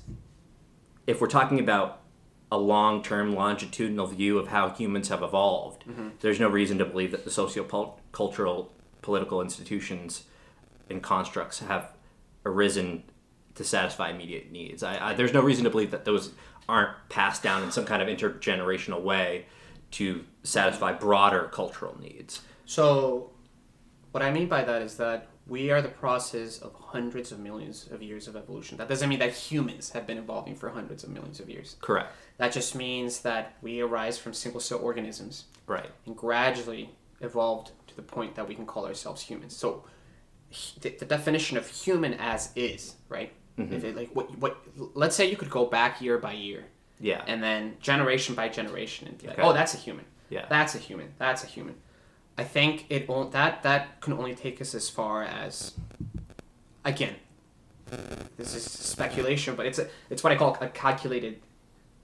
if 1.06 1.20
we're 1.20 1.28
talking 1.28 1.60
about 1.60 2.00
a 2.52 2.58
long-term 2.58 3.34
longitudinal 3.34 4.06
view 4.08 4.38
of 4.38 4.48
how 4.48 4.70
humans 4.70 5.08
have 5.08 5.22
evolved, 5.22 5.84
mm-hmm. 5.86 6.08
there's 6.20 6.40
no 6.40 6.48
reason 6.48 6.78
to 6.78 6.84
believe 6.84 7.12
that 7.12 7.24
the 7.24 7.30
socio-cultural 7.30 8.72
political 9.02 9.40
institutions 9.40 10.24
and 10.88 11.02
constructs 11.02 11.60
have 11.60 11.92
arisen 12.44 13.04
to 13.54 13.64
satisfy 13.64 14.10
immediate 14.10 14.50
needs. 14.50 14.82
I, 14.82 15.10
I, 15.10 15.14
there's 15.14 15.32
no 15.32 15.40
reason 15.40 15.64
to 15.64 15.70
believe 15.70 15.90
that 15.92 16.04
those 16.04 16.32
aren't 16.68 16.96
passed 17.08 17.42
down 17.42 17.62
in 17.62 17.70
some 17.70 17.84
kind 17.84 18.02
of 18.02 18.08
intergenerational 18.08 19.02
way 19.02 19.46
to 19.92 20.24
satisfy 20.42 20.92
broader 20.92 21.50
cultural 21.52 21.98
needs. 22.00 22.42
So, 22.64 23.30
what 24.12 24.22
I 24.22 24.30
mean 24.30 24.48
by 24.48 24.62
that 24.62 24.82
is 24.82 24.96
that 24.96 25.28
we 25.50 25.70
are 25.72 25.82
the 25.82 25.88
process 26.04 26.58
of 26.58 26.72
hundreds 26.74 27.32
of 27.32 27.38
millions 27.40 27.88
of 27.90 28.00
years 28.02 28.28
of 28.28 28.36
evolution. 28.36 28.78
That 28.78 28.88
doesn't 28.88 29.08
mean 29.08 29.18
that 29.18 29.32
humans 29.32 29.90
have 29.90 30.06
been 30.06 30.16
evolving 30.18 30.54
for 30.54 30.70
hundreds 30.70 31.02
of 31.04 31.10
millions 31.10 31.40
of 31.40 31.50
years. 31.50 31.76
Correct. 31.80 32.10
That 32.38 32.52
just 32.52 32.74
means 32.74 33.20
that 33.22 33.56
we 33.60 33.80
arise 33.80 34.16
from 34.16 34.32
single 34.32 34.60
cell 34.60 34.78
organisms 34.78 35.44
Right. 35.66 35.90
and 36.06 36.16
gradually 36.16 36.90
evolved 37.20 37.72
to 37.88 37.96
the 37.96 38.02
point 38.02 38.34
that 38.36 38.48
we 38.48 38.54
can 38.54 38.64
call 38.64 38.86
ourselves 38.86 39.20
humans. 39.22 39.56
So, 39.56 39.84
the, 40.80 40.90
the 40.90 41.04
definition 41.04 41.56
of 41.56 41.66
human 41.68 42.14
as 42.14 42.50
is, 42.56 42.94
right? 43.08 43.32
Mm-hmm. 43.58 43.74
If 43.74 43.84
it, 43.84 43.96
like 43.96 44.10
what 44.16 44.26
what 44.38 44.56
let's 44.94 45.14
say 45.16 45.28
you 45.30 45.36
could 45.36 45.50
go 45.50 45.66
back 45.66 46.00
year 46.00 46.18
by 46.18 46.32
year 46.32 46.64
Yeah. 47.00 47.22
and 47.26 47.42
then 47.42 47.76
generation 47.80 48.34
by 48.34 48.48
generation 48.48 49.08
and 49.08 49.18
be 49.18 49.26
like, 49.26 49.38
Okay. 49.38 49.46
oh, 49.48 49.52
that's 49.52 49.74
a 49.74 49.76
human. 49.76 50.04
Yeah. 50.28 50.46
That's 50.48 50.74
a 50.74 50.78
human. 50.78 51.08
That's 51.18 51.42
a 51.44 51.46
human. 51.46 51.74
I 52.40 52.44
think 52.44 52.86
it 52.88 53.06
won't. 53.06 53.32
That 53.32 53.62
that 53.64 54.00
can 54.00 54.14
only 54.14 54.34
take 54.34 54.62
us 54.62 54.74
as 54.74 54.88
far 54.88 55.24
as, 55.24 55.74
again, 56.86 57.14
this 58.38 58.54
is 58.54 58.64
speculation, 58.64 59.54
but 59.56 59.66
it's 59.66 59.78
a 59.78 59.88
it's 60.08 60.24
what 60.24 60.32
I 60.32 60.36
call 60.36 60.56
a 60.62 60.68
calculated 60.68 61.38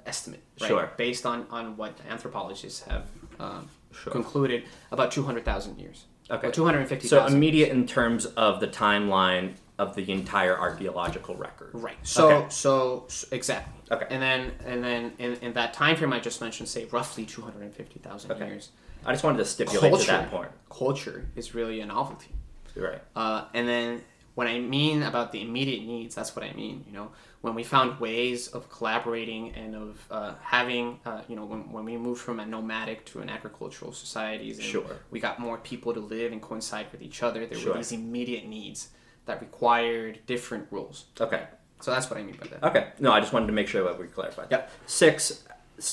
estimate, 0.04 0.42
right? 0.60 0.68
Sure. 0.68 0.90
Based 0.98 1.24
on 1.24 1.46
on 1.50 1.78
what 1.78 1.98
anthropologists 2.10 2.82
have 2.82 3.04
um, 3.40 3.70
Sure. 3.92 4.12
concluded 4.12 4.64
about 4.90 5.10
two 5.10 5.22
hundred 5.22 5.46
thousand 5.46 5.78
years. 5.78 6.04
Okay. 6.30 6.50
Two 6.50 6.66
hundred 6.66 6.80
and 6.80 6.88
fifty 6.88 7.08
So 7.08 7.24
immediate 7.24 7.70
in 7.70 7.86
terms 7.86 8.26
of 8.26 8.60
the 8.60 8.68
timeline 8.68 9.54
of 9.78 9.94
the 9.94 10.10
entire 10.12 10.58
archaeological 10.58 11.34
record. 11.36 11.70
Right. 11.72 11.96
So, 12.02 12.30
Okay. 12.30 12.46
so 12.50 13.04
so 13.08 13.26
exactly. 13.32 13.72
Okay. 13.90 14.06
And 14.10 14.20
then 14.20 14.52
and 14.66 14.84
then 14.84 15.12
in, 15.18 15.32
in 15.36 15.52
that 15.54 15.72
time 15.72 15.96
frame 15.96 16.12
I 16.12 16.20
just 16.20 16.42
mentioned, 16.42 16.68
say 16.68 16.84
roughly 16.92 17.24
two 17.24 17.40
hundred 17.40 17.62
and 17.62 17.72
fifty 17.74 18.00
thousand 18.00 18.32
Okay. 18.32 18.48
years. 18.48 18.68
I 19.06 19.12
just 19.12 19.24
wanted 19.24 19.38
to 19.38 19.44
stipulate 19.44 20.00
to 20.00 20.06
that 20.08 20.30
point. 20.30 20.50
culture 20.70 21.26
is 21.36 21.54
really 21.54 21.80
a 21.80 21.86
novelty. 21.86 22.30
Right. 22.74 23.00
Uh, 23.14 23.44
and 23.54 23.66
then 23.66 24.02
when 24.34 24.48
I 24.48 24.58
mean 24.58 25.02
about 25.02 25.32
the 25.32 25.40
immediate 25.40 25.82
needs, 25.86 26.14
that's 26.14 26.36
what 26.36 26.44
I 26.44 26.52
mean. 26.52 26.84
You 26.86 26.92
know, 26.92 27.12
when 27.40 27.54
we 27.54 27.62
found 27.62 27.98
ways 28.00 28.48
of 28.48 28.68
collaborating 28.68 29.54
and 29.54 29.74
of 29.74 30.06
uh, 30.10 30.34
having, 30.42 31.00
uh, 31.06 31.22
you 31.28 31.36
know, 31.36 31.44
when, 31.46 31.72
when 31.72 31.84
we 31.86 31.96
moved 31.96 32.20
from 32.20 32.40
a 32.40 32.44
nomadic 32.44 33.06
to 33.06 33.20
an 33.20 33.30
agricultural 33.30 33.92
society, 33.92 34.50
and 34.50 34.60
Sure. 34.60 34.84
we 35.10 35.20
got 35.20 35.38
more 35.38 35.56
people 35.58 35.94
to 35.94 36.00
live 36.00 36.32
and 36.32 36.42
coincide 36.42 36.86
with 36.92 37.00
each 37.00 37.22
other. 37.22 37.46
There 37.46 37.58
Sure. 37.58 37.72
were 37.72 37.78
these 37.78 37.92
immediate 37.92 38.46
needs 38.46 38.88
that 39.24 39.40
required 39.40 40.20
different 40.26 40.66
rules. 40.70 41.06
Okay. 41.20 41.44
So 41.80 41.90
that's 41.90 42.10
what 42.10 42.18
I 42.18 42.22
mean 42.22 42.36
by 42.36 42.46
that. 42.48 42.62
Okay. 42.64 42.88
No, 42.98 43.12
I 43.12 43.20
just 43.20 43.32
wanted 43.32 43.46
to 43.46 43.52
make 43.52 43.68
sure 43.68 43.84
that 43.84 43.98
we 43.98 44.06
clarified. 44.06 44.48
Yep. 44.50 44.70
Six. 44.86 45.44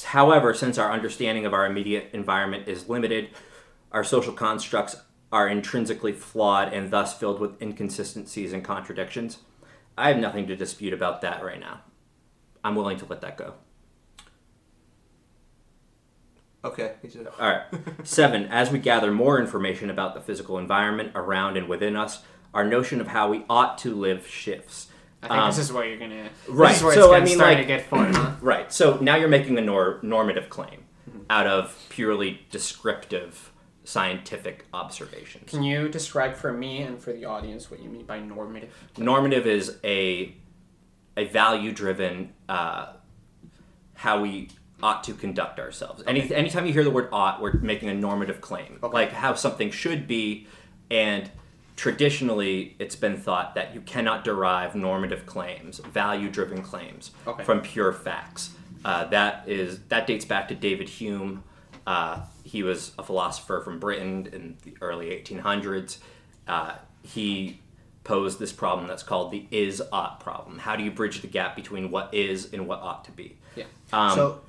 However, 0.05 0.53
since 0.53 0.77
our 0.77 0.91
understanding 0.91 1.45
of 1.45 1.53
our 1.53 1.65
immediate 1.65 2.09
environment 2.13 2.67
is 2.67 2.89
limited, 2.89 3.29
our 3.91 4.03
social 4.03 4.33
constructs 4.33 4.95
are 5.31 5.47
intrinsically 5.47 6.13
flawed 6.13 6.73
and 6.73 6.91
thus 6.91 7.17
filled 7.17 7.39
with 7.39 7.61
inconsistencies 7.61 8.53
and 8.53 8.63
contradictions. 8.63 9.39
I 9.97 10.09
have 10.09 10.17
nothing 10.17 10.47
to 10.47 10.55
dispute 10.55 10.93
about 10.93 11.21
that 11.21 11.43
right 11.43 11.59
now. 11.59 11.81
I'm 12.63 12.75
willing 12.75 12.97
to 12.97 13.05
let 13.05 13.21
that 13.21 13.37
go. 13.37 13.55
Okay. 16.65 16.93
All 17.39 17.49
right. 17.49 17.63
Seven, 18.03 18.45
as 18.45 18.71
we 18.71 18.79
gather 18.79 19.11
more 19.11 19.39
information 19.39 19.89
about 19.89 20.13
the 20.13 20.21
physical 20.21 20.57
environment 20.57 21.11
around 21.13 21.57
and 21.57 21.67
within 21.67 21.95
us, 21.97 22.23
our 22.53 22.63
notion 22.63 23.01
of 23.01 23.07
how 23.07 23.29
we 23.29 23.43
ought 23.49 23.77
to 23.79 23.93
live 23.93 24.25
shifts. 24.27 24.87
I 25.23 25.27
think 25.27 25.39
Um, 25.39 25.49
this 25.49 25.57
is 25.59 25.71
where 25.71 25.85
you're 25.85 25.97
gonna. 25.97 26.29
right, 26.49 26.69
This 26.69 26.77
is 26.79 26.83
where 26.83 26.95
so 26.95 27.13
I 27.13 27.21
mean, 27.21 27.37
like- 27.37 27.85
fun, 27.85 28.13
huh? 28.13 28.31
Right. 28.41 28.71
So 28.73 28.97
now 28.99 29.15
you're 29.15 29.29
making 29.29 29.57
a 29.57 29.61
nor- 29.61 29.99
normative 30.01 30.49
claim 30.49 30.83
out 31.29 31.47
of 31.47 31.77
purely 31.89 32.41
descriptive 32.51 33.51
scientific 33.85 34.65
observations. 34.73 35.49
Can 35.49 35.63
you 35.63 35.87
describe 35.87 36.35
for 36.35 36.51
me 36.51 36.81
and 36.81 37.01
for 37.01 37.13
the 37.13 37.25
audience 37.25 37.71
what 37.71 37.81
you 37.81 37.89
mean 37.89 38.05
by 38.05 38.19
normative? 38.19 38.69
Normative 38.97 39.47
is 39.47 39.77
a 39.83 40.35
a 41.15 41.25
value 41.25 41.71
driven 41.71 42.33
uh, 42.49 42.87
how 43.95 44.21
we 44.21 44.49
ought 44.81 45.03
to 45.05 45.13
conduct 45.13 45.59
ourselves. 45.59 46.03
Any 46.05 46.33
anytime 46.33 46.65
you 46.65 46.73
hear 46.73 46.83
the 46.83 46.91
word 46.91 47.07
ought, 47.13 47.41
we're 47.41 47.53
making 47.53 47.87
a 47.89 47.93
normative 47.93 48.41
claim, 48.41 48.79
Okay. 48.83 48.93
like 48.93 49.11
how 49.13 49.33
something 49.35 49.71
should 49.71 50.07
be, 50.07 50.47
and 50.91 51.29
traditionally 51.75 52.75
it's 52.79 52.95
been 52.95 53.17
thought 53.17 53.55
that 53.55 53.73
you 53.73 53.81
cannot 53.81 54.23
derive 54.23 54.75
normative 54.75 55.25
claims, 55.25 55.79
value 55.79 56.29
driven 56.29 56.61
claims, 56.61 57.11
Okay. 57.27 57.43
from 57.43 57.61
pure 57.61 57.91
facts. 57.93 58.51
Uh, 58.85 59.05
that 59.05 59.43
is 59.47 59.79
that 59.89 60.05
dates 60.07 60.25
back 60.25 60.47
to 60.49 60.55
David 60.55 60.89
Hume. 60.89 61.43
Uh, 61.87 62.21
he 62.43 62.63
was 62.63 62.91
a 62.97 63.03
philosopher 63.03 63.61
from 63.61 63.79
Britain 63.79 64.27
in 64.31 64.57
the 64.63 64.73
early 64.81 65.07
1800s. 65.09 65.97
Uh, 66.47 66.73
he 67.01 67.59
posed 68.03 68.37
this 68.39 68.51
problem 68.51 68.87
that's 68.87 69.03
called 69.03 69.31
the 69.31 69.45
is 69.51 69.81
ought 69.91 70.19
problem. 70.19 70.59
How 70.59 70.75
do 70.75 70.83
you 70.83 70.91
bridge 70.91 71.21
the 71.21 71.27
gap 71.27 71.55
between 71.55 71.89
what 71.91 72.13
is 72.13 72.51
and 72.53 72.67
what 72.67 72.79
ought 72.81 73.05
to 73.05 73.11
be? 73.11 73.37
Yeah. 73.55 73.63
Um, 73.93 74.15
so 74.15 74.41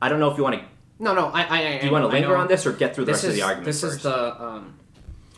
I 0.00 0.08
don't 0.10 0.20
know 0.20 0.30
if 0.30 0.36
you 0.36 0.42
want 0.44 0.56
to. 0.56 0.64
no, 0.98 1.14
no. 1.14 1.26
I, 1.28 1.42
I, 1.42 1.74
I 1.74 1.78
Do 1.78 1.86
you 1.86 1.92
want 1.92 2.04
to 2.04 2.08
linger 2.08 2.36
on 2.36 2.48
this 2.48 2.66
or 2.66 2.72
get 2.72 2.94
through 2.94 3.06
the 3.06 3.12
this 3.12 3.24
rest 3.24 3.24
is, 3.24 3.30
of 3.30 3.36
the 3.36 3.42
argument 3.42 3.64
This 3.66 3.80
first? 3.80 3.96
is 3.96 4.02
the 4.02 4.42
um, 4.44 4.74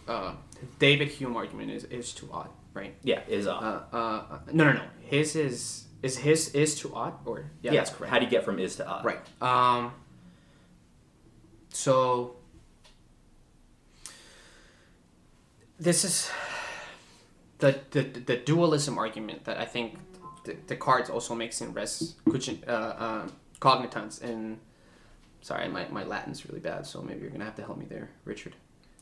uh, 0.09 0.33
David 0.79 1.09
Hume 1.09 1.37
argument 1.37 1.71
is, 1.71 1.85
is 1.85 2.13
too 2.13 2.29
odd, 2.33 2.51
right? 2.73 2.95
yeah, 3.03 3.21
is 3.29 3.47
ought. 3.47 3.89
Uh, 3.93 3.97
uh, 3.97 4.39
no, 4.53 4.65
no, 4.65 4.73
no. 4.73 4.83
His 5.01 5.37
is 5.37 5.85
is 6.03 6.19
his 6.19 6.49
is 6.55 6.79
too 6.79 6.93
odd, 6.95 7.15
or 7.25 7.51
yeah, 7.63 7.73
yeah, 7.73 7.81
that's 7.81 7.91
correct. 7.91 8.13
How 8.13 8.19
do 8.19 8.25
you 8.25 8.31
get 8.31 8.45
from 8.45 8.59
is 8.59 8.77
to 8.77 8.87
ought? 8.87 9.05
Right. 9.05 9.21
Um. 9.43 9.93
So 11.71 12.37
this 15.79 16.05
is 16.05 16.31
the 17.59 17.81
the, 17.91 18.03
the 18.03 18.37
dualism 18.37 18.99
argument 18.99 19.45
that 19.45 19.59
I 19.59 19.65
think 19.65 19.99
the, 20.45 20.55
Descartes 20.55 21.11
also 21.11 21.35
makes 21.35 21.61
in 21.61 21.73
res 21.73 22.17
uh, 22.27 22.71
uh, 22.71 23.29
cognitans 23.61 24.23
and 24.23 24.59
sorry 25.41 25.69
my, 25.69 25.87
my 25.89 26.05
Latin's 26.05 26.47
really 26.47 26.61
bad 26.61 26.87
so 26.87 27.03
maybe 27.03 27.21
you're 27.21 27.31
gonna 27.31 27.45
have 27.45 27.57
to 27.57 27.63
help 27.63 27.79
me 27.79 27.87
there 27.89 28.11
Richard 28.25 28.57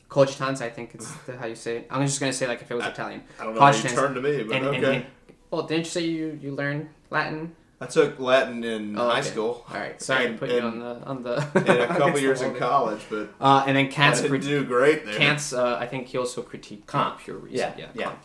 cogitans 0.09 0.61
I 0.61 0.69
think 0.69 0.93
it's 0.95 1.11
the, 1.25 1.37
how 1.37 1.45
you 1.47 1.55
say 1.55 1.77
it 1.77 1.87
I'm 1.89 2.05
just 2.05 2.19
gonna 2.19 2.33
say 2.33 2.47
like 2.47 2.61
if 2.61 2.69
it 2.71 2.75
was 2.75 2.85
I- 2.85 2.89
Italian 2.89 3.23
I 3.39 3.43
don't 3.45 3.55
know 3.55 3.61
how 3.61 3.71
you 3.71 3.81
turned 3.89 4.15
to 4.15 4.21
me, 4.21 4.43
but 4.43 4.55
and, 4.55 4.65
and- 4.67 4.77
okay. 4.85 4.95
and- 4.97 5.05
well 5.51 5.63
didn't 5.63 5.85
you 5.85 5.91
say 5.91 6.01
you 6.01 6.37
you 6.41 6.51
learned 6.55 6.89
Latin 7.09 7.55
I 7.81 7.85
took 7.85 8.17
Latin 8.17 8.63
in 8.63 8.97
Oh, 8.97 9.09
high 9.09 9.19
okay. 9.19 9.29
school. 9.29 9.65
all 9.69 9.75
right 9.77 10.01
sorry 10.01 10.25
And- 10.27 10.39
to 10.39 10.45
put 10.45 10.55
you 10.55 10.61
on 10.61 10.79
the 10.79 10.93
on 11.05 11.21
the 11.23 11.35
and 11.55 11.69
a 11.69 11.87
couple 11.99 12.19
years 12.19 12.41
in 12.41 12.55
college, 12.55 13.01
but 13.09 13.33
Uh, 13.41 13.63
and 13.67 13.75
then 13.75 13.87
I 13.87 13.89
Kant's 13.89 14.21
didn't 14.21 14.29
crit- 14.39 14.43
do 14.43 14.63
great 14.63 15.05
there. 15.05 15.17
Kant's. 15.17 15.51
Uh, 15.51 15.75
I 15.83 15.85
think 15.87 16.07
he 16.07 16.17
also 16.17 16.41
critiqued 16.43 16.87
Kant 16.87 17.17
pure 17.19 17.37
reason. 17.37 17.57
Yeah, 17.59 17.73
Yeah, 17.77 17.89
yeah. 17.93 18.03
Kant, 18.05 18.19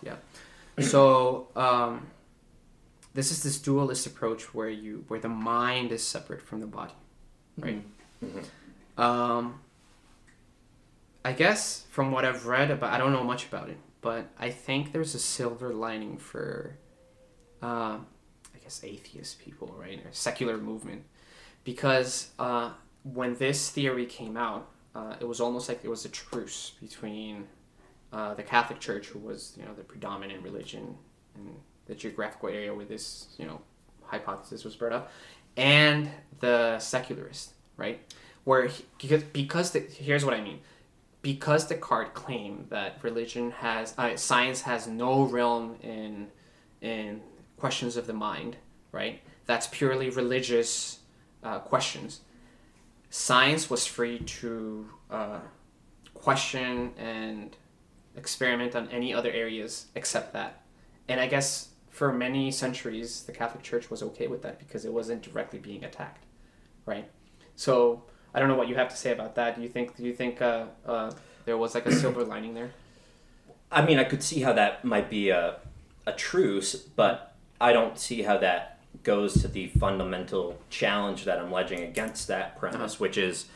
yeah. 0.78 0.84
So 0.84 1.48
um, 1.56 2.06
this 3.14 3.32
is 3.32 3.42
this 3.42 3.58
dualist 3.58 4.06
approach 4.06 4.54
where 4.54 4.68
you 4.70 5.04
where 5.08 5.18
the 5.18 5.28
mind 5.28 5.90
is 5.90 6.02
separate 6.06 6.40
from 6.40 6.60
the 6.60 6.66
body, 6.68 6.94
right? 7.58 7.82
Um, 8.96 9.60
I 11.28 11.32
guess 11.32 11.84
from 11.90 12.10
what 12.10 12.24
I've 12.24 12.46
read 12.46 12.70
about, 12.70 12.90
I 12.90 12.96
don't 12.96 13.12
know 13.12 13.22
much 13.22 13.44
about 13.44 13.68
it, 13.68 13.76
but 14.00 14.30
I 14.38 14.48
think 14.48 14.92
there's 14.92 15.14
a 15.14 15.18
silver 15.18 15.74
lining 15.74 16.16
for, 16.16 16.78
uh, 17.62 17.98
I 17.98 18.58
guess 18.62 18.80
atheist 18.82 19.38
people, 19.38 19.76
right, 19.78 19.98
or 20.06 20.10
secular 20.12 20.56
movement, 20.56 21.02
because 21.64 22.30
uh, 22.38 22.70
when 23.02 23.34
this 23.34 23.68
theory 23.68 24.06
came 24.06 24.38
out, 24.38 24.70
uh, 24.94 25.16
it 25.20 25.28
was 25.28 25.38
almost 25.38 25.68
like 25.68 25.80
it 25.84 25.90
was 25.90 26.06
a 26.06 26.08
truce 26.08 26.72
between 26.80 27.46
uh, 28.10 28.32
the 28.32 28.42
Catholic 28.42 28.80
Church, 28.80 29.08
who 29.08 29.18
was 29.18 29.52
you 29.58 29.66
know 29.66 29.74
the 29.74 29.84
predominant 29.84 30.42
religion 30.42 30.96
in 31.34 31.56
the 31.84 31.94
geographical 31.94 32.48
area 32.48 32.74
where 32.74 32.86
this 32.86 33.34
you 33.36 33.44
know 33.44 33.60
hypothesis 34.04 34.64
was 34.64 34.76
brought 34.76 34.94
up, 34.94 35.12
and 35.58 36.08
the 36.40 36.78
secularist, 36.78 37.52
right? 37.76 38.00
Where 38.44 38.68
he, 38.68 38.82
because 38.98 39.24
because 39.24 39.72
the, 39.72 39.80
here's 39.80 40.24
what 40.24 40.32
I 40.32 40.40
mean, 40.40 40.60
because 41.22 41.66
Descartes 41.66 42.12
claimed 42.14 42.66
that 42.70 42.98
religion 43.02 43.50
has 43.50 43.94
uh, 43.98 44.16
science 44.16 44.62
has 44.62 44.86
no 44.86 45.22
realm 45.22 45.76
in 45.82 46.28
in 46.80 47.20
questions 47.56 47.96
of 47.96 48.06
the 48.06 48.12
mind, 48.12 48.56
right? 48.92 49.20
That's 49.46 49.66
purely 49.66 50.10
religious 50.10 51.00
uh, 51.42 51.58
questions. 51.58 52.20
Science 53.10 53.70
was 53.70 53.86
free 53.86 54.18
to 54.18 54.88
uh, 55.10 55.40
question 56.14 56.92
and 56.98 57.56
experiment 58.16 58.76
on 58.76 58.88
any 58.88 59.14
other 59.14 59.30
areas 59.30 59.86
except 59.94 60.32
that. 60.34 60.62
And 61.08 61.20
I 61.20 61.26
guess 61.26 61.70
for 61.88 62.12
many 62.12 62.50
centuries, 62.50 63.22
the 63.22 63.32
Catholic 63.32 63.62
Church 63.62 63.90
was 63.90 64.02
okay 64.02 64.26
with 64.26 64.42
that 64.42 64.58
because 64.58 64.84
it 64.84 64.92
wasn't 64.92 65.22
directly 65.22 65.58
being 65.58 65.84
attacked, 65.84 66.24
right? 66.86 67.10
So 67.56 68.04
I 68.34 68.38
don't 68.40 68.48
know 68.48 68.56
what 68.56 68.68
you 68.68 68.74
have 68.76 68.88
to 68.90 68.96
say 68.96 69.12
about 69.12 69.34
that. 69.36 69.56
Do 69.56 69.62
you 69.62 69.68
think 69.68 69.96
do 69.96 70.02
you 70.04 70.14
think 70.14 70.40
uh, 70.42 70.66
uh, 70.86 71.10
there 71.44 71.56
was 71.56 71.74
like 71.74 71.86
a 71.86 71.92
silver 71.92 72.24
lining 72.34 72.54
there? 72.54 72.70
I 73.70 73.84
mean, 73.84 73.98
I 73.98 74.04
could 74.04 74.22
see 74.22 74.40
how 74.40 74.52
that 74.54 74.84
might 74.84 75.10
be 75.10 75.28
a, 75.30 75.56
a 76.06 76.12
truce, 76.12 76.74
but 76.74 77.34
I 77.60 77.72
don't 77.72 77.98
see 77.98 78.22
how 78.22 78.38
that 78.38 78.78
goes 79.02 79.42
to 79.42 79.48
the 79.48 79.68
fundamental 79.68 80.58
challenge 80.70 81.24
that 81.24 81.38
I'm 81.38 81.52
ledging 81.52 81.80
against 81.82 82.28
that 82.28 82.58
premise, 82.58 82.94
Uh-huh. 82.94 83.02
which 83.04 83.18
is 83.18 83.46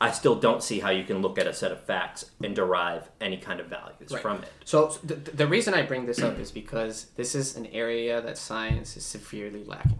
I 0.00 0.12
still 0.12 0.36
don't 0.36 0.62
see 0.62 0.78
how 0.80 0.90
you 0.90 1.04
can 1.04 1.20
look 1.22 1.38
at 1.38 1.46
a 1.46 1.52
set 1.52 1.72
of 1.72 1.80
facts 1.80 2.24
and 2.42 2.54
derive 2.54 3.08
any 3.20 3.36
kind 3.36 3.58
of 3.60 3.66
values 3.66 4.10
Right. 4.12 4.22
from 4.22 4.42
it. 4.42 4.48
So 4.64 4.88
the, 5.04 5.14
the 5.16 5.46
reason 5.46 5.74
I 5.74 5.82
bring 5.82 6.06
this 6.06 6.22
up 6.22 6.38
is 6.38 6.50
because 6.52 7.06
this 7.16 7.34
is 7.34 7.56
an 7.56 7.66
area 7.66 8.20
that 8.22 8.38
science 8.38 8.96
is 8.96 9.04
severely 9.04 9.64
lacking. 9.64 9.98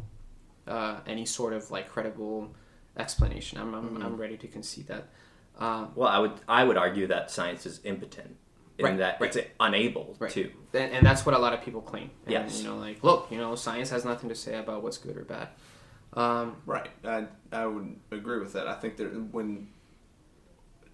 Uh, 0.66 1.00
any 1.06 1.26
sort 1.26 1.52
of 1.52 1.70
like 1.70 1.88
credible 1.88 2.50
explanation. 2.98 3.58
I'm, 3.58 3.74
I'm, 3.74 4.02
I'm 4.02 4.16
ready 4.16 4.36
to 4.36 4.46
concede 4.48 4.88
that. 4.88 5.08
Um, 5.58 5.92
Well, 5.94 6.08
I 6.08 6.18
would 6.18 6.32
I 6.48 6.64
would 6.64 6.76
argue 6.76 7.06
that 7.08 7.30
science 7.30 7.66
is 7.66 7.80
impotent 7.84 8.36
in 8.78 8.84
Right, 8.84 8.98
that 8.98 9.20
right. 9.20 9.34
it's 9.34 9.48
unable 9.58 10.16
Right. 10.18 10.30
to. 10.32 10.50
and, 10.74 10.92
and 10.92 11.06
that's 11.06 11.26
what 11.26 11.34
a 11.34 11.38
lot 11.38 11.52
of 11.52 11.62
people 11.62 11.80
claim. 11.80 12.10
And, 12.24 12.32
Yes. 12.32 12.62
You 12.62 12.68
know, 12.68 12.76
like, 12.76 13.02
look, 13.02 13.28
you 13.30 13.38
know, 13.38 13.54
science 13.56 13.90
has 13.90 14.04
nothing 14.04 14.28
to 14.28 14.34
say 14.34 14.56
about 14.58 14.82
what's 14.82 14.98
good 14.98 15.16
or 15.16 15.24
bad. 15.24 15.48
Um, 16.12 16.56
Right. 16.66 16.90
I 17.04 17.26
I 17.52 17.66
would 17.66 17.96
agree 18.10 18.38
with 18.38 18.52
that. 18.52 18.66
I 18.68 18.74
think 18.74 18.96
that 18.98 19.08
when 19.32 19.68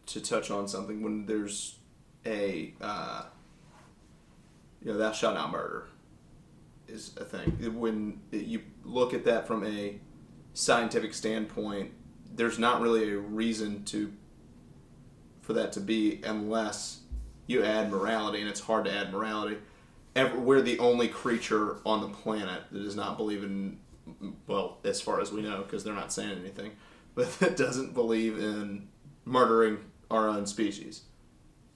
to 0.06 0.20
touch 0.20 0.50
on 0.50 0.68
something 0.68 1.02
when 1.02 1.24
there's 1.26 1.78
a 2.26 2.74
uh, 2.80 3.22
you 4.82 4.92
know 4.92 4.98
thou 4.98 5.12
shalt 5.12 5.34
not 5.34 5.50
murder 5.50 5.88
is 6.88 7.14
a 7.16 7.24
thing. 7.24 7.50
When 7.80 8.20
you 8.30 8.60
look 8.84 9.14
at 9.14 9.24
that 9.24 9.46
from 9.46 9.64
a 9.64 9.98
scientific 10.54 11.12
standpoint, 11.12 11.92
there's 12.34 12.58
not 12.58 12.80
really 12.80 13.12
a 13.12 13.18
reason 13.18 13.84
to 13.84 14.12
for 15.42 15.52
that 15.52 15.72
to 15.72 15.80
be 15.80 16.22
unless 16.24 17.00
you 17.46 17.62
add 17.62 17.90
morality, 17.90 18.40
and 18.40 18.48
it's 18.48 18.60
hard 18.60 18.86
to 18.86 18.92
add 18.92 19.12
morality. 19.12 19.58
We're 20.16 20.62
the 20.62 20.78
only 20.78 21.08
creature 21.08 21.78
on 21.84 22.00
the 22.00 22.08
planet 22.08 22.62
that 22.70 22.82
does 22.82 22.96
not 22.96 23.18
believe 23.18 23.42
in, 23.42 23.78
well, 24.46 24.78
as 24.84 25.00
far 25.00 25.20
as 25.20 25.32
we 25.32 25.42
know, 25.42 25.58
because 25.62 25.84
they're 25.84 25.92
not 25.92 26.12
saying 26.12 26.38
anything, 26.38 26.70
but 27.14 27.38
that 27.40 27.56
doesn't 27.56 27.92
believe 27.92 28.38
in 28.38 28.88
murdering 29.24 29.78
our 30.10 30.28
own 30.28 30.46
species 30.46 31.02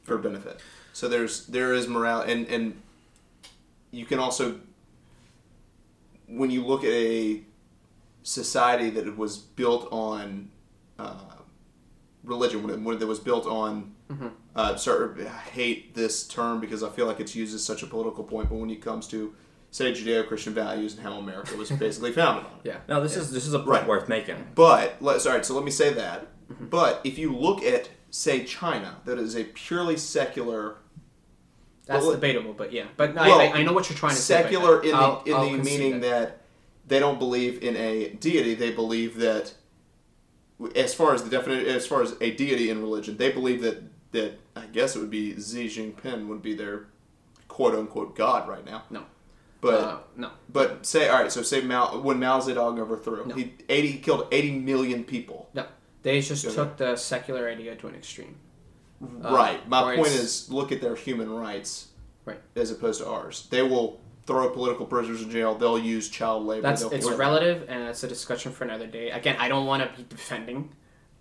for 0.02 0.16
benefit. 0.16 0.60
So 0.92 1.08
there's 1.08 1.46
there 1.46 1.74
is 1.74 1.86
morality, 1.86 2.32
and 2.32 2.46
and 2.48 2.82
you 3.90 4.06
can 4.06 4.18
also 4.18 4.60
when 6.26 6.50
you 6.50 6.64
look 6.64 6.84
at 6.84 6.90
a 6.90 7.42
society 8.28 8.90
that 8.90 9.16
was 9.16 9.38
built 9.38 9.88
on 9.90 10.50
uh, 10.98 11.14
religion, 12.24 12.62
when 12.62 12.74
it, 12.74 12.80
when 12.80 13.00
it 13.00 13.08
was 13.08 13.18
built 13.18 13.46
on, 13.46 13.94
uh, 14.54 14.76
sorry, 14.76 15.26
I 15.26 15.30
hate 15.30 15.94
this 15.94 16.26
term 16.28 16.60
because 16.60 16.82
I 16.82 16.90
feel 16.90 17.06
like 17.06 17.20
it's 17.20 17.34
used 17.34 17.54
as 17.54 17.64
such 17.64 17.82
a 17.82 17.86
political 17.86 18.24
point, 18.24 18.50
but 18.50 18.56
when 18.56 18.68
it 18.70 18.82
comes 18.82 19.06
to, 19.08 19.34
say, 19.70 19.92
Judeo-Christian 19.92 20.52
values 20.54 20.94
and 20.94 21.02
how 21.02 21.14
America 21.18 21.56
was 21.56 21.70
basically 21.86 22.12
founded 22.12 22.44
on 22.44 22.52
it. 22.58 22.68
yeah. 22.68 22.76
No, 22.88 23.00
this 23.02 23.16
is 23.16 23.30
this 23.32 23.46
is 23.46 23.54
a 23.54 23.58
point 23.58 23.68
Right. 23.70 23.86
worth 23.86 24.08
making. 24.08 24.36
But 24.54 24.96
let's 25.00 25.24
all 25.26 25.32
right. 25.34 25.44
So 25.44 25.54
let 25.54 25.64
me 25.64 25.70
say 25.70 25.92
that. 25.94 26.26
But 26.60 27.00
if 27.04 27.18
you 27.18 27.34
look 27.34 27.62
at, 27.62 27.88
say, 28.10 28.44
China, 28.44 28.96
that 29.04 29.18
is 29.18 29.36
a 29.36 29.44
purely 29.44 29.96
secular 29.98 30.76
That's 31.86 32.02
Well, 32.04 32.14
debatable, 32.14 32.52
but 32.54 32.72
yeah. 32.72 32.84
But 32.98 33.14
well, 33.14 33.40
I, 33.40 33.46
I, 33.46 33.52
I 33.58 33.62
know 33.62 33.72
what 33.72 33.88
you're 33.88 33.98
trying 33.98 34.16
to 34.16 34.20
secular 34.20 34.82
say. 34.82 34.88
Secular 34.88 34.90
in 34.90 34.90
but 34.92 34.96
I'll- 35.02 35.22
the 35.24 35.30
in 35.30 35.36
I'll 35.36 35.44
the 35.50 35.56
concede 35.56 35.80
meaning 35.80 36.00
that. 36.00 36.42
They 36.88 36.98
don't 36.98 37.18
believe 37.18 37.62
in 37.62 37.76
a 37.76 38.10
deity. 38.10 38.54
They 38.54 38.72
believe 38.72 39.18
that, 39.18 39.54
as 40.74 40.94
far 40.94 41.14
as 41.14 41.22
the 41.22 41.30
definition, 41.30 41.66
as 41.74 41.86
far 41.86 42.02
as 42.02 42.16
a 42.20 42.32
deity 42.34 42.70
in 42.70 42.80
religion, 42.80 43.16
they 43.16 43.30
believe 43.30 43.62
that 43.62 43.82
that 44.12 44.38
I 44.56 44.66
guess 44.66 44.96
it 44.96 45.00
would 45.00 45.10
be 45.10 45.34
Xi 45.34 45.66
Jinping 45.66 46.28
would 46.28 46.42
be 46.42 46.54
their 46.54 46.86
quote 47.46 47.74
unquote 47.74 48.16
god 48.16 48.48
right 48.48 48.64
now. 48.64 48.84
No. 48.90 49.04
But 49.60 49.74
uh, 49.74 49.98
no. 50.16 50.30
but 50.48 50.86
say 50.86 51.08
all 51.08 51.22
right. 51.22 51.32
So 51.32 51.42
say 51.42 51.60
Mao 51.60 52.00
when 52.00 52.18
Mao 52.18 52.40
Zedong 52.40 52.78
overthrew, 52.78 53.26
No. 53.26 53.34
he 53.34 53.54
eighty 53.68 53.88
he 53.92 53.98
killed 53.98 54.28
eighty 54.32 54.52
million 54.52 55.04
people. 55.04 55.50
No. 55.52 55.66
They 56.02 56.20
just 56.20 56.44
Okay. 56.46 56.54
took 56.54 56.76
the 56.76 56.96
secular 56.96 57.48
idea 57.48 57.74
to 57.76 57.88
an 57.88 57.94
extreme. 57.96 58.36
Uh, 59.02 59.30
right. 59.32 59.68
My 59.68 59.96
point 59.96 60.08
is, 60.08 60.50
look 60.50 60.72
at 60.72 60.80
their 60.80 60.94
human 60.94 61.28
rights. 61.30 61.88
Right. 62.24 62.40
As 62.56 62.70
opposed 62.70 63.00
to 63.00 63.08
ours, 63.08 63.46
they 63.50 63.62
will 63.62 64.00
throw 64.28 64.48
political 64.50 64.86
prisoners 64.86 65.22
in 65.22 65.30
jail. 65.30 65.56
They'll 65.56 65.78
use 65.78 66.08
child 66.08 66.46
labor. 66.46 66.62
That's 66.62 66.82
they'll 66.82 66.92
it's 66.92 67.04
whatever. 67.06 67.20
relative, 67.20 67.64
and 67.68 67.82
it's 67.88 68.04
a 68.04 68.08
discussion 68.08 68.52
for 68.52 68.62
another 68.62 68.86
day. 68.86 69.10
Again, 69.10 69.34
I 69.40 69.48
don't 69.48 69.66
want 69.66 69.82
to 69.82 69.88
be 69.96 70.04
defending 70.08 70.70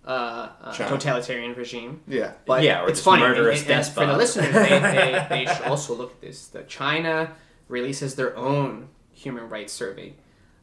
uh, 0.06 0.50
a 0.62 0.72
totalitarian 0.76 1.54
regime. 1.54 2.02
Yeah. 2.06 2.32
But 2.46 2.62
Yeah, 2.62 2.82
or 2.84 2.88
it's 2.90 3.00
funny. 3.00 3.22
murderous 3.22 3.62
and- 3.62 3.70
and 3.72 3.86
for 3.86 4.06
the 4.06 4.16
listeners, 4.16 4.52
they, 4.54 4.68
they, 4.78 5.26
they 5.28 5.44
should 5.52 5.66
also 5.66 5.94
look 5.94 6.12
at 6.12 6.20
this. 6.20 6.46
The 6.48 6.62
China 6.62 7.32
releases 7.68 8.14
their 8.14 8.36
own 8.36 8.88
human 9.12 9.48
rights 9.48 9.72
survey, 9.72 10.14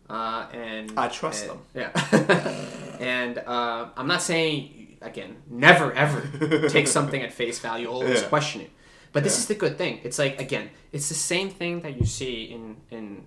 uh, 0.09 0.47
and 0.53 0.93
I 0.97 1.07
trust 1.09 1.47
and- 1.47 1.59
Yeah, 1.73 1.91
and 2.99 3.37
uh, 3.39 3.87
I'm 3.97 4.07
not 4.07 4.21
saying 4.21 4.97
again, 5.01 5.35
never 5.49 5.91
ever 5.93 6.67
take 6.69 6.87
something 6.87 7.21
at 7.21 7.31
face 7.33 7.59
value. 7.59 7.87
Always 7.87 8.21
Yeah. 8.21 8.27
question 8.29 8.61
it. 8.61 8.71
But 9.15 9.23
this 9.23 9.35
Yeah. 9.37 9.43
is 9.43 9.45
the 9.47 9.55
good 9.55 9.77
thing. 9.77 10.01
It's 10.03 10.19
like 10.19 10.41
again, 10.41 10.69
it's 10.91 11.07
the 11.07 11.15
same 11.33 11.49
thing 11.49 11.79
that 11.83 11.95
you 11.97 12.05
see 12.05 12.51
in 12.55 12.63
in. 12.91 13.23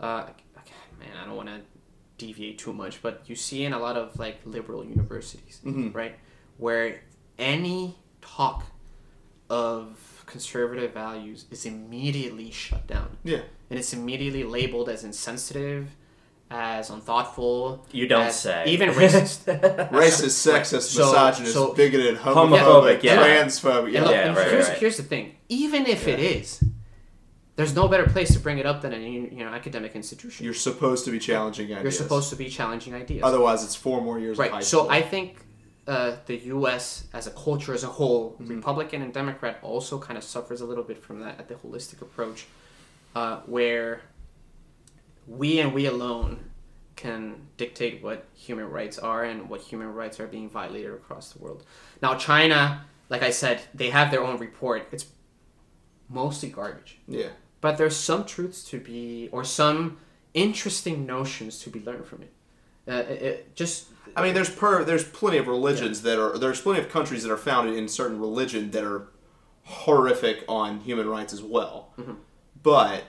Uh, 0.00 0.26
okay, 0.58 0.74
man, 0.98 1.14
I 1.16 1.24
don't 1.26 1.36
want 1.36 1.48
to 1.48 1.60
deviate 2.18 2.58
too 2.58 2.72
much, 2.72 3.00
but 3.02 3.14
you 3.30 3.36
see 3.36 3.62
in 3.64 3.72
a 3.72 3.78
lot 3.78 3.96
of 3.96 4.18
like 4.18 4.38
liberal 4.44 4.82
universities, 4.84 5.60
Mhm. 5.64 5.94
right, 5.94 6.16
where 6.58 6.86
any 7.38 7.94
talk 8.20 8.64
of 9.48 10.24
conservative 10.26 10.92
values 10.92 11.44
is 11.52 11.64
immediately 11.66 12.50
shut 12.50 12.84
down, 12.88 13.16
Yeah. 13.22 13.42
and 13.70 13.78
it's 13.78 13.92
immediately 13.92 14.42
labeled 14.42 14.88
as 14.88 15.04
insensitive, 15.04 15.84
as 16.52 16.90
unthoughtful. 16.90 17.84
You 17.92 18.06
don't 18.06 18.26
as 18.26 18.38
say. 18.40 18.64
Even 18.66 18.90
racist. 19.02 19.44
Racist, 19.90 20.36
sexist, 20.46 20.82
So- 20.82 21.06
misogynist, 21.06 21.54
so- 21.54 21.72
bigoted, 21.74 22.16
Homophobic, 22.18 22.58
homophobic, 22.60 23.02
yeah. 23.02 23.16
transphobic. 23.16 23.84
And 23.86 23.92
Yeah. 23.94 24.02
look, 24.02 24.10
Yeah, 24.12 24.34
right, 24.36 24.50
here's, 24.50 24.68
right. 24.68 24.78
here's 24.78 24.96
the 24.98 25.02
thing. 25.02 25.34
Even 25.48 25.86
if 25.86 26.06
it 26.06 26.20
is, 26.20 26.62
there's 27.56 27.74
no 27.74 27.88
better 27.88 28.06
place 28.06 28.32
to 28.34 28.38
bring 28.40 28.58
it 28.58 28.66
up 28.66 28.82
than 28.82 28.92
a 28.92 28.98
you 28.98 29.44
know 29.44 29.48
academic 29.52 29.94
institution. 29.94 30.44
You're 30.44 30.54
supposed 30.54 31.04
to 31.06 31.10
be 31.10 31.18
challenging 31.18 31.66
ideas. 31.66 31.82
You're 31.82 31.92
supposed 31.92 32.30
to 32.30 32.36
be 32.36 32.48
challenging 32.48 32.94
ideas. 32.94 33.22
Otherwise, 33.24 33.64
it's 33.64 33.74
four 33.74 34.00
more 34.02 34.18
years 34.18 34.38
of 34.38 34.44
high 34.46 34.52
right. 34.52 34.64
So 34.64 34.78
school. 34.80 34.90
I 34.90 35.02
think 35.02 35.36
uh, 35.86 36.16
the 36.26 36.36
U.S. 36.56 37.06
as 37.12 37.26
a 37.26 37.30
culture 37.30 37.74
as 37.74 37.82
a 37.84 37.88
whole, 37.88 38.36
Mm-hmm. 38.40 38.56
Republican 38.56 39.02
and 39.02 39.12
Democrat, 39.12 39.58
also 39.62 39.98
kind 39.98 40.16
of 40.16 40.24
suffers 40.24 40.60
a 40.60 40.64
little 40.66 40.84
bit 40.84 41.02
from 41.02 41.20
that 41.20 41.38
at 41.40 41.48
the 41.48 41.54
holistic 41.54 42.00
approach, 42.02 42.46
uh, 43.14 43.40
where 43.46 44.00
we 45.26 45.60
and 45.60 45.72
we 45.72 45.86
alone 45.86 46.50
can 46.96 47.48
dictate 47.56 48.02
what 48.02 48.26
human 48.34 48.68
rights 48.68 48.98
are 48.98 49.24
and 49.24 49.48
what 49.48 49.60
human 49.60 49.92
rights 49.92 50.20
are 50.20 50.26
being 50.26 50.48
violated 50.48 50.92
across 50.92 51.32
the 51.32 51.42
world. 51.42 51.64
Now, 52.00 52.14
China, 52.14 52.84
like 53.08 53.22
I 53.22 53.30
said, 53.30 53.62
they 53.74 53.90
have 53.90 54.10
their 54.10 54.22
own 54.22 54.38
report. 54.38 54.88
It's 54.92 55.06
mostly 56.08 56.48
garbage. 56.50 56.98
yeah. 57.08 57.28
But 57.60 57.78
there's 57.78 57.96
some 57.96 58.24
truths 58.24 58.64
to 58.70 58.80
be, 58.80 59.28
or 59.30 59.44
some 59.44 59.98
interesting 60.34 61.06
notions 61.06 61.60
to 61.60 61.70
be 61.70 61.78
learned 61.78 62.06
from 62.06 62.22
it. 62.22 62.32
Uh, 62.88 63.04
it, 63.08 63.22
it 63.22 63.54
just 63.54 63.86
I 64.16 64.22
mean, 64.22 64.34
there's 64.34 64.50
per 64.50 64.84
there's 64.84 65.04
plenty 65.04 65.38
of 65.38 65.46
religions 65.46 66.02
that 66.02 66.18
are 66.18 66.36
there's 66.38 66.60
plenty 66.60 66.80
of 66.80 66.88
countries 66.88 67.22
that 67.22 67.32
are 67.32 67.36
founded 67.36 67.76
in 67.76 67.88
certain 67.88 68.18
religion 68.18 68.70
that 68.72 68.84
are 68.84 69.08
horrific 69.64 70.44
on 70.48 70.80
human 70.80 71.08
rights 71.08 71.32
as 71.32 71.42
well. 71.42 71.92
Mm-hmm. 71.98 72.14
But 72.62 73.04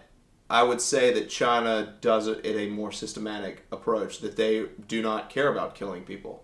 I 0.53 0.61
would 0.61 0.81
say 0.81 1.11
that 1.13 1.29
China 1.29 1.95
does 1.99 2.27
it 2.27 2.45
in 2.45 2.57
a 2.59 2.67
more 2.69 2.91
systematic 2.91 3.65
approach. 3.71 4.19
That 4.19 4.35
they 4.35 4.65
do 4.87 5.01
not 5.01 5.29
care 5.31 5.51
about 5.51 5.73
killing 5.73 6.03
people 6.03 6.43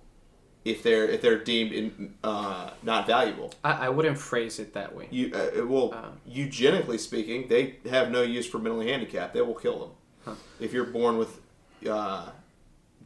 if 0.65 0.81
they're 0.81 1.05
if 1.05 1.21
they're 1.21 1.37
deemed 1.43 1.71
in, 1.71 2.15
uh, 2.23 2.71
not 2.81 3.05
valuable. 3.05 3.53
I, 3.63 3.85
I 3.85 3.89
wouldn't 3.89 4.17
phrase 4.17 4.57
it 4.57 4.73
that 4.73 4.95
way. 4.95 5.07
You 5.11 5.31
uh, 5.33 5.65
well, 5.67 5.93
Uh. 5.93 6.09
eugenically 6.27 6.97
speaking, 6.97 7.47
they 7.49 7.75
have 7.87 8.09
no 8.09 8.23
use 8.23 8.47
for 8.47 8.57
mentally 8.57 8.89
handicapped. 8.91 9.33
They 9.35 9.41
will 9.41 9.53
kill 9.65 9.77
them 9.79 9.91
Huh. 10.25 10.35
if 10.59 10.73
you're 10.73 10.91
born 10.99 11.17
with. 11.19 11.39
Uh, 11.87 12.29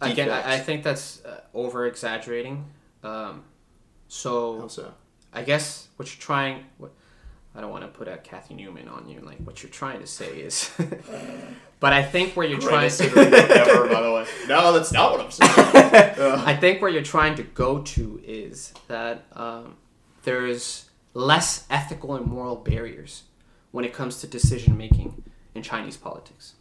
Again, 0.02 0.30
I, 0.30 0.56
I 0.56 0.60
think 0.60 0.84
that's 0.84 1.24
uh, 1.24 1.42
over 1.54 1.86
exaggerating. 1.86 2.66
Um, 3.04 3.44
so 4.08 4.68
so? 4.70 4.94
I 5.34 5.44
guess 5.44 5.88
what 5.98 6.08
you're 6.10 6.22
trying. 6.22 6.66
What, 6.78 6.92
I 7.56 7.62
don't 7.62 7.72
want 7.72 7.84
to 7.84 7.88
put 7.88 8.08
a 8.08 8.18
Cathy 8.18 8.56
Newman 8.56 8.88
on 8.88 9.08
you. 9.08 9.20
Like 9.20 9.38
what 9.40 9.62
you're 9.62 9.72
trying 9.72 10.00
to 10.00 10.08
say 10.08 10.40
is, 10.40 10.72
but 11.80 11.94
I 11.94 12.02
think 12.02 12.34
where 12.34 12.48
you're 12.48 12.60
trying. 12.60 12.90
To 12.90 13.04
ever, 13.04 13.88
by 13.88 14.02
the 14.02 14.12
way. 14.12 14.26
No, 14.48 14.74
that's 14.74 14.92
not 14.92 15.12
what 15.12 15.22
I'm 15.22 15.32
saying. 15.32 15.52
I 16.46 16.56
think 16.56 16.82
where 16.82 16.90
you're 16.90 17.04
trying 17.04 17.36
to 17.36 17.44
go 17.44 17.82
to 17.82 18.22
is 18.26 18.74
that 18.88 19.26
um, 19.34 19.76
there's 20.24 20.90
less 21.14 21.66
ethical 21.70 22.16
and 22.16 22.26
moral 22.26 22.56
barriers 22.56 23.24
when 23.72 23.86
it 23.86 23.94
comes 23.94 24.20
to 24.22 24.28
decision 24.28 24.78
making 24.78 25.24
in 25.54 25.62
Chinese 25.62 25.98
politics. 25.98 26.54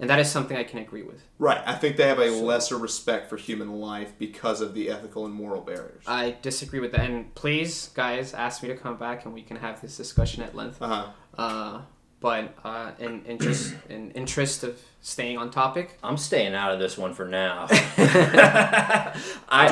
And 0.00 0.08
that 0.08 0.18
is 0.18 0.30
something 0.30 0.56
I 0.56 0.64
can 0.64 0.78
agree 0.78 1.02
with. 1.02 1.22
Right. 1.38 1.62
I 1.66 1.74
think 1.74 1.96
they 1.96 2.08
have 2.08 2.18
a 2.18 2.30
lesser 2.30 2.78
respect 2.78 3.28
for 3.28 3.36
human 3.36 3.80
life 3.80 4.14
because 4.18 4.62
of 4.62 4.72
the 4.74 4.90
ethical 4.90 5.26
and 5.26 5.34
moral 5.34 5.60
barriers. 5.60 6.02
I 6.06 6.36
disagree 6.40 6.80
with 6.80 6.92
that. 6.92 7.08
And 7.08 7.34
please, 7.34 7.90
guys, 7.94 8.32
ask 8.32 8.62
me 8.62 8.70
to 8.70 8.76
come 8.76 8.96
back 8.96 9.26
and 9.26 9.34
we 9.34 9.42
can 9.42 9.58
have 9.58 9.80
this 9.82 9.96
discussion 9.96 10.42
at 10.42 10.54
length. 10.54 10.80
Uh-huh. 10.80 11.06
Uh, 11.36 11.82
but 12.20 12.54
uh, 12.64 12.92
in, 12.98 13.24
in 13.26 13.38
just 13.38 13.74
in 13.90 14.10
interest 14.12 14.64
of 14.64 14.80
staying 15.02 15.36
on 15.36 15.50
topic, 15.50 15.98
I'm 16.02 16.16
staying 16.16 16.54
out 16.54 16.72
of 16.72 16.78
this 16.78 16.96
one 16.96 17.12
for 17.12 17.26
now. 17.26 17.66
I, 17.70 19.12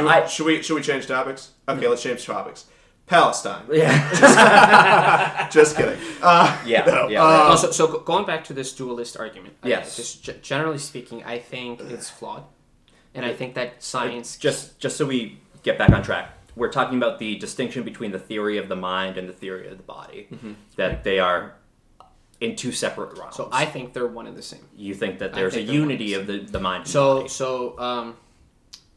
we- 0.00 0.08
I 0.08 0.26
should 0.26 0.46
we 0.46 0.62
should 0.62 0.74
we 0.74 0.82
change 0.82 1.06
topics? 1.06 1.52
Okay, 1.68 1.88
let's 1.88 2.02
change 2.02 2.24
topics. 2.24 2.66
Palestine. 3.08 3.64
yeah 3.72 5.48
Just 5.50 5.76
kidding. 5.76 5.98
Uh, 6.22 6.56
yeah 6.66 6.84
No. 6.84 7.08
yeah. 7.08 7.22
Uh, 7.24 7.56
so, 7.56 7.70
so 7.70 7.98
going 8.00 8.26
back 8.26 8.44
to 8.44 8.52
this 8.52 8.72
dualist 8.72 9.16
argument, 9.16 9.54
I- 9.62 9.68
Yes. 9.68 9.96
just 9.96 10.22
g- 10.24 10.34
generally 10.42 10.78
speaking, 10.78 11.24
I 11.24 11.38
think 11.38 11.80
it's 11.80 12.10
flawed, 12.10 12.44
and 13.14 13.24
I 13.24 13.32
think 13.34 13.54
that 13.54 13.82
science. 13.82 14.36
just 14.36 14.78
just 14.78 14.96
so 14.96 15.06
we 15.06 15.38
get 15.62 15.78
back 15.78 15.90
on 15.90 16.02
track 16.02 16.34
we're 16.56 16.72
talking 16.72 16.98
about 16.98 17.18
the 17.20 17.36
distinction 17.36 17.84
between 17.84 18.10
the 18.10 18.18
theory 18.18 18.58
of 18.58 18.68
the 18.68 18.74
mind 18.76 19.16
and 19.16 19.28
the 19.28 19.32
theory 19.32 19.68
of 19.68 19.76
the 19.76 19.82
body 19.84 20.28
that 20.76 21.04
they 21.04 21.18
are 21.20 21.54
in 22.40 22.54
two 22.56 22.72
separate 22.72 23.16
realms 23.18 23.36
so 23.36 23.48
I 23.52 23.64
think 23.64 23.92
they're 23.92 24.06
one 24.06 24.26
and 24.26 24.36
the 24.36 24.42
same. 24.42 24.64
you 24.76 24.94
think 24.94 25.18
that 25.20 25.32
there's 25.34 25.54
a 25.54 25.56
think 25.58 25.68
they're 25.68 25.76
unity 25.76 26.14
of 26.14 26.26
the, 26.26 26.38
the 26.40 26.58
mind 26.60 26.78
and 26.82 26.86
the 26.86 26.90
So 26.90 27.16
body. 27.16 27.28
so 27.28 27.78
um, 27.78 28.16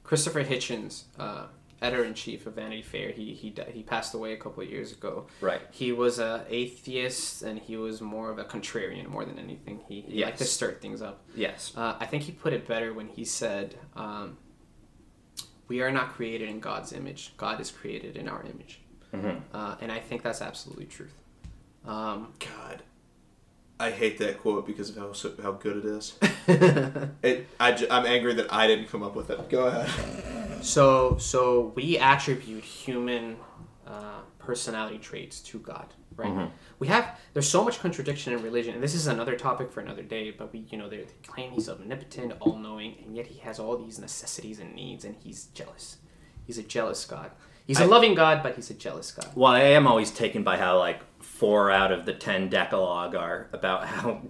Christopher 0.04 0.44
Hitchens, 0.44 1.04
uh, 1.20 1.46
editor 1.82 2.03
in 2.03 2.14
chief 2.14 2.45
of 2.45 2.53
Vanity 2.56 2.82
Fair, 2.82 3.12
he 3.12 3.34
he 3.34 3.53
he 3.72 3.84
passed 3.84 4.14
away 4.14 4.34
a 4.34 4.38
couple 4.38 4.62
of 4.64 4.70
years 4.70 4.91
ago. 4.91 5.28
right 5.41 5.62
He 5.72 5.91
was 5.91 6.20
a 6.20 6.45
atheist 6.49 7.41
and 7.41 7.60
he 7.60 7.76
was 7.78 8.02
more 8.02 8.30
of 8.30 8.38
a 8.38 8.44
contrarian 8.44 9.08
more 9.08 9.26
than 9.26 9.40
anything. 9.40 9.82
He, 9.88 10.02
he 10.02 10.24
liked 10.24 10.38
to 10.40 10.45
stir 10.45 10.74
things 10.74 11.02
up. 11.02 11.24
yes 11.36 11.74
Uh, 11.76 11.95
I 11.99 12.06
think 12.06 12.24
he 12.24 12.32
put 12.32 12.53
it 12.53 12.68
better 12.68 12.94
when 12.94 13.08
he 13.08 13.26
said, 13.26 13.76
um, 13.95 14.38
"We 15.68 15.82
are 15.82 15.91
not 15.91 16.14
created 16.14 16.49
in 16.49 16.60
God's 16.60 16.94
image. 16.94 17.34
God 17.38 17.60
is 17.60 17.72
created 17.72 18.16
in 18.16 18.28
our 18.30 18.44
image," 18.44 18.82
uh, 19.53 19.76
and 19.82 19.91
I 19.91 19.99
think 19.99 20.22
that's 20.24 20.41
absolutely 20.41 20.86
truth. 20.86 21.16
Um, 21.86 22.34
God, 22.40 22.84
I 23.82 23.90
hate 23.90 24.20
that 24.20 24.40
quote 24.41 24.68
because 24.68 24.90
of 24.91 24.98
how 24.98 25.12
so- 25.14 25.34
how 25.41 25.53
good 25.53 25.78
it 25.78 25.86
is. 25.86 26.14
it, 27.24 27.48
I, 27.60 27.88
I'm 27.90 28.06
angry 28.06 28.34
that 28.36 28.53
I 28.53 28.68
didn't 28.68 28.90
come 28.90 29.02
up 29.02 29.16
with 29.16 29.30
it. 29.32 29.49
Go 29.49 29.66
ahead. 29.66 30.64
so, 30.64 31.18
so 31.18 31.74
we 31.76 31.98
attribute 31.98 32.64
human 32.64 33.38
uh, 33.88 34.22
personality 34.38 34.99
traits 34.99 35.40
to 35.41 35.60
God, 35.60 35.94
right? 36.16 36.52
We 36.78 36.88
have 36.88 37.20
there's 37.34 37.49
so 37.49 37.64
much 37.64 37.80
contradiction 37.80 38.34
in 38.34 38.44
religion, 38.44 38.76
and 38.76 38.84
this 38.84 38.94
is 38.94 39.08
another 39.08 39.36
topic 39.36 39.72
for 39.72 39.80
another 39.82 40.03
day. 40.03 40.30
But 40.32 40.53
we, 40.53 40.60
you 40.70 40.78
know, 40.78 40.88
they, 40.88 40.98
they 40.98 41.08
claim 41.26 41.52
he's 41.52 41.68
omnipotent, 41.68 42.34
all-knowing, 42.40 42.98
and 43.03 43.16
yet 43.16 43.28
he 43.28 43.40
has 43.40 43.60
all 43.60 43.78
these 43.78 43.98
necessities 43.99 44.60
and 44.60 44.76
needs, 44.76 45.06
and 45.06 45.16
he's 45.24 45.45
jealous. 45.56 45.98
He's 46.45 46.58
a 46.60 46.64
jealous 46.64 47.03
God. 47.06 47.32
He's 47.66 47.80
a 47.80 47.84
I- 47.84 47.88
loving 47.88 48.14
God, 48.14 48.44
but 48.44 48.56
he's 48.56 48.70
a 48.70 48.74
jealous 48.74 49.12
God. 49.12 49.28
well 49.36 49.53
i 49.53 49.62
am 49.62 49.88
always 49.88 50.12
taken 50.12 50.44
by 50.44 50.58
how 50.58 50.78
like 50.78 50.99
four 51.42 51.72
out 51.72 51.92
of 51.92 52.06
the 52.06 52.14
ten 52.14 52.50
decalogue 52.50 53.16
are 53.16 53.48
about 53.52 53.84
how 53.86 54.22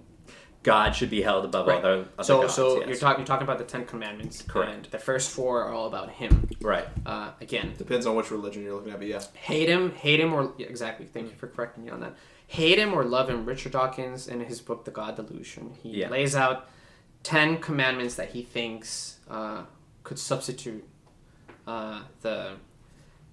god 0.62 0.94
should 0.96 1.10
be 1.10 1.20
held 1.20 1.44
above 1.44 1.66
Right. 1.66 1.78
other, 1.84 2.06
other 2.18 2.24
so, 2.24 2.40
gods, 2.42 2.54
so 2.54 2.78
yes. 2.78 2.88
you're 2.88 2.96
talking 2.96 3.18
you're 3.20 3.26
talking 3.26 3.42
about 3.44 3.58
the 3.58 3.64
Ten 3.64 3.84
Commandments, 3.84 4.42
Correct. 4.42 4.72
and 4.72 4.84
the 4.86 4.98
first 4.98 5.30
four 5.30 5.62
are 5.64 5.72
all 5.74 5.86
about 5.86 6.08
him. 6.10 6.48
right 6.62 6.86
Uh, 7.04 7.32
again, 7.40 7.74
Depends 7.76 8.06
on 8.06 8.14
which 8.16 8.30
religion 8.30 8.62
you're 8.64 8.72
looking 8.74 8.92
at, 8.92 8.98
but 8.98 9.08
yeah. 9.08 9.22
hate 9.34 9.68
him, 9.68 9.92
hate 9.92 10.20
him, 10.20 10.32
or 10.32 10.52
yeah, 10.56 10.68
exactly. 10.68 11.04
Thank 11.06 11.26
you 11.30 11.36
for 11.36 11.48
correcting 11.48 11.84
me 11.84 11.90
on 11.90 12.00
that. 12.00 12.14
Hate 12.46 12.78
him 12.78 12.94
or 12.94 13.02
love 13.04 13.28
him. 13.28 13.44
Richard 13.44 13.72
Dawkins, 13.72 14.28
in 14.28 14.40
his 14.40 14.60
book 14.60 14.84
*The 14.84 14.90
God 14.90 15.16
Delusion*, 15.16 15.74
he 15.82 15.88
Yeah. 16.00 16.08
lays 16.10 16.34
out 16.36 16.68
ten 17.22 17.58
commandments 17.58 18.14
that 18.14 18.30
he 18.30 18.42
thinks 18.42 19.18
uh, 19.30 19.62
could 20.04 20.18
substitute 20.18 20.84
uh, 21.66 22.02
the 22.22 22.56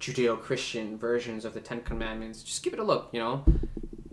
Judeo-Christian 0.00 0.96
versions 0.98 1.44
of 1.44 1.54
the 1.54 1.60
Ten 1.60 1.82
Commandments. 1.82 2.42
Just 2.42 2.62
give 2.62 2.72
it 2.72 2.78
a 2.78 2.84
look. 2.84 3.10
You 3.12 3.20
know, 3.20 3.44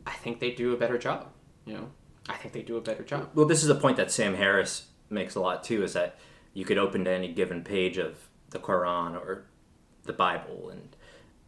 I 0.06 0.12
think 0.12 0.40
they 0.40 0.52
do 0.52 0.74
a 0.74 0.78
better 0.78 0.98
job. 0.98 1.28
You 1.66 1.74
know, 1.74 1.90
I 2.30 2.36
think 2.36 2.54
they 2.54 2.62
do 2.62 2.78
a 2.78 2.82
better 2.82 3.04
job. 3.04 3.30
Well, 3.34 3.48
this 3.48 3.64
is 3.64 3.70
a 3.70 3.76
point 3.76 3.98
that 3.98 4.12
Sam 4.12 4.36
Harris 4.36 4.88
makes 5.10 5.36
a 5.36 5.40
lot 5.40 5.64
too. 5.64 5.84
Is 5.84 5.94
that 5.94 6.20
you 6.54 6.66
could 6.66 6.78
open 6.78 7.06
to 7.06 7.12
any 7.12 7.32
given 7.32 7.64
page 7.64 7.98
of 7.98 8.28
the 8.50 8.60
Quran 8.60 9.16
or 9.16 9.46
the 10.04 10.14
Bible, 10.14 10.70
and 10.70 10.96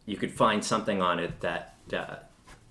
you 0.06 0.16
could 0.16 0.32
find 0.32 0.64
something 0.64 1.02
on 1.02 1.18
it 1.18 1.40
that 1.40 1.74
uh, 1.92 2.16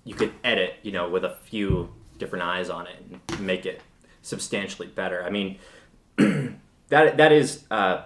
you 0.04 0.14
could 0.14 0.32
edit, 0.42 0.74
you 0.82 0.92
know, 0.92 1.08
with 1.08 1.24
a 1.24 1.36
few 1.44 1.92
different 2.18 2.44
eyes 2.44 2.68
on 2.68 2.86
it 2.86 2.96
and 3.28 3.40
make 3.40 3.64
it 3.64 3.80
substantially 4.22 4.88
better. 4.88 5.24
I 5.24 5.30
mean, 5.30 5.58
that 6.16 7.16
that 7.16 7.32
is 7.32 7.64
uh, 7.70 8.02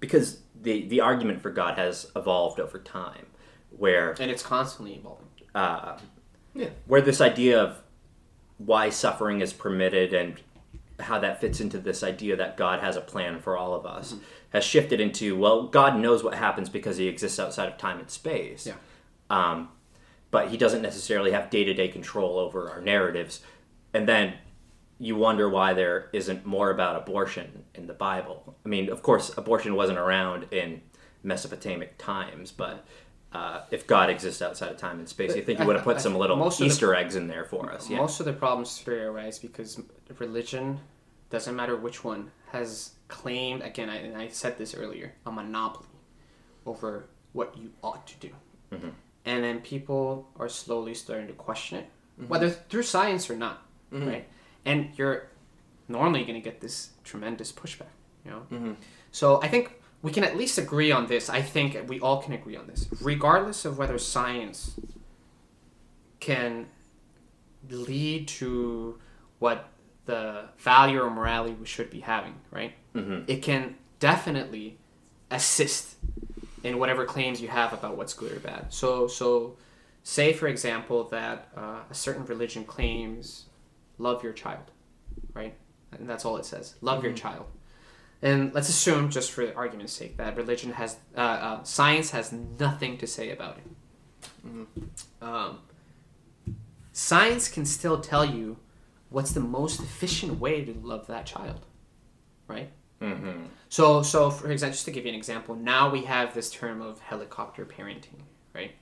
because 0.00 0.40
the 0.62 0.86
the 0.88 1.00
argument 1.00 1.40
for 1.42 1.50
God 1.50 1.78
has 1.78 2.10
evolved 2.16 2.58
over 2.60 2.78
time, 2.78 3.26
where 3.70 4.14
And 4.20 4.30
it's 4.30 4.42
constantly 4.42 4.94
evolving. 4.94 5.26
uh, 5.54 5.98
Yeah. 6.54 6.70
where 6.86 7.00
this 7.00 7.20
idea 7.20 7.60
of 7.62 7.82
why 8.58 8.90
suffering 8.90 9.40
is 9.40 9.52
permitted 9.52 10.12
and 10.12 10.40
how 11.00 11.18
that 11.20 11.40
fits 11.40 11.60
into 11.60 11.78
this 11.78 12.02
idea 12.02 12.34
that 12.34 12.56
God 12.56 12.80
has 12.80 12.96
a 12.96 13.00
plan 13.00 13.38
for 13.40 13.56
all 13.56 13.72
of 13.72 13.86
us 13.86 14.16
has 14.50 14.64
shifted 14.64 15.00
into 15.00 15.36
well, 15.36 15.68
God 15.68 15.96
knows 15.98 16.24
what 16.24 16.34
happens 16.34 16.68
because 16.68 16.96
He 16.96 17.06
exists 17.06 17.38
outside 17.38 17.68
of 17.68 17.78
time 17.78 17.98
and 18.00 18.10
space. 18.10 18.66
Yeah. 18.66 18.74
Um, 19.30 19.68
but 20.30 20.48
He 20.48 20.56
doesn't 20.56 20.82
necessarily 20.82 21.30
have 21.32 21.50
day 21.50 21.62
to 21.64 21.72
day 21.74 21.88
control 21.88 22.38
over 22.38 22.68
our 22.70 22.80
narratives, 22.80 23.40
and 23.94 24.08
then 24.08 24.34
you 25.00 25.16
wonder 25.16 25.48
why 25.48 25.74
there 25.74 26.08
isn't 26.12 26.44
more 26.44 26.70
about 26.70 26.96
abortion 26.96 27.64
in 27.74 27.86
the 27.86 27.92
Bible. 27.92 28.56
I 28.64 28.68
mean, 28.68 28.90
of 28.90 29.02
course, 29.02 29.36
abortion 29.36 29.74
wasn't 29.74 29.98
around 29.98 30.46
in 30.52 30.82
Mesopotamic 31.22 31.96
times, 31.98 32.50
but 32.52 32.84
uh, 33.32 33.60
if 33.70 33.86
God 33.86 34.10
exists 34.10 34.40
outside 34.42 34.70
of 34.70 34.76
time 34.76 34.98
and 34.98 35.08
space, 35.08 35.36
you 35.36 35.42
think 35.42 35.60
He 35.60 35.64
would 35.66 35.76
have 35.76 35.84
put 35.84 36.00
some 36.00 36.16
little 36.16 36.42
of 36.42 36.58
the- 36.58 36.64
Easter 36.64 36.94
eggs 36.94 37.14
in 37.16 37.28
there 37.28 37.44
for 37.44 37.70
us. 37.72 37.88
Yeah. 37.90 37.98
Most 37.98 38.18
of 38.20 38.26
the 38.26 38.32
problems 38.32 38.78
today 38.78 39.02
arise 39.02 39.38
because 39.38 39.80
religion, 40.18 40.80
doesn't 41.30 41.54
matter 41.54 41.76
which 41.76 42.02
one, 42.04 42.30
has 42.52 42.92
claimed, 43.08 43.62
again, 43.62 43.90
I, 43.90 43.96
and 43.96 44.16
I 44.16 44.28
said 44.28 44.56
this 44.58 44.74
earlier, 44.74 45.14
a 45.26 45.30
monopoly 45.30 45.86
over 46.66 47.08
what 47.34 47.56
you 47.56 47.70
ought 47.82 48.06
to 48.06 48.16
do. 48.18 48.30
Mm-hmm. 48.72 48.88
And 49.26 49.44
then 49.44 49.60
people 49.60 50.28
are 50.38 50.48
slowly 50.48 50.94
starting 50.94 51.26
to 51.28 51.34
question 51.34 51.78
it, 51.78 51.86
Mm-hmm. 52.18 52.28
whether 52.30 52.50
through 52.50 52.82
science 52.82 53.30
or 53.30 53.36
not, 53.36 53.62
right? 53.92 54.26
And 54.68 54.90
you're 54.96 55.28
normally 55.88 56.22
going 56.24 56.34
to 56.34 56.40
get 56.40 56.60
this 56.60 56.90
tremendous 57.02 57.50
pushback, 57.50 57.94
you 58.24 58.30
know? 58.30 58.42
Mm-hmm. 58.52 58.72
So 59.10 59.40
I 59.42 59.48
think 59.48 59.72
we 60.02 60.12
can 60.12 60.24
at 60.24 60.36
least 60.36 60.58
agree 60.58 60.92
on 60.92 61.06
this. 61.06 61.30
I 61.30 61.40
think 61.40 61.76
we 61.88 61.98
all 62.00 62.20
can 62.22 62.34
agree 62.34 62.56
on 62.56 62.66
this, 62.66 62.86
regardless 63.00 63.64
of 63.64 63.78
whether 63.78 63.98
science 63.98 64.78
can 66.20 66.66
lead 67.70 68.28
to 68.28 68.98
what 69.38 69.70
the 70.04 70.44
value 70.58 71.00
or 71.00 71.10
morality 71.10 71.54
we 71.54 71.66
should 71.66 71.90
be 71.90 72.00
having, 72.00 72.34
right? 72.50 72.74
Mhm. 72.94 73.24
It 73.28 73.42
can 73.42 73.76
definitely 73.98 74.78
assist 75.30 75.96
in 76.62 76.78
whatever 76.78 77.04
claims 77.04 77.40
you 77.40 77.48
have 77.48 77.72
about 77.72 77.96
what's 77.96 78.14
good 78.14 78.32
or 78.32 78.40
bad. 78.40 78.72
So, 78.72 79.06
so 79.06 79.56
say 80.02 80.32
for 80.32 80.46
example 80.46 81.04
that 81.04 81.48
uh, 81.56 81.80
a 81.90 81.94
certain 81.94 82.24
religion 82.26 82.64
claims 82.64 83.47
love 83.98 84.22
your 84.22 84.32
child, 84.32 84.70
right? 85.34 85.54
And 85.92 86.08
that's 86.08 86.24
all 86.24 86.36
it 86.36 86.46
says. 86.46 86.74
Love 86.80 87.04
your 87.04 87.12
child. 87.12 87.46
And 88.20 88.52
let's 88.52 88.68
assume, 88.68 89.10
just 89.10 89.30
for 89.30 89.52
argument's 89.56 89.92
sake, 89.92 90.16
that 90.16 90.36
religion 90.36 90.72
has, 90.72 90.96
uh, 91.16 91.20
uh, 91.20 91.62
science 91.62 92.10
has 92.10 92.32
nothing 92.32 92.98
to 92.98 93.06
say 93.06 93.30
about 93.30 93.58
it. 93.58 93.64
Um, 95.22 95.60
science 96.92 97.48
can 97.48 97.64
still 97.64 98.00
tell 98.00 98.24
you 98.24 98.56
what's 99.10 99.32
the 99.32 99.40
most 99.40 99.80
efficient 99.80 100.40
way 100.40 100.64
to 100.64 100.74
love 100.82 101.06
that 101.06 101.26
child, 101.26 101.64
right? 102.46 102.70
Mm-hmm. 103.00 103.44
So, 103.68 104.02
so 104.02 104.30
for 104.30 104.50
example, 104.50 104.72
just 104.74 104.84
to 104.86 104.90
give 104.90 105.04
you 105.04 105.10
an 105.10 105.14
example, 105.14 105.54
now 105.54 105.90
we 105.90 106.02
have 106.02 106.34
this 106.34 106.50
term 106.50 106.82
of 106.82 106.98
helicopter 107.00 107.64
parenting, 107.64 108.22
right? 108.54 108.72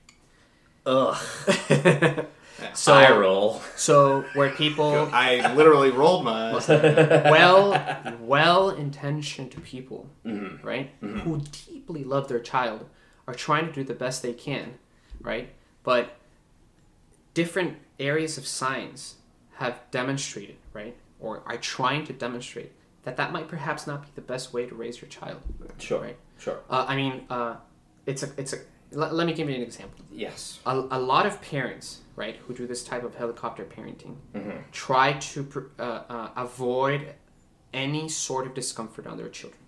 Ugh. 0.87 2.25
So, 2.73 2.93
Eye 2.93 3.15
roll. 3.15 3.61
so 3.75 4.21
where 4.33 4.49
people, 4.49 5.09
I 5.13 5.53
literally 5.53 5.91
rolled 5.91 6.23
my 6.25 6.53
eyes. 6.55 6.67
well, 6.67 7.71
well-intentioned 8.19 9.63
people, 9.63 10.09
Mm-hmm. 10.25 10.65
right, 10.65 10.89
who 11.01 11.41
deeply 11.67 12.03
love 12.03 12.27
their 12.27 12.39
child, 12.39 12.85
are 13.27 13.33
trying 13.35 13.67
to 13.67 13.71
do 13.73 13.83
the 13.83 13.93
best 13.93 14.21
they 14.23 14.33
can, 14.33 14.75
right? 15.21 15.49
But 15.83 16.15
different 17.33 17.77
areas 17.99 18.37
of 18.39 18.47
science 18.47 19.15
have 19.55 19.79
demonstrated, 19.91 20.55
right, 20.73 20.95
or 21.19 21.43
are 21.45 21.57
trying 21.57 22.05
to 22.05 22.13
demonstrate 22.13 22.71
that 23.03 23.17
that 23.17 23.31
might 23.31 23.47
perhaps 23.47 23.85
not 23.87 24.01
be 24.03 24.09
the 24.15 24.21
best 24.21 24.51
way 24.53 24.65
to 24.65 24.73
raise 24.75 24.99
your 25.01 25.09
child. 25.09 25.41
Sure. 25.77 26.01
Right. 26.01 26.17
Sure. 26.39 26.59
Uh, 26.69 26.85
I 26.87 26.95
mean, 26.95 27.25
uh, 27.29 27.55
it's 28.05 28.23
a, 28.23 28.29
it's 28.37 28.53
a. 28.53 28.57
Let, 28.91 29.13
let 29.13 29.27
me 29.27 29.33
give 29.33 29.49
you 29.49 29.55
an 29.55 29.61
example. 29.61 29.99
Yes. 30.11 30.59
A, 30.65 30.71
a 30.91 30.99
lot 30.99 31.25
of 31.25 31.41
parents, 31.41 31.99
right, 32.15 32.37
who 32.47 32.53
do 32.53 32.65
this 32.67 32.83
type 32.83 33.03
of 33.03 33.15
helicopter 33.15 33.65
parenting, 33.65 34.15
Mm-hmm. 34.33 34.57
try 34.71 35.13
to 35.13 35.43
pr- 35.43 35.59
uh, 35.79 36.01
uh, 36.09 36.29
avoid 36.35 37.13
any 37.73 38.07
sort 38.09 38.47
of 38.47 38.53
discomfort 38.53 39.05
on 39.07 39.17
their 39.17 39.29
children 39.29 39.61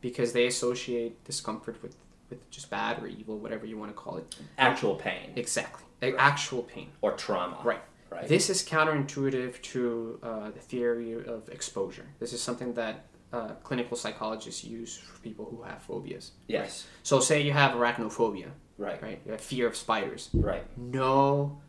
because 0.00 0.32
they 0.32 0.46
associate 0.46 1.24
discomfort 1.24 1.82
with, 1.82 1.96
with 2.30 2.48
just 2.50 2.68
bad 2.70 3.02
or 3.02 3.06
evil, 3.06 3.38
whatever 3.38 3.64
you 3.66 3.78
want 3.78 3.90
to 3.90 3.94
call 3.96 4.16
it. 4.18 4.36
Actual 4.58 4.94
pain 4.94 5.32
Exactly. 5.34 5.84
Like 6.02 6.14
Actual 6.18 6.62
pain. 6.62 6.88
or 7.00 7.12
trauma. 7.12 7.58
Right. 7.64 7.80
Right. 8.10 8.26
This 8.28 8.48
is 8.48 8.62
counterintuitive 8.62 9.60
to 9.62 10.18
uh, 10.22 10.50
the 10.50 10.60
theory 10.60 11.12
of 11.12 11.48
exposure. 11.50 12.06
This 12.20 12.32
is 12.32 12.40
something 12.40 12.72
that 12.74 13.04
uh, 13.32 13.48
clinical 13.62 13.96
psychologists 13.96 14.64
use 14.64 14.96
for 14.96 15.18
people 15.20 15.44
who 15.50 15.62
have 15.62 15.82
phobias. 15.82 16.32
Yes. 16.46 16.86
So, 17.02 17.20
say 17.20 17.42
you 17.42 17.52
have 17.52 17.72
arachnophobia, 17.72 18.50
Right. 18.78 19.02
right? 19.02 19.20
You 19.26 19.32
have 19.32 19.40
fear 19.40 19.66
of 19.66 19.76
spiders. 19.76 20.30
Right. 20.32 20.64
No 20.76 21.60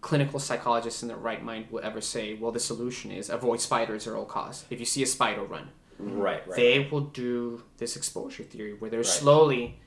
clinical 0.00 0.38
psychologist 0.38 1.02
in 1.02 1.08
their 1.08 1.16
right 1.16 1.42
mind 1.42 1.66
will 1.70 1.80
ever 1.82 2.00
say, 2.00 2.34
well, 2.34 2.52
the 2.52 2.60
solution 2.60 3.10
is 3.10 3.28
avoid 3.30 3.60
spiders 3.60 4.06
at 4.06 4.14
all 4.14 4.24
costs. 4.24 4.64
If 4.70 4.78
you 4.80 4.86
see 4.86 5.02
a 5.02 5.06
spider, 5.06 5.42
run. 5.42 5.68
Right. 5.98 6.46
Right. 6.46 6.56
They 6.56 6.88
will 6.90 7.00
do 7.00 7.62
this 7.78 7.96
exposure 7.96 8.42
theory 8.44 8.74
where 8.74 8.90
they're 8.90 9.00
Right. 9.00 9.06
slowly, 9.06 9.80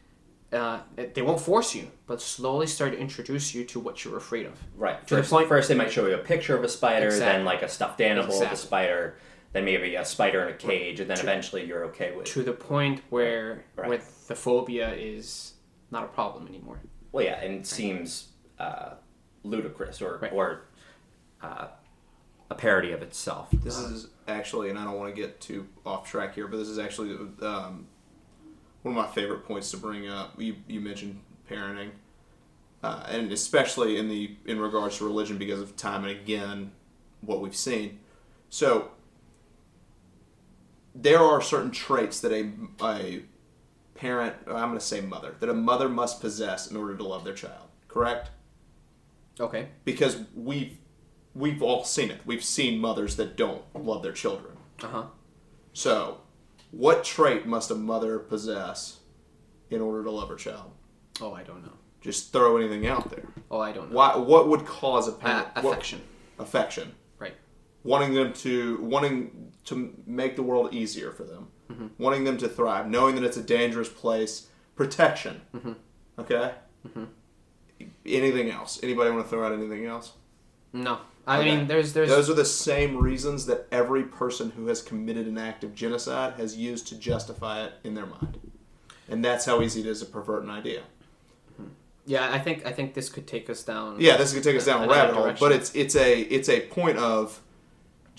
uh, 0.51 0.79
they 1.13 1.21
won't 1.21 1.39
force 1.39 1.75
you, 1.75 1.89
but 2.07 2.19
slowly 2.21 2.65
start 2.65 2.93
to 2.93 2.97
introduce 2.97 3.53
you 3.53 3.63
to 3.65 3.79
what 3.79 4.03
you're 4.03 4.17
afraid 4.17 4.45
of. 4.47 4.53
Right. 4.75 5.05
To 5.07 5.15
the 5.15 5.21
First, 5.21 5.29
point- 5.31 5.67
they 5.67 5.75
might 5.75 5.91
show 5.91 6.07
you 6.07 6.15
a 6.15 6.17
picture 6.17 6.57
of 6.57 6.63
a 6.63 6.67
spider, 6.69 7.05
Exactly. 7.07 7.33
then 7.37 7.45
like 7.45 7.61
a 7.61 7.69
stuffed 7.69 8.01
animal 8.01 8.41
of 8.41 8.51
a 8.51 8.55
spider, 8.55 9.17
then 9.53 9.65
maybe 9.65 9.95
a 9.95 10.05
spider 10.05 10.43
in 10.47 10.53
a 10.53 10.57
cage, 10.57 10.99
and 10.99 11.09
then 11.09 11.19
eventually 11.19 11.65
you're 11.65 11.85
okay 11.85 12.15
with. 12.15 12.25
To 12.27 12.43
the 12.43 12.53
point 12.53 13.01
where, 13.09 13.63
Right. 13.75 13.89
where 13.89 14.01
the 14.27 14.35
phobia 14.35 14.93
is 14.93 15.53
not 15.91 16.03
a 16.03 16.07
problem 16.07 16.47
anymore. 16.47 16.79
Well, 17.11 17.25
yeah, 17.25 17.39
and 17.41 17.55
it 17.55 17.65
seems 17.67 18.29
uh, 18.59 18.95
ludicrous 19.43 20.01
or 20.01 20.19
Right. 20.21 20.31
or 20.33 20.65
uh, 21.41 21.67
a 22.51 22.55
parody 22.55 22.91
of 22.91 23.01
itself. 23.01 23.49
This 23.51 23.77
is 23.79 24.07
actually, 24.27 24.69
and 24.69 24.77
I 24.77 24.83
don't 24.83 24.97
want 24.99 25.15
to 25.15 25.19
get 25.19 25.39
too 25.41 25.67
off 25.85 26.07
track 26.09 26.35
here, 26.35 26.47
but 26.47 26.57
this 26.57 26.67
is 26.67 26.77
actually 26.77 27.11
um, 27.41 27.87
one 28.83 28.95
of 28.97 29.05
my 29.05 29.07
favorite 29.07 29.45
points 29.45 29.71
to 29.71 29.77
bring 29.77 30.07
up. 30.07 30.39
You, 30.39 30.55
you 30.67 30.79
mentioned 30.79 31.19
parenting, 31.49 31.91
uh, 32.83 33.03
and 33.07 33.31
especially 33.31 33.97
in 33.97 34.09
the 34.09 34.35
in 34.45 34.59
regards 34.59 34.97
to 34.99 35.05
religion 35.05 35.37
because 35.37 35.61
of 35.61 35.75
time 35.75 36.03
and 36.03 36.11
again 36.11 36.71
what 37.21 37.41
we've 37.41 37.55
seen. 37.55 37.99
So 38.49 38.91
there 41.01 41.19
are 41.19 41.41
certain 41.41 41.71
traits 41.71 42.19
that 42.21 42.31
a 42.31 42.51
a 42.83 43.23
parent, 43.95 44.35
I'm 44.47 44.69
going 44.69 44.73
to 44.73 44.79
say 44.79 45.01
mother, 45.01 45.35
that 45.39 45.49
a 45.49 45.53
mother 45.53 45.89
must 45.89 46.21
possess 46.21 46.69
in 46.71 46.77
order 46.77 46.95
to 46.95 47.03
love 47.03 47.23
their 47.23 47.33
child. 47.33 47.67
Correct? 47.87 48.31
Okay. 49.39 49.69
because 49.85 50.17
we've 50.35 50.77
we've 51.33 51.61
all 51.63 51.83
seen 51.85 52.11
it. 52.11 52.19
We've 52.25 52.43
seen 52.43 52.79
mothers 52.79 53.15
that 53.15 53.37
don't 53.37 53.61
love 53.73 54.03
their 54.03 54.11
children. 54.11 54.57
Uh 54.83 54.87
huh. 54.87 55.03
So, 55.71 56.21
what 56.71 57.03
trait 57.05 57.45
must 57.45 57.71
a 57.71 57.75
mother 57.75 58.19
possess 58.19 58.99
in 59.69 59.79
order 59.81 60.03
to 60.03 60.11
love 60.11 60.27
her 60.29 60.35
child? 60.35 60.71
Oh, 61.21 61.33
I 61.33 61.43
don't 61.43 61.63
know. 61.63 61.73
Just 62.01 62.33
throw 62.33 62.57
anything 62.57 62.85
out 62.87 63.09
there. 63.09 63.27
Oh, 63.49 63.59
I 63.59 63.71
don't 63.71 63.91
know. 63.91 63.95
Why? 63.95 64.17
What 64.17 64.49
would 64.49 64.65
cause 64.65 65.07
a 65.07 65.11
Uh, 65.11 65.15
parent 65.15 65.47
what- 65.55 65.65
affection. 65.65 66.01
affection, 66.37 66.93
Right. 67.17 67.35
wanting 67.83 68.13
them 68.13 68.33
to 68.33 68.77
wanting 68.81 69.48
to 69.69 69.93
make 70.05 70.35
the 70.35 70.43
world 70.43 70.73
easier 70.73 71.11
for 71.11 71.23
them, 71.23 71.47
Mm-hmm. 71.71 71.87
wanting 71.99 72.23
them 72.23 72.37
to 72.37 72.49
thrive, 72.49 72.89
knowing 72.89 73.13
that 73.15 73.23
it's 73.23 73.37
a 73.37 73.43
dangerous 73.43 73.89
place, 73.89 74.47
protection. 74.75 75.41
Mm-hmm. 75.55 75.73
Okay. 76.19 76.51
Anything 78.05 78.49
else? 78.49 78.79
Anybody 78.83 79.11
want 79.11 79.23
to 79.23 79.29
throw 79.29 79.45
out 79.45 79.53
anything 79.53 79.85
else? 79.85 80.13
No. 80.73 80.99
I 81.27 81.39
Okay. 81.39 81.55
mean, 81.57 81.67
there's 81.67 81.93
there's 81.93 82.09
Those 82.09 82.29
are 82.29 82.33
the 82.33 82.43
same 82.45 82.97
reasons 82.97 83.45
that 83.45 83.67
every 83.71 84.03
person 84.03 84.49
who 84.51 84.65
has 84.67 84.81
committed 84.81 85.27
an 85.27 85.37
act 85.37 85.63
of 85.63 85.75
genocide 85.75 86.33
has 86.39 86.57
used 86.57 86.87
to 86.87 86.95
justify 86.95 87.65
it 87.65 87.73
in 87.83 87.93
their 87.93 88.07
mind. 88.07 88.39
And 89.07 89.23
that's 89.23 89.45
how 89.45 89.61
easy 89.61 89.81
it 89.81 89.85
is 89.85 89.99
to 89.99 90.05
pervert 90.07 90.43
an 90.43 90.49
idea. 90.49 90.81
yeah. 92.05 92.31
I 92.33 92.39
think 92.39 92.65
I 92.65 92.71
think 92.71 92.95
this 92.95 93.09
could 93.09 93.27
take 93.27 93.47
us 93.49 93.63
down. 93.63 93.97
Yeah, 93.99 94.17
this 94.17 94.33
could 94.33 94.43
take 94.43 94.55
us 94.57 94.65
down 94.65 94.83
a 94.83 94.87
rabbit 94.91 95.13
hole, 95.15 95.33
but 95.39 95.51
it's 95.51 95.73
it's 95.75 95.95
a 95.95 96.21
it's 96.21 96.49
a 96.49 96.61
point 96.61 96.97
of 96.97 97.39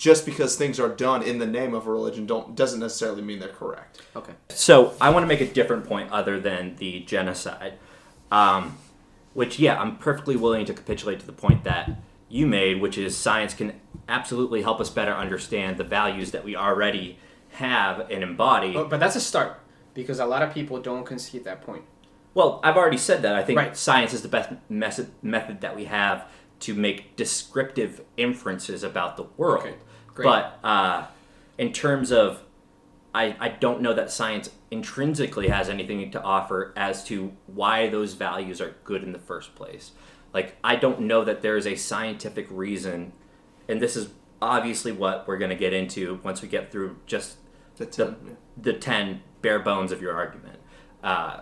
just 0.01 0.25
because 0.25 0.55
things 0.55 0.79
are 0.79 0.89
done 0.89 1.21
in 1.21 1.37
the 1.37 1.45
name 1.45 1.75
of 1.75 1.85
a 1.85 1.91
religion 1.91 2.25
don't 2.25 2.55
doesn't 2.55 2.79
necessarily 2.79 3.21
mean 3.21 3.37
they're 3.37 3.49
correct. 3.49 4.01
Okay. 4.15 4.33
So 4.49 4.95
I 4.99 5.11
want 5.11 5.21
to 5.21 5.27
make 5.27 5.41
a 5.41 5.45
different 5.45 5.85
point 5.85 6.11
other 6.11 6.39
than 6.39 6.75
the 6.77 7.01
genocide, 7.01 7.73
um, 8.31 8.79
which 9.35 9.59
yeah, 9.59 9.79
I'm 9.79 9.97
perfectly 9.97 10.35
willing 10.35 10.65
to 10.65 10.73
capitulate 10.73 11.19
to 11.19 11.27
the 11.27 11.31
point 11.31 11.63
that 11.65 11.91
you 12.29 12.47
made, 12.47 12.81
which 12.81 12.97
is 12.97 13.15
science 13.15 13.53
can 13.53 13.79
absolutely 14.09 14.63
help 14.63 14.81
us 14.81 14.89
better 14.89 15.13
understand 15.13 15.77
the 15.77 15.83
values 15.83 16.31
that 16.31 16.43
we 16.43 16.55
already 16.55 17.19
have 17.51 18.09
and 18.09 18.23
embody. 18.23 18.73
But, 18.73 18.89
but 18.89 18.99
that's 18.99 19.15
a 19.15 19.21
start 19.21 19.59
because 19.93 20.19
a 20.19 20.25
lot 20.25 20.41
of 20.41 20.51
people 20.51 20.81
don't 20.81 21.05
concede 21.05 21.43
that 21.43 21.61
point. 21.61 21.83
Well, 22.33 22.59
I've 22.63 22.75
already 22.75 22.97
said 22.97 23.21
that. 23.21 23.35
I 23.35 23.43
think 23.43 23.59
Right. 23.59 23.77
science 23.77 24.15
is 24.15 24.23
the 24.23 24.29
best 24.29 24.49
method 24.67 25.11
method 25.21 25.61
that 25.61 25.75
we 25.75 25.85
have 25.85 26.25
to 26.61 26.73
make 26.73 27.15
descriptive 27.15 28.01
inferences 28.17 28.81
about 28.81 29.15
the 29.15 29.25
world. 29.37 29.61
Okay, 29.61 29.75
great. 30.13 30.25
But 30.25 30.59
uh, 30.63 31.05
in 31.57 31.73
terms 31.73 32.11
of, 32.11 32.41
I, 33.13 33.35
I 33.39 33.49
don't 33.49 33.81
know 33.81 33.93
that 33.93 34.11
science 34.11 34.49
intrinsically 34.69 35.49
has 35.49 35.69
anything 35.69 36.11
to 36.11 36.21
offer 36.21 36.73
as 36.75 37.03
to 37.05 37.33
why 37.47 37.89
those 37.89 38.13
values 38.13 38.61
are 38.61 38.75
good 38.83 39.03
in 39.03 39.11
the 39.11 39.19
first 39.19 39.53
place. 39.55 39.91
Like, 40.33 40.55
I 40.63 40.77
don't 40.77 41.01
know 41.01 41.25
that 41.25 41.41
there 41.41 41.57
is 41.57 41.67
a 41.67 41.75
scientific 41.75 42.47
reason, 42.49 43.11
and 43.67 43.81
this 43.81 43.97
is 43.97 44.09
obviously 44.41 44.91
what 44.91 45.27
we're 45.27 45.37
going 45.37 45.49
to 45.49 45.57
get 45.57 45.73
into 45.73 46.19
once 46.23 46.41
we 46.41 46.47
get 46.47 46.71
through 46.71 46.97
just 47.05 47.37
The 47.75 47.85
the, 47.85 47.91
ten, 47.91 48.15
yeah. 48.25 48.33
the 48.57 48.73
10 48.73 49.21
bare 49.41 49.59
bones 49.59 49.91
of 49.91 50.01
your 50.01 50.13
argument. 50.13 50.59
Uh, 51.03 51.41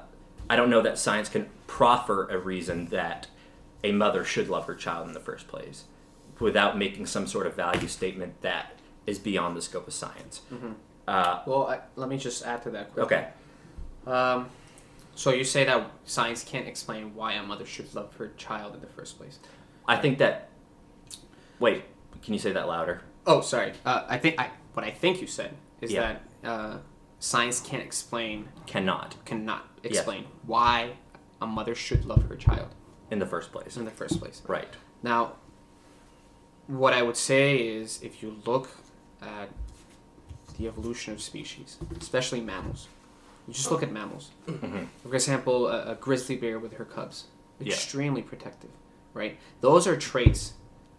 I 0.50 0.56
don't 0.56 0.70
know 0.70 0.82
that 0.82 0.98
science 0.98 1.30
can 1.30 1.50
proffer 1.68 2.28
a 2.28 2.38
reason 2.38 2.88
that 2.88 3.28
a 3.84 3.92
mother 3.92 4.26
should 4.26 4.50
love 4.50 4.66
her 4.66 4.76
child 4.76 5.08
in 5.08 5.14
the 5.14 5.20
first 5.20 5.48
place 5.48 5.86
without 6.40 6.78
making 6.78 7.06
some 7.06 7.28
sort 7.28 7.46
of 7.48 7.56
value 7.56 7.88
statement 7.88 8.42
that 8.42 8.74
is 9.06 9.20
beyond 9.20 9.56
the 9.58 9.62
scope 9.62 9.88
of 9.88 9.94
science. 9.94 10.42
Uh, 11.08 11.42
Well, 11.46 11.68
I, 11.68 11.80
let 11.96 12.10
me 12.10 12.18
just 12.18 12.46
add 12.46 12.62
to 12.64 12.70
that 12.72 12.94
quickly. 12.94 13.18
okay. 13.18 13.28
Um, 14.08 14.48
so 15.16 15.32
you 15.32 15.44
say 15.44 15.66
that 15.66 15.92
science 16.06 16.44
can't 16.44 16.68
explain 16.68 17.14
why 17.16 17.34
a 17.34 17.44
mother 17.44 17.66
should 17.66 17.94
love 17.94 18.16
her 18.18 18.32
child 18.38 18.74
in 18.76 18.82
the 18.82 18.88
first 18.88 19.18
place. 19.18 19.40
I 19.88 19.98
think 19.98 20.18
that. 20.20 20.50
Wait, 21.60 21.84
can 22.22 22.34
you 22.34 22.40
say 22.40 22.52
that 22.54 22.68
louder? 22.68 23.02
Oh, 23.28 23.42
sorry. 23.42 23.74
Uh, 23.86 24.06
I 24.08 24.18
think 24.18 24.40
I 24.40 24.50
what 24.74 24.86
I 24.86 24.92
think 24.92 25.20
you 25.20 25.28
said 25.28 25.56
is 25.82 25.92
Yeah. 25.92 26.18
that 26.44 26.50
uh, 26.50 26.78
science 27.20 27.60
can't 27.60 27.84
explain, 27.84 28.48
Cannot 28.66 29.16
cannot 29.26 29.68
explain 29.84 30.26
why 30.46 30.94
a 31.42 31.48
mother 31.48 31.76
should 31.76 32.06
love 32.06 32.24
her 32.30 32.36
child 32.36 32.70
in 33.12 33.20
the 33.20 33.26
first 33.26 33.52
place. 33.52 33.76
in 33.78 33.84
the 33.86 33.92
first 33.92 34.20
place. 34.20 34.42
Right. 34.48 34.70
Now, 35.04 35.34
what 36.70 36.94
I 36.94 37.02
would 37.02 37.18
say 37.18 37.58
is 37.58 38.00
if 38.04 38.22
you 38.22 38.38
look 38.46 38.70
at 39.22 39.50
the 40.58 40.68
evolution 40.68 41.14
of 41.14 41.22
species, 41.22 41.78
especially 42.00 42.42
mammals, 42.42 42.88
you 43.48 43.54
just 43.56 43.72
look 43.72 43.82
at 43.82 43.92
mammals. 43.92 44.30
Mm-hmm. 44.48 44.84
For 45.04 45.16
example, 45.16 45.68
a, 45.68 45.94
a 45.94 45.96
grizzly 45.96 46.36
bear 46.36 46.60
with 46.60 46.74
her 46.74 46.86
cubs, 46.86 47.26
Yeah. 47.60 47.74
extremely 47.74 48.22
protective, 48.22 48.70
right? 49.16 49.40
Those 49.62 49.88
are 49.88 49.98
traits 49.98 50.54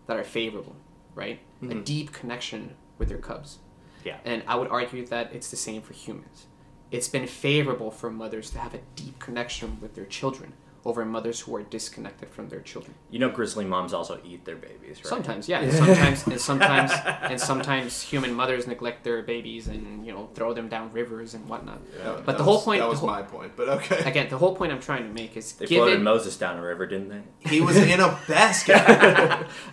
that 0.09 0.17
are 0.17 0.25
favorable, 0.25 0.75
right? 1.15 1.39
A 1.63 1.67
mm-hmm. 1.67 1.83
deep 1.83 2.13
connection 2.13 2.75
with 2.99 3.09
their 3.09 3.19
cubs. 3.19 3.59
Yeah. 4.05 4.17
And 4.25 4.43
I 4.49 4.57
would 4.57 4.69
argue 4.69 5.07
that 5.07 5.33
it's 5.33 5.51
the 5.53 5.57
same 5.57 5.83
for 5.83 5.93
humans. 5.93 6.47
It's 6.91 7.09
been 7.09 7.29
favorable 7.29 7.93
for 7.93 8.11
mothers 8.11 8.51
to 8.51 8.59
have 8.59 8.75
a 8.75 8.81
deep 8.97 9.21
connection 9.21 9.79
with 9.81 9.95
their 9.95 10.07
children 10.07 10.55
over 10.85 11.05
mothers 11.05 11.41
who 11.41 11.55
are 11.57 11.63
disconnected 11.63 12.29
from 12.31 12.49
their 12.49 12.61
children. 12.61 12.95
You 13.11 13.19
know, 13.19 13.29
grizzly 13.29 13.65
moms 13.67 13.93
also 13.93 14.19
eat 14.25 14.45
their 14.47 14.57
babies, 14.57 14.97
right? 14.97 15.07
Sometimes, 15.07 15.49
yeah. 15.49 15.61
And 15.65 15.73
sometimes, 15.73 16.27
and 16.27 16.41
sometimes, 16.41 16.93
and 17.23 17.41
sometimes 17.41 18.01
human 18.01 18.33
mothers 18.33 18.67
neglect 18.67 19.05
their 19.05 19.23
babies 19.23 19.69
and 19.69 20.07
you 20.07 20.13
know 20.13 20.31
throw 20.35 20.55
them 20.55 20.69
down 20.69 20.91
rivers 20.93 21.35
and 21.35 21.47
whatnot. 21.49 21.81
That- 22.03 22.25
But 22.25 22.39
the 22.39 22.45
whole 22.45 22.55
was- 22.55 22.65
point- 22.65 22.81
That 22.81 22.89
was 22.89 23.01
whole- 23.01 23.11
my 23.11 23.23
point, 23.23 23.53
but 23.57 23.69
okay. 23.69 23.99
Again, 24.11 24.29
the 24.31 24.39
whole 24.39 24.55
point 24.57 24.73
I'm 24.73 24.81
trying 24.81 25.05
to 25.07 25.13
make 25.13 25.37
is 25.37 25.53
They 25.53 25.67
give 25.67 25.83
floated 25.85 26.01
Moses 26.03 26.37
down 26.39 26.59
a 26.59 26.63
river, 26.63 26.87
didn't 26.87 27.09
they? 27.11 27.23
He 27.51 27.61
was 27.61 27.77
in 27.77 28.01
a 28.01 28.19
basket. 28.29 28.77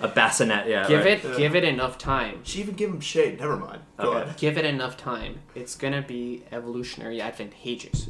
A 0.02 0.08
bassinet, 0.08 0.68
yeah. 0.68 0.88
give 0.88 1.06
right. 1.06 1.24
it, 1.24 1.38
give 1.38 1.56
it 1.56 1.64
enough 1.64 1.98
time. 1.98 2.42
she 2.44 2.60
even 2.60 2.76
gave 2.76 2.90
him 2.90 3.00
shade. 3.00 3.40
Never 3.40 3.56
mind. 3.58 3.82
Go 3.98 4.10
Okay. 4.10 4.22
ahead. 4.24 4.38
Give 4.38 4.58
it 4.58 4.66
enough 4.66 4.98
time. 4.98 5.40
It's 5.56 5.76
gonna 5.76 6.02
be 6.02 6.44
evolutionary 6.52 7.22
advantageous 7.22 8.10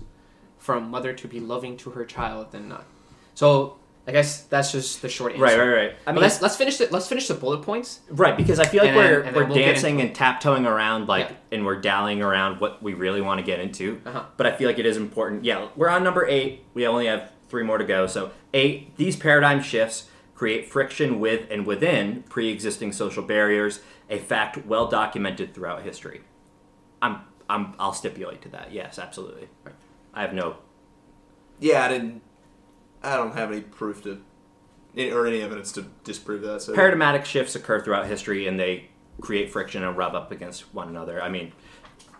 for 0.68 0.76
a 0.76 0.82
mother 0.82 1.14
to 1.14 1.28
be 1.30 1.40
loving 1.40 1.78
to 1.78 1.92
her 1.92 2.04
child 2.04 2.52
than 2.52 2.68
not. 2.68 2.84
So 3.36 3.78
I 4.06 4.12
guess 4.12 4.42
that's 4.44 4.74
just 4.74 5.02
the 5.02 5.08
short 5.08 5.32
answer. 5.32 5.42
Right, 5.42 5.58
right, 5.58 5.70
right. 5.70 5.92
I 5.92 5.96
But 6.08 6.16
mean, 6.16 6.22
let's 6.24 6.42
let's 6.42 6.58
finish 6.58 6.76
the 6.76 6.90
let's 6.92 7.08
finish 7.08 7.30
the 7.30 7.36
bullet 7.36 7.62
points. 7.62 8.02
Right, 8.10 8.36
because 8.36 8.60
I 8.60 8.66
feel 8.66 8.84
like 8.84 8.90
And 8.90 8.98
we're 8.98 9.22
and 9.22 9.34
we're 9.34 9.46
we'll 9.46 9.56
dancing 9.56 10.02
and 10.02 10.14
taptoeing 10.14 10.66
around 10.68 11.08
like 11.08 11.30
Yeah. 11.30 11.36
and 11.54 11.66
we're 11.66 11.80
dallying 11.80 12.22
around 12.22 12.60
what 12.60 12.84
we 12.84 12.94
really 12.96 13.22
want 13.22 13.40
to 13.40 13.46
get 13.46 13.62
into. 13.62 14.02
Uh-huh. 14.06 14.24
But 14.36 14.46
I 14.46 14.52
feel 14.58 14.68
like 14.68 14.78
it 14.78 14.86
is 14.86 14.98
important. 14.98 15.46
Yeah, 15.46 15.70
we're 15.78 15.88
on 15.88 16.04
number 16.04 16.28
eight. 16.28 16.66
We 16.74 16.86
only 16.86 17.06
have 17.06 17.32
three 17.48 17.64
more 17.64 17.78
to 17.78 17.86
go. 17.86 18.06
So 18.08 18.32
eight, 18.54 18.98
these 18.98 19.16
paradigm 19.16 19.62
shifts 19.62 20.10
create 20.36 20.70
friction 20.70 21.22
with 21.22 21.48
and 21.50 21.66
within 21.66 22.24
pre-existing 22.24 22.92
social 22.92 23.24
barriers, 23.24 23.80
a 24.10 24.18
fact 24.20 24.66
well 24.66 24.88
documented 24.88 25.54
throughout 25.54 25.84
history. 25.84 26.20
I'm 27.02 27.22
I'm 27.50 27.74
I'll 27.80 27.94
stipulate 27.94 28.42
to 28.42 28.50
that. 28.50 28.74
Yes, 28.74 29.00
absolutely. 29.00 29.48
Right. 29.64 29.76
I 30.18 30.22
have 30.22 30.34
no. 30.34 30.56
Yeah, 31.60 31.86
I 31.86 31.90
didn't. 31.90 32.24
I 33.04 33.16
don't 33.16 33.36
have 33.36 33.52
any 33.52 33.62
proof 33.62 34.04
to, 34.04 34.20
or 35.14 35.28
any 35.28 35.42
evidence 35.42 35.72
to 35.74 35.86
disprove 36.04 36.42
that. 36.42 36.64
So 36.64 36.74
Paradigmatic 36.74 37.24
shifts 37.24 37.56
occur 37.56 37.84
throughout 37.84 38.08
history, 38.08 38.48
and 38.48 38.60
they 38.60 38.90
create 39.22 39.52
friction 39.52 39.84
and 39.84 39.96
rub 39.96 40.16
up 40.16 40.32
against 40.32 40.74
one 40.74 40.90
another. 40.90 41.22
I 41.22 41.30
mean, 41.30 41.54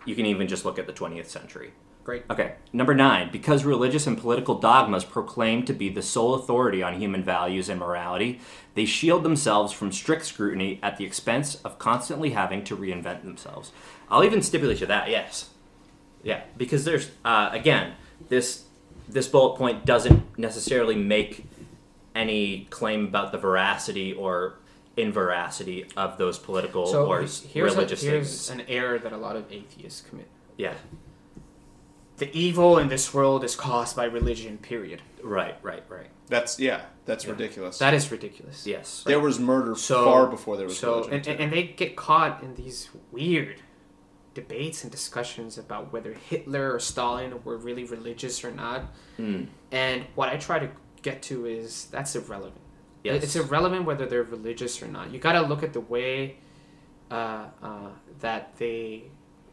you 0.04 0.14
can 0.14 0.26
even 0.26 0.46
just 0.46 0.64
look 0.64 0.78
at 0.78 0.86
the 0.86 0.92
20th 0.92 1.26
century. 1.26 1.72
Great. 2.04 2.22
Okay, 2.30 2.54
number 2.72 2.94
nine. 2.94 3.30
Because 3.32 3.64
religious 3.64 4.06
and 4.06 4.16
political 4.16 4.54
dogmas 4.54 5.04
proclaim 5.04 5.64
to 5.64 5.72
be 5.72 5.88
the 5.88 6.00
sole 6.00 6.34
authority 6.34 6.84
on 6.84 7.00
human 7.00 7.24
values 7.24 7.68
and 7.68 7.80
morality, 7.80 8.40
they 8.74 8.84
shield 8.84 9.24
themselves 9.24 9.72
from 9.72 9.90
strict 9.90 10.24
scrutiny 10.24 10.78
at 10.84 10.98
the 10.98 11.04
expense 11.04 11.56
of 11.56 11.80
constantly 11.80 12.30
having 12.30 12.62
to 12.62 12.76
reinvent 12.76 13.24
themselves. 13.24 13.72
I'll 14.08 14.24
even 14.24 14.40
stipulate 14.40 14.78
to 14.78 14.86
that. 14.86 15.10
Yes, 15.10 15.50
yeah, 16.22 16.42
because 16.56 16.84
there's 16.84 17.10
uh, 17.24 17.50
again 17.52 17.94
this 18.28 18.64
this 19.08 19.26
bullet 19.28 19.56
point 19.58 19.84
doesn't 19.86 20.38
necessarily 20.38 20.94
make 20.96 21.46
any 22.14 22.66
claim 22.70 23.04
about 23.06 23.32
the 23.32 23.38
veracity 23.38 24.12
or 24.12 24.54
inveracity 24.96 25.86
of 25.96 26.18
those 26.18 26.38
political 26.38 26.86
So 26.86 27.06
or 27.06 27.20
here's, 27.20 27.44
a, 27.72 27.76
religious 27.76 28.02
here's 28.02 28.28
statements. 28.40 28.68
an 28.68 28.74
error 28.74 28.98
that 28.98 29.12
a 29.12 29.16
lot 29.16 29.36
of 29.36 29.50
atheists 29.52 30.00
commit. 30.08 30.26
Yeah, 30.56 30.74
The 32.16 32.36
evil 32.36 32.78
in 32.78 32.88
this 32.88 33.14
world 33.14 33.44
is 33.44 33.54
caused 33.54 33.94
by 33.94 34.04
religion. 34.06 34.58
Period. 34.58 35.00
right, 35.22 35.56
right, 35.62 35.84
right. 35.88 36.08
That's 36.26 36.58
yeah, 36.58 36.82
that's 37.06 37.24
Yeah. 37.24 37.30
ridiculous. 37.30 37.78
That 37.78 37.94
is 37.94 38.10
ridiculous. 38.10 38.66
Yes. 38.66 39.04
there 39.06 39.20
was 39.20 39.38
murder 39.38 39.76
So 39.76 40.04
far 40.04 40.26
before 40.26 40.56
there 40.56 40.66
was 40.66 40.78
so 40.78 40.96
religion. 40.96 41.14
and, 41.14 41.24
too. 41.24 41.30
and, 41.30 41.40
and 41.40 41.52
they 41.52 41.62
get 41.62 41.94
caught 41.96 42.42
in 42.42 42.54
these 42.56 42.88
weird 43.12 43.62
debates 44.42 44.84
and 44.84 44.90
discussions 44.92 45.58
about 45.58 45.92
whether 45.92 46.12
Hitler 46.12 46.72
or 46.74 46.78
Stalin 46.78 47.30
were 47.44 47.56
really 47.56 47.84
religious 47.84 48.44
or 48.44 48.52
not. 48.52 48.80
Mm. 49.18 49.48
And 49.72 50.04
what 50.14 50.28
I 50.28 50.36
try 50.36 50.58
to 50.60 50.68
get 51.02 51.22
to 51.22 51.46
is 51.46 51.86
that's 51.90 52.14
irrelevant. 52.14 52.60
Yes. 53.02 53.24
It's 53.24 53.36
irrelevant 53.36 53.84
whether 53.84 54.06
they're 54.06 54.22
religious 54.38 54.80
or 54.82 54.86
not. 54.88 55.10
You 55.12 55.18
got 55.18 55.32
to 55.32 55.42
look 55.42 55.62
at 55.62 55.72
the 55.72 55.80
way 55.80 56.36
uh, 57.10 57.46
uh, 57.62 57.90
that 58.20 58.56
they 58.58 59.04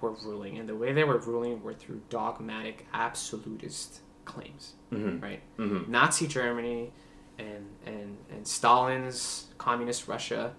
were 0.02 0.12
ruling, 0.12 0.58
and 0.60 0.68
the 0.68 0.76
way 0.76 0.92
they 0.94 1.04
were 1.06 1.18
ruling 1.20 1.64
were 1.64 1.74
through 1.74 2.02
dogmatic, 2.10 2.86
absolutist 2.94 4.02
claims, 4.26 4.74
Mhm. 4.92 5.22
right? 5.22 5.42
Mhm. 5.58 5.88
Nazi 5.88 6.28
Germany 6.28 6.92
and 7.40 7.66
and 7.86 8.18
and 8.30 8.46
Stalin's 8.46 9.48
communist 9.58 10.08
Russia, 10.08 10.54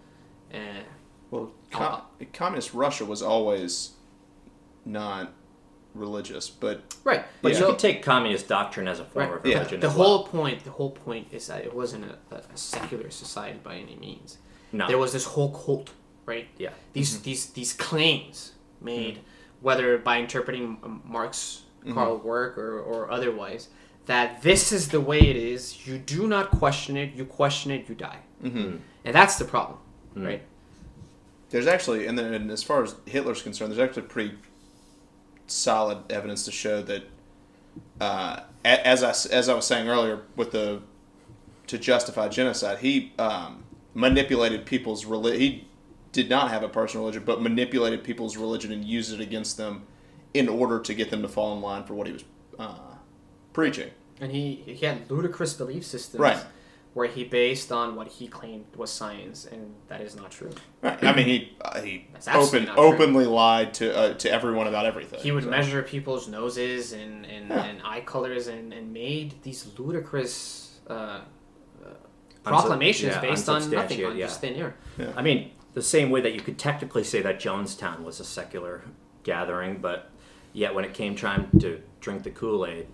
and 0.51 0.85
well, 1.31 1.53
uh, 1.75 2.01
communist 2.33 2.73
Russia 2.73 3.05
was 3.05 3.21
always 3.23 3.93
not 4.87 5.33
religious, 5.95 6.49
but 6.51 6.95
right. 7.05 7.25
But 7.43 7.53
Yeah. 7.53 7.61
you 7.61 7.67
could 7.67 7.79
take 7.79 8.03
communist 8.03 8.49
doctrine 8.49 8.87
as 8.87 9.01
a 9.01 9.05
form 9.05 9.31
Right. 9.31 9.39
of 9.39 9.47
Yeah. 9.47 9.59
religion. 9.59 9.81
The 9.81 9.87
as 9.89 9.93
whole 9.95 10.19
well. 10.19 10.25
point, 10.29 10.65
the 10.65 10.71
whole 10.71 10.91
point 10.91 11.29
is 11.33 11.47
that 11.49 11.65
it 11.65 11.75
wasn't 11.75 12.05
a, 12.05 12.19
a, 12.35 12.39
a 12.53 12.57
secular 12.57 13.11
society 13.11 13.59
by 13.63 13.77
any 13.77 13.97
means. 13.97 14.39
no, 14.73 14.87
There 14.89 14.99
was 14.99 15.13
this 15.13 15.25
whole 15.25 15.51
cult, 15.51 15.91
right? 16.27 16.49
yeah, 16.59 16.71
These 16.93 17.15
mm-hmm. 17.15 17.23
these 17.25 17.47
these 17.51 17.73
claims 17.73 18.53
made, 18.81 19.15
mm-hmm. 19.15 19.23
whether 19.67 19.97
by 19.99 20.19
interpreting 20.19 21.01
Marx, 21.05 21.63
mm-hmm. 21.83 21.95
Karl 21.95 22.19
work 22.19 22.59
or, 22.59 22.79
or 22.81 23.11
otherwise, 23.11 23.69
that 24.07 24.43
this 24.43 24.73
is 24.73 24.89
the 24.89 25.01
way 25.01 25.19
it 25.21 25.37
is. 25.37 25.87
You 25.87 25.99
do 25.99 26.27
not 26.27 26.51
question 26.51 26.97
it. 26.97 27.15
You 27.15 27.25
question 27.25 27.71
it, 27.71 27.89
you 27.89 27.95
die. 27.95 28.19
Mhm. 28.45 28.81
And 29.05 29.15
that's 29.15 29.37
the 29.37 29.45
problem, 29.45 29.79
right? 30.15 30.43
there's 31.51 31.67
actually, 31.69 32.07
and 32.07 32.19
then 32.19 32.35
and 32.35 32.51
as 32.51 32.63
far 32.63 32.83
as 32.83 32.97
Hitler's 33.07 33.41
concerned, 33.41 33.71
there's 33.73 33.81
actually 33.81 34.03
pretty 34.03 34.35
solid 35.47 36.11
evidence 36.11 36.45
to 36.45 36.53
show 36.53 36.83
that, 36.83 37.05
uh, 38.01 38.41
as 38.65 39.03
I 39.03 39.11
as 39.35 39.49
I 39.49 39.55
was 39.55 39.67
saying 39.67 39.89
earlier, 39.89 40.23
with 40.37 40.53
the 40.53 40.83
to 41.67 41.79
justify 41.79 42.29
genocide, 42.29 42.79
he 42.79 43.13
um, 43.19 43.65
manipulated 43.95 44.67
people's 44.67 45.05
religion. 45.05 45.41
He 45.41 45.69
did 46.13 46.29
not 46.29 46.51
have 46.51 46.63
a 46.63 46.69
personal 46.69 47.05
religion, 47.05 47.25
but 47.25 47.43
manipulated 47.43 48.05
people's 48.05 48.37
religion 48.37 48.73
and 48.73 48.85
used 48.85 49.13
it 49.13 49.21
against 49.21 49.57
them 49.57 49.87
in 50.33 50.49
order 50.49 50.79
to 50.81 50.95
get 50.95 51.11
them 51.11 51.23
to 51.23 51.29
fall 51.29 51.55
in 51.55 51.63
line 51.63 51.85
for 51.85 51.95
what 51.95 52.07
he 52.07 52.13
was 52.13 52.25
uh, 52.59 52.95
preaching. 53.53 53.91
And 54.21 54.33
he 54.33 54.63
he 54.67 54.87
had 54.87 55.11
ludicrous 55.11 55.55
belief 55.55 55.85
systems, 55.85 56.21
Right. 56.21 56.43
Where 56.97 57.07
he 57.09 57.25
based 57.25 57.71
on 57.73 57.95
what 57.95 58.09
he 58.09 58.27
claimed 58.27 58.65
was 58.75 58.91
science, 58.91 59.45
and 59.45 59.75
that 59.89 60.01
is 60.01 60.17
not 60.17 60.31
true. 60.31 60.51
Right. 60.81 61.05
I 61.05 61.15
mean, 61.15 61.27
he 61.27 61.53
uh, 61.61 61.83
he 61.83 62.07
open, 62.33 62.71
openly 62.75 63.27
lied 63.27 63.75
to 63.75 63.95
uh, 63.95 64.15
to 64.15 64.31
everyone 64.31 64.67
about 64.67 64.87
everything. 64.87 65.21
He 65.21 65.31
would 65.31 65.45
So- 65.45 65.51
measure 65.51 65.83
people's 65.83 66.27
noses 66.27 66.95
and, 66.95 67.27
and, 67.27 67.51
Yeah. 67.51 67.65
and 67.65 67.83
eye 67.85 68.01
colors 68.01 68.47
and, 68.47 68.73
and 68.73 68.95
made 68.95 69.43
these 69.43 69.61
ludicrous 69.77 70.79
uh, 70.89 70.93
uh, 70.95 71.19
Unsub- 71.85 72.43
proclamations 72.45 73.13
yeah, 73.13 73.21
based 73.21 73.47
on 73.51 73.69
nothing, 73.71 74.03
on 74.03 74.17
yeah. 74.17 74.25
just 74.27 74.41
thin 74.41 74.55
air. 74.55 74.75
I 75.15 75.21
mean, 75.21 75.51
the 75.75 75.83
same 75.83 76.09
way 76.09 76.23
that 76.23 76.33
you 76.33 76.41
could 76.41 76.59
technically 76.59 77.05
say 77.05 77.21
that 77.21 77.39
Jonestown 77.39 78.05
was 78.05 78.21
a 78.21 78.25
secular 78.25 78.81
gathering, 79.23 79.83
but 79.83 80.11
yet 80.55 80.75
when 80.75 80.87
it 80.87 80.95
came 80.95 81.15
time 81.15 81.51
to 81.61 81.83
drink 82.01 82.23
the 82.23 82.31
Kool 82.31 82.65
Aid, 82.65 82.87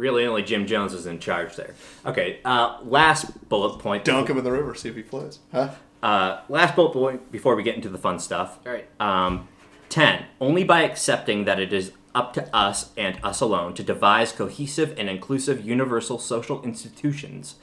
really 0.00 0.24
only 0.26 0.42
Jim 0.42 0.66
Jones 0.66 0.92
was 0.92 1.06
in 1.06 1.20
charge 1.20 1.54
there. 1.56 1.74
Okay, 2.04 2.40
uh, 2.44 2.78
last 2.82 3.48
bullet 3.48 3.78
point. 3.78 4.04
dunk 4.04 4.28
him 4.28 4.38
in 4.38 4.44
the 4.44 4.50
river, 4.50 4.74
see 4.74 4.88
if 4.88 4.96
he 4.96 5.02
floats. 5.02 5.38
Huh? 5.52 5.70
Uh, 6.02 6.40
last 6.48 6.74
bullet 6.74 6.92
point 6.92 7.30
before 7.30 7.54
we 7.54 7.62
get 7.62 7.76
into 7.76 7.90
the 7.90 7.98
fun 7.98 8.18
stuff. 8.18 8.58
All 8.66 8.72
right. 8.72 8.88
Um, 8.98 9.48
10. 9.90 10.24
Only 10.40 10.64
by 10.64 10.82
accepting 10.82 11.44
that 11.44 11.60
it 11.60 11.72
is 11.72 11.92
up 12.14 12.32
to 12.32 12.56
us 12.56 12.90
and 12.96 13.18
us 13.22 13.40
alone 13.40 13.74
to 13.74 13.82
devise 13.82 14.32
cohesive 14.32 14.94
and 14.98 15.08
inclusive 15.08 15.64
universal 15.64 16.18
social 16.18 16.62
institutions 16.62 17.56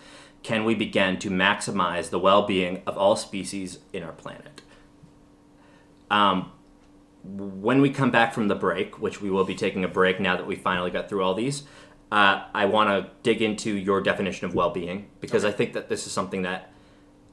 can 0.44 0.64
we 0.64 0.76
begin 0.76 1.18
to 1.20 1.30
maximize 1.30 2.10
the 2.10 2.20
well 2.20 2.44
being 2.44 2.84
of 2.86 2.98
all 2.98 3.16
species 3.16 3.80
in 3.92 4.04
our 4.04 4.12
planet. 4.12 4.62
Um, 6.10 6.52
when 7.24 7.82
we 7.82 7.90
come 7.90 8.12
back 8.12 8.34
from 8.34 8.48
the 8.48 8.56
break, 8.56 9.02
which 9.02 9.22
we 9.22 9.30
will 9.30 9.44
be 9.44 9.56
taking 9.56 9.84
a 9.84 9.88
break 9.88 10.20
now 10.20 10.38
that 10.38 10.48
we 10.48 10.56
finally 10.56 10.92
got 10.92 11.10
through 11.10 11.24
all 11.24 11.34
these, 11.34 11.64
uh, 12.12 12.44
I 12.54 12.66
want 12.66 12.90
to 12.90 13.12
dig 13.24 13.42
into 13.42 13.76
your 13.76 14.02
definition 14.02 14.46
of 14.46 14.56
well 14.56 14.70
being 14.70 15.08
because 15.20 15.44
I 15.44 15.52
think 15.52 15.74
that 15.74 15.90
this 15.90 16.06
is 16.08 16.14
something 16.14 16.44
that 16.44 16.72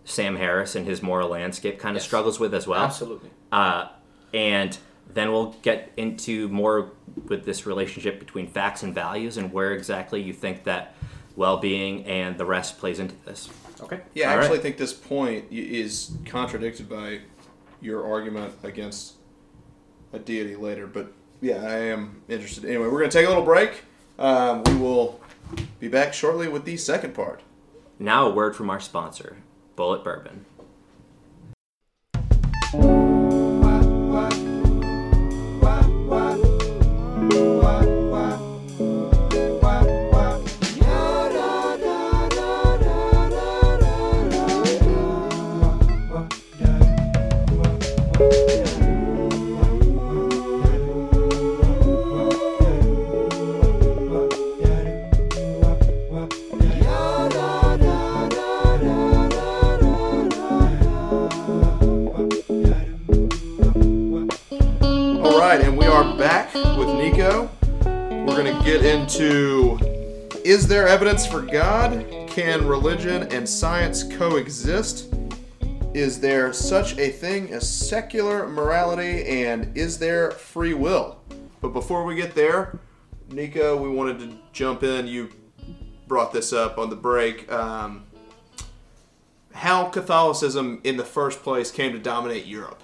Sam 0.05 0.37
Harris 0.37 0.75
and 0.75 0.87
his 0.87 1.03
moral 1.03 1.29
landscape 1.31 1.79
kind 1.79 1.97
of 1.97 2.01
Yes. 2.01 2.07
struggles 2.07 2.41
with 2.41 2.55
as 2.55 2.67
well. 2.67 2.83
Absolutely. 2.83 3.31
Uh, 3.53 3.89
and 4.33 4.77
then 5.13 5.33
we'll 5.33 5.53
get 5.63 5.93
into 5.97 6.49
more 6.49 6.93
with 7.29 7.45
this 7.45 7.67
relationship 7.67 8.19
between 8.19 8.49
facts 8.49 8.83
and 8.83 8.95
values 8.95 9.37
and 9.37 9.53
where 9.53 9.73
exactly 9.73 10.21
you 10.21 10.33
think 10.33 10.65
that 10.65 10.95
well-being 11.37 12.05
and 12.05 12.37
the 12.37 12.45
rest 12.45 12.79
plays 12.79 12.99
into 12.99 13.15
this. 13.25 13.49
Okay. 13.81 14.01
Yeah, 14.15 14.31
I 14.31 14.35
actually 14.35 14.57
right. 14.57 14.63
think 14.63 14.77
this 14.77 14.93
point 14.93 15.45
is 15.51 16.17
contradicted 16.27 16.89
by 16.89 17.21
your 17.81 18.07
argument 18.07 18.55
against 18.63 19.15
a 20.13 20.19
deity 20.19 20.57
later. 20.57 20.87
But 20.87 21.13
yeah, 21.41 21.63
I 21.63 21.77
am 21.77 22.23
interested. 22.29 22.65
Anyway, 22.65 22.87
we're 22.87 22.99
going 22.99 23.11
to 23.11 23.19
take 23.19 23.27
a 23.27 23.29
little 23.29 23.45
break. 23.45 23.85
Um, 24.19 24.63
we 24.65 24.75
will 24.77 25.21
be 25.81 25.89
back 25.89 26.15
shortly 26.15 26.49
with 26.49 26.65
the 26.65 26.77
second 26.77 27.15
part. 27.15 27.43
Now 27.99 28.27
a 28.27 28.35
word 28.35 28.55
from 28.57 28.71
our 28.71 28.81
sponsor, 28.81 29.39
Bulleit 29.77 30.05
Bourbon. 30.05 30.47
Nico. 67.05 67.51
We're 67.85 68.43
going 68.43 68.57
to 68.57 68.65
get 68.65 68.83
into 68.83 69.79
Is 70.43 70.67
there 70.67 70.89
evidence 70.89 71.27
for 71.27 71.43
God? 71.43 72.07
Can 72.29 72.67
religion 72.67 73.25
and 73.25 73.47
science 73.47 74.03
coexist? 74.05 75.15
Is 75.93 76.19
there 76.19 76.55
such 76.55 76.97
a 76.97 77.11
thing 77.11 77.53
as 77.53 77.69
secular 77.69 78.49
morality? 78.49 79.23
And 79.27 79.77
is 79.77 79.99
there 79.99 80.31
free 80.31 80.73
will? 80.73 81.21
But 81.61 81.75
before 81.75 82.05
we 82.05 82.15
get 82.15 82.35
there, 82.35 82.79
Nico, 83.29 83.77
we 83.77 83.91
wanted 83.91 84.21
to 84.21 84.39
jump 84.55 84.83
in. 84.83 85.07
You 85.07 85.29
brought 86.09 86.33
this 86.33 86.55
up 86.55 86.79
on 86.79 86.89
the 86.89 86.97
break. 86.97 87.53
Um, 87.53 88.07
how 89.53 89.91
Catholicism 89.91 90.81
in 90.85 90.97
the 90.97 91.05
first 91.05 91.43
place 91.43 91.71
came 91.71 91.93
to 91.93 91.99
dominate 91.99 92.47
Europe. 92.47 92.83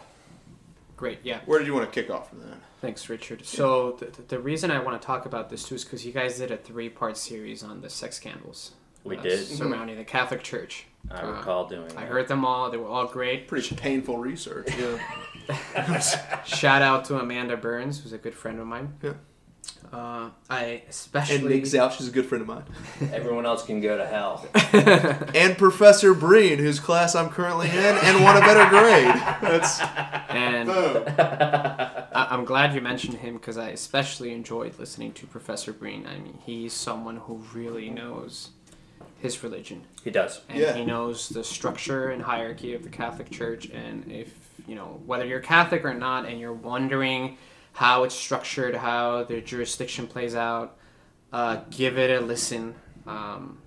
great. 0.99 1.21
Yeah. 1.23 1.41
Where 1.47 1.59
did 1.59 1.67
you 1.67 1.73
want 1.73 1.91
to 1.91 2.03
kick 2.03 2.11
off 2.11 2.29
from 2.29 2.41
that? 2.41 2.59
Thanks, 2.81 3.09
Richard. 3.09 3.45
So 3.45 3.93
the, 3.93 4.23
the 4.23 4.39
reason 4.39 4.71
I 4.71 4.79
want 4.81 5.01
to 5.01 5.05
talk 5.07 5.27
about 5.27 5.51
this 5.51 5.65
too 5.65 5.75
is 5.75 5.85
because 5.85 6.05
you 6.07 6.13
guys 6.13 6.39
did 6.39 6.51
a 6.51 6.57
three-part 6.57 7.17
series 7.17 7.63
on 7.63 7.81
the 7.83 7.91
sex 7.91 8.17
scandals. 8.17 8.73
We 9.05 9.17
uh, 9.19 9.23
did. 9.23 9.47
surrounding 9.47 9.97
the 9.97 10.05
Catholic 10.05 10.43
Church. 10.43 10.87
I 11.11 11.23
Uh, 11.23 11.31
recall 11.33 11.67
doing 11.67 11.91
I 11.93 12.01
that. 12.01 12.09
heard 12.09 12.29
them 12.29 12.45
all. 12.45 12.71
They 12.71 12.77
were 12.79 12.89
all 12.89 13.07
great. 13.07 13.49
Pretty 13.49 13.75
painful 13.75 14.19
research. 14.19 14.69
Yeah. 15.75 15.99
Shout 16.45 16.81
out 16.81 17.05
to 17.07 17.19
Amanda 17.19 17.57
Burns, 17.57 18.01
who's 18.01 18.13
a 18.13 18.19
good 18.19 18.35
friend 18.35 18.61
of 18.61 18.67
mine. 18.69 18.95
Yeah. 19.03 19.15
Uh, 19.93 20.31
I 20.49 20.63
And 20.65 20.83
especially 20.89 21.49
Nick 21.55 21.65
Zouch 21.65 22.01
is 22.01 22.07
a 22.09 22.11
good 22.13 22.27
friend 22.27 22.43
of 22.43 22.49
mine. 22.49 22.63
Everyone 23.13 23.45
else 23.45 23.65
can 23.65 23.81
go 23.81 23.97
to 23.97 24.07
hell. 24.07 24.47
And 25.35 25.57
Professor 25.59 26.15
Breen, 26.15 26.59
whose 26.59 26.79
class 26.79 27.15
I'm 27.15 27.29
currently 27.29 27.69
in, 27.69 27.75
and 27.77 28.23
won 28.23 28.37
a 28.37 28.41
better 28.41 28.69
grade. 28.71 29.15
That's 29.43 29.81
and 30.31 30.69
Boom. 30.69 31.05
I- 31.19 32.29
I'm 32.31 32.45
glad 32.45 32.75
you 32.75 32.81
mentioned 32.81 33.15
him 33.19 33.35
because 33.35 33.59
I 33.59 33.71
especially 33.71 34.33
enjoyed 34.33 34.79
listening 34.79 35.13
to 35.15 35.27
Professor 35.27 35.73
Breen. 35.73 36.07
I 36.07 36.19
mean, 36.19 36.39
he's 36.45 36.73
someone 36.73 37.17
who 37.17 37.43
really 37.55 37.91
knows 37.91 38.51
his 39.19 39.43
religion. 39.43 39.83
He 40.05 40.11
does. 40.11 40.41
and 40.49 40.59
Yeah. 40.61 40.75
he 40.75 40.85
knows 40.85 41.29
the 41.29 41.43
structure 41.45 42.11
and 42.11 42.23
hierarchy 42.23 42.75
of 42.75 42.83
the 42.85 42.89
Catholic 42.91 43.31
Church. 43.31 43.67
And 43.71 44.11
if 44.11 44.33
you 44.69 44.75
know 44.77 45.01
whether 45.07 45.25
you're 45.27 45.41
Catholic 45.41 45.85
or 45.85 45.95
not, 45.95 46.27
and 46.27 46.39
you're 46.41 46.53
wondering 46.53 47.37
how 47.73 48.03
it's 48.05 48.15
structured, 48.15 48.75
how 48.75 49.25
the 49.25 49.41
jurisdiction 49.41 50.07
plays 50.07 50.35
out, 50.35 50.77
uh, 51.33 51.61
give 51.71 51.99
it 51.99 52.11
a 52.11 52.25
listen. 52.25 52.75
Um, 53.07 53.59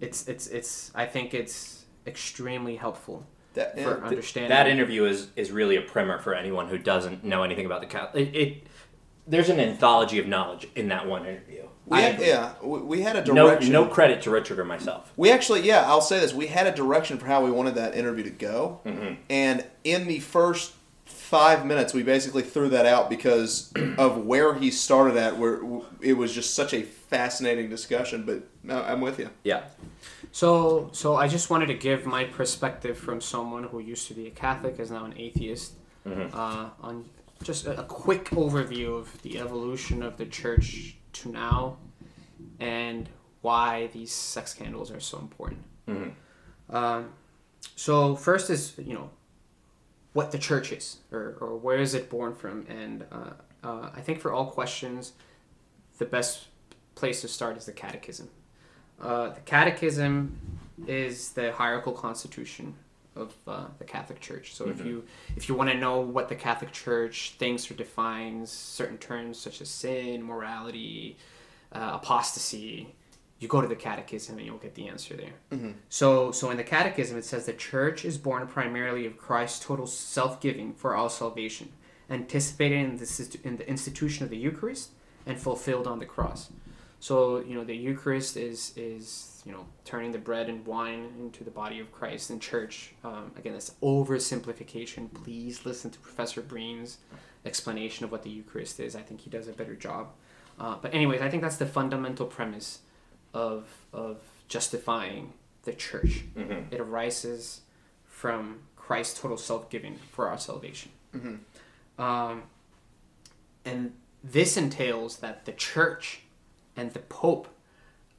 it's 0.00 0.26
it's 0.28 0.46
it's. 0.48 0.90
I 0.94 1.06
think 1.06 1.34
it's 1.34 1.84
extremely 2.06 2.76
helpful 2.76 3.24
that. 3.54 3.74
for 3.74 3.98
yeah, 3.98 4.06
understanding 4.06 4.50
That 4.50 4.66
interview 4.66 5.04
is, 5.04 5.28
is 5.36 5.50
really 5.50 5.76
a 5.76 5.80
primer 5.82 6.18
for 6.18 6.34
anyone 6.34 6.68
who 6.68 6.76
doesn't 6.78 7.24
know 7.24 7.42
anything 7.42 7.66
about 7.66 7.80
the 7.80 7.86
Catholic. 7.86 8.28
It, 8.34 8.36
it 8.36 8.62
there's 9.26 9.48
an 9.48 9.58
anthology 9.58 10.18
of 10.18 10.26
knowledge 10.26 10.68
in 10.74 10.88
that 10.88 11.06
one 11.06 11.24
interview. 11.24 11.62
we 11.86 11.98
had, 12.02 12.20
yeah, 12.20 12.52
we, 12.62 12.80
we 12.80 13.00
had 13.00 13.16
a 13.16 13.24
No, 13.32 13.46
direction. 13.48 13.72
no 13.72 13.86
credit 13.86 14.20
to 14.22 14.30
Richard 14.30 14.58
or 14.58 14.66
myself. 14.66 15.10
We 15.16 15.30
actually, 15.30 15.62
yeah, 15.62 15.84
I'll 15.88 16.02
say 16.02 16.20
this. 16.20 16.34
We 16.34 16.48
had 16.48 16.66
a 16.66 16.72
direction 16.72 17.16
for 17.16 17.24
how 17.24 17.42
we 17.42 17.50
wanted 17.50 17.76
that 17.76 17.94
interview 17.96 18.24
to 18.24 18.30
go, 18.30 18.80
Mm-hmm. 18.84 19.14
and 19.30 19.64
in 19.82 20.08
the 20.08 20.18
first 20.20 20.74
five 21.24 21.64
minutes, 21.64 21.94
we 21.94 22.02
basically 22.02 22.42
threw 22.42 22.68
that 22.68 22.84
out 22.84 23.08
because 23.08 23.72
of 23.96 24.26
where 24.26 24.54
he 24.54 24.70
started 24.70 25.16
at. 25.16 25.38
Where 25.38 25.60
it 26.00 26.12
was 26.12 26.32
just 26.34 26.54
such 26.54 26.74
a 26.74 26.82
fascinating 26.82 27.70
discussion. 27.70 28.24
But 28.24 28.42
no, 28.62 28.82
I'm 28.82 29.00
with 29.00 29.18
you. 29.18 29.30
Yeah. 29.42 29.64
So, 30.32 30.90
so 30.92 31.16
I 31.16 31.28
just 31.28 31.48
wanted 31.48 31.66
to 31.66 31.74
give 31.74 32.04
my 32.04 32.24
perspective 32.24 32.98
from 32.98 33.20
someone 33.20 33.64
who 33.64 33.78
used 33.78 34.08
to 34.08 34.14
be 34.14 34.26
a 34.26 34.30
Catholic, 34.30 34.78
is 34.78 34.90
now 34.90 35.04
an 35.04 35.14
atheist, 35.16 35.74
uh, 36.06 36.70
on 36.80 37.04
just 37.42 37.66
a, 37.66 37.80
a 37.80 37.84
quick 37.84 38.26
overview 38.30 38.98
of 38.98 39.22
the 39.22 39.38
evolution 39.38 40.02
of 40.02 40.16
the 40.16 40.26
church 40.26 40.96
to 41.14 41.30
now, 41.30 41.78
and 42.60 43.08
why 43.40 43.88
these 43.92 44.12
sex 44.12 44.50
scandals 44.50 44.90
are 44.90 45.00
so 45.00 45.18
important. 45.18 45.62
Um, 46.68 47.10
so 47.76 48.14
first 48.16 48.50
is 48.50 48.74
you 48.78 48.94
know 48.94 49.10
what 50.14 50.32
the 50.32 50.38
church 50.38 50.72
is, 50.72 50.98
or, 51.12 51.36
or 51.40 51.56
where 51.56 51.78
is 51.78 51.92
it 51.92 52.08
born 52.08 52.34
from, 52.34 52.64
and 52.68 53.04
uh, 53.12 53.30
uh, 53.62 53.90
I 53.94 54.00
think 54.00 54.20
for 54.20 54.32
all 54.32 54.46
questions, 54.46 55.12
the 55.98 56.06
best 56.06 56.46
place 56.94 57.20
to 57.20 57.28
start 57.28 57.56
is 57.56 57.66
the 57.66 57.72
Catechism. 57.72 58.30
Uh, 59.00 59.30
the 59.30 59.40
Catechism 59.40 60.38
is 60.86 61.32
the 61.32 61.52
hierarchical 61.52 61.92
constitution 61.92 62.74
of 63.16 63.34
uh, 63.46 63.66
the 63.78 63.84
Catholic 63.84 64.20
Church. 64.20 64.54
So 64.54 64.68
if 64.68 64.84
you 64.84 65.04
if 65.36 65.48
you 65.48 65.54
want 65.54 65.70
to 65.70 65.76
know 65.76 66.00
what 66.00 66.28
the 66.28 66.34
Catholic 66.34 66.72
Church 66.72 67.34
thinks 67.38 67.70
or 67.70 67.74
defines 67.74 68.50
certain 68.50 68.98
terms 68.98 69.38
such 69.38 69.60
as 69.60 69.68
sin, 69.68 70.22
morality, 70.22 71.16
uh, 71.72 71.92
apostasy, 71.94 72.94
you 73.44 73.48
go 73.48 73.60
to 73.60 73.68
the 73.68 73.76
Catechism 73.76 74.38
and 74.38 74.46
you'll 74.46 74.58
get 74.58 74.74
the 74.74 74.88
answer 74.88 75.14
there. 75.16 75.34
So 75.88 76.32
so 76.32 76.50
in 76.50 76.56
the 76.56 76.64
Catechism 76.64 77.16
it 77.16 77.24
says 77.24 77.46
the 77.46 77.52
Church 77.52 78.04
is 78.04 78.18
born 78.18 78.46
primarily 78.48 79.06
of 79.06 79.16
Christ's 79.16 79.64
total 79.64 79.86
self-giving 79.86 80.74
for 80.74 80.96
all 80.96 81.08
salvation, 81.08 81.68
anticipated 82.10 82.78
in 82.80 82.96
the, 82.96 83.38
in 83.44 83.56
the 83.58 83.68
institution 83.68 84.24
of 84.24 84.30
the 84.30 84.36
Eucharist 84.36 84.90
and 85.26 85.38
fulfilled 85.38 85.86
on 85.86 85.98
the 86.00 86.06
cross. 86.06 86.50
So 86.98 87.40
you 87.40 87.54
know 87.54 87.64
the 87.64 87.76
Eucharist 87.76 88.36
is 88.36 88.72
is 88.76 89.42
you 89.44 89.52
know 89.52 89.66
turning 89.84 90.12
the 90.12 90.18
bread 90.18 90.48
and 90.48 90.66
wine 90.66 91.12
into 91.20 91.44
the 91.44 91.50
body 91.50 91.78
of 91.78 91.92
Christ 91.92 92.30
in 92.30 92.40
church. 92.40 92.94
Um, 93.04 93.30
again, 93.36 93.52
that's 93.52 93.72
oversimplification. 93.82 95.12
Please 95.12 95.66
listen 95.66 95.90
to 95.90 95.98
Professor 95.98 96.40
Breen's 96.40 96.98
explanation 97.44 98.06
of 98.06 98.10
what 98.10 98.22
the 98.22 98.30
Eucharist 98.30 98.80
is. 98.80 98.96
I 98.96 99.02
think 99.02 99.20
he 99.20 99.28
does 99.28 99.48
a 99.48 99.52
better 99.52 99.76
job. 99.76 100.08
Uh, 100.58 100.76
but 100.80 100.94
anyways, 100.94 101.20
I 101.20 101.28
think 101.28 101.42
that's 101.42 101.56
the 101.56 101.66
fundamental 101.66 102.26
premise 102.26 102.78
of 103.34 103.66
of 103.92 104.18
justifying 104.48 105.34
the 105.64 105.72
church. 105.72 106.24
Mm-hmm. 106.36 106.72
It 106.72 106.80
arises 106.80 107.60
from 108.06 108.60
Christ's 108.76 109.20
total 109.20 109.36
self 109.36 109.68
giving 109.68 109.96
for 110.12 110.28
our 110.28 110.38
salvation. 110.38 110.92
Mm-hmm. 111.14 112.02
Um, 112.02 112.44
and 113.64 113.92
this 114.22 114.56
entails 114.56 115.18
that 115.18 115.44
the 115.44 115.52
church 115.52 116.20
and 116.76 116.92
the 116.92 117.00
pope 117.00 117.48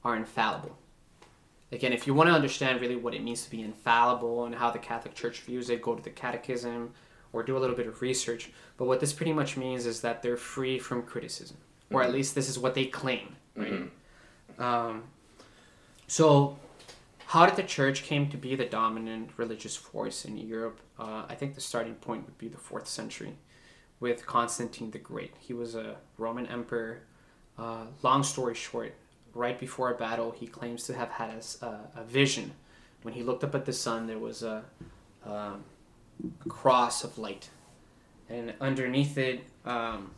are 0.03 0.15
infallible. 0.15 0.77
Again, 1.71 1.93
if 1.93 2.07
you 2.07 2.13
want 2.13 2.29
to 2.29 2.33
understand 2.33 2.79
really 2.79 2.95
what 2.95 3.13
it 3.13 3.23
means 3.23 3.43
to 3.43 3.49
be 3.49 3.61
infallible 3.61 4.45
and 4.45 4.55
how 4.55 4.69
the 4.69 4.79
Catholic 4.79 5.13
Church 5.15 5.41
views 5.41 5.69
it, 5.69 5.81
go 5.81 5.95
to 5.95 6.01
the 6.01 6.11
Catechism 6.11 6.93
or 7.33 7.43
do 7.43 7.57
a 7.57 7.59
little 7.59 7.75
bit 7.75 7.87
of 7.87 8.01
research. 8.01 8.51
But 8.77 8.85
what 8.85 8.99
this 8.99 9.11
pretty 9.11 9.33
much 9.33 9.57
means 9.57 9.85
is 9.85 10.01
that 10.01 10.21
they're 10.21 10.37
free 10.37 10.79
from 10.79 11.01
criticism, 11.03 11.57
or 11.91 12.01
at 12.01 12.07
mm-hmm. 12.07 12.17
least 12.17 12.35
this 12.35 12.47
is 12.47 12.57
what 12.57 12.75
they 12.75 12.85
claim. 12.85 13.35
Right? 13.55 13.91
Um, 14.57 15.03
so, 16.07 16.57
how 17.27 17.45
did 17.45 17.55
the 17.55 17.63
Church 17.63 18.03
came 18.03 18.29
to 18.29 18.37
be 18.37 18.55
the 18.55 18.65
dominant 18.65 19.31
religious 19.37 19.75
force 19.75 20.25
in 20.25 20.37
Europe? 20.37 20.79
Uh, 20.97 21.23
I 21.27 21.35
think 21.35 21.55
the 21.55 21.61
starting 21.61 21.95
point 21.95 22.25
would 22.25 22.37
be 22.37 22.47
the 22.47 22.57
fourth 22.57 22.87
century, 22.87 23.35
with 23.99 24.25
Constantine 24.25 24.91
the 24.91 24.99
Great. 24.99 25.33
He 25.39 25.53
was 25.53 25.75
a 25.75 25.97
Roman 26.17 26.45
emperor. 26.47 27.01
Uh, 27.57 27.85
long 28.03 28.23
story 28.23 28.53
short, 28.53 28.93
right 29.33 29.59
before 29.59 29.91
a 29.91 29.95
battle, 29.95 30.31
he 30.31 30.47
claims 30.47 30.83
to 30.83 30.93
have 30.93 31.09
had 31.09 31.43
a 31.61 32.03
vision. 32.03 32.51
When 33.01 33.13
he 33.13 33.23
looked 33.23 33.43
up 33.43 33.55
at 33.55 33.65
the 33.65 33.73
sun, 33.73 34.07
there 34.07 34.19
was 34.19 34.43
a, 34.43 34.63
um, 35.25 35.63
a 36.45 36.49
cross 36.49 37.03
of 37.03 37.17
light, 37.17 37.49
and 38.29 38.53
underneath 38.59 39.17
it 39.17 39.41
um, 39.65 40.11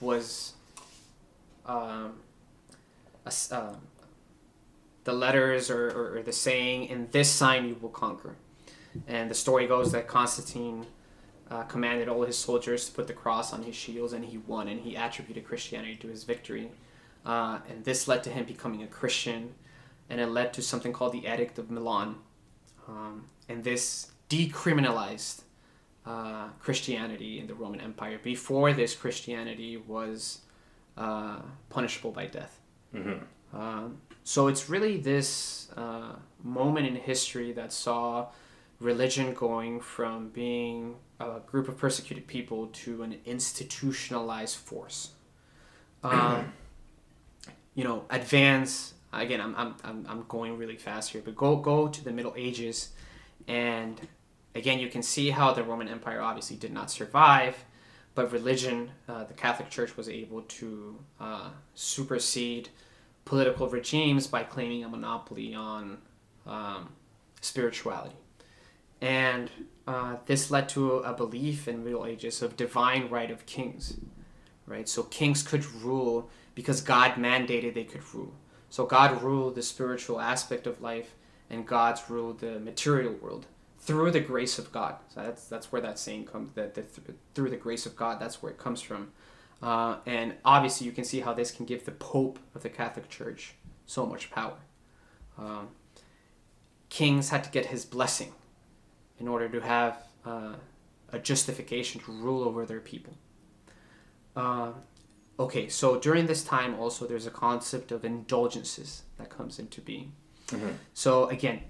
was 0.00 0.54
um, 1.66 2.14
a 3.26 3.32
um, 3.50 3.78
the 5.04 5.12
letters 5.12 5.70
or, 5.70 5.88
or, 5.90 6.16
or 6.16 6.22
the 6.22 6.32
saying, 6.32 6.86
"In 6.86 7.08
this 7.10 7.30
sign 7.30 7.68
you 7.68 7.76
will 7.80 7.90
conquer." 7.90 8.36
And 9.08 9.30
the 9.30 9.34
story 9.34 9.66
goes 9.66 9.92
that 9.92 10.06
Constantine 10.06 10.86
uh, 11.50 11.62
commanded 11.64 12.08
all 12.08 12.22
his 12.22 12.38
soldiers 12.38 12.86
to 12.86 12.92
put 12.92 13.06
the 13.06 13.12
cross 13.12 13.52
on 13.52 13.62
his 13.62 13.76
shields, 13.76 14.12
and 14.12 14.24
he 14.24 14.38
won, 14.38 14.68
and 14.68 14.80
he 14.80 14.94
attributed 14.94 15.44
Christianity 15.44 15.96
to 15.96 16.08
his 16.08 16.24
victory. 16.24 16.70
Uh, 17.24 17.58
and 17.68 17.84
this 17.84 18.06
led 18.06 18.22
to 18.24 18.30
him 18.30 18.44
becoming 18.44 18.82
a 18.82 18.86
Christian, 18.86 19.54
and 20.08 20.20
it 20.20 20.26
led 20.26 20.52
to 20.54 20.62
something 20.62 20.92
called 20.92 21.12
the 21.12 21.26
Edict 21.26 21.58
of 21.58 21.70
Milan. 21.70 22.16
Um, 22.86 23.28
and 23.48 23.64
this 23.64 24.10
decriminalized 24.28 25.42
uh, 26.06 26.48
Christianity 26.60 27.38
in 27.38 27.46
the 27.46 27.54
Roman 27.54 27.80
Empire. 27.80 28.18
Before 28.22 28.72
this, 28.72 28.94
Christianity 28.94 29.76
was 29.76 30.40
uh, 30.96 31.40
punishable 31.70 32.10
by 32.10 32.26
death. 32.26 32.60
Um, 33.52 33.98
so 34.24 34.48
it's 34.48 34.68
really 34.68 34.96
this 34.96 35.68
uh, 35.76 36.16
moment 36.42 36.86
in 36.86 36.96
history 36.96 37.52
that 37.52 37.72
saw 37.72 38.28
religion 38.80 39.34
going 39.34 39.80
from 39.80 40.28
being 40.30 40.96
a 41.20 41.40
group 41.46 41.68
of 41.68 41.78
persecuted 41.78 42.26
people 42.26 42.68
to 42.68 43.02
an 43.02 43.16
institutionalized 43.24 44.56
force. 44.56 45.10
Um, 46.02 46.52
you 47.74 47.84
know, 47.84 48.04
advance. 48.10 48.94
Again, 49.12 49.40
I'm, 49.40 49.54
I'm, 49.56 49.74
I'm, 49.84 50.06
I'm 50.08 50.24
going 50.28 50.58
really 50.58 50.76
fast 50.76 51.10
here, 51.10 51.22
but 51.24 51.36
go 51.36 51.56
go 51.56 51.86
to 51.86 52.02
the 52.02 52.10
Middle 52.10 52.34
Ages, 52.36 52.90
and 53.46 54.00
again, 54.56 54.80
you 54.80 54.88
can 54.88 55.02
see 55.02 55.30
how 55.30 55.52
the 55.52 55.62
Roman 55.62 55.88
Empire 55.88 56.20
obviously 56.20 56.56
did 56.56 56.72
not 56.72 56.90
survive, 56.90 57.64
but 58.16 58.32
religion, 58.32 58.90
uh, 59.08 59.22
the 59.24 59.34
Catholic 59.34 59.70
Church 59.70 59.96
was 59.96 60.08
able 60.08 60.42
to 60.42 60.98
uh, 61.20 61.50
supersede 61.74 62.70
political 63.24 63.68
regimes 63.68 64.26
by 64.26 64.42
claiming 64.44 64.84
a 64.84 64.88
monopoly 64.88 65.54
on 65.54 65.98
um, 66.46 66.90
spirituality. 67.40 68.16
And 69.00 69.50
uh, 69.86 70.16
this 70.26 70.50
led 70.50 70.68
to 70.70 70.98
a 70.98 71.12
belief 71.12 71.68
in 71.68 71.84
Middle 71.84 72.06
Ages 72.06 72.42
of 72.42 72.56
divine 72.56 73.08
right 73.08 73.30
of 73.30 73.44
kings, 73.46 73.98
right? 74.66 74.88
So 74.88 75.02
kings 75.04 75.42
could 75.42 75.64
rule 75.82 76.30
because 76.54 76.80
God 76.80 77.12
mandated 77.14 77.74
they 77.74 77.84
could 77.84 78.14
rule. 78.14 78.32
So 78.70 78.86
God 78.86 79.22
ruled 79.22 79.54
the 79.54 79.62
spiritual 79.62 80.20
aspect 80.20 80.66
of 80.66 80.80
life, 80.80 81.14
and 81.50 81.66
God's 81.66 82.08
ruled 82.08 82.40
the 82.40 82.58
material 82.58 83.12
world. 83.12 83.46
through 83.84 84.10
the 84.10 84.20
grace 84.20 84.58
of 84.58 84.72
God. 84.72 84.96
So 85.08 85.22
that's 85.22 85.46
that's 85.46 85.70
where 85.70 85.82
that 85.82 85.98
saying 85.98 86.24
comes. 86.26 86.50
That 86.54 86.74
the, 86.74 86.84
through 87.34 87.50
the 87.50 87.56
grace 87.56 87.84
of 87.86 87.94
God, 87.96 88.18
that's 88.18 88.42
where 88.42 88.50
it 88.52 88.58
comes 88.58 88.80
from. 88.80 89.12
Uh, 89.62 89.96
and 90.06 90.34
obviously, 90.44 90.86
you 90.86 90.92
can 90.92 91.04
see 91.04 91.20
how 91.20 91.32
this 91.32 91.50
can 91.50 91.64
give 91.64 91.84
the 91.84 91.92
Pope 91.92 92.38
of 92.54 92.62
the 92.62 92.68
Catholic 92.68 93.08
Church 93.08 93.54
so 93.86 94.04
much 94.06 94.30
power. 94.30 94.58
Um, 95.38 95.68
kings 96.90 97.30
had 97.30 97.42
to 97.44 97.50
get 97.50 97.66
his 97.66 97.84
blessing 97.84 98.32
in 99.18 99.26
order 99.28 99.48
to 99.48 99.60
have 99.60 99.98
uh, 100.24 100.54
a 101.12 101.18
justification 101.18 102.00
to 102.02 102.12
rule 102.12 102.44
over 102.44 102.66
their 102.66 102.80
people. 102.80 103.14
Uh, 104.36 104.72
okay, 105.38 105.68
so 105.68 105.98
during 105.98 106.26
this 106.26 106.44
time, 106.44 106.74
also, 106.78 107.06
there's 107.06 107.26
a 107.26 107.30
concept 107.30 107.92
of 107.92 108.04
indulgences 108.04 109.02
that 109.18 109.30
comes 109.30 109.58
into 109.58 109.80
being. 109.80 110.12
So, 110.92 111.26
again, 111.28 111.62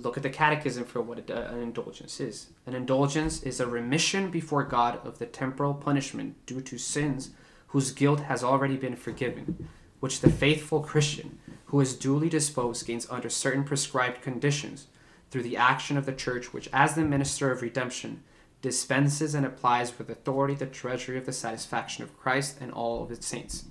look 0.00 0.16
at 0.16 0.22
the 0.22 0.30
catechism 0.30 0.84
for 0.84 1.00
what 1.00 1.30
uh, 1.30 1.34
an 1.34 1.60
indulgence 1.60 2.20
is. 2.20 2.48
An 2.66 2.74
indulgence 2.74 3.42
is 3.42 3.60
a 3.60 3.66
remission 3.66 4.30
before 4.30 4.64
God 4.64 5.04
of 5.06 5.18
the 5.18 5.26
temporal 5.26 5.74
punishment 5.74 6.44
due 6.46 6.60
to 6.60 6.78
sins 6.78 7.30
whose 7.68 7.92
guilt 7.92 8.20
has 8.20 8.44
already 8.44 8.76
been 8.76 8.96
forgiven, 8.96 9.68
which 10.00 10.20
the 10.20 10.30
faithful 10.30 10.80
Christian 10.80 11.38
who 11.66 11.80
is 11.80 11.96
duly 11.96 12.28
disposed 12.28 12.86
gains 12.86 13.06
under 13.10 13.28
certain 13.28 13.64
prescribed 13.64 14.22
conditions 14.22 14.86
through 15.30 15.42
the 15.42 15.56
action 15.56 15.96
of 15.96 16.06
the 16.06 16.12
church, 16.12 16.52
which, 16.52 16.68
as 16.72 16.94
the 16.94 17.02
minister 17.02 17.50
of 17.50 17.62
redemption, 17.62 18.22
dispenses 18.62 19.34
and 19.34 19.44
applies 19.44 19.98
with 19.98 20.08
authority 20.08 20.54
the 20.54 20.66
treasury 20.66 21.18
of 21.18 21.26
the 21.26 21.32
satisfaction 21.32 22.04
of 22.04 22.18
Christ 22.18 22.58
and 22.60 22.72
all 22.72 23.02
of 23.02 23.10
its 23.10 23.26
saints. 23.26 23.64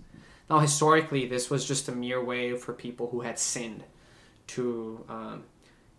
Now, 0.50 0.60
historically, 0.60 1.26
this 1.26 1.50
was 1.50 1.68
just 1.68 1.88
a 1.88 1.92
mere 1.92 2.24
way 2.24 2.56
for 2.56 2.74
people 2.74 3.10
who 3.10 3.22
had 3.22 3.40
sinned 3.40 3.84
to 4.48 5.04
um, 5.10 5.44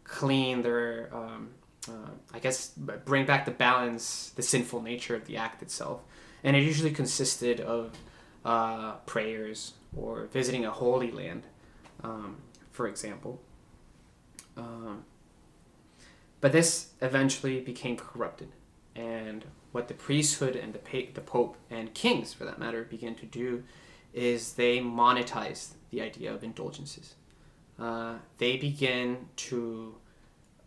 clean 0.06 0.62
their, 0.62 1.10
um, 1.12 1.50
uh, 1.88 2.10
I 2.32 2.38
guess, 2.38 2.68
bring 3.04 3.26
back 3.26 3.44
the 3.44 3.50
balance, 3.50 4.32
the 4.36 4.42
sinful 4.42 4.82
nature 4.82 5.14
of 5.14 5.26
the 5.26 5.36
act 5.36 5.62
itself. 5.62 6.02
And 6.44 6.56
it 6.56 6.62
usually 6.62 6.90
consisted 6.90 7.60
of 7.60 7.92
uh, 8.44 8.92
prayers 9.06 9.74
or 9.96 10.26
visiting 10.26 10.64
a 10.64 10.70
holy 10.70 11.10
land, 11.10 11.46
um, 12.04 12.36
for 12.70 12.86
example. 12.86 13.40
Um, 14.56 15.04
but 16.40 16.52
this 16.52 16.92
eventually 17.00 17.60
became 17.60 17.96
corrupted. 17.96 18.52
And 18.94 19.44
what 19.72 19.88
the 19.88 19.94
priesthood 19.94 20.56
and 20.56 20.72
the, 20.72 20.78
pa- 20.78 21.12
the 21.12 21.20
Pope 21.20 21.56
and 21.70 21.92
kings, 21.92 22.32
for 22.32 22.44
that 22.44 22.58
matter, 22.58 22.84
began 22.84 23.14
to 23.16 23.26
do 23.26 23.64
is 24.14 24.52
they 24.52 24.78
monetized 24.78 25.72
the 25.90 26.00
idea 26.00 26.32
of 26.32 26.42
indulgences. 26.42 27.14
Uh, 27.78 28.14
they 28.38 28.56
began 28.56 29.28
to 29.36 29.94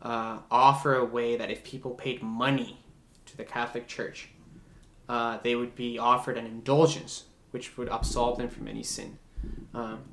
uh, 0.02 0.40
offer 0.52 0.95
a 0.95 1.06
way 1.06 1.36
that 1.36 1.49
if 1.49 1.64
people 1.64 1.91
paid 1.91 2.22
money 2.22 2.80
to 3.26 3.36
the 3.36 3.44
Catholic 3.44 3.88
Church, 3.88 4.30
uh, 5.07 5.40
they 5.44 5.56
would 5.56 5.76
be 5.76 5.98
offered 5.98 6.38
an 6.38 6.45
indulgence, 6.45 7.26
which 7.52 7.77
would 7.77 7.88
absolve 7.90 8.38
them 8.38 8.48
from 8.48 8.68
any 8.68 8.84
sin. 8.84 9.18
Um, 9.73 10.03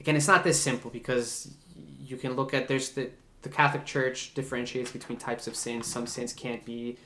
again, 0.00 0.16
it's 0.16 0.28
not 0.28 0.44
this 0.44 0.60
simple 0.60 0.90
because 0.90 1.54
you 2.00 2.16
can 2.16 2.34
look 2.34 2.54
at 2.54 2.68
there's 2.68 2.90
the 2.90 3.10
the 3.42 3.48
Catholic 3.48 3.84
Church 3.84 4.34
differentiates 4.34 4.90
between 4.90 5.18
types 5.18 5.46
of 5.46 5.54
sins. 5.54 5.86
Some 5.86 6.06
sins 6.06 6.32
can't 6.32 6.64
be 6.64 6.96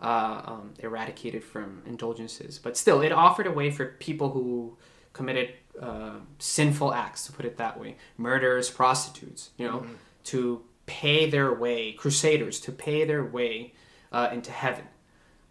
uh, 0.00 0.42
um, 0.44 0.74
eradicated 0.78 1.42
from 1.42 1.82
indulgences, 1.86 2.58
but 2.58 2.76
still, 2.76 3.00
it 3.00 3.10
offered 3.10 3.46
a 3.46 3.50
way 3.50 3.70
for 3.70 3.86
people 3.98 4.30
who 4.30 4.76
committed 5.12 5.54
uh, 5.80 6.16
sinful 6.38 6.92
acts, 6.92 7.26
to 7.26 7.32
put 7.32 7.44
it 7.44 7.56
that 7.56 7.78
way, 7.78 7.96
murderers, 8.16 8.70
prostitutes, 8.70 9.50
you 9.56 9.66
know, 9.66 9.86
to 10.24 10.62
pay 10.86 11.28
their 11.28 11.52
way, 11.52 11.92
crusaders, 11.92 12.60
to 12.60 12.72
pay 12.72 13.04
their 13.04 13.24
way 13.24 13.72
uh, 14.12 14.28
into 14.32 14.50
heaven. 14.50 14.84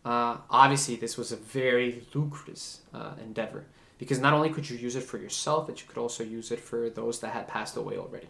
Uh, 0.03 0.37
obviously, 0.49 0.95
this 0.95 1.17
was 1.17 1.31
a 1.31 1.35
very 1.35 2.03
lucrative 2.13 2.63
uh, 2.93 3.11
endeavor 3.21 3.65
because 3.97 4.19
not 4.19 4.33
only 4.33 4.49
could 4.49 4.69
you 4.69 4.77
use 4.77 4.95
it 4.95 5.03
for 5.03 5.17
yourself, 5.17 5.67
but 5.67 5.81
you 5.81 5.87
could 5.87 5.97
also 5.97 6.23
use 6.23 6.51
it 6.51 6.59
for 6.59 6.89
those 6.89 7.19
that 7.19 7.33
had 7.33 7.47
passed 7.47 7.75
away 7.75 7.97
already. 7.97 8.29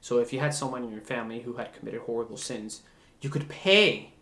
So 0.00 0.18
if 0.18 0.32
you 0.32 0.40
had 0.40 0.54
someone 0.54 0.84
in 0.84 0.92
your 0.92 1.00
family 1.00 1.40
who 1.40 1.54
had 1.54 1.74
committed 1.74 2.02
horrible 2.02 2.36
sins, 2.36 2.82
you 3.20 3.30
could 3.30 3.48
pay 3.48 4.12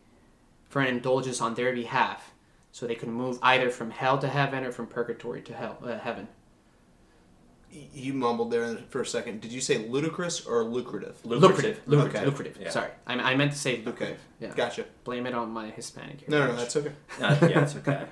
for 0.69 0.81
an 0.83 0.89
indulgence 0.89 1.41
on 1.41 1.55
their 1.55 1.73
behalf 1.73 2.33
so 2.73 2.87
they 2.87 2.95
could 2.95 3.09
move 3.09 3.39
either 3.43 3.71
from 3.71 3.91
hell 3.91 4.19
to 4.19 4.29
heaven 4.29 4.65
or 4.65 4.73
from 4.73 4.87
purgatory 4.87 5.43
to 5.43 5.55
hell 5.55 5.79
uh, 5.83 5.99
heaven. 5.99 6.29
Y- 7.73 7.89
You 7.93 8.13
mumbled 8.15 8.51
there 8.51 8.77
for 8.91 9.01
a 9.03 9.07
second. 9.07 9.41
Did 9.41 9.53
you 9.53 9.61
say 9.61 9.79
ludicrous 9.89 10.47
or 10.47 10.65
lucrative? 10.65 11.17
Lucrative. 11.25 11.81
Lucrative. 11.87 12.15
Okay. 12.17 12.25
Lucrative. 12.25 12.59
Yeah. 12.61 12.71
Sorry. 12.71 12.91
I, 13.07 13.15
I 13.15 13.35
meant 13.37 13.53
to 13.53 13.59
say 13.59 13.73
Okay. 13.75 13.85
lucrative. 13.87 14.21
Yeah. 14.41 14.53
Gotcha. 14.55 14.85
Blame 15.05 15.27
it 15.27 15.35
on 15.35 15.51
my 15.51 15.71
Hispanic 15.71 16.29
No, 16.29 16.41
no, 16.41 16.47
no, 16.53 16.57
that's 16.57 16.77
okay. 16.77 16.93
Uh, 17.21 17.37
yeah, 17.43 17.63
it's 17.63 17.77
okay. 17.77 18.05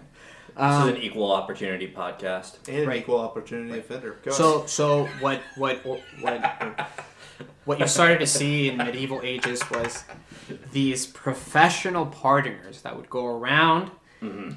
Um, 0.56 0.70
this 0.86 0.94
is 0.94 0.96
an 0.98 1.02
equal 1.08 1.32
opportunity 1.32 1.88
podcast. 1.92 2.56
And 2.68 2.78
an 2.82 2.88
Right. 2.88 3.00
equal 3.00 3.18
opportunity 3.20 3.78
offender. 3.78 4.16
Go 4.22 4.30
So, 4.32 4.66
so 4.66 5.06
what, 5.20 5.40
what, 5.56 5.78
what, 6.20 6.86
what 7.64 7.78
you 7.80 7.86
started 7.86 8.20
to 8.20 8.26
see 8.26 8.68
in 8.68 8.76
medieval 8.76 9.20
ages 9.24 9.62
was 9.70 10.04
these 10.72 11.06
professional 11.06 12.06
pardoners 12.06 12.82
that 12.82 12.96
would 12.96 13.08
go 13.10 13.26
around, 13.26 13.90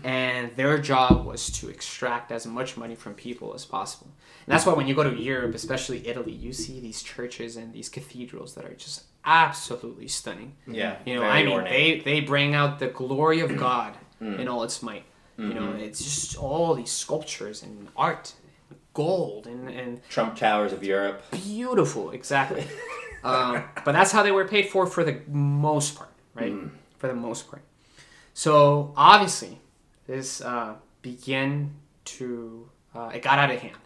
and 0.03 0.55
their 0.55 0.77
job 0.77 1.25
was 1.25 1.49
to 1.59 1.67
extract 1.69 2.31
as 2.31 2.45
much 2.47 2.77
money 2.77 2.95
from 2.95 3.13
people 3.13 3.53
as 3.53 3.65
possible. 3.65 4.07
And 4.47 4.53
that's 4.53 4.65
why 4.65 4.73
when 4.73 4.87
you 4.87 4.95
go 4.95 5.03
to 5.03 5.13
Europe, 5.13 5.53
especially 5.53 6.07
Italy, 6.07 6.31
you 6.31 6.53
see 6.53 6.79
these 6.79 7.03
churches 7.03 7.57
and 7.57 7.73
these 7.73 7.89
cathedrals 7.89 8.55
that 8.55 8.63
are 8.63 8.73
just 8.73 9.03
absolutely 9.25 10.07
stunning. 10.07 10.55
Yeah. 10.65 10.95
You 11.05 11.15
know, 11.15 11.23
I 11.23 11.43
mean, 11.43 11.51
ornate. 11.51 12.05
they, 12.05 12.19
they 12.19 12.19
bring 12.21 12.55
out 12.55 12.79
the 12.79 12.87
glory 12.87 13.41
of 13.41 13.57
God 13.57 13.97
in 14.21 14.47
all 14.47 14.63
its 14.63 14.81
might. 14.81 15.03
You 15.37 15.53
know, 15.53 15.73
it's 15.73 16.03
just 16.03 16.37
all 16.37 16.73
these 16.73 16.89
sculptures 16.89 17.61
and 17.61 17.89
art, 17.95 18.33
gold 18.95 19.45
and, 19.45 19.69
and 19.69 20.01
Trump 20.09 20.35
Towers 20.35 20.73
of 20.73 20.83
Europe. 20.83 21.21
beautiful, 21.31 22.09
exactly. 22.09 22.65
um, 23.23 23.63
but 23.85 23.91
that's 23.91 24.11
how 24.11 24.23
they 24.23 24.31
were 24.31 24.47
paid 24.47 24.69
for 24.69 24.87
for 24.87 25.03
the 25.03 25.21
most 25.27 25.95
part, 25.95 26.09
right? 26.33 26.55
For 26.97 27.07
the 27.07 27.13
most 27.13 27.49
part. 27.51 27.61
So 28.33 28.93
obviously, 28.97 29.59
this 30.07 30.41
uh, 30.41 30.75
began 31.03 31.75
to 32.05 32.67
uh, 32.95 33.11
it 33.13 33.21
got 33.21 33.37
out 33.37 33.51
of 33.51 33.59
hand. 33.59 33.77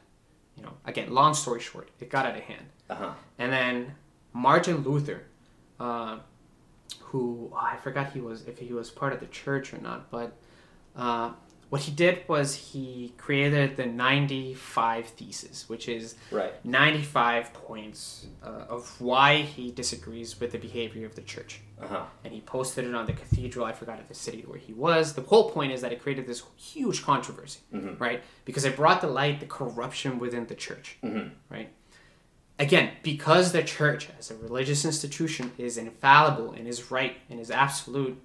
You 0.62 0.68
know, 0.68 0.74
again, 0.86 1.12
long 1.12 1.34
story 1.34 1.60
short, 1.60 1.90
it 2.00 2.10
got 2.12 2.26
out 2.28 2.36
of 2.36 2.44
hand. 2.44 2.66
Uh 2.88 2.96
huh. 2.96 3.14
And 3.40 3.52
then 3.52 3.96
Martin 4.32 4.84
Luther, 4.84 5.24
uh, 5.80 6.20
who 7.00 7.50
oh, 7.52 7.58
I 7.58 7.78
forgot 7.78 8.12
he 8.12 8.22
was 8.22 8.48
if 8.48 8.60
he 8.60 8.72
was 8.74 8.92
part 8.92 9.12
of 9.14 9.20
the 9.20 9.26
church 9.28 9.74
or 9.74 9.80
not, 9.80 10.12
but 10.12 10.34
uh, 10.96 11.32
what 11.70 11.82
he 11.82 11.92
did 11.92 12.20
was 12.28 12.54
he 12.54 13.14
created 13.18 13.76
the 13.76 13.86
95 13.88 15.08
thesis, 15.08 15.68
which 15.68 15.88
is 15.90 16.16
Right. 16.30 16.54
95 16.64 17.54
points 17.54 18.28
uh, 18.44 18.66
of 18.70 19.00
why 19.02 19.38
he 19.38 19.72
disagrees 19.72 20.40
with 20.40 20.52
the 20.52 20.58
behavior 20.60 21.06
of 21.08 21.16
the 21.16 21.22
church. 21.22 21.62
Uh 21.82 21.88
huh. 21.88 22.04
And 22.24 22.34
he 22.34 22.42
posted 22.42 22.86
it 22.86 22.94
on 22.94 23.06
the 23.06 23.14
cathedral. 23.14 23.66
I 23.66 23.74
forgot 23.74 24.08
the 24.08 24.14
city 24.14 24.44
where 24.46 24.60
he 24.60 24.74
was. 24.74 25.14
The 25.14 25.22
whole 25.22 25.50
point 25.50 25.72
is 25.72 25.82
that 25.82 25.92
it 25.92 26.02
created 26.02 26.28
this 26.28 26.44
huge 26.56 27.04
controversy, 27.04 27.60
mm-hmm. 27.74 28.02
right? 28.02 28.22
Because 28.46 28.66
it 28.66 28.76
brought 28.76 29.02
to 29.02 29.08
light 29.08 29.40
the 29.40 29.46
corruption 29.46 30.20
within 30.20 30.46
the 30.46 30.56
church, 30.56 30.98
mm-hmm. 31.04 31.30
right? 31.50 31.70
Again, 32.60 32.92
because 33.02 33.52
the 33.52 33.64
church 33.64 34.10
as 34.20 34.30
a 34.30 34.36
religious 34.36 34.86
institution 34.86 35.52
is 35.58 35.78
infallible 35.78 36.52
and 36.52 36.68
is 36.68 36.92
right 36.92 37.16
and 37.30 37.40
is 37.40 37.50
absolute, 37.50 38.22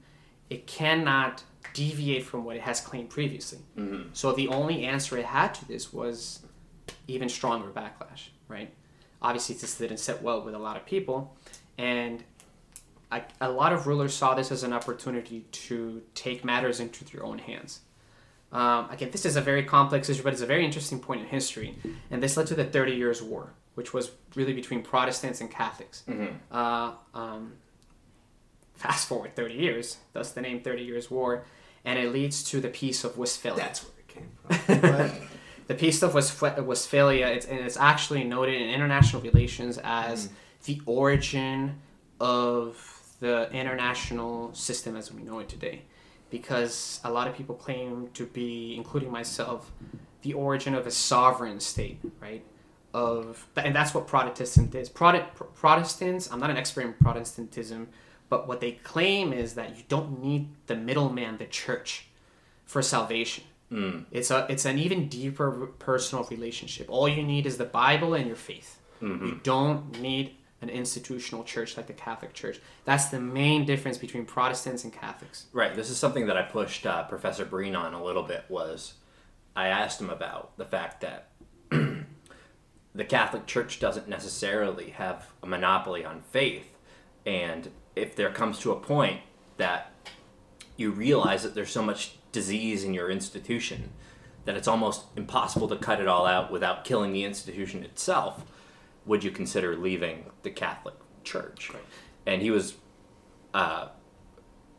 it 0.50 0.66
cannot 0.66 1.42
deviate 1.72 2.24
from 2.24 2.44
what 2.44 2.56
it 2.56 2.62
has 2.62 2.80
claimed 2.80 3.08
previously. 3.08 3.60
Mm-hmm. 3.78 4.10
So 4.12 4.32
the 4.32 4.48
only 4.48 4.84
answer 4.84 5.16
it 5.16 5.24
had 5.24 5.54
to 5.54 5.66
this 5.66 5.92
was 5.92 6.40
even 7.08 7.28
stronger 7.28 7.68
backlash, 7.68 8.28
right? 8.48 8.72
Obviously, 9.22 9.54
this 9.54 9.78
didn't 9.78 9.96
sit 9.96 10.22
well 10.22 10.42
with 10.42 10.54
a 10.54 10.58
lot 10.58 10.76
of 10.76 10.84
people, 10.84 11.36
and 11.78 12.22
a, 13.10 13.22
a 13.40 13.50
lot 13.50 13.72
of 13.72 13.86
rulers 13.86 14.14
saw 14.14 14.34
this 14.34 14.50
as 14.50 14.62
an 14.62 14.72
opportunity 14.72 15.46
to 15.52 16.02
take 16.14 16.44
matters 16.44 16.80
into 16.80 17.04
their 17.04 17.24
own 17.24 17.38
hands. 17.38 17.80
Um, 18.52 18.88
again, 18.90 19.10
this 19.10 19.24
is 19.26 19.36
a 19.36 19.40
very 19.40 19.64
complex 19.64 20.08
issue, 20.08 20.22
but 20.22 20.32
it's 20.32 20.42
a 20.42 20.46
very 20.46 20.64
interesting 20.64 21.00
point 21.00 21.20
in 21.20 21.26
history, 21.26 21.74
and 22.10 22.22
this 22.22 22.36
led 22.36 22.46
to 22.48 22.54
the 22.54 22.64
Thirty 22.64 22.92
Years' 22.94 23.20
War, 23.22 23.52
which 23.74 23.92
was 23.92 24.12
really 24.34 24.52
between 24.52 24.82
Protestants 24.82 25.40
and 25.40 25.50
Catholics. 25.50 26.04
Uh, 26.50 26.92
um, 27.14 27.54
fast 28.74 29.08
forward 29.08 29.34
30 29.34 29.54
years, 29.54 29.96
thus 30.12 30.32
the 30.32 30.40
name 30.40 30.60
Thirty 30.60 30.84
Years' 30.84 31.10
War, 31.10 31.44
and 31.84 31.98
it 31.98 32.12
leads 32.12 32.44
to 32.44 32.60
the 32.60 32.68
Peace 32.68 33.04
of 33.04 33.18
Westphalia. 33.18 33.62
That's 33.62 33.84
where 33.84 33.92
it 33.98 34.08
came 34.08 34.30
from. 35.10 35.10
The 35.66 35.74
Peace 35.74 36.00
of 36.04 36.12
Westph- 36.12 36.64
Westphalia, 36.64 37.26
it's, 37.26 37.44
and 37.46 37.58
it's 37.58 37.76
actually 37.76 38.22
noted 38.22 38.54
in 38.54 38.70
international 38.70 39.20
relations 39.20 39.80
as 39.82 40.28
the 40.64 40.80
origin 40.86 41.80
of 42.20 42.95
the 43.20 43.51
international 43.52 44.52
system 44.55 44.97
as 44.97 45.12
we 45.12 45.22
know 45.22 45.38
it 45.38 45.48
today. 45.48 45.82
Because 46.30 47.01
a 47.05 47.10
lot 47.10 47.28
of 47.28 47.36
people 47.36 47.55
claim 47.55 48.09
to 48.14 48.26
be, 48.26 48.74
including 48.76 49.10
myself, 49.10 49.70
the 50.22 50.32
origin 50.32 50.74
of 50.74 50.86
a 50.86 50.90
sovereign 50.90 51.60
state, 51.60 52.01
right? 52.20 52.44
Of 52.93 53.47
and 53.56 53.74
that's 53.74 53.94
what 53.94 54.06
Protestantism 54.06 54.70
is. 54.80 54.88
Protest, 54.88 55.26
Protestants, 55.55 56.30
I'm 56.32 56.40
not 56.40 56.51
an 56.51 56.56
expert 56.56 56.82
in 56.82 56.94
Protestantism, 56.94 57.88
But 58.28 58.48
what 58.48 58.60
they 58.60 58.72
claim 58.72 59.32
is 59.32 59.55
that 59.55 59.76
you 59.76 59.84
don't 59.88 60.20
need 60.22 60.48
the 60.66 60.74
middleman, 60.74 61.36
the 61.38 61.47
church, 61.47 62.09
for 62.64 62.82
salvation. 62.82 63.44
Hmm. 63.68 64.01
It's 64.10 64.30
a 64.30 64.47
it's 64.48 64.64
an 64.64 64.78
even 64.78 65.09
deeper 65.09 65.51
personal 65.78 66.24
relationship. 66.24 66.86
All 66.88 67.09
you 67.09 67.22
need 67.22 67.47
is 67.47 67.56
the 67.56 67.64
Bible 67.64 68.14
and 68.14 68.26
your 68.26 68.36
faith. 68.36 68.80
Mm-hmm. 69.02 69.26
You 69.26 69.40
don't 69.43 70.01
need 70.01 70.36
an 70.68 70.74
institutional 70.74 71.44
church 71.44 71.76
like 71.76 71.86
the 71.86 71.93
Catholic 71.93 72.34
Church. 72.34 72.60
That's 72.84 73.06
the 73.06 73.20
main 73.20 73.64
difference 73.64 73.98
between 73.98 74.24
Protestants 74.24 74.82
and 74.84 74.93
Catholics. 74.93 75.47
Right. 75.52 75.74
This 75.74 75.90
is 75.90 75.97
something 75.97 76.26
that 76.26 76.36
I 76.36 76.43
pushed 76.43 76.86
uh, 76.86 77.05
Professor 77.05 77.44
Breen 77.44 77.76
on 77.76 77.94
a 77.94 78.02
little 78.02 78.22
bit. 78.22 78.44
Was 78.48 78.94
I 79.55 79.68
asked 79.68 80.01
him 80.01 80.10
about 80.10 80.56
the 80.56 80.64
fact 80.64 81.01
that 81.02 81.28
the 81.70 83.05
Catholic 83.05 83.47
Church 83.47 83.78
doesn't 83.78 84.09
necessarily 84.09 84.90
have 84.90 85.30
a 85.43 85.47
monopoly 85.47 86.05
on 86.05 86.22
faith, 86.32 86.66
and 87.24 87.70
if 87.94 88.16
there 88.16 88.30
comes 88.30 88.59
to 88.60 88.72
a 88.72 88.80
point 88.80 89.20
that 89.56 89.93
you 90.76 90.90
realize 90.90 91.43
that 91.43 91.55
there's 91.55 91.70
so 91.70 91.82
much 91.82 92.16
disease 92.32 92.84
in 92.84 92.93
your 92.93 93.10
institution 93.10 93.90
that 94.44 94.56
it's 94.56 94.68
almost 94.68 95.05
impossible 95.16 95.68
to 95.68 95.76
cut 95.76 96.01
it 96.01 96.09
all 96.09 96.26
out 96.26 96.51
without 96.51 96.84
killing 96.84 97.12
the 97.12 97.24
institution 97.24 97.82
itself, 97.82 98.44
would 99.06 99.24
you 99.24 99.30
consider 99.30 99.76
leaving 99.76 100.26
the 100.42 100.50
Catholic 100.50 100.94
Church? 101.24 101.70
Right. 101.70 101.82
And 102.26 102.42
he 102.42 102.50
was 102.50 102.74
uh, 103.54 103.88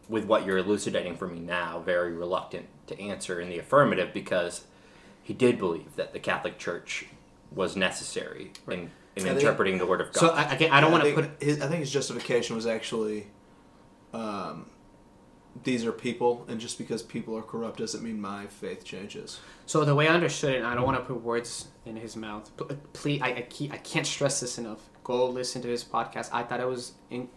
with 0.10 0.26
what 0.26 0.46
you're 0.46 0.58
elucidating 0.58 1.16
for 1.16 1.28
me 1.28 1.40
now, 1.40 1.80
very 1.80 2.14
reluctant 2.14 2.68
to 2.88 3.00
answer 3.00 3.42
in 3.42 3.50
the 3.50 3.58
affirmative 3.60 4.14
because 4.14 4.66
he 5.24 5.34
did 5.34 5.58
believe 5.58 5.96
that 5.96 6.14
the 6.14 6.20
Catholic 6.20 6.58
Church 6.58 7.06
was 7.52 7.76
necessary 7.76 8.52
in, 8.68 8.74
in 8.74 8.90
I 9.18 9.22
think- 9.22 9.40
interpreting 9.40 9.78
the 9.78 9.86
Word 9.86 10.02
of 10.02 10.14
God. 10.14 10.20
So 10.20 10.28
I, 10.30 10.44
again, 10.54 10.72
I 10.72 10.82
don't 10.82 10.92
want 10.92 11.04
to 11.04 11.14
put 11.14 11.42
His, 11.42 11.62
I 11.62 11.68
think 11.68 11.80
his 11.80 11.92
justification 11.92 12.56
was 12.56 12.68
actually, 12.68 13.28
um, 14.14 14.70
these 15.64 15.86
are 15.86 15.92
people, 15.92 16.46
and 16.48 16.60
just 16.60 16.78
because 16.78 17.02
people 17.02 17.38
are 17.38 17.42
corrupt 17.42 17.80
doesn't 17.80 18.04
mean 18.04 18.20
my 18.20 18.48
faith 18.48 18.84
changes. 18.84 19.40
So 19.66 19.84
the 19.86 19.96
way 19.96 20.08
I 20.08 20.14
understood 20.14 20.54
it, 20.54 20.58
and 20.58 20.68
I 20.68 20.76
don't 20.76 20.86
want 20.86 20.98
to 20.98 21.04
put 21.04 21.22
words 21.22 21.68
in 21.86 21.96
his 21.96 22.16
mouth. 22.16 22.50
But 22.58 22.94
please, 22.94 23.22
I, 23.22 23.30
I, 23.30 23.42
keep, 23.50 23.74
I 23.74 23.78
can't 23.78 24.06
stress 24.06 24.40
this 24.40 24.58
enough. 24.58 24.90
Go 25.04 25.30
listen 25.30 25.62
to 25.62 25.68
his 25.68 25.84
podcast. 25.84 26.30
I 26.34 26.44
thought 26.44 26.60
it 26.60 26.68
was 26.68 26.94
in, 27.10 27.30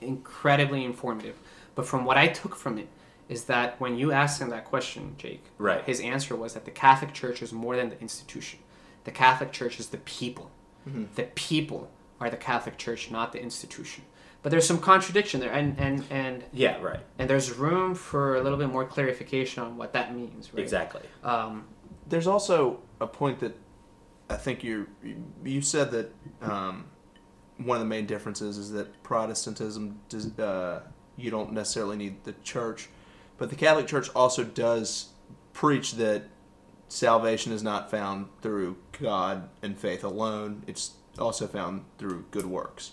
incredibly 0.00 0.84
informative. 0.84 1.36
But 1.74 1.86
from 1.86 2.04
what 2.04 2.16
I 2.16 2.28
took 2.28 2.54
from 2.54 2.78
it, 2.78 2.88
is 3.28 3.44
that 3.44 3.80
when 3.80 3.96
you 3.96 4.12
asked 4.12 4.40
him 4.40 4.50
that 4.50 4.66
question, 4.66 5.14
Jake, 5.16 5.42
Right. 5.56 5.82
his 5.84 6.00
answer 6.00 6.36
was 6.36 6.52
that 6.54 6.66
the 6.66 6.70
Catholic 6.70 7.14
Church 7.14 7.40
is 7.42 7.52
more 7.52 7.74
than 7.76 7.88
the 7.88 8.00
institution. 8.00 8.58
The 9.04 9.10
Catholic 9.10 9.50
Church 9.50 9.80
is 9.80 9.88
the 9.88 9.96
people. 9.98 10.50
Mm-hmm. 10.86 11.04
The 11.14 11.24
people 11.34 11.90
are 12.20 12.28
the 12.28 12.36
Catholic 12.36 12.76
Church, 12.76 13.10
not 13.10 13.32
the 13.32 13.40
institution. 13.40 14.04
But 14.44 14.50
there's 14.50 14.66
some 14.66 14.78
contradiction 14.78 15.40
there, 15.40 15.50
and 15.50 15.74
and 15.80 16.04
and 16.10 16.44
yeah, 16.52 16.78
right. 16.82 17.00
and 17.18 17.30
there's 17.30 17.50
room 17.50 17.94
for 17.94 18.36
a 18.36 18.42
little 18.42 18.58
bit 18.58 18.68
more 18.68 18.84
clarification 18.84 19.62
on 19.62 19.78
what 19.78 19.94
that 19.94 20.14
means. 20.14 20.52
Right? 20.52 20.62
Exactly. 20.62 21.00
Um, 21.22 21.64
There's 22.06 22.26
also 22.26 22.82
a 23.00 23.06
point 23.06 23.40
that 23.40 23.56
I 24.28 24.36
think 24.36 24.62
you 24.62 24.86
you 25.42 25.62
said 25.62 25.90
that 25.92 26.14
um, 26.42 26.84
one 27.56 27.78
of 27.78 27.80
the 27.80 27.88
main 27.88 28.04
differences 28.04 28.58
is 28.58 28.70
that 28.72 29.02
Protestantism 29.02 29.98
does, 30.10 30.38
uh, 30.38 30.82
you 31.16 31.30
don't 31.30 31.54
necessarily 31.54 31.96
need 31.96 32.22
the 32.24 32.34
church, 32.44 32.90
but 33.38 33.48
the 33.48 33.56
Catholic 33.56 33.86
Church 33.86 34.10
also 34.14 34.44
does 34.44 35.08
preach 35.54 35.92
that 35.92 36.24
salvation 36.88 37.50
is 37.50 37.62
not 37.62 37.90
found 37.90 38.26
through 38.42 38.76
God 39.00 39.48
and 39.62 39.78
faith 39.78 40.04
alone. 40.04 40.64
It's 40.66 40.96
also 41.18 41.46
found 41.46 41.86
through 41.96 42.26
good 42.30 42.44
works. 42.44 42.92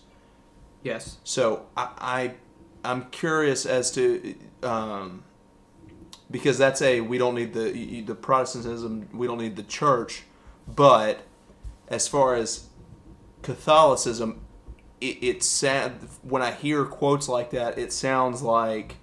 Yes. 0.83 1.17
So 1.23 1.65
I, 1.75 1.89
I 1.97 2.33
I'm 2.83 3.09
curious 3.09 3.65
as 3.65 3.91
to 3.91 4.35
um, 4.63 5.23
because 6.29 6.57
that's 6.57 6.81
a 6.81 7.01
we 7.01 7.17
don't 7.17 7.35
need 7.35 7.53
the 7.53 8.01
the 8.01 8.15
Protestantism 8.15 9.09
we 9.13 9.27
don't 9.27 9.39
need 9.39 9.55
the 9.55 9.63
church, 9.63 10.23
but 10.67 11.21
as 11.87 12.07
far 12.07 12.35
as 12.35 12.67
Catholicism, 13.41 14.41
it, 14.99 15.17
it's 15.21 15.45
sad 15.45 15.93
when 16.21 16.41
I 16.41 16.51
hear 16.51 16.85
quotes 16.85 17.27
like 17.27 17.51
that. 17.51 17.77
It 17.77 17.91
sounds 17.91 18.41
like 18.41 18.97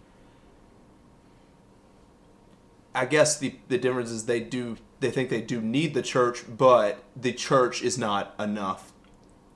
I 2.94 3.06
guess 3.06 3.38
the 3.38 3.54
the 3.68 3.78
difference 3.78 4.10
is 4.10 4.26
they 4.26 4.40
do 4.40 4.76
they 5.00 5.10
think 5.10 5.28
they 5.28 5.42
do 5.42 5.60
need 5.60 5.94
the 5.94 6.02
church, 6.02 6.44
but 6.48 7.04
the 7.14 7.32
church 7.32 7.82
is 7.82 7.96
not 7.98 8.34
enough 8.38 8.92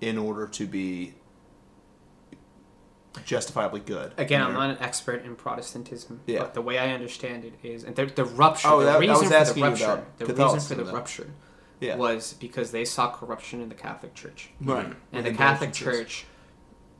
in 0.00 0.18
order 0.18 0.46
to 0.46 0.66
be 0.66 1.14
justifiably 3.24 3.80
good. 3.80 4.12
Again, 4.16 4.42
I'm 4.42 4.54
not 4.54 4.70
an 4.70 4.78
expert 4.80 5.24
in 5.24 5.36
Protestantism, 5.36 6.20
Yeah. 6.26 6.40
but 6.40 6.54
the 6.54 6.62
way 6.62 6.78
I 6.78 6.92
understand 6.92 7.44
it 7.44 7.54
is, 7.62 7.84
and 7.84 7.94
the, 7.94 8.06
the 8.06 8.24
rupture, 8.24 8.68
Oh, 8.68 8.80
the 8.80 8.86
that- 8.86 8.96
I 8.96 8.98
reason 8.98 9.14
was 9.14 9.22
for 9.24 9.28
the 9.30 9.36
asking 9.36 9.62
you 9.64 9.68
rupture, 9.70 9.84
about 9.92 10.18
the 10.18 10.26
reason 10.26 10.60
for 10.60 10.74
the 10.74 10.84
though. 10.84 10.92
rupture 10.92 11.30
Yeah. 11.80 11.96
was 11.96 12.34
because 12.34 12.70
they 12.70 12.84
saw 12.84 13.10
corruption 13.10 13.60
in 13.60 13.68
the 13.68 13.74
Catholic 13.74 14.14
Church, 14.14 14.50
right. 14.60 14.86
and 14.86 14.94
With 15.12 15.24
the 15.24 15.32
Catholic 15.32 15.68
indulgences. 15.70 15.98
Church 15.98 16.26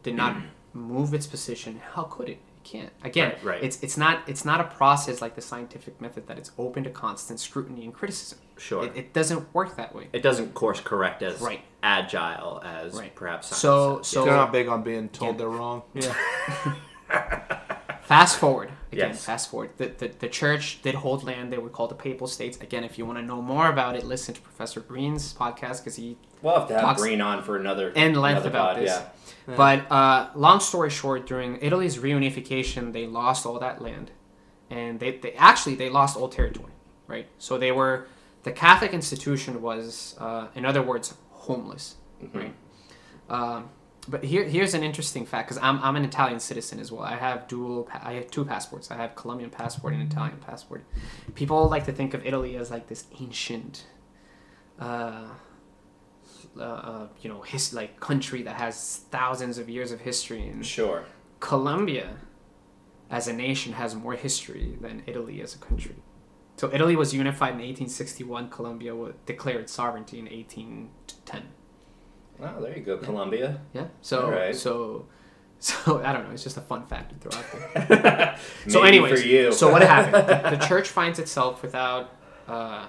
did 0.03 0.15
not 0.15 0.37
move 0.75 1.15
its 1.15 1.27
position. 1.27 1.81
How 1.95 2.03
could 2.05 2.29
it? 2.29 2.33
It 2.33 2.65
can't. 2.65 2.93
Again, 3.03 3.31
Right, 3.37 3.45
right. 3.45 3.65
it's 3.65 3.83
it's 3.83 3.97
not 3.97 4.21
it's 4.27 4.45
not 4.45 4.61
a 4.61 4.65
process 4.65 5.21
like 5.21 5.35
the 5.35 5.41
scientific 5.41 6.01
method 6.01 6.27
that 6.29 6.39
it's 6.39 6.51
open 6.59 6.85
to 6.85 6.91
constant 6.91 7.41
scrutiny 7.41 7.85
and 7.85 7.93
criticism. 7.95 8.39
Sure. 8.57 8.85
It, 8.85 8.97
it 8.97 9.13
doesn't 9.13 9.53
work 9.55 9.77
that 9.77 9.95
way. 9.95 10.09
It 10.13 10.23
doesn't 10.23 10.55
course 10.55 10.81
correct 10.81 11.23
as 11.23 11.41
Right. 11.41 11.63
Agile 11.83 12.61
as 12.65 12.95
Right. 12.95 13.15
perhaps 13.15 13.49
science 13.49 13.61
So- 13.61 13.97
does. 13.99 14.07
so- 14.07 14.25
They're 14.25 14.35
not 14.35 14.53
big 14.53 14.69
on 14.69 14.83
being 14.83 15.09
told 15.09 15.33
Yeah. 15.35 15.39
they're 15.39 15.49
wrong. 15.49 15.83
Yeah. 15.95 16.15
Fast 18.03 18.39
forward 18.39 18.71
again. 18.91 19.11
Yes. 19.11 19.25
Fast 19.25 19.51
forward. 19.51 19.71
The, 19.79 19.87
the 19.87 20.09
the 20.19 20.29
church 20.29 20.83
did 20.83 20.95
hold 20.97 21.25
land. 21.25 21.53
They 21.53 21.59
were 21.59 21.69
called 21.71 21.91
the 21.91 21.95
Papal 21.95 22.27
States. 22.27 22.59
Again, 22.61 22.85
if 22.85 22.99
you 22.99 23.07
want 23.07 23.19
to 23.19 23.23
know 23.25 23.41
more 23.41 23.69
about 23.69 23.97
it, 23.97 24.05
listen 24.05 24.35
to 24.35 24.41
Professor 24.41 24.81
Breen's 24.81 25.33
podcast 25.33 25.79
because 25.79 25.97
he 25.97 26.19
we'll 26.43 26.59
have 26.59 26.69
to 26.69 26.79
have 26.79 26.97
Green 26.97 27.21
on 27.21 27.43
for 27.43 27.57
another 27.57 27.91
in 27.91 28.15
length 28.15 28.41
another 28.45 28.49
about 28.51 28.75
pod, 28.75 28.83
this. 28.85 29.01
Yeah. 29.49 29.55
But 29.57 29.91
uh, 29.91 30.29
long 30.35 30.61
story 30.61 30.91
short, 30.91 31.27
during 31.27 31.59
Italy's 31.63 31.97
reunification, 31.99 32.93
they 32.93 33.07
lost 33.07 33.47
all 33.47 33.59
that 33.61 33.81
land, 33.81 34.11
and 34.69 35.01
they, 35.01 35.13
they 35.19 35.33
actually 35.33 35.77
they 35.77 35.89
lost 35.89 36.17
all 36.17 36.29
territory, 36.29 36.73
right? 37.07 37.27
So 37.39 37.57
they 37.57 37.73
were 37.73 38.07
the 38.43 38.53
Catholic 38.53 38.93
institution 38.93 39.63
was, 39.63 40.17
uh, 40.19 40.49
in 40.55 40.65
other 40.67 40.83
words, 40.83 41.15
homeless, 41.43 41.97
right? 42.32 42.55
Um, 43.28 43.70
but 44.09 44.24
here 44.24 44.44
here's 44.44 44.74
an 44.74 44.82
interesting 44.82 45.24
fact 45.27 45.48
because 45.48 45.62
I'm, 45.62 45.78
I'm 45.81 45.97
an 45.97 46.05
Italian 46.05 46.40
citizen 46.40 46.81
as 46.81 46.90
well. 46.90 47.02
I 47.02 47.16
have 47.16 47.47
dual 47.48 47.89
I 48.10 48.14
have 48.14 48.31
two 48.31 48.44
passports. 48.44 48.90
I 48.90 48.97
have 48.97 49.14
Colombian 49.14 49.51
passport 49.51 49.94
and 49.94 50.02
Italian 50.10 50.39
passport. 50.39 50.85
People 51.35 51.69
like 51.69 51.85
to 51.86 51.93
think 51.93 52.14
of 52.14 52.24
Italy 52.27 52.56
as 52.56 52.70
like 52.70 52.89
this 52.89 53.06
ancient. 53.20 53.86
Uh, 54.78 55.28
uh, 56.59 56.62
uh, 56.62 57.06
you 57.23 57.31
know, 57.31 57.40
his 57.43 57.73
like 57.73 57.98
country 58.01 58.43
that 58.43 58.56
has 58.56 59.05
thousands 59.10 59.56
of 59.59 59.69
years 59.70 59.90
of 59.93 60.01
history, 60.01 60.48
and 60.48 60.66
Sure. 60.66 61.05
Colombia, 61.40 62.09
as 63.10 63.27
a 63.28 63.32
nation, 63.32 63.73
has 63.74 63.94
more 63.94 64.14
history 64.14 64.77
than 64.81 65.02
Italy 65.06 65.40
as 65.40 65.55
a 65.55 65.59
country. 65.59 65.97
So 66.57 66.70
Italy 66.73 66.97
was 66.97 67.12
unified 67.15 67.51
in 67.55 67.61
1861. 67.61 68.51
Colombia 68.51 68.95
declared 69.27 69.69
sovereignty 69.69 70.19
in 70.19 70.27
1810. 70.27 71.43
Oh, 72.41 72.61
there 72.61 72.77
you 72.77 72.83
go, 72.85 72.99
Colombia. 72.99 73.61
Yeah. 73.73 73.87
So 74.01 74.24
Alright. 74.27 74.55
so 74.57 75.07
so 75.59 76.01
I 76.05 76.12
don't 76.12 76.24
know. 76.27 76.33
It's 76.33 76.43
just 76.43 76.57
a 76.57 76.61
fun 76.61 76.87
fact 76.87 77.12
to 77.12 77.29
throw 77.29 77.39
out 77.39 77.89
there. 77.89 78.37
so, 78.69 78.83
anyways, 78.83 79.57
so 79.59 79.70
what 79.70 79.83
happened? 79.83 80.29
The, 80.29 80.57
the 80.57 80.66
church 80.69 80.89
finds 80.89 81.19
itself 81.19 81.62
without 81.62 82.11
uh, 82.49 82.53
uh, 82.53 82.87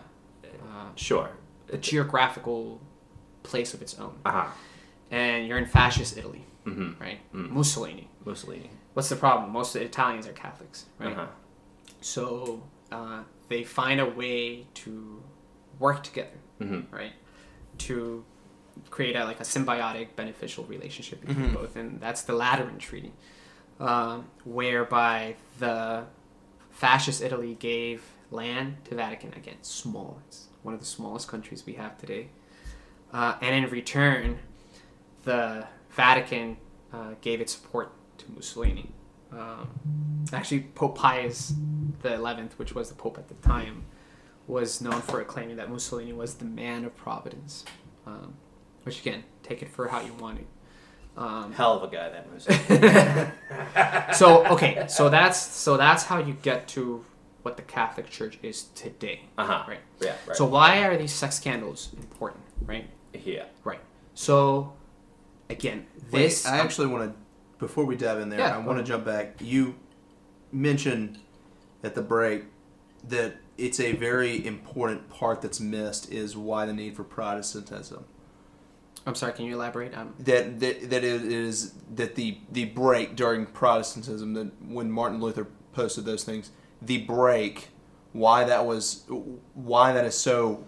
Sure. 0.95 1.29
a 1.71 1.77
geographical 1.77 2.81
place 3.43 3.73
of 3.75 3.81
its 3.81 3.99
own, 3.99 4.15
Uh-huh. 4.25 4.45
and 5.11 5.47
you're 5.47 5.57
in 5.59 5.65
fascist 5.67 6.17
Italy, 6.17 6.45
Mm-hmm. 6.65 7.01
right? 7.01 7.19
Mm. 7.33 7.49
Mussolini. 7.51 8.09
Mussolini. 8.25 8.69
What's 8.93 9.09
the 9.09 9.17
problem? 9.17 9.51
Most 9.51 9.75
of 9.75 9.81
the 9.81 9.85
Italians 9.85 10.25
are 10.27 10.31
Catholics, 10.33 10.85
right? 10.97 11.11
Uh-huh. 11.13 11.27
So 12.01 12.63
uh, 12.95 13.19
they 13.51 13.63
find 13.79 13.97
a 14.07 14.09
way 14.21 14.39
to 14.83 14.91
work 15.79 15.99
together, 16.09 16.39
Mm-hmm. 16.61 16.81
right? 16.99 17.13
To 17.89 18.23
create 18.95 19.15
a, 19.21 19.23
like 19.25 19.39
a 19.45 19.47
symbiotic, 19.55 20.07
beneficial 20.15 20.63
relationship 20.75 21.17
between 21.25 21.49
Mhm. 21.49 21.53
both, 21.59 21.73
and 21.81 21.89
that's 22.05 22.21
the 22.29 22.33
Lateran 22.43 22.77
Treaty, 22.87 23.13
um, 23.89 24.17
whereby 24.59 25.35
the 25.59 25.77
fascist 26.71 27.19
Italy 27.27 27.53
gave 27.71 27.99
land 28.31 28.69
to 28.85 28.91
Vatican 28.95 29.31
again, 29.41 29.59
small. 29.61 30.11
It's 30.27 30.39
one 30.67 30.73
of 30.77 30.79
the 30.79 30.91
smallest 30.97 31.27
countries 31.33 31.59
we 31.69 31.73
have 31.83 31.93
today, 32.03 32.23
uh, 33.17 33.33
and 33.45 33.51
in 33.59 33.63
return, 33.71 34.39
the 35.29 35.67
Vatican 35.91 36.57
uh, 36.97 37.13
gave 37.21 37.37
its 37.43 37.53
support 37.57 37.87
to 38.19 38.25
Mussolini. 38.31 38.87
Um, 39.37 39.69
actually, 40.31 40.61
Pope 40.75 40.97
Pius 40.97 41.53
the 42.01 42.13
Eleventh, 42.13 42.57
which 42.59 42.73
was 42.75 42.89
the 42.89 42.95
pope 42.95 43.17
at 43.17 43.27
the 43.27 43.35
time, 43.35 43.85
was 44.47 44.81
known 44.81 45.01
for 45.01 45.23
claiming 45.23 45.55
that 45.57 45.69
Mussolini 45.69 46.13
was 46.13 46.35
the 46.35 46.45
man 46.45 46.85
of 46.85 46.95
Providence. 46.95 47.65
Um, 48.05 48.33
which 48.83 48.99
again, 48.99 49.23
take 49.43 49.61
it 49.61 49.69
for 49.69 49.87
how 49.87 50.01
you 50.01 50.13
want 50.13 50.39
it. 50.39 50.47
Hell 51.55 51.73
of 51.73 51.83
a 51.83 51.87
guy, 51.95 52.09
that 52.09 52.27
was. 52.33 52.47
So 54.17 54.45
okay, 54.47 54.85
so 54.87 55.09
that's 55.09 55.39
so 55.39 55.77
that's 55.77 56.03
how 56.03 56.19
you 56.19 56.33
get 56.41 56.67
to 56.69 57.03
what 57.43 57.57
the 57.57 57.63
Catholic 57.63 58.09
Church 58.09 58.39
is 58.41 58.63
today. 58.75 59.21
Uh 59.37 59.45
huh. 59.45 59.63
Right. 59.67 59.79
Yeah. 60.01 60.15
Right. 60.27 60.35
So 60.35 60.45
why 60.45 60.83
are 60.83 60.97
these 60.97 61.11
sex 61.11 61.35
scandals 61.35 61.89
important? 61.97 62.43
Right. 62.65 62.89
yeah. 63.13 63.45
Right. 63.63 63.79
So 64.13 64.73
again, 65.49 65.85
this 66.11 66.45
Wait, 66.45 66.51
I 66.51 66.57
actually 66.59 66.87
want 66.87 67.11
to, 67.11 67.19
before 67.59 67.85
we 67.85 67.95
dive 67.95 68.19
in 68.19 68.29
there, 68.29 68.39
Yeah, 68.39 68.55
I 68.55 68.59
want 68.59 68.77
to 68.79 68.83
jump 68.83 69.05
back. 69.05 69.35
You 69.41 69.75
mentioned 70.51 71.19
at 71.83 71.95
the 71.95 72.01
break 72.01 72.43
that 73.07 73.35
it's 73.57 73.79
a 73.79 73.93
very 73.93 74.45
important 74.45 75.09
part 75.09 75.41
that's 75.41 75.59
missed 75.59 76.11
is 76.11 76.35
why 76.35 76.65
the 76.65 76.73
need 76.73 76.95
for 76.95 77.03
Protestantism. 77.03 78.05
I'm 79.05 79.15
sorry. 79.15 79.33
Can 79.33 79.45
you 79.45 79.55
elaborate? 79.55 79.95
Um, 79.97 80.13
That 80.19 80.59
that, 80.61 80.89
that 80.89 81.03
it 81.03 81.23
is 81.23 81.73
that 81.95 82.15
the 82.15 82.37
the 82.51 82.65
break 82.65 83.15
during 83.15 83.45
Protestantism 83.45 84.33
that 84.33 84.49
when 84.65 84.89
Martin 84.89 85.19
Luther 85.19 85.47
posted 85.73 86.05
those 86.05 86.23
things, 86.23 86.51
the 86.81 86.99
break, 86.99 87.67
why 88.13 88.45
that 88.45 88.65
was, 88.65 89.03
why 89.53 89.91
that 89.93 90.05
is 90.05 90.15
so. 90.17 90.63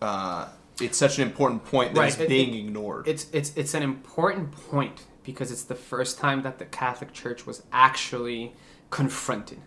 Uh, 0.00 0.48
it's 0.80 0.96
such 0.98 1.18
an 1.18 1.28
important 1.28 1.64
point 1.64 1.94
that 1.94 2.00
Right, 2.00 2.08
is 2.08 2.18
it- 2.18 2.28
being 2.28 2.54
it- 2.54 2.58
ignored. 2.60 3.06
it's 3.06 3.26
it's 3.32 3.52
it's 3.56 3.74
an 3.74 3.82
important 3.82 4.50
point 4.70 5.04
because 5.24 5.50
it's 5.50 5.64
the 5.64 5.74
first 5.74 6.18
time 6.18 6.42
that 6.42 6.58
the 6.58 6.64
Catholic 6.64 7.12
Church 7.12 7.46
was 7.46 7.62
actually 7.72 8.54
confronted, 8.90 9.60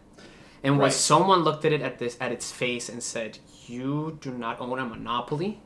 and 0.64 0.80
when 0.80 0.92
someone 0.92 1.40
looked 1.40 1.66
at 1.66 1.74
it 1.74 1.82
at 1.82 2.00
this 2.00 2.18
at 2.20 2.32
its 2.32 2.52
face 2.52 2.90
and 2.90 3.02
said, 3.04 3.40
"You 3.66 4.18
do 4.22 4.32
not 4.32 4.60
own 4.62 4.80
a 4.80 4.86
monopoly 4.86 5.62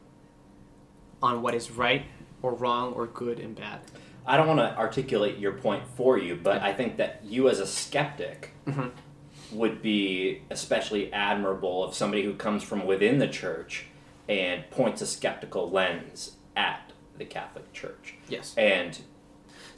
on 1.21 1.41
what 1.41 1.53
is 1.53 1.71
right 1.71 2.05
or 2.41 2.53
wrong 2.53 2.93
or 2.93 3.07
good 3.07 3.39
and 3.39 3.55
bad." 3.55 3.81
I 4.25 4.37
don't 4.37 4.47
want 4.47 4.59
to 4.59 4.77
articulate 4.77 5.37
your 5.37 5.53
point 5.53 5.83
for 5.95 6.17
you, 6.17 6.35
but 6.35 6.61
I 6.61 6.73
think 6.73 6.97
that 6.97 7.21
you, 7.23 7.49
as 7.49 7.59
a 7.59 7.65
skeptic, 7.65 8.51
mm-hmm. 8.67 8.89
would 9.57 9.81
be 9.81 10.43
especially 10.49 11.11
admirable 11.11 11.83
of 11.83 11.95
somebody 11.95 12.23
who 12.23 12.35
comes 12.35 12.63
from 12.63 12.85
within 12.85 13.17
the 13.17 13.27
church 13.27 13.85
and 14.29 14.69
points 14.69 15.01
a 15.01 15.07
skeptical 15.07 15.69
lens 15.69 16.37
at 16.55 16.91
the 17.17 17.25
Catholic 17.25 17.73
Church. 17.73 18.15
Yes. 18.29 18.53
And 18.57 18.99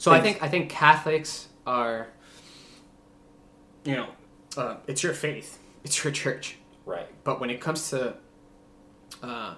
So 0.04 0.12
I 0.12 0.20
think 0.20 0.42
I 0.42 0.48
think 0.48 0.68
Catholics 0.68 1.48
are, 1.66 2.08
you 3.86 3.96
know, 3.96 4.08
uh, 4.54 4.76
it's 4.86 5.02
your 5.02 5.14
faith, 5.14 5.58
it's 5.82 6.04
your 6.04 6.12
church. 6.12 6.58
right, 6.84 7.06
But 7.24 7.40
when 7.40 7.48
it 7.48 7.58
comes 7.58 7.88
to 7.88 8.14
uh, 9.22 9.54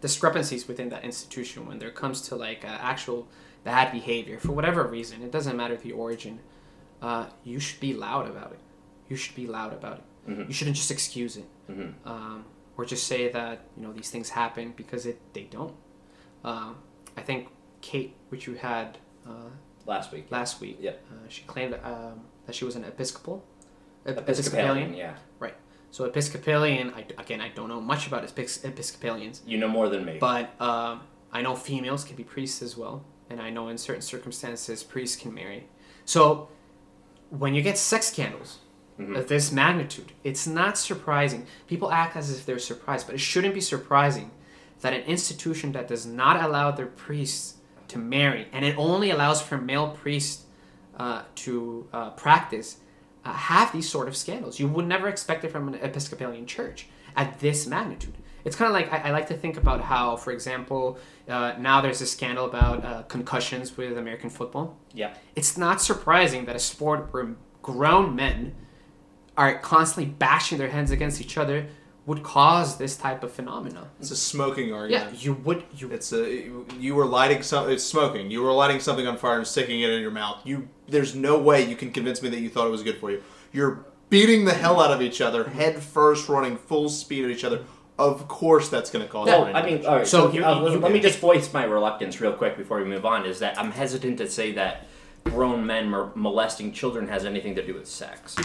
discrepancies 0.00 0.68
within 0.68 0.88
that 0.90 1.02
institution, 1.02 1.66
when 1.66 1.80
there 1.80 1.90
comes 1.90 2.20
to 2.28 2.36
like 2.36 2.64
uh, 2.64 2.68
actual 2.80 3.26
bad 3.64 3.90
behavior 3.90 4.38
for 4.38 4.52
whatever 4.52 4.84
reason, 4.86 5.20
it 5.24 5.32
doesn't 5.32 5.56
matter 5.56 5.76
the 5.76 5.90
origin, 5.90 6.38
uh, 7.02 7.26
you 7.42 7.58
should 7.58 7.80
be 7.80 7.92
loud 7.92 8.28
about 8.30 8.52
it. 8.52 8.60
You 9.08 9.16
should 9.16 9.34
be 9.34 9.48
loud 9.48 9.72
about 9.72 9.96
it. 9.98 10.04
Mhm. 10.30 10.46
You 10.46 10.54
shouldn't 10.54 10.76
just 10.76 10.92
excuse 10.92 11.36
it, 11.36 11.48
Mhm. 11.68 11.94
um, 12.06 12.44
or 12.76 12.84
just 12.84 13.04
say 13.08 13.28
that 13.30 13.64
you 13.76 13.82
know 13.82 13.92
these 13.92 14.10
things 14.10 14.28
happen 14.28 14.74
because 14.76 15.06
it 15.06 15.18
they 15.32 15.42
don't. 15.42 15.74
Um, 16.44 16.76
I 17.16 17.22
think 17.22 17.48
Kate, 17.80 18.14
which 18.28 18.46
you 18.46 18.54
had 18.54 18.98
uh, 19.26 19.30
last 19.86 20.12
week. 20.12 20.26
last 20.30 20.60
week, 20.60 20.78
Yep. 20.80 21.04
uh, 21.10 21.28
she 21.28 21.42
claimed 21.44 21.74
um, 21.82 22.20
that 22.46 22.54
she 22.54 22.64
was 22.64 22.76
an 22.76 22.84
Episcopal. 22.84 23.44
Ep- 24.06 24.18
Episcopalian, 24.18 24.94
yeah. 24.94 25.14
Right. 25.38 25.54
So 25.90 26.04
Episcopalian, 26.04 26.92
I, 26.94 27.06
again, 27.18 27.40
I 27.40 27.48
don't 27.48 27.68
know 27.68 27.80
much 27.80 28.06
about 28.06 28.24
Epis- 28.26 28.64
Episcopalians, 28.64 29.42
You 29.46 29.58
know 29.58 29.68
more 29.68 29.88
than 29.88 30.04
me. 30.04 30.18
but 30.20 30.60
um, 30.60 31.00
I 31.32 31.40
know 31.42 31.54
females 31.54 32.04
can 32.04 32.16
be 32.16 32.24
priests 32.24 32.60
as 32.62 32.76
well, 32.76 33.04
and 33.30 33.40
I 33.40 33.50
know 33.50 33.68
in 33.68 33.78
certain 33.78 34.02
circumstances 34.02 34.82
priests 34.82 35.16
can 35.20 35.32
marry. 35.34 35.68
So 36.04 36.48
when 37.30 37.54
you 37.54 37.62
get 37.62 37.78
sex 37.78 38.06
scandals 38.08 38.58
Mhm. 38.98 39.16
of 39.18 39.28
this 39.28 39.50
magnitude, 39.50 40.12
it's 40.22 40.46
not 40.46 40.76
surprising. 40.78 41.46
People 41.66 41.90
act 41.90 42.14
as 42.16 42.30
if 42.30 42.44
they're 42.46 42.58
surprised, 42.60 43.06
but 43.06 43.14
it 43.14 43.18
shouldn't 43.20 43.54
be 43.54 43.60
surprising 43.60 44.30
that 44.82 44.92
an 44.92 45.00
institution 45.02 45.72
that 45.72 45.88
does 45.88 46.04
not 46.06 46.40
allow 46.42 46.70
their 46.70 46.86
priests 46.86 47.56
to 47.88 47.98
marry, 47.98 48.48
and 48.52 48.64
it 48.64 48.76
only 48.78 49.10
allows 49.10 49.40
for 49.42 49.58
male 49.58 49.90
priests 49.90 50.44
uh, 50.96 51.22
to 51.34 51.88
uh, 51.92 52.10
practice, 52.10 52.78
uh, 53.24 53.32
have 53.32 53.72
these 53.72 53.88
sort 53.88 54.08
of 54.08 54.16
scandals. 54.16 54.60
You 54.60 54.68
would 54.68 54.86
never 54.86 55.08
expect 55.08 55.44
it 55.44 55.50
from 55.50 55.68
an 55.68 55.74
Episcopalian 55.74 56.46
church 56.46 56.88
at 57.16 57.40
this 57.40 57.66
magnitude. 57.66 58.14
It's 58.44 58.56
kind 58.56 58.68
of 58.68 58.74
like 58.74 58.92
I, 58.92 59.08
I 59.08 59.10
like 59.10 59.26
to 59.28 59.34
think 59.34 59.56
about 59.56 59.80
how, 59.80 60.16
for 60.16 60.30
example, 60.30 60.98
uh, 61.28 61.54
now 61.58 61.80
there's 61.80 62.02
a 62.02 62.06
scandal 62.06 62.44
about 62.44 62.84
uh, 62.84 63.02
concussions 63.04 63.76
with 63.76 63.96
American 63.96 64.28
football. 64.30 64.76
yeah. 64.92 65.14
It's 65.34 65.56
not 65.56 65.80
surprising 65.80 66.44
that 66.44 66.54
a 66.54 66.58
sport 66.58 67.08
where 67.12 67.34
grown 67.62 68.14
men 68.14 68.54
are 69.36 69.58
constantly 69.58 70.12
bashing 70.12 70.58
their 70.58 70.68
heads 70.68 70.90
against 70.90 71.20
each 71.20 71.36
other 71.38 71.66
would 72.06 72.22
cause 72.22 72.76
this 72.76 72.96
type 72.96 73.22
of 73.22 73.32
phenomena. 73.32 73.88
it's 73.98 74.10
a 74.10 74.16
smoking 74.16 74.72
argument. 74.72 74.90
Yeah, 74.90 74.98
argument. 75.06 75.24
you 75.24 75.32
would. 75.44 75.64
You 75.76 75.90
It's 75.90 76.12
a 76.12 76.50
you 76.78 76.94
were 76.94 77.06
lighting 77.06 77.42
some. 77.42 77.70
It's 77.70 77.84
smoking. 77.84 78.30
You 78.30 78.42
were 78.42 78.52
lighting 78.52 78.80
something 78.80 79.06
on 79.06 79.16
fire 79.16 79.38
and 79.38 79.46
sticking 79.46 79.80
it 79.80 79.90
in 79.90 80.02
your 80.02 80.10
mouth. 80.10 80.40
You 80.44 80.68
there's 80.88 81.14
no 81.14 81.38
way 81.38 81.64
you 81.68 81.76
can 81.76 81.90
convince 81.90 82.20
me 82.22 82.28
that 82.30 82.40
you 82.40 82.50
thought 82.50 82.66
it 82.66 82.70
was 82.70 82.82
good 82.82 82.98
for 82.98 83.10
you. 83.10 83.22
You're 83.52 83.86
beating 84.10 84.44
the 84.44 84.52
hell 84.54 84.80
out 84.80 84.90
of 84.92 85.00
each 85.00 85.20
other, 85.20 85.44
head 85.44 85.82
first, 85.82 86.28
running 86.28 86.56
full 86.56 86.88
speed 86.88 87.24
at 87.24 87.30
each 87.30 87.44
other. 87.44 87.60
Of 87.98 88.26
course, 88.28 88.68
that's 88.68 88.90
going 88.90 89.04
to 89.04 89.10
cause. 89.10 89.26
Well, 89.26 89.44
brain 89.44 89.56
I 89.56 89.64
mean, 89.64 89.86
all 89.86 89.96
right. 89.96 90.06
So 90.06 90.26
So, 90.28 90.32
you- 90.32 90.44
uh, 90.44 90.68
you- 90.68 90.80
let 90.80 90.92
me 90.92 91.00
just 91.00 91.20
voice 91.20 91.52
my 91.52 91.64
reluctance 91.64 92.20
real 92.20 92.32
quick 92.32 92.56
before 92.56 92.78
we 92.78 92.84
move 92.84 93.06
on. 93.06 93.24
Is 93.24 93.38
that 93.38 93.58
I'm 93.58 93.70
hesitant 93.70 94.18
to 94.18 94.28
say 94.28 94.52
that 94.52 94.88
grown 95.24 95.64
men 95.64 95.88
mo- 95.88 96.10
molesting 96.14 96.72
children 96.72 97.08
has 97.08 97.24
anything 97.24 97.54
to 97.54 97.64
do 97.64 97.72
with 97.72 97.86
sex, 97.88 98.36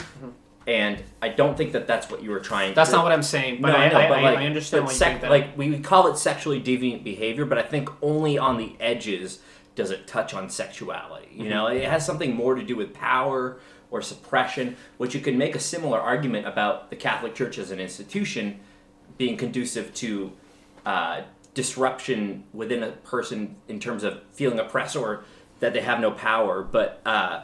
and 0.67 1.03
I 1.21 1.29
don't 1.29 1.57
think 1.57 1.71
that 1.71 1.87
that's 1.87 2.09
what 2.11 2.21
you 2.21 2.29
were 2.29 2.39
trying. 2.39 2.73
That's 2.75 2.91
to, 2.91 2.97
not 2.97 3.03
what 3.03 3.11
I'm 3.11 3.23
saying, 3.23 3.61
but 3.61 3.69
no, 3.69 3.77
I, 3.77 3.85
I 3.85 3.89
know, 3.89 3.99
I, 3.99 4.09
but 4.09 4.23
like, 4.23 4.37
I 4.37 4.45
understand 4.45 4.85
but 4.85 4.93
sec-. 4.93 5.23
Like 5.23 5.57
we 5.57 5.79
call 5.79 6.07
it 6.07 6.17
sexually 6.17 6.61
deviant 6.61 7.03
behavior, 7.03 7.45
but 7.45 7.57
I 7.57 7.63
think 7.63 7.89
only 8.01 8.37
on 8.37 8.57
the 8.57 8.75
edges 8.79 9.39
does 9.75 9.91
it 9.91 10.07
touch 10.07 10.33
on 10.33 10.49
sexuality. 10.49 11.29
You 11.31 11.49
know, 11.49 11.65
Mm-hmm. 11.65 11.77
it 11.77 11.89
has 11.89 12.05
something 12.05 12.35
more 12.35 12.55
to 12.55 12.63
do 12.63 12.75
with 12.75 12.93
power 12.93 13.59
or 13.91 14.01
suppression, 14.01 14.75
which 14.97 15.15
you 15.15 15.21
can 15.21 15.37
make 15.37 15.55
a 15.55 15.59
similar 15.59 15.99
argument 15.99 16.45
about 16.45 16.89
the 16.89 16.95
Catholic 16.95 17.33
Church 17.33 17.57
as 17.57 17.71
an 17.71 17.79
institution 17.79 18.59
being 19.17 19.37
conducive 19.37 19.93
to 19.95 20.31
uh, 20.85 21.21
disruption 21.53 22.43
within 22.53 22.83
a 22.83 22.91
person 22.91 23.55
in 23.67 23.79
terms 23.79 24.03
of 24.03 24.21
feeling 24.31 24.59
oppressed 24.59 24.95
or 24.95 25.23
that 25.59 25.73
they 25.73 25.81
have 25.81 25.99
no 25.99 26.11
power. 26.11 26.61
But 26.61 27.01
uh, 27.05 27.43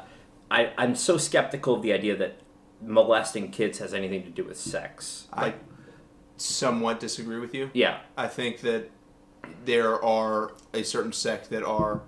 I, 0.51 0.71
I'm 0.77 0.95
so 0.95 1.17
skeptical 1.17 1.75
of 1.75 1.81
the 1.81 1.93
idea 1.93 2.15
that 2.17 2.39
molesting 2.81 3.51
kids 3.51 3.79
has 3.79 3.93
anything 3.93 4.23
to 4.23 4.29
do 4.29 4.43
with 4.43 4.57
sex. 4.57 5.27
I 5.33 5.55
somewhat 6.37 6.99
disagree 6.99 7.39
with 7.39 7.53
you. 7.53 7.69
Yeah. 7.73 7.99
I 8.17 8.27
think 8.27 8.61
that 8.61 8.91
there 9.63 10.03
are 10.03 10.53
a 10.73 10.83
certain 10.83 11.13
sect 11.13 11.49
that 11.51 11.63
are 11.63 12.01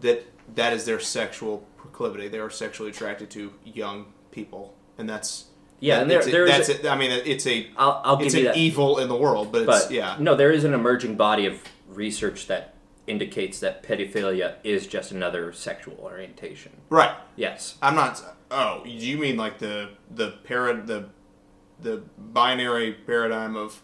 that 0.00 0.26
that 0.56 0.72
is 0.72 0.84
their 0.84 1.00
sexual 1.00 1.58
proclivity. 1.76 2.28
They 2.28 2.38
are 2.38 2.50
sexually 2.50 2.90
attracted 2.90 3.30
to 3.30 3.52
young 3.64 4.06
people, 4.30 4.74
and 4.98 5.08
that's 5.08 5.46
Yeah, 5.78 6.00
and 6.00 6.10
there, 6.10 6.22
there 6.22 6.44
is. 6.44 6.50
that's 6.50 6.68
a- 6.68 6.80
it. 6.80 6.86
I 6.86 6.96
mean, 6.96 7.10
it's 7.12 7.46
a 7.46 7.70
I'll, 7.76 8.00
I'll 8.04 8.18
it's 8.20 8.34
give 8.34 8.42
you 8.42 8.48
an 8.48 8.54
that. 8.54 8.58
evil 8.60 8.98
in 8.98 9.08
the 9.08 9.16
world, 9.16 9.52
but 9.52 9.62
it's 9.62 9.84
but 9.86 9.90
yeah. 9.92 10.16
no, 10.18 10.34
there 10.34 10.50
is 10.50 10.64
an 10.64 10.74
emerging 10.74 11.16
body 11.16 11.46
of 11.46 11.62
research 11.88 12.46
that 12.48 12.74
indicates 13.06 13.60
that 13.60 13.82
pedophilia 13.82 14.56
is 14.64 14.86
just 14.86 15.12
another 15.12 15.52
sexual 15.52 15.96
orientation. 16.00 16.72
Right. 16.88 17.14
Yes. 17.36 17.76
I'm 17.82 17.94
not. 17.94 18.22
Oh, 18.50 18.82
do 18.84 18.90
you 18.90 19.18
mean 19.18 19.36
like 19.36 19.58
the 19.58 19.90
the 20.10 20.34
parad 20.46 20.86
the 20.86 21.08
the 21.80 22.02
binary 22.18 22.92
paradigm 22.92 23.56
of 23.56 23.82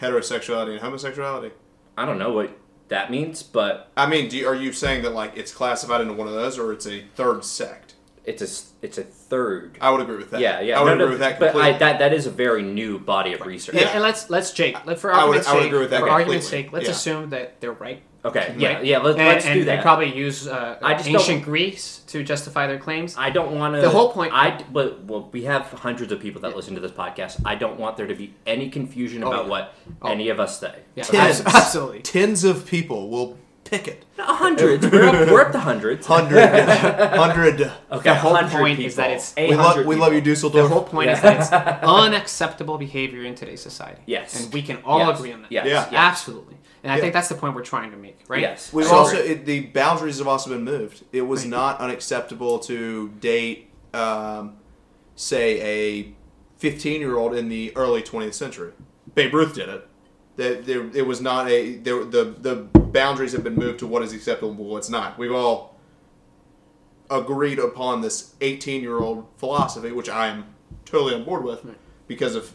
heterosexuality 0.00 0.72
and 0.72 0.80
homosexuality? 0.80 1.52
I 1.96 2.04
don't 2.04 2.18
know 2.18 2.32
what 2.32 2.56
that 2.88 3.10
means, 3.10 3.42
but 3.42 3.90
I 3.96 4.06
mean, 4.06 4.28
do 4.28 4.36
you, 4.36 4.46
are 4.46 4.54
you 4.54 4.72
saying 4.72 5.02
that 5.02 5.12
like 5.12 5.36
it's 5.36 5.52
classified 5.52 6.00
into 6.00 6.14
one 6.14 6.28
of 6.28 6.34
those, 6.34 6.58
or 6.58 6.72
it's 6.72 6.86
a 6.86 7.04
third 7.14 7.44
sect? 7.44 7.94
It's 8.26 8.42
a 8.42 8.46
s- 8.46 8.72
it's 8.82 8.98
a 8.98 9.02
third. 9.02 9.78
I 9.80 9.90
would 9.90 10.00
agree 10.00 10.16
with 10.16 10.30
that. 10.32 10.40
yeah, 10.40 10.60
yeah. 10.60 10.78
I 10.78 10.82
would 10.82 10.88
no, 10.88 10.92
agree 10.94 11.04
no, 11.06 11.10
with 11.12 11.20
that 11.20 11.38
But 11.38 11.52
completely. 11.52 11.74
I, 11.74 11.78
that 11.78 11.98
that 12.00 12.12
is 12.12 12.26
a 12.26 12.30
very 12.30 12.62
new 12.62 12.98
body 12.98 13.32
of 13.32 13.40
research. 13.46 13.74
And, 13.76 13.82
Yeah. 13.84 13.90
and 13.92 14.02
let's 14.02 14.28
let's 14.30 14.50
Jake. 14.52 14.76
Let, 14.86 14.98
for 14.98 15.12
I 15.12 15.24
would- 15.24 15.36
argument's 15.44 15.48
I 15.48 15.52
would 15.54 15.60
sake, 15.62 15.66
agree 15.68 15.80
with 15.80 15.90
that 15.90 16.00
for 16.00 16.10
argument's 16.10 16.48
sake, 16.48 16.72
let's 16.72 16.86
Yeah. 16.86 16.90
assume 16.92 17.30
that 17.30 17.60
they're 17.60 17.72
right. 17.72 18.02
Okay. 18.24 18.56
Yeah. 18.58 18.74
right? 18.74 18.84
Yeah. 18.84 18.98
Let, 18.98 19.16
and, 19.18 19.28
let's 19.28 19.44
and 19.46 19.54
do 19.54 19.60
they 19.64 19.76
that. 19.76 19.82
probably 19.82 20.12
use 20.12 20.48
uh, 20.48 20.78
I 20.82 20.94
just 20.94 21.08
ancient 21.08 21.38
don't- 21.38 21.42
Greece 21.44 22.00
to 22.08 22.24
justify 22.24 22.66
their 22.66 22.78
claims. 22.78 23.14
I 23.16 23.30
don't 23.30 23.54
want 23.54 23.74
to. 23.76 23.80
The 23.80 23.88
whole 23.90 24.10
point- 24.10 24.32
I 24.34 24.60
but 24.72 25.04
well, 25.04 25.28
we 25.32 25.44
have 25.44 25.62
hundreds 25.70 26.10
of 26.10 26.18
people 26.18 26.40
that 26.42 26.56
listen 26.56 26.74
to 26.74 26.80
this 26.80 26.90
podcast. 26.90 27.40
I 27.44 27.54
don't 27.54 27.78
want 27.78 27.96
there 27.96 28.08
to 28.08 28.14
be 28.16 28.34
any 28.44 28.68
confusion 28.68 29.22
Oh, 29.22 29.28
about 29.28 29.44
yeah. 29.44 29.50
what 29.50 29.74
Oh. 30.02 30.08
any 30.10 30.28
of 30.30 30.40
us 30.40 30.58
say. 30.58 30.74
Yeah, 30.96 31.04
Tens. 31.04 31.40
absolutely. 31.46 32.00
Tens 32.00 32.42
of 32.42 32.66
people 32.66 33.08
will 33.10 33.38
pick 33.66 33.88
it. 33.88 34.04
Not 34.16 34.36
hundreds. 34.36 34.86
we're, 34.90 35.04
up, 35.04 35.28
we're 35.28 35.42
up 35.42 35.52
to 35.52 35.58
hundreds. 35.60 36.06
Hundred, 36.16 36.40
hundred. 36.48 37.60
Okay. 37.92 38.02
The 38.10 38.14
whole 38.14 38.32
100 38.32 38.58
point 38.58 38.78
is 38.78 38.96
that 38.96 39.10
it's- 39.10 39.34
A 39.36 39.50
We, 39.50 39.56
love, 39.56 39.84
we 39.84 39.96
love 39.96 40.14
you, 40.14 40.22
people. 40.22 40.50
The 40.50 40.66
whole 40.68 40.82
point 40.84 41.10
is 41.10 41.20
that 41.20 41.40
it's 41.40 41.52
unacceptable 41.82 42.78
behavior 42.78 43.24
in 43.24 43.34
today's 43.34 43.60
society. 43.60 44.00
Yes. 44.06 44.42
and 44.44 44.52
we 44.52 44.62
can 44.62 44.78
all 44.84 45.00
Yes. 45.00 45.18
agree 45.18 45.32
on 45.32 45.42
that. 45.42 45.52
Yes. 45.52 45.66
Yeah. 45.66 45.72
yes. 45.72 45.92
absolutely. 45.92 46.56
And 46.82 46.92
I 46.92 46.96
Yeah. 46.96 47.00
think 47.02 47.12
that's 47.14 47.28
the 47.28 47.34
point 47.34 47.54
we're 47.56 47.62
trying 47.64 47.90
to 47.90 47.96
make, 47.96 48.18
right? 48.28 48.40
Yes. 48.40 48.72
We've 48.72 48.86
So- 48.86 48.94
also 48.96 49.16
it, 49.16 49.44
the 49.44 49.60
boundaries 49.66 50.18
have 50.18 50.28
also 50.28 50.50
been 50.50 50.64
moved. 50.64 51.04
It 51.12 51.22
was 51.22 51.40
Right. 51.42 51.50
not 51.50 51.80
unacceptable 51.80 52.58
to 52.60 53.08
date, 53.20 53.70
um, 53.92 54.56
say, 55.16 55.60
a 55.60 56.14
15 56.58 57.00
year 57.00 57.16
old 57.16 57.34
in 57.34 57.48
the 57.48 57.72
early 57.76 58.02
20th 58.02 58.34
century. 58.34 58.72
Babe 59.14 59.34
Ruth 59.34 59.54
did 59.54 59.68
it. 59.68 59.86
That 60.36 60.66
there, 60.66 60.86
it 60.94 61.06
was 61.06 61.20
not 61.20 61.48
a 61.48 61.76
there, 61.76 62.04
the 62.04 62.24
the 62.38 62.56
boundaries 62.80 63.32
have 63.32 63.42
been 63.42 63.54
moved 63.56 63.78
to 63.80 63.86
what 63.86 64.02
is 64.02 64.12
acceptable, 64.12 64.50
and 64.50 64.58
what's 64.58 64.90
not. 64.90 65.18
We've 65.18 65.32
all 65.32 65.76
agreed 67.10 67.58
upon 67.58 68.00
this 68.00 68.34
18 68.40 68.82
year 68.82 68.98
old 68.98 69.26
philosophy, 69.38 69.92
which 69.92 70.08
I 70.08 70.26
am 70.28 70.44
totally 70.84 71.14
on 71.14 71.24
board 71.24 71.44
with 71.44 71.64
because 72.06 72.34
of 72.34 72.52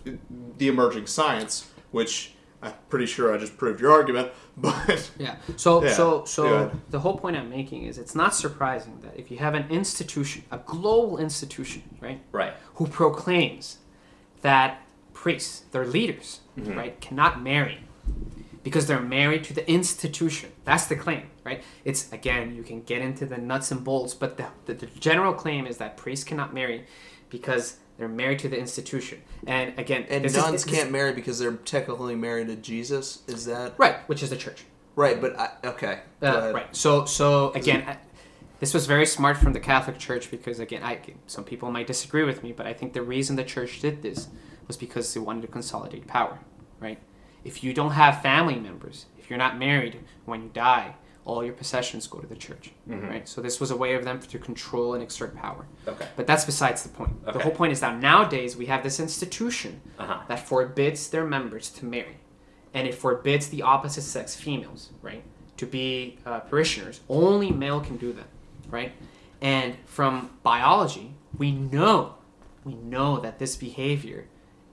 the 0.57 0.67
emerging 0.67 1.07
science, 1.07 1.69
which 1.91 2.33
I'm 2.61 2.73
pretty 2.89 3.05
sure 3.07 3.33
I 3.33 3.37
just 3.37 3.57
proved 3.57 3.81
your 3.81 3.91
argument, 3.91 4.31
but. 4.57 5.09
Yeah. 5.17 5.37
So 5.57 5.83
Yeah. 5.83 5.93
so 5.93 6.25
so 6.25 6.45
ahead. 6.53 6.81
the 6.89 6.99
whole 6.99 7.17
point 7.17 7.35
I'm 7.35 7.49
making 7.49 7.83
is 7.85 7.97
it's 7.97 8.13
not 8.13 8.35
surprising 8.35 8.99
that 9.01 9.17
if 9.19 9.31
you 9.31 9.37
have 9.37 9.55
an 9.55 9.65
institution, 9.71 10.43
a 10.51 10.59
global 10.59 11.17
institution, 11.17 11.81
right, 11.99 12.21
Right. 12.31 12.53
who 12.75 12.85
proclaims 12.87 13.77
that 14.41 14.81
priests, 15.26 15.61
their 15.72 15.85
leaders, 15.85 16.39
Mm-hmm. 16.60 16.77
right, 16.77 16.99
cannot 16.99 17.41
marry 17.41 17.77
because 18.61 18.85
they're 18.88 18.99
married 19.19 19.43
to 19.45 19.53
the 19.53 19.65
institution. 19.72 20.49
That's 20.65 20.85
the 20.88 20.98
claim, 20.98 21.27
right? 21.45 21.64
It's 21.85 22.11
again, 22.11 22.53
you 22.57 22.61
can 22.64 22.81
get 22.81 23.02
into 23.02 23.26
the 23.26 23.38
nuts 23.38 23.72
and 23.72 23.81
bolts, 23.85 24.14
but 24.14 24.35
the, 24.35 24.48
the, 24.65 24.73
the 24.73 24.88
general 24.99 25.34
claim 25.34 25.65
is 25.65 25.77
that 25.77 25.95
priests 25.95 26.26
cannot 26.26 26.53
marry 26.53 26.85
because 27.30 27.77
they're 27.98 28.10
married 28.23 28.39
to 28.39 28.49
the 28.49 28.57
institution. 28.60 29.22
And 29.48 29.80
again, 29.80 30.06
And 30.10 30.26
is- 30.26 30.35
nuns 30.35 30.65
this- 30.65 30.76
can't 30.76 30.91
marry 30.91 31.14
because 31.14 31.39
they're 31.39 31.53
technically 31.76 32.15
married 32.15 32.48
to 32.48 32.57
Jesus. 32.57 33.23
Is 33.27 33.45
that 33.45 33.76
right, 33.77 33.98
which 34.10 34.22
is 34.23 34.30
the 34.31 34.38
church. 34.38 34.65
right? 34.98 35.22
But 35.22 35.39
I, 35.39 35.48
okay, 35.73 35.99
Uh, 36.22 36.52
right. 36.53 36.76
So, 36.76 37.06
so 37.06 37.52
again, 37.53 37.81
I, 37.88 37.95
this 38.60 38.73
was 38.73 38.85
very 38.88 39.06
smart 39.06 39.38
from 39.38 39.53
the 39.53 39.60
Catholic 39.61 39.98
Church 39.99 40.30
because, 40.30 40.60
again, 40.60 40.84
I 40.84 40.99
some 41.27 41.45
people 41.45 41.72
might 41.72 41.88
disagree 41.88 42.23
with 42.26 42.43
me, 42.43 42.52
but 42.52 42.65
I 42.68 42.73
think 42.73 42.91
the 42.93 43.02
reason 43.15 43.35
the 43.38 43.45
church 43.56 43.80
did 43.80 44.02
this 44.02 44.27
was 44.72 44.77
because 44.77 45.14
they 45.14 45.19
wanted 45.19 45.41
to 45.41 45.48
consolidate 45.60 46.07
power. 46.07 46.39
Right. 46.80 46.99
If 47.43 47.56
you 47.64 47.73
don't 47.73 47.91
have 47.91 48.22
family 48.22 48.56
members, 48.69 49.06
if 49.19 49.30
you're 49.30 49.43
not 49.45 49.57
married, 49.57 49.99
when 50.26 50.43
you 50.43 50.49
die, 50.53 50.95
all 51.26 51.43
your 51.43 51.53
possessions 51.53 52.07
go 52.07 52.19
to 52.19 52.27
the 52.34 52.35
church. 52.48 52.72
Right. 52.88 53.27
So 53.27 53.41
this 53.41 53.60
was 53.60 53.69
a 53.72 53.76
way 53.84 53.93
of 53.95 54.03
them 54.06 54.19
to 54.34 54.39
control 54.39 54.93
and 54.95 55.03
exert 55.03 55.35
power. 55.35 55.65
Okay. 55.88 56.07
But 56.15 56.26
that's 56.26 56.45
besides 56.45 56.84
the 56.84 56.89
point. 56.89 57.14
Okay. 57.23 57.34
The 57.38 57.43
whole 57.43 57.52
point 57.61 57.73
is 57.73 57.80
that 57.81 57.99
nowadays 57.99 58.56
we 58.56 58.68
have 58.68 58.81
this 58.88 58.99
institution 58.99 59.81
Uh-huh. 59.99 60.19
that 60.30 60.39
forbids 60.52 61.10
their 61.10 61.26
members 61.26 61.69
to 61.77 61.85
marry, 61.85 62.18
and 62.73 62.88
it 62.88 62.95
forbids 62.95 63.45
the 63.49 63.61
opposite 63.73 64.03
sex 64.15 64.35
females, 64.35 64.81
right, 65.02 65.23
to 65.57 65.65
be 65.65 66.18
uh, 66.26 66.39
parishioners. 66.52 67.02
Only 67.10 67.52
male 67.52 67.81
can 67.88 67.98
do 67.98 68.14
that, 68.14 68.30
right? 68.77 68.91
And 69.41 69.76
from 69.98 70.14
biology, 70.43 71.07
we 71.38 71.52
know, 71.52 72.15
we 72.64 72.73
know 72.76 73.19
that 73.26 73.38
this 73.38 73.56
behavior 73.68 74.22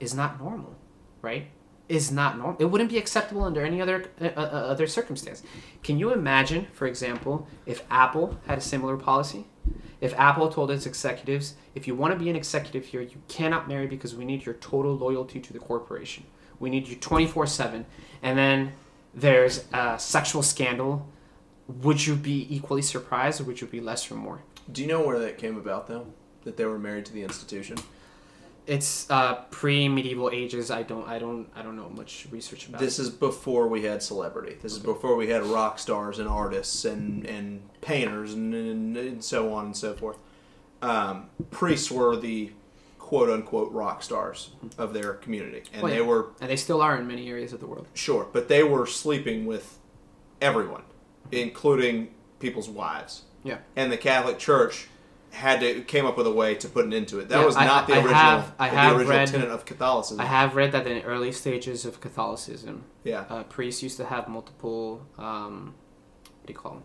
is 0.00 0.14
not 0.14 0.40
normal, 0.40 0.76
right? 1.22 1.48
Is 1.88 2.10
not 2.10 2.36
normal. 2.36 2.56
It 2.58 2.66
wouldn't 2.66 2.90
be 2.90 2.98
acceptable 2.98 3.44
under 3.44 3.64
any 3.64 3.80
other 3.80 4.10
uh, 4.20 4.26
uh, 4.36 4.40
other 4.40 4.86
circumstance. 4.86 5.42
Can 5.82 5.98
you 5.98 6.12
imagine, 6.12 6.66
for 6.72 6.86
example, 6.86 7.48
if 7.64 7.82
Apple 7.90 8.38
had 8.46 8.58
a 8.58 8.60
similar 8.60 8.96
policy? 8.96 9.46
If 10.00 10.14
Apple 10.18 10.48
told 10.48 10.70
its 10.70 10.86
executives, 10.86 11.54
if 11.74 11.86
you 11.86 11.94
want 11.94 12.12
to 12.12 12.18
be 12.18 12.30
an 12.30 12.36
executive 12.36 12.84
here, 12.86 13.00
you 13.00 13.20
cannot 13.26 13.68
marry 13.68 13.86
because 13.86 14.14
we 14.14 14.24
need 14.24 14.46
your 14.46 14.54
total 14.56 14.94
loyalty 14.96 15.40
to 15.40 15.52
the 15.52 15.58
corporation. 15.58 16.24
We 16.60 16.70
need 16.70 16.88
you 16.88 16.96
24 16.96 17.46
7. 17.46 17.86
And 18.22 18.38
then 18.38 18.72
there's 19.14 19.64
a 19.72 19.98
sexual 19.98 20.42
scandal. 20.42 21.08
Would 21.66 22.06
you 22.06 22.14
be 22.14 22.46
equally 22.54 22.82
surprised 22.82 23.40
or 23.40 23.44
would 23.44 23.60
you 23.60 23.66
be 23.66 23.80
less 23.80 24.10
or 24.10 24.14
more? 24.14 24.42
Do 24.70 24.82
you 24.82 24.88
know 24.88 25.00
where 25.00 25.18
that 25.18 25.38
came 25.38 25.56
about 25.56 25.86
though? 25.86 26.06
That 26.44 26.56
they 26.56 26.64
were 26.64 26.78
married 26.78 27.06
to 27.06 27.12
the 27.12 27.22
institution. 27.22 27.78
It's 28.68 29.10
uh, 29.10 29.36
pre-medieval 29.50 30.28
ages. 30.30 30.70
I 30.70 30.82
don't, 30.82 31.08
I 31.08 31.18
don't, 31.18 31.48
I 31.56 31.62
don't 31.62 31.74
know 31.74 31.88
much 31.88 32.26
research 32.30 32.68
about 32.68 32.80
This 32.80 32.98
it. 32.98 33.02
is 33.02 33.10
before 33.10 33.66
we 33.66 33.84
had 33.84 34.02
celebrity. 34.02 34.56
This 34.60 34.72
is 34.72 34.78
before 34.78 35.16
we 35.16 35.28
had 35.28 35.42
rock 35.44 35.78
stars 35.78 36.18
and 36.18 36.28
artists 36.28 36.84
and 36.84 37.24
and 37.24 37.62
painters 37.80 38.34
and, 38.34 38.54
and, 38.54 38.96
and 38.96 39.24
so 39.24 39.54
on 39.54 39.64
and 39.66 39.76
so 39.76 39.94
forth. 39.94 40.18
Um, 40.82 41.30
priests 41.50 41.90
were 41.90 42.14
the 42.16 42.52
quote 42.98 43.30
unquote 43.30 43.72
rock 43.72 44.02
stars 44.02 44.50
of 44.76 44.92
their 44.92 45.14
community, 45.14 45.62
and 45.72 45.82
Well, 45.82 45.90
they 45.90 45.98
yeah. 46.00 46.06
were 46.06 46.26
and 46.40 46.50
they 46.50 46.56
still 46.56 46.82
are 46.82 46.94
in 46.98 47.06
many 47.08 47.30
areas 47.30 47.54
of 47.54 47.60
the 47.60 47.66
world. 47.66 47.86
Sure, 47.94 48.26
but 48.32 48.48
they 48.48 48.62
were 48.62 48.86
sleeping 48.86 49.46
with 49.46 49.78
everyone, 50.42 50.82
including 51.32 52.08
people's 52.38 52.68
wives. 52.68 53.22
Yeah. 53.44 53.58
And 53.76 53.90
the 53.90 53.96
Catholic 53.96 54.38
Church 54.38 54.88
had 55.30 55.60
to 55.60 55.82
came 55.82 56.06
up 56.06 56.16
with 56.16 56.26
a 56.26 56.32
way 56.32 56.54
to 56.56 56.68
put 56.68 56.84
an 56.84 56.92
end 56.92 57.08
to 57.08 57.18
it. 57.20 57.28
That 57.28 57.40
Yeah, 57.40 57.44
was 57.46 57.56
I- 57.56 57.66
not 57.66 57.86
the 57.86 57.94
I 57.94 57.98
original 57.98 58.14
have- 58.14 58.52
I 58.58 58.70
the 58.70 58.76
have 58.76 58.96
original 58.96 59.16
read- 59.18 59.28
tenet 59.28 59.48
of 59.50 59.64
Catholicism. 59.64 60.20
I 60.20 60.24
have 60.26 60.56
read 60.56 60.72
that 60.72 60.86
in 60.86 60.98
the 60.98 61.04
early 61.04 61.32
stages 61.32 61.84
of 61.84 62.00
Catholicism, 62.00 62.84
yeah. 63.04 63.24
uh, 63.28 63.42
priests 63.44 63.82
used 63.82 63.96
to 63.98 64.06
have 64.06 64.28
multiple, 64.28 65.02
um, 65.18 65.74
what 66.24 66.46
do 66.46 66.52
you 66.52 66.58
call 66.58 66.72
them, 66.72 66.82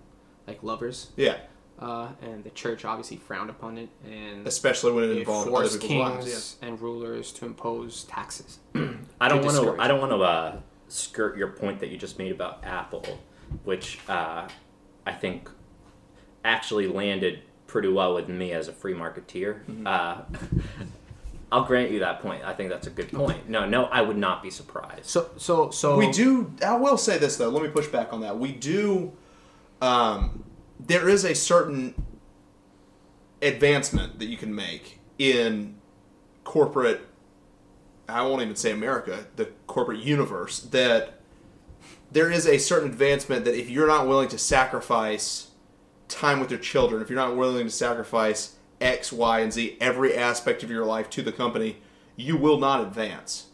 like 0.47 0.61
lovers, 0.61 1.11
yeah. 1.15 1.37
uh, 1.79 2.09
and 2.21 2.43
the 2.43 2.49
church 2.51 2.83
obviously 2.85 3.17
frowned 3.17 3.49
upon 3.49 3.77
it 3.77 3.89
and 4.05 4.45
Especially 4.45 4.91
when 4.91 5.05
it 5.05 5.11
it 5.11 5.17
involved 5.19 5.47
other 5.47 5.55
forced 5.69 5.81
people's 5.81 6.09
kings 6.11 6.25
lives. 6.25 6.55
and 6.61 6.81
rulers 6.81 7.31
to 7.31 7.45
impose 7.45 8.03
taxes. 8.03 8.59
I 9.21 9.29
don't 9.29 9.43
want 9.45 9.55
to. 9.57 9.81
I 9.81 9.87
don't 9.87 9.99
want 10.01 10.11
to 10.11 10.17
uh, 10.21 10.55
skirt 10.89 11.37
your 11.37 11.47
point 11.49 11.79
that 11.79 11.89
you 11.89 11.97
just 11.97 12.19
made 12.19 12.31
about 12.33 12.63
Apple, 12.65 13.05
which 13.63 13.99
uh, 14.09 14.47
I 15.07 15.13
think 15.13 15.49
actually 16.43 16.87
landed 16.87 17.41
pretty 17.73 17.87
well 17.87 18.13
with 18.13 18.29
me 18.29 18.51
as 18.51 18.67
a 18.67 18.71
free 18.71 18.93
marketeer. 18.93 19.61
Uh, 19.83 20.21
I'll 21.51 21.65
grant 21.65 21.89
you 21.89 21.99
that 21.99 22.21
point. 22.21 22.43
I 22.45 22.53
think 22.53 22.69
that's 22.69 22.85
a 22.85 22.91
good 22.91 23.11
point. 23.11 23.49
No, 23.49 23.67
no, 23.67 23.85
I 23.85 24.03
would 24.03 24.15
not 24.15 24.43
be 24.43 24.51
surprised. 24.51 25.07
So, 25.07 25.31
so, 25.37 25.71
so 25.71 25.97
We 25.97 26.11
do. 26.11 26.53
I 26.63 26.75
will 26.77 26.97
say 26.97 27.17
this 27.17 27.35
though. 27.35 27.49
Let 27.49 27.63
me 27.63 27.69
push 27.69 27.87
back 27.87 28.13
on 28.13 28.21
that. 28.21 28.37
We 28.37 28.51
do. 28.51 29.13
Um, 29.81 30.43
there 30.79 31.09
is 31.09 31.25
a 31.25 31.33
certain 31.33 31.95
advancement 33.41 34.19
that 34.19 34.25
you 34.25 34.37
can 34.37 34.53
make 34.53 34.99
in 35.17 35.75
corporate. 36.43 37.01
I 38.07 38.21
won't 38.21 38.43
even 38.43 38.55
say 38.55 38.71
America, 38.71 39.25
the 39.35 39.45
corporate 39.65 39.99
universe. 39.99 40.59
That 40.59 41.21
there 42.11 42.31
is 42.31 42.45
a 42.45 42.59
certain 42.59 42.89
advancement 42.89 43.45
that 43.45 43.59
if 43.59 43.71
you're 43.71 43.87
not 43.87 44.07
willing 44.07 44.29
to 44.29 44.37
sacrifice 44.37 45.49
time 46.13 46.39
with 46.39 46.51
your 46.51 46.59
children, 46.59 47.01
if 47.01 47.09
you're 47.09 47.19
not 47.19 47.35
willing 47.35 47.65
to 47.65 47.71
sacrifice 47.71 48.55
X, 48.79 49.11
Y, 49.11 49.39
and 49.39 49.51
Z, 49.53 49.77
every 49.79 50.15
aspect 50.15 50.63
of 50.63 50.69
your 50.69 50.85
life 50.85 51.09
to 51.11 51.21
the 51.21 51.31
company, 51.31 51.77
you 52.15 52.37
will 52.37 52.59
not 52.59 52.81
advance 52.81 53.47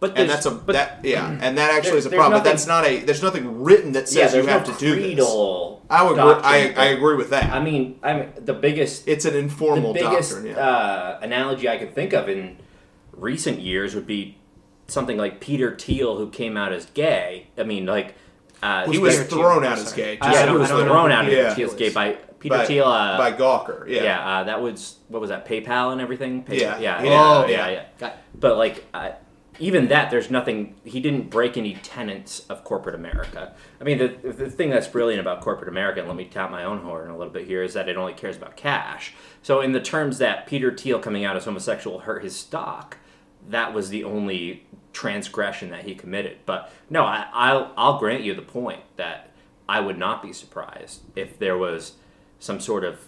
But 0.00 0.16
and 0.16 0.28
that's 0.30 0.46
a 0.46 0.50
but 0.50 0.72
that 0.74 1.00
yeah, 1.04 1.28
and 1.40 1.58
that 1.58 1.70
actually 1.72 1.90
There- 1.90 1.98
is 1.98 2.06
a 2.06 2.10
problem. 2.10 2.32
but 2.40 2.44
that's 2.44 2.66
not 2.66 2.86
a 2.86 3.00
there's 3.00 3.22
nothing 3.22 3.62
written 3.62 3.92
that 3.92 4.10
yeah, 4.12 4.26
says 4.28 4.34
you 4.34 4.46
have 4.46 4.66
no 4.66 4.74
to 4.74 4.78
do 4.78 5.14
this. 5.16 5.24
I 5.88 6.02
would 6.02 6.18
I, 6.18 6.72
I 6.76 6.86
agree 6.86 7.16
with 7.16 7.30
that. 7.30 7.50
I 7.52 7.60
mean, 7.62 7.98
I 8.02 8.12
mean, 8.14 8.32
the 8.44 8.54
biggest 8.54 9.06
it's 9.08 9.24
an 9.24 9.34
informal 9.36 9.92
the 9.92 10.00
biggest 10.00 10.32
doctrine. 10.32 10.54
Yeah. 10.54 10.68
uh, 10.68 11.18
analogy 11.22 11.68
I 11.68 11.78
could 11.78 11.94
think 11.94 12.12
of 12.12 12.28
in 12.28 12.58
recent 13.12 13.60
years 13.60 13.94
would 13.94 14.06
be 14.06 14.36
something 14.88 15.16
like 15.16 15.40
Peter 15.40 15.76
Thiel, 15.76 16.16
who 16.16 16.28
came 16.30 16.56
out 16.56 16.72
as 16.72 16.86
gay. 16.86 17.48
I 17.58 17.62
mean, 17.64 17.86
like 17.86 18.14
uh, 18.66 18.90
he 18.90 18.98
was 18.98 19.22
thrown 19.24 19.64
out 19.64 19.78
as 19.78 19.92
gay. 19.92 20.16
Just 20.16 20.32
yeah, 20.32 20.50
he 20.50 20.56
was 20.56 20.70
I 20.70 20.76
don't 20.76 20.86
know 20.86 20.92
thrown 20.92 21.12
out 21.12 21.28
as 21.28 21.54
Thiel 21.54 21.74
gay 21.74 21.90
by 21.90 22.12
Peter 22.38 22.56
by, 22.56 22.66
Thiel. 22.66 22.84
Uh, 22.84 23.16
by 23.18 23.32
Gawker. 23.32 23.88
Yeah. 23.88 24.02
yeah, 24.02 24.28
uh, 24.28 24.44
that 24.44 24.60
was 24.60 24.96
what 25.08 25.20
was 25.20 25.30
that 25.30 25.46
PayPal 25.46 25.92
and 25.92 26.00
everything. 26.00 26.42
Pay- 26.42 26.60
Yeah. 26.60 26.78
yeah, 26.78 27.02
Yeah. 27.02 27.10
yeah, 27.10 27.22
Oh, 27.22 27.46
yeah, 27.46 27.68
yeah. 27.68 28.06
It. 28.08 28.12
But 28.38 28.56
like, 28.56 28.84
uh, 28.92 29.12
even 29.58 29.88
that, 29.88 30.10
there's 30.10 30.30
nothing. 30.30 30.74
He 30.84 31.00
didn't 31.00 31.30
break 31.30 31.56
any 31.56 31.74
tenets 31.74 32.40
of 32.50 32.62
corporate 32.62 32.94
America. 32.94 33.54
I 33.80 33.84
mean, 33.84 33.98
the 33.98 34.08
the 34.32 34.50
thing 34.50 34.68
that's 34.70 34.86
brilliant 34.86 35.20
about 35.20 35.40
corporate 35.40 35.68
America, 35.68 36.00
and 36.00 36.08
let 36.08 36.16
me 36.16 36.26
tap 36.26 36.50
my 36.50 36.64
own 36.64 36.80
horn 36.80 37.08
a 37.08 37.16
little 37.16 37.32
bit 37.32 37.46
here, 37.46 37.62
is 37.62 37.72
that 37.74 37.88
it 37.88 37.96
only 37.96 38.12
cares 38.12 38.36
about 38.36 38.56
cash. 38.56 39.14
So, 39.42 39.60
in 39.62 39.72
the 39.72 39.80
terms 39.80 40.18
that 40.18 40.46
Peter 40.46 40.76
Thiel 40.76 40.98
coming 40.98 41.24
out 41.24 41.36
as 41.36 41.44
homosexual 41.46 42.00
hurt 42.00 42.22
his 42.22 42.36
stock, 42.36 42.98
that 43.48 43.72
was 43.72 43.88
the 43.88 44.04
only 44.04 44.65
transgression 44.96 45.68
that 45.70 45.84
he 45.84 45.94
committed. 45.94 46.38
But 46.46 46.72
no, 46.88 47.04
I, 47.04 47.26
I'll 47.32 47.70
I'll 47.76 47.98
grant 47.98 48.22
you 48.22 48.34
the 48.34 48.40
point 48.40 48.80
that 48.96 49.30
I 49.68 49.78
would 49.80 49.98
not 49.98 50.22
be 50.22 50.32
surprised 50.32 51.02
if 51.14 51.38
there 51.38 51.58
was 51.58 51.92
some 52.38 52.58
sort 52.60 52.82
of 52.82 53.00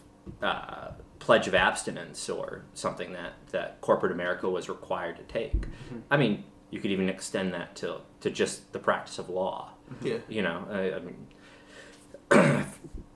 uh, 0.42 0.88
pledge 1.18 1.48
of 1.48 1.54
abstinence 1.54 2.28
or 2.28 2.64
something 2.74 3.12
that, 3.14 3.32
that 3.52 3.80
corporate 3.80 4.12
America 4.12 4.48
was 4.50 4.68
required 4.68 5.16
to 5.16 5.22
take. 5.22 5.64
I 6.10 6.16
mean, 6.18 6.44
you 6.70 6.78
could 6.80 6.90
even 6.90 7.08
extend 7.08 7.54
that 7.54 7.74
to, 7.76 8.00
to 8.20 8.30
just 8.30 8.72
the 8.74 8.78
practice 8.78 9.18
of 9.18 9.30
law. 9.30 9.70
Yeah. 10.02 10.18
You 10.28 10.42
know, 10.42 10.64
I, 10.70 10.92
I 10.94 11.00
mean, 11.00 11.26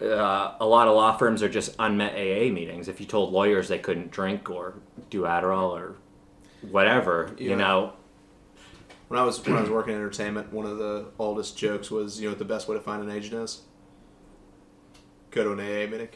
uh, 0.00 0.54
a 0.60 0.66
lot 0.66 0.88
of 0.88 0.94
law 0.94 1.16
firms 1.18 1.42
are 1.42 1.48
just 1.48 1.74
unmet 1.78 2.12
AA 2.14 2.50
meetings. 2.52 2.88
If 2.88 3.00
you 3.00 3.06
told 3.06 3.32
lawyers 3.32 3.68
they 3.68 3.78
couldn't 3.78 4.10
drink 4.10 4.48
or 4.50 4.74
do 5.10 5.22
Adderall 5.22 5.70
or 5.72 5.96
whatever, 6.70 7.34
Yeah. 7.38 7.50
you 7.50 7.56
know, 7.56 7.92
when 9.12 9.20
I 9.20 9.24
was 9.24 9.44
when 9.46 9.56
I 9.56 9.60
was 9.60 9.68
working 9.78 9.92
in 9.92 9.98
entertainment, 10.00 10.50
one 10.54 10.64
of 10.64 10.78
the 10.78 11.04
oldest 11.18 11.54
jokes 11.58 11.90
was, 11.90 12.18
you 12.18 12.24
know, 12.26 12.30
what 12.30 12.38
the 12.38 12.46
best 12.46 12.66
way 12.66 12.74
to 12.76 12.82
find 12.82 13.02
an 13.02 13.10
agent 13.14 13.34
is 13.42 13.60
go 15.30 15.44
to 15.44 15.52
an 15.52 15.60
AA 15.60 15.90
meeting. 15.90 16.08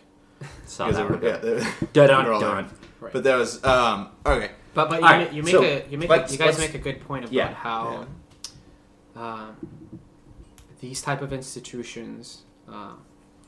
Saw 0.64 0.86
Because 0.86 0.97
that 0.97 1.10
one. 1.10 1.23
yeah, 1.23 1.36
they- 1.36 1.86
Dun, 1.93 2.23
they 2.24 2.28
were 2.28 2.32
all 2.32 2.40
there. 2.40 2.66
Right. 3.01 3.12
But 3.12 3.23
that 3.24 3.36
was 3.36 3.62
um, 3.64 4.09
okay. 4.24 4.52
But 4.73 4.89
but 4.89 5.01
you, 5.01 5.06
Alright, 5.06 5.31
ma- 5.31 5.36
you 5.36 5.43
make 5.43 5.52
so 5.52 5.62
a 5.62 5.86
you 5.90 5.98
make 5.98 6.10
a, 6.10 6.27
you 6.31 6.39
guys 6.39 6.59
make 6.59 6.74
a 6.74 6.78
good 6.78 7.01
point 7.02 7.24
about 7.24 7.35
Yeah. 7.35 7.52
how 7.52 8.06
um, 9.14 9.56
these 10.81 11.02
type 11.02 11.20
of 11.20 11.35
institutions 11.35 12.44
uh, 12.66 12.93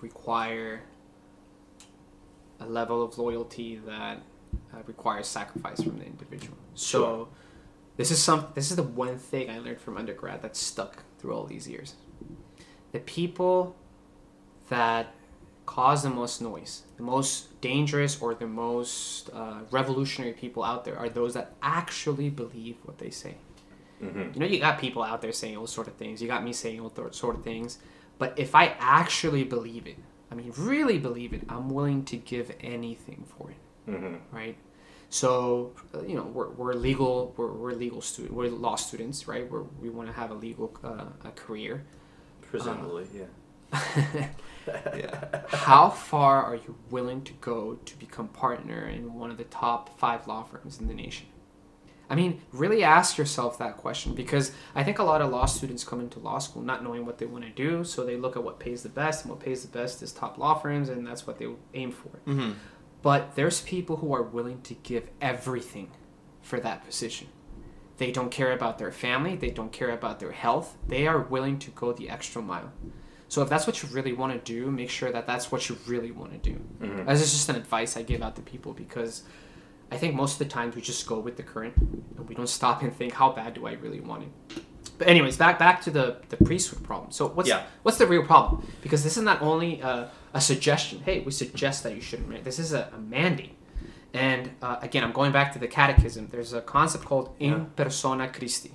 require 0.02 0.82
a 2.60 2.66
level 2.66 3.02
of 3.02 3.16
loyalty 3.16 3.80
that 3.86 4.18
uh, 4.74 4.78
requires 4.86 5.26
sacrifice 5.26 5.82
from 5.82 5.98
the 5.98 6.04
individual. 6.04 6.56
So 6.74 6.98
Sure. 7.00 7.28
This 7.98 8.10
is 8.10 8.18
some 8.22 8.46
this 8.54 8.70
is 8.70 8.76
the 8.76 8.82
one 8.82 9.18
thing 9.18 9.50
I 9.50 9.58
learned 9.58 9.80
from 9.80 9.98
undergrad 9.98 10.40
that 10.42 10.56
stuck 10.56 11.02
through 11.18 11.34
all 11.34 11.44
these 11.44 11.68
years. 11.68 11.94
The 12.92 13.00
people 13.00 13.76
that 14.70 15.14
cause 15.66 16.02
the 16.02 16.08
most 16.10 16.40
noise, 16.40 16.84
the 16.96 17.02
most 17.02 17.60
dangerous 17.60 18.20
or 18.22 18.34
the 18.34 18.46
most 18.46 19.28
uh, 19.34 19.58
revolutionary 19.70 20.32
people 20.32 20.64
out 20.64 20.84
there 20.86 20.98
are 20.98 21.10
those 21.10 21.34
that 21.34 21.52
actually 21.62 22.30
believe 22.30 22.76
what 22.84 22.96
they 22.98 23.10
say. 23.10 23.34
Mhm. 24.02 24.32
You 24.34 24.40
know, 24.40 24.46
you 24.46 24.58
got 24.60 24.78
people 24.78 25.02
out 25.02 25.20
there 25.20 25.32
saying 25.32 25.56
all 25.58 25.66
sort 25.66 25.88
of 25.88 25.94
things. 25.96 26.22
You 26.22 26.28
got 26.28 26.42
me 26.44 26.52
saying 26.54 26.80
all 26.80 26.88
th- 26.88 27.12
sort 27.12 27.36
of 27.36 27.42
things. 27.44 27.78
But 28.16 28.38
if 28.38 28.54
I 28.54 28.74
actually 28.78 29.44
believe 29.44 29.86
it, 29.86 29.98
I 30.30 30.34
mean, 30.34 30.52
really 30.56 30.98
believe 30.98 31.32
it, 31.34 31.42
I'm 31.48 31.68
willing 31.68 32.04
to 32.06 32.16
give 32.16 32.54
anything 32.60 33.24
for 33.36 33.50
it, 33.50 33.56
Mhm. 33.90 34.20
right? 34.32 34.56
So, 35.10 35.72
uh, 35.94 36.02
you 36.02 36.14
know, 36.16 36.24
we're, 36.24 36.50
we're 36.50 36.74
legal, 36.74 37.34
we're, 37.36 37.52
we're 37.52 37.72
legal 37.72 38.02
student, 38.02 38.34
we're 38.34 38.48
law 38.48 38.76
students, 38.76 39.26
right? 39.26 39.50
We're, 39.50 39.62
we 39.80 39.88
want 39.88 40.08
to 40.08 40.14
have 40.14 40.30
a 40.30 40.34
legal 40.34 40.76
uh, 40.84 41.06
a 41.26 41.30
career. 41.30 41.84
Presumably, 42.42 43.06
yeah. 43.14 44.28
Yeah. 44.66 45.42
How 45.48 45.88
far 45.88 46.42
are 46.42 46.56
you 46.56 46.76
willing 46.90 47.22
to 47.22 47.32
go 47.34 47.74
to 47.84 47.98
become 47.98 48.28
partner 48.28 48.86
in 48.86 49.14
one 49.14 49.30
of 49.30 49.38
the 49.38 49.44
top 49.44 49.98
five 49.98 50.26
law 50.26 50.42
firms 50.42 50.78
in 50.78 50.88
the 50.88 50.94
nation? 50.94 51.26
I 52.10 52.14
mean, 52.14 52.40
really 52.52 52.82
ask 52.82 53.18
yourself 53.18 53.58
that 53.58 53.76
question 53.76 54.14
because 54.14 54.52
I 54.74 54.82
think 54.82 54.98
a 54.98 55.02
lot 55.02 55.20
of 55.20 55.30
law 55.30 55.44
students 55.44 55.84
come 55.84 56.00
into 56.00 56.18
law 56.18 56.38
school 56.38 56.62
not 56.62 56.82
knowing 56.82 57.04
what 57.04 57.18
they 57.18 57.26
want 57.26 57.44
to 57.44 57.50
do, 57.50 57.84
so 57.84 58.04
they 58.04 58.16
look 58.16 58.36
at 58.36 58.42
what 58.42 58.58
pays 58.58 58.82
the 58.82 58.88
best, 58.88 59.24
and 59.24 59.30
what 59.30 59.40
pays 59.40 59.62
the 59.62 59.68
best 59.68 60.02
is 60.02 60.12
top 60.12 60.38
law 60.38 60.54
firms, 60.54 60.88
and 60.88 61.06
that's 61.06 61.26
what 61.26 61.38
they 61.38 61.46
aim 61.74 61.92
for. 61.92 62.08
Mm-hmm. 62.26 62.52
But 63.02 63.36
there's 63.36 63.60
people 63.62 63.96
who 63.96 64.12
are 64.14 64.22
willing 64.22 64.60
to 64.62 64.74
give 64.74 65.08
everything 65.20 65.90
for 66.42 66.58
that 66.60 66.84
position. 66.84 67.28
They 67.98 68.12
don't 68.12 68.30
care 68.30 68.52
about 68.52 68.78
their 68.78 68.92
family, 68.92 69.36
they 69.36 69.50
don't 69.50 69.72
care 69.72 69.90
about 69.90 70.20
their 70.20 70.32
health. 70.32 70.76
They 70.86 71.06
are 71.06 71.20
willing 71.20 71.58
to 71.60 71.70
go 71.72 71.92
the 71.92 72.08
extra 72.10 72.40
mile. 72.42 72.72
So 73.28 73.42
if 73.42 73.48
that's 73.48 73.66
what 73.66 73.82
you 73.82 73.88
really 73.90 74.12
want 74.12 74.32
to 74.32 74.52
do, 74.52 74.70
make 74.70 74.88
sure 74.88 75.12
that 75.12 75.26
that's 75.26 75.52
what 75.52 75.68
you 75.68 75.76
really 75.86 76.10
want 76.12 76.32
to 76.32 76.50
do. 76.50 76.58
Mhm. 76.80 77.06
This 77.06 77.20
is 77.20 77.32
just 77.32 77.48
an 77.48 77.56
advice 77.56 77.96
I 77.96 78.02
give 78.02 78.22
out 78.22 78.36
to 78.36 78.42
people 78.42 78.72
because 78.72 79.24
I 79.92 79.96
think 79.96 80.14
most 80.14 80.34
of 80.34 80.38
the 80.38 80.52
times 80.52 80.74
we 80.76 80.80
just 80.82 81.06
go 81.06 81.18
with 81.18 81.36
the 81.36 81.42
current 81.42 81.76
and 81.76 82.28
we 82.28 82.34
don't 82.34 82.48
stop 82.48 82.82
and 82.82 82.94
think 82.94 83.12
how 83.14 83.32
bad 83.32 83.54
do 83.54 83.66
I 83.66 83.72
really 83.72 84.00
want 84.00 84.24
it. 84.24 84.62
But 84.98 85.06
anyways, 85.08 85.36
back 85.36 85.58
back 85.58 85.80
to 85.82 85.90
the 85.90 86.16
the 86.28 86.36
priesthood 86.36 86.82
problem. 86.82 87.12
So 87.12 87.28
what's 87.28 87.48
Yeah. 87.48 87.62
what's 87.84 87.98
the 87.98 88.06
real 88.06 88.24
problem? 88.24 88.66
Because 88.82 89.02
this 89.04 89.16
is 89.16 89.22
not 89.22 89.40
only 89.42 89.80
a, 89.80 90.10
a 90.34 90.40
suggestion. 90.40 91.00
Hey, 91.04 91.20
we 91.20 91.30
suggest 91.32 91.82
that 91.84 91.94
you 91.94 92.00
shouldn't. 92.00 92.28
marry. 92.28 92.42
This 92.42 92.58
is 92.58 92.72
a, 92.72 92.90
a 92.94 92.98
mandate. 92.98 93.54
And 94.14 94.50
uh, 94.62 94.76
again, 94.82 95.04
I'm 95.04 95.12
going 95.12 95.32
back 95.32 95.52
to 95.52 95.58
the 95.58 95.68
catechism. 95.68 96.28
There's 96.32 96.52
a 96.52 96.60
concept 96.60 97.04
called 97.04 97.34
in 97.38 97.52
Yeah. 97.52 97.64
persona 97.76 98.28
Christi, 98.28 98.72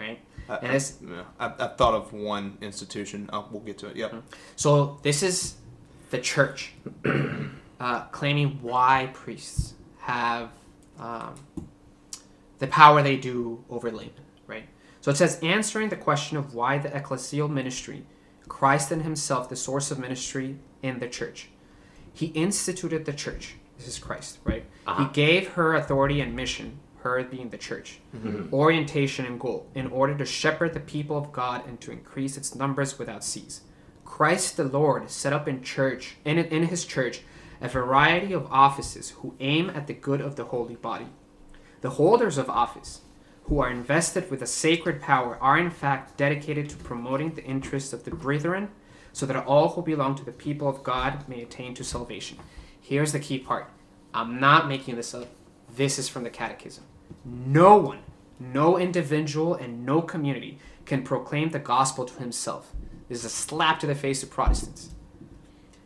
right? 0.00 0.18
I, 0.48 0.54
And 0.56 0.66
it's- 0.66 0.96
yeah, 1.00 1.22
I, 1.38 1.46
I've 1.64 1.76
thought 1.76 1.94
of 1.94 2.12
one 2.12 2.58
institution. 2.60 3.28
Oh, 3.32 3.46
we'll 3.50 3.60
get 3.62 3.78
to 3.78 3.86
it. 3.88 3.96
Yep. 3.96 4.14
So 4.56 4.98
this 5.02 5.22
is 5.22 5.54
the 6.10 6.18
church 6.18 6.72
uh, 7.80 8.00
claiming 8.10 8.58
why 8.62 9.10
priests 9.12 9.74
have 10.00 10.48
um, 10.98 11.34
the 12.58 12.66
power 12.66 13.02
they 13.02 13.16
do 13.16 13.62
over 13.70 13.90
laymen? 13.90 14.14
So 15.02 15.10
it 15.10 15.16
says 15.16 15.38
answering 15.42 15.88
the 15.88 15.96
question 15.96 16.38
of 16.38 16.54
why 16.54 16.78
the 16.78 16.88
ecclesial 16.88 17.50
ministry, 17.50 18.06
Christ 18.48 18.92
in 18.92 19.00
Himself, 19.00 19.48
the 19.48 19.56
source 19.56 19.90
of 19.90 19.98
ministry 19.98 20.58
in 20.80 21.00
the 21.00 21.08
church. 21.08 21.48
He 22.14 22.26
instituted 22.26 23.04
the 23.04 23.12
church. 23.12 23.56
This 23.76 23.88
is 23.88 23.98
Christ, 23.98 24.38
right? 24.44 24.64
Uh-huh. 24.86 25.04
He 25.04 25.12
gave 25.12 25.48
her 25.48 25.74
authority 25.74 26.20
and 26.20 26.36
mission, 26.36 26.78
her 26.98 27.24
being 27.24 27.50
the 27.50 27.58
church, 27.58 27.98
orientation 28.52 29.26
and 29.26 29.40
goal, 29.40 29.66
in 29.74 29.88
order 29.88 30.16
to 30.16 30.24
shepherd 30.24 30.72
the 30.72 30.78
people 30.78 31.18
of 31.18 31.32
God 31.32 31.66
and 31.66 31.80
to 31.80 31.90
increase 31.90 32.36
its 32.36 32.54
numbers 32.54 32.96
without 32.96 33.24
cease. 33.24 33.62
Christ 34.04 34.56
the 34.56 34.64
Lord 34.64 35.10
set 35.10 35.32
up 35.32 35.48
in 35.48 35.62
church 35.62 36.16
in, 36.24 36.38
in 36.38 36.68
his 36.68 36.84
church 36.84 37.22
a 37.60 37.68
variety 37.68 38.32
of 38.32 38.46
offices 38.52 39.10
who 39.10 39.34
aim 39.40 39.68
at 39.70 39.88
the 39.88 39.94
good 39.94 40.20
of 40.20 40.36
the 40.36 40.44
holy 40.44 40.76
body. 40.76 41.08
The 41.80 41.90
holders 41.90 42.38
of 42.38 42.48
office, 42.48 43.00
who 43.44 43.60
are 43.60 43.70
invested 43.70 44.30
with 44.30 44.42
a 44.42 44.46
sacred 44.46 45.00
power, 45.00 45.36
are 45.40 45.58
in 45.58 45.70
fact 45.70 46.16
dedicated 46.16 46.68
to 46.70 46.76
promoting 46.76 47.34
the 47.34 47.44
interests 47.44 47.92
of 47.92 48.04
the 48.04 48.10
brethren, 48.10 48.70
so 49.12 49.26
that 49.26 49.46
all 49.46 49.70
who 49.70 49.82
belong 49.82 50.14
to 50.14 50.24
the 50.24 50.32
people 50.32 50.68
of 50.68 50.82
God 50.82 51.28
may 51.28 51.42
attain 51.42 51.74
to 51.74 51.84
salvation. 51.84 52.38
Here's 52.80 53.12
the 53.12 53.18
key 53.18 53.38
part. 53.38 53.68
I'm 54.14 54.40
not 54.40 54.68
making 54.68 54.96
this 54.96 55.14
up. 55.14 55.28
This 55.74 55.98
is 55.98 56.08
from 56.08 56.24
the 56.24 56.30
Catechism. 56.30 56.84
No 57.24 57.76
one, 57.76 58.00
no 58.38 58.78
individual, 58.78 59.54
and 59.54 59.84
no 59.84 60.02
community 60.02 60.58
can 60.84 61.02
proclaim 61.02 61.50
the 61.50 61.58
gospel 61.58 62.04
to 62.04 62.18
himself. 62.18 62.72
This 63.08 63.18
is 63.18 63.24
a 63.24 63.30
slap 63.30 63.80
to 63.80 63.86
the 63.86 63.94
face 63.94 64.22
of 64.22 64.30
Protestants. 64.30 64.90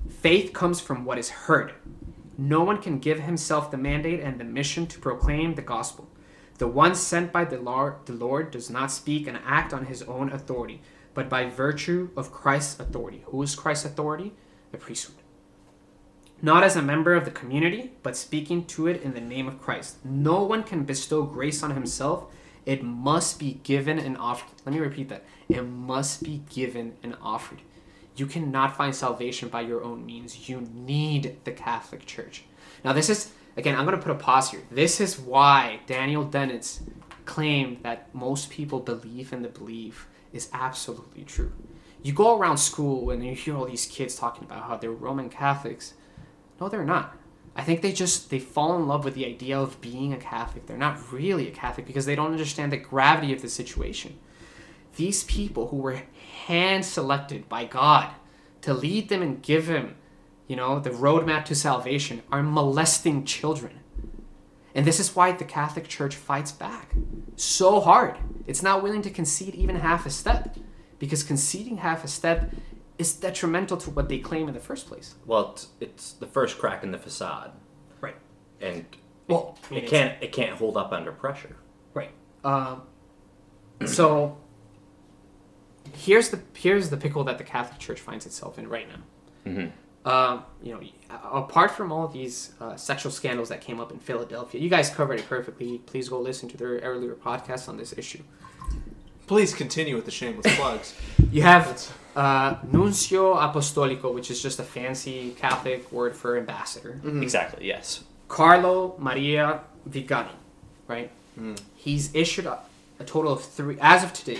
Faith 0.08 0.52
comes 0.52 0.80
from 0.80 1.04
what 1.04 1.18
is 1.18 1.30
heard. 1.30 1.72
No 2.38 2.62
one 2.62 2.80
can 2.80 2.98
give 2.98 3.20
himself 3.20 3.70
the 3.70 3.76
mandate 3.76 4.20
and 4.20 4.38
the 4.38 4.44
mission 4.44 4.86
to 4.88 4.98
proclaim 4.98 5.54
the 5.54 5.62
gospel. 5.62 6.08
The 6.58 6.66
one 6.66 6.94
sent 6.94 7.32
by 7.32 7.44
the 7.44 7.58
Lord, 7.58 8.06
the 8.06 8.12
Lord 8.12 8.50
does 8.50 8.70
not 8.70 8.90
speak 8.90 9.26
and 9.26 9.38
act 9.44 9.74
on 9.74 9.86
his 9.86 10.02
own 10.02 10.32
authority, 10.32 10.80
but 11.12 11.28
by 11.28 11.48
virtue 11.48 12.10
of 12.16 12.32
Christ's 12.32 12.80
authority. 12.80 13.22
Who 13.26 13.42
is 13.42 13.54
Christ's 13.54 13.84
authority? 13.84 14.32
The 14.72 14.78
priesthood. 14.78 15.16
Not 16.42 16.64
as 16.64 16.76
a 16.76 16.82
member 16.82 17.14
of 17.14 17.24
the 17.24 17.30
community, 17.30 17.92
but 18.02 18.16
speaking 18.16 18.64
to 18.66 18.86
it 18.86 19.02
in 19.02 19.14
the 19.14 19.20
name 19.20 19.48
of 19.48 19.60
Christ. 19.60 20.04
No 20.04 20.42
one 20.42 20.62
can 20.62 20.84
bestow 20.84 21.22
grace 21.22 21.62
on 21.62 21.70
himself. 21.70 22.26
It 22.66 22.82
must 22.82 23.38
be 23.38 23.60
given 23.62 23.98
and 23.98 24.18
offered. 24.18 24.50
Let 24.64 24.74
me 24.74 24.80
repeat 24.80 25.08
that. 25.08 25.24
It 25.48 25.62
must 25.62 26.22
be 26.22 26.42
given 26.50 26.96
and 27.02 27.16
offered. 27.22 27.62
You 28.16 28.26
cannot 28.26 28.76
find 28.76 28.94
salvation 28.94 29.48
by 29.48 29.62
your 29.62 29.84
own 29.84 30.04
means. 30.04 30.48
You 30.48 30.62
need 30.74 31.38
the 31.44 31.52
Catholic 31.52 32.06
Church. 32.06 32.44
Now, 32.84 32.92
this 32.92 33.08
is, 33.08 33.30
again, 33.56 33.76
I'm 33.76 33.84
going 33.84 33.96
to 33.96 34.02
put 34.02 34.12
a 34.12 34.18
pause 34.18 34.50
here. 34.50 34.62
This 34.70 35.00
is 35.00 35.18
why 35.18 35.80
Daniel 35.86 36.24
Dennett's 36.24 36.80
claim 37.24 37.78
that 37.82 38.14
most 38.14 38.50
people 38.50 38.80
believe 38.80 39.32
in 39.32 39.42
the 39.42 39.48
belief 39.48 40.06
is 40.32 40.48
absolutely 40.52 41.24
true. 41.24 41.52
You 42.02 42.12
go 42.12 42.38
around 42.38 42.58
school 42.58 43.10
and 43.10 43.24
you 43.24 43.34
hear 43.34 43.56
all 43.56 43.66
these 43.66 43.86
kids 43.86 44.14
talking 44.14 44.44
about 44.44 44.64
how 44.64 44.76
they're 44.76 44.92
Roman 44.92 45.28
Catholics. 45.28 45.94
No, 46.60 46.68
they're 46.68 46.84
not. 46.84 47.16
I 47.56 47.62
think 47.62 47.80
they 47.80 47.92
just 47.92 48.28
they 48.28 48.38
fall 48.38 48.76
in 48.76 48.86
love 48.86 49.04
with 49.04 49.14
the 49.14 49.26
idea 49.26 49.58
of 49.58 49.80
being 49.80 50.12
a 50.12 50.18
Catholic. 50.18 50.66
They're 50.66 50.76
not 50.76 51.10
really 51.10 51.48
a 51.48 51.52
Catholic 51.52 51.86
because 51.86 52.04
they 52.04 52.14
don't 52.14 52.32
understand 52.32 52.70
the 52.70 52.76
gravity 52.76 53.32
of 53.32 53.40
the 53.40 53.48
situation. 53.48 54.18
These 54.96 55.24
people 55.24 55.68
who 55.68 55.78
were 55.78 56.02
hand 56.44 56.84
selected 56.84 57.48
by 57.48 57.64
God 57.64 58.10
to 58.62 58.74
lead 58.74 59.08
them 59.08 59.22
and 59.22 59.42
give 59.42 59.66
them, 59.66 59.96
you 60.46 60.56
know, 60.56 60.78
the 60.78 60.90
roadmap 60.90 61.44
to 61.46 61.54
salvation 61.54 62.22
are 62.30 62.42
molesting 62.42 63.24
children. 63.24 63.80
And 64.74 64.86
this 64.86 65.00
is 65.00 65.16
why 65.16 65.32
the 65.32 65.44
Catholic 65.44 65.88
Church 65.88 66.14
fights 66.14 66.52
back 66.52 66.94
so 67.36 67.80
hard. 67.80 68.16
It's 68.46 68.62
not 68.62 68.82
willing 68.82 69.02
to 69.02 69.10
concede 69.10 69.54
even 69.54 69.76
half 69.76 70.06
a 70.06 70.10
step 70.10 70.56
because 70.98 71.22
conceding 71.22 71.78
half 71.78 72.04
a 72.04 72.08
step 72.08 72.50
is 72.98 73.12
detrimental 73.14 73.76
to 73.78 73.90
what 73.90 74.08
they 74.08 74.18
claim 74.18 74.48
in 74.48 74.54
the 74.54 74.60
first 74.60 74.86
place. 74.86 75.14
Well, 75.26 75.52
it's, 75.52 75.68
it's 75.80 76.12
the 76.12 76.26
first 76.26 76.58
crack 76.58 76.82
in 76.82 76.90
the 76.92 76.98
facade, 76.98 77.52
Right. 78.00 78.16
and 78.60 78.84
Well, 79.28 79.58
I 79.70 79.74
mean, 79.74 79.84
it 79.84 79.90
can't 79.90 80.22
it 80.22 80.32
can't 80.32 80.56
hold 80.56 80.76
up 80.76 80.92
under 80.92 81.12
pressure. 81.12 81.56
Right. 81.92 82.10
Um, 82.44 82.82
so 83.86 84.36
here's 85.94 86.28
the 86.30 86.40
here's 86.54 86.90
the 86.90 86.96
pickle 86.96 87.24
that 87.24 87.38
the 87.38 87.44
Catholic 87.44 87.78
Church 87.78 88.00
finds 88.00 88.26
itself 88.26 88.58
in 88.58 88.68
right 88.68 88.88
now. 88.88 89.50
Mm-hmm. 89.50 89.68
Um, 90.06 90.44
you 90.62 90.72
know, 90.72 90.80
apart 91.32 91.72
from 91.72 91.90
all 91.90 92.06
these 92.06 92.52
uh, 92.60 92.76
sexual 92.76 93.10
scandals 93.10 93.48
that 93.48 93.60
came 93.60 93.80
up 93.80 93.90
in 93.90 93.98
Philadelphia, 93.98 94.60
you 94.60 94.70
guys 94.70 94.88
covered 94.88 95.18
it 95.18 95.28
perfectly. 95.28 95.78
Please 95.78 96.08
go 96.08 96.20
listen 96.20 96.48
to 96.50 96.56
their 96.56 96.78
earlier 96.78 97.14
podcast 97.14 97.68
on 97.68 97.76
this 97.76 97.92
issue. 97.98 98.22
Please 99.26 99.52
continue 99.52 99.96
with 99.96 100.04
the 100.04 100.12
shameless 100.12 100.56
plugs. 100.58 100.94
You 101.32 101.42
have 101.42 101.92
uh, 102.14 102.54
Nuncio 102.70 103.34
Apostolico, 103.34 104.14
which 104.14 104.30
is 104.30 104.40
just 104.40 104.60
a 104.60 104.62
fancy 104.62 105.32
Catholic 105.32 105.90
word 105.90 106.14
for 106.14 106.38
ambassador. 106.38 107.00
Exactly. 107.04 107.66
Yes. 107.66 108.04
Carlo 108.28 108.94
Maria 108.98 109.62
Viganò, 109.90 110.30
right? 110.86 111.10
Mm. 111.36 111.58
He's 111.74 112.14
issued 112.14 112.46
a, 112.46 112.60
a 113.00 113.04
total 113.04 113.32
of 113.32 113.42
three, 113.42 113.76
as 113.80 114.04
of 114.04 114.12
today, 114.12 114.38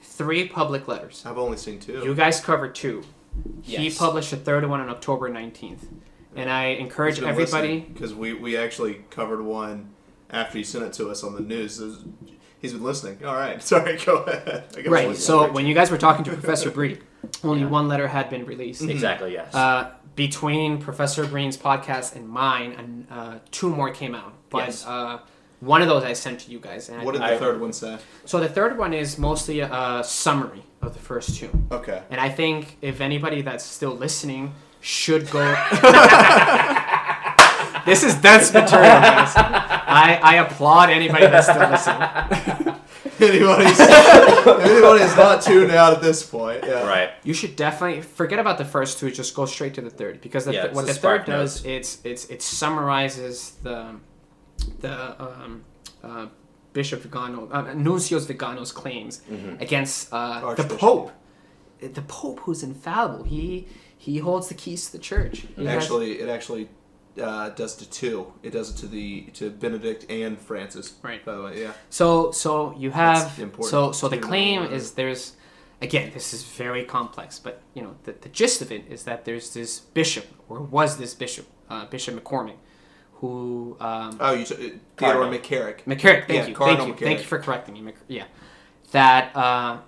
three 0.00 0.46
public 0.46 0.86
letters. 0.86 1.24
I've 1.26 1.38
only 1.38 1.56
seen 1.56 1.80
two. 1.80 1.94
You 2.04 2.14
guys 2.14 2.40
covered 2.40 2.76
two. 2.76 3.02
He 3.62 3.90
published 3.90 4.32
a 4.32 4.36
third 4.36 4.68
one 4.68 4.80
on 4.80 4.88
October 4.88 5.30
19th. 5.30 5.84
And 6.34 6.50
I 6.50 6.66
encourage 6.68 7.20
everybody. 7.20 7.80
because 7.80 8.14
we 8.14 8.32
we 8.32 8.56
actually 8.56 9.04
covered 9.10 9.42
one 9.42 9.90
after 10.30 10.56
you 10.58 10.64
sent 10.64 10.84
it 10.84 10.92
to 10.94 11.10
us 11.10 11.22
on 11.22 11.34
the 11.34 11.40
news. 11.42 11.78
This- 11.78 11.98
He's 12.60 12.72
been 12.74 12.84
listening. 12.84 13.24
All 13.24 13.34
right, 13.34 13.60
sorry. 13.72 13.96
Go 13.98 14.18
ahead. 14.18 14.64
I 14.72 14.76
gotta 14.76 14.90
Right. 14.90 15.16
So 15.16 15.50
when 15.50 15.66
you 15.66 15.74
guys 15.74 15.90
were 15.90 15.98
talking 15.98 16.24
to 16.26 16.30
Professor 16.30 16.70
Breen, 16.70 17.00
only 17.44 17.64
one 17.64 17.88
letter 17.88 18.06
had 18.06 18.30
been 18.30 18.46
released. 18.46 18.82
Exactly. 18.82 19.32
Yes. 19.32 19.52
Uh, 19.52 19.90
between 20.14 20.78
Professor 20.80 21.26
Breen's 21.26 21.56
podcast 21.56 22.14
and 22.14 22.28
mine, 22.28 22.70
and 22.78 23.06
uh, 23.10 23.38
two 23.50 23.68
more 23.68 23.90
came 23.90 24.14
out. 24.14 24.34
But 24.48 24.66
Yes. 24.66 24.86
uh, 24.86 25.18
one 25.62 25.80
of 25.80 25.86
those 25.86 26.02
I 26.02 26.12
sent 26.12 26.40
to 26.40 26.50
you 26.50 26.58
guys. 26.58 26.88
And 26.88 27.04
what 27.04 27.12
did 27.12 27.22
the 27.22 27.26
I- 27.26 27.38
third 27.38 27.60
one 27.60 27.72
say? 27.72 27.96
so 28.24 28.40
the 28.40 28.48
third 28.48 28.76
one 28.76 28.92
is 28.92 29.16
mostly 29.16 29.60
a, 29.60 29.72
a 29.72 30.04
summary 30.04 30.64
of 30.82 30.92
the 30.92 30.98
first 31.00 31.36
two. 31.36 31.50
Okay. 31.70 32.02
And 32.10 32.20
I 32.20 32.28
think 32.28 32.76
if 32.82 33.00
anybody 33.00 33.42
that's 33.42 33.64
still 33.64 33.92
listening 33.92 34.54
should 34.80 35.30
go. 35.30 35.40
this 37.86 38.02
is 38.02 38.16
dense 38.16 38.52
material, 38.52 38.90
guys. 38.90 39.32
I, 39.36 40.18
I 40.22 40.34
applaud 40.36 40.90
anybody 40.90 41.26
that's 41.26 41.46
still 41.46 41.70
listening. 41.70 42.76
Anybody's 43.20 43.78
anybody's 43.78 45.16
not 45.16 45.42
tuned 45.42 45.70
out 45.70 45.92
at 45.92 46.02
this 46.02 46.24
point. 46.24 46.64
Yeah. 46.64 46.88
right. 46.88 47.10
You 47.22 47.34
should 47.34 47.54
definitely 47.54 48.02
forget 48.02 48.40
about 48.40 48.58
the 48.58 48.64
first 48.64 48.98
two. 48.98 49.12
Just 49.12 49.36
go 49.36 49.46
straight 49.46 49.74
to 49.74 49.80
the 49.80 49.90
third 49.90 50.20
because 50.20 50.44
the 50.44 50.54
Yeah, 50.54 50.62
th- 50.62 50.74
what 50.74 50.86
the 50.86 50.88
the 50.88 50.94
third 50.94 51.22
Spark 51.22 51.26
does 51.26 51.64
it's 51.64 52.00
it's 52.04 52.24
it 52.26 52.42
summarizes 52.42 53.52
the 53.62 53.94
the 54.80 55.22
um, 55.22 55.64
uh, 56.02 56.26
Bishop 56.72 57.02
Viganò, 57.02 57.48
uh, 57.52 57.64
Nuncios 57.74 58.26
Viganò's 58.32 58.72
claims 58.72 59.20
Mm-hmm. 59.30 59.60
against 59.62 60.12
uh, 60.12 60.54
the 60.54 60.64
Pope. 60.64 61.12
The 61.80 62.02
Pope, 62.02 62.40
who's 62.40 62.62
infallible, 62.62 63.24
he 63.24 63.66
he 63.96 64.18
holds 64.18 64.48
the 64.48 64.54
keys 64.54 64.86
to 64.86 64.92
the 64.92 64.98
church. 64.98 65.46
He 65.56 65.64
has- 65.64 65.82
Actually, 65.84 66.20
it 66.20 66.28
actually 66.28 66.68
uh, 67.20 67.50
does 67.50 67.74
to 67.76 67.88
two. 67.90 68.32
It 68.42 68.50
does 68.50 68.70
it 68.70 68.76
to 68.78 68.86
the 68.86 69.22
to 69.34 69.50
Benedict 69.50 70.06
and 70.10 70.38
Francis. 70.38 70.94
Right. 71.02 71.24
By 71.24 71.34
the 71.34 71.42
way, 71.42 71.60
yeah. 71.62 71.72
So 71.90 72.30
so 72.30 72.74
you 72.78 72.90
have 72.92 73.32
so 73.62 73.92
so 73.92 74.08
the 74.08 74.18
claim 74.18 74.56
remember. 74.62 74.76
is 74.76 74.92
there's 74.92 75.32
again 75.82 76.12
this 76.14 76.32
is 76.32 76.44
very 76.44 76.84
complex, 76.84 77.38
but 77.40 77.60
you 77.74 77.82
know 77.82 77.96
the, 78.04 78.12
the 78.12 78.28
gist 78.28 78.62
of 78.62 78.70
it 78.72 78.84
is 78.88 79.02
that 79.04 79.24
there's 79.24 79.52
this 79.52 79.80
bishop 79.80 80.26
or 80.48 80.60
was 80.60 80.96
this 80.98 81.14
bishop 81.14 81.46
uh, 81.68 81.84
Bishop 81.86 82.14
McCormick 82.14 82.56
who 83.22 83.76
um, 83.78 84.16
Oh, 84.20 84.32
you 84.34 84.44
t- 84.44 84.54
uh, 84.54 84.70
Theodore 84.96 85.26
McCarrick. 85.26 85.84
McCarrick, 85.84 86.26
thank 86.26 86.30
Yeah, 86.30 86.46
you, 86.46 86.54
Cardinal 86.54 86.86
thank 86.86 87.00
you, 87.00 87.06
thank 87.06 87.18
you 87.20 87.24
for 87.24 87.38
correcting 87.38 87.82
me. 87.82 87.92
Yeah, 88.08 88.24
that 88.90 89.34
uh, 89.36 89.78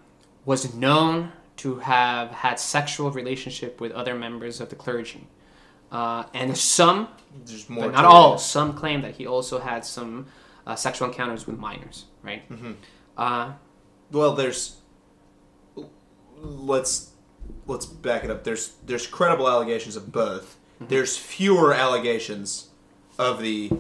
was 0.45 0.73
known 0.73 1.33
to 1.57 1.77
have 1.81 2.31
had 2.31 2.61
sexual 2.61 3.11
relationship 3.11 3.81
with 3.81 3.91
other 3.91 4.15
members 4.15 4.61
of 4.61 4.69
the 4.69 4.77
clergy, 4.77 5.27
uh, 5.91 6.23
and 6.33 6.57
some, 6.57 7.09
There's 7.45 7.69
more. 7.69 7.87
but 7.87 7.95
not 7.95 8.03
to 8.03 8.09
all, 8.09 8.39
some 8.39 8.73
claim 8.73 9.03
that 9.03 9.17
he 9.17 9.27
also 9.27 9.59
had 9.59 9.85
some 9.85 10.27
uh, 10.65 10.77
sexual 10.77 11.09
encounters 11.09 11.45
with 11.45 11.59
minors. 11.59 12.05
Right. 12.23 12.49
Mm-hmm. 12.49 12.73
Uh, 13.19 13.53
Well, 14.13 14.35
there's. 14.37 14.77
Let's 16.41 17.11
let's 17.67 17.85
back 17.87 18.23
it 18.23 18.31
up. 18.31 18.45
There's 18.45 18.75
there's 18.87 19.07
credible 19.09 19.49
allegations 19.49 19.97
of 19.97 20.13
both. 20.13 20.57
Mm-hmm. 20.77 20.87
There's 20.89 21.17
fewer 21.17 21.73
allegations 21.75 22.69
of 23.19 23.41
the 23.41 23.71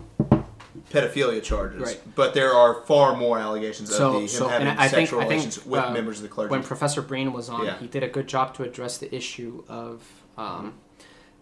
pedophilia 0.90 1.42
charges, 1.42 1.80
Right. 1.80 2.00
but 2.14 2.34
there 2.34 2.52
are 2.52 2.82
far 2.82 3.16
more 3.16 3.38
allegations 3.38 3.90
of 3.90 4.12
the 4.12 4.18
him 4.20 4.28
so 4.28 4.48
having 4.48 4.68
I 4.68 4.88
think 4.88 5.08
sexual 5.08 5.20
I 5.20 5.24
relations 5.24 5.56
think 5.56 5.70
with 5.70 5.80
uh, 5.82 5.90
members 5.90 6.18
of 6.18 6.22
the 6.22 6.28
clergy. 6.28 6.50
when 6.50 6.62
Professor 6.62 7.02
Breen 7.02 7.32
was 7.32 7.48
on, 7.48 7.64
Yeah. 7.66 7.78
he 7.78 7.86
did 7.86 8.02
a 8.02 8.08
good 8.08 8.26
job 8.28 8.54
to 8.56 8.62
address 8.62 8.98
the 8.98 9.12
issue 9.14 9.64
of 9.68 10.02
um, 10.36 10.74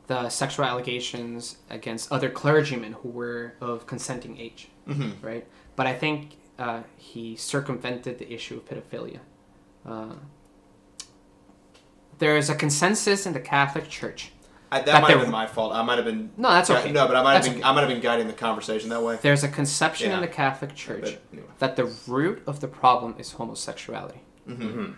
the 0.06 0.28
sexual 0.28 0.64
allegations 0.66 1.56
against 1.70 2.10
other 2.12 2.28
clergymen 2.28 2.92
who 2.94 3.08
were 3.08 3.54
of 3.60 3.86
consenting 3.86 4.38
age, 4.38 4.68
Mhm. 4.88 5.14
right? 5.22 5.46
But 5.76 5.86
I 5.86 5.94
think 5.94 6.36
uh, 6.58 6.82
he 6.96 7.34
circumvented 7.36 8.18
the 8.18 8.30
issue 8.32 8.56
of 8.58 8.66
pedophilia. 8.68 9.20
Uh, 9.86 10.14
there 12.18 12.36
is 12.36 12.50
a 12.50 12.54
consensus 12.54 13.26
in 13.26 13.32
the 13.32 13.40
Catholic 13.40 13.88
Church. 13.88 14.31
I, 14.72 14.78
that 14.78 14.86
that 14.86 15.02
might 15.02 15.10
have 15.10 15.20
been 15.20 15.30
my 15.30 15.46
fault. 15.46 15.72
I 15.74 15.82
might 15.82 15.96
have 15.96 16.04
been. 16.06 16.30
No, 16.36 16.48
that's 16.50 16.70
Yeah, 16.70 16.78
okay. 16.78 16.92
No, 16.92 17.06
but 17.06 17.14
I 17.16 17.22
might 17.22 17.34
have 17.34 17.44
been. 17.44 17.52
okay. 17.54 17.62
I 17.62 17.72
might 17.72 17.80
have 17.82 17.90
been 17.90 18.00
guiding 18.00 18.26
the 18.26 18.32
conversation 18.32 18.88
that 18.90 19.02
way. 19.02 19.18
There's 19.20 19.44
a 19.44 19.48
conception 19.48 20.08
Yeah. 20.10 20.16
in 20.16 20.20
the 20.22 20.28
Catholic 20.28 20.74
Church 20.74 21.02
But 21.02 21.22
anyway. 21.32 21.48
that 21.58 21.76
the 21.76 21.84
root 22.06 22.42
of 22.46 22.60
the 22.60 22.68
problem 22.68 23.14
is 23.18 23.32
homosexuality. 23.32 24.20
Mhm. 24.48 24.94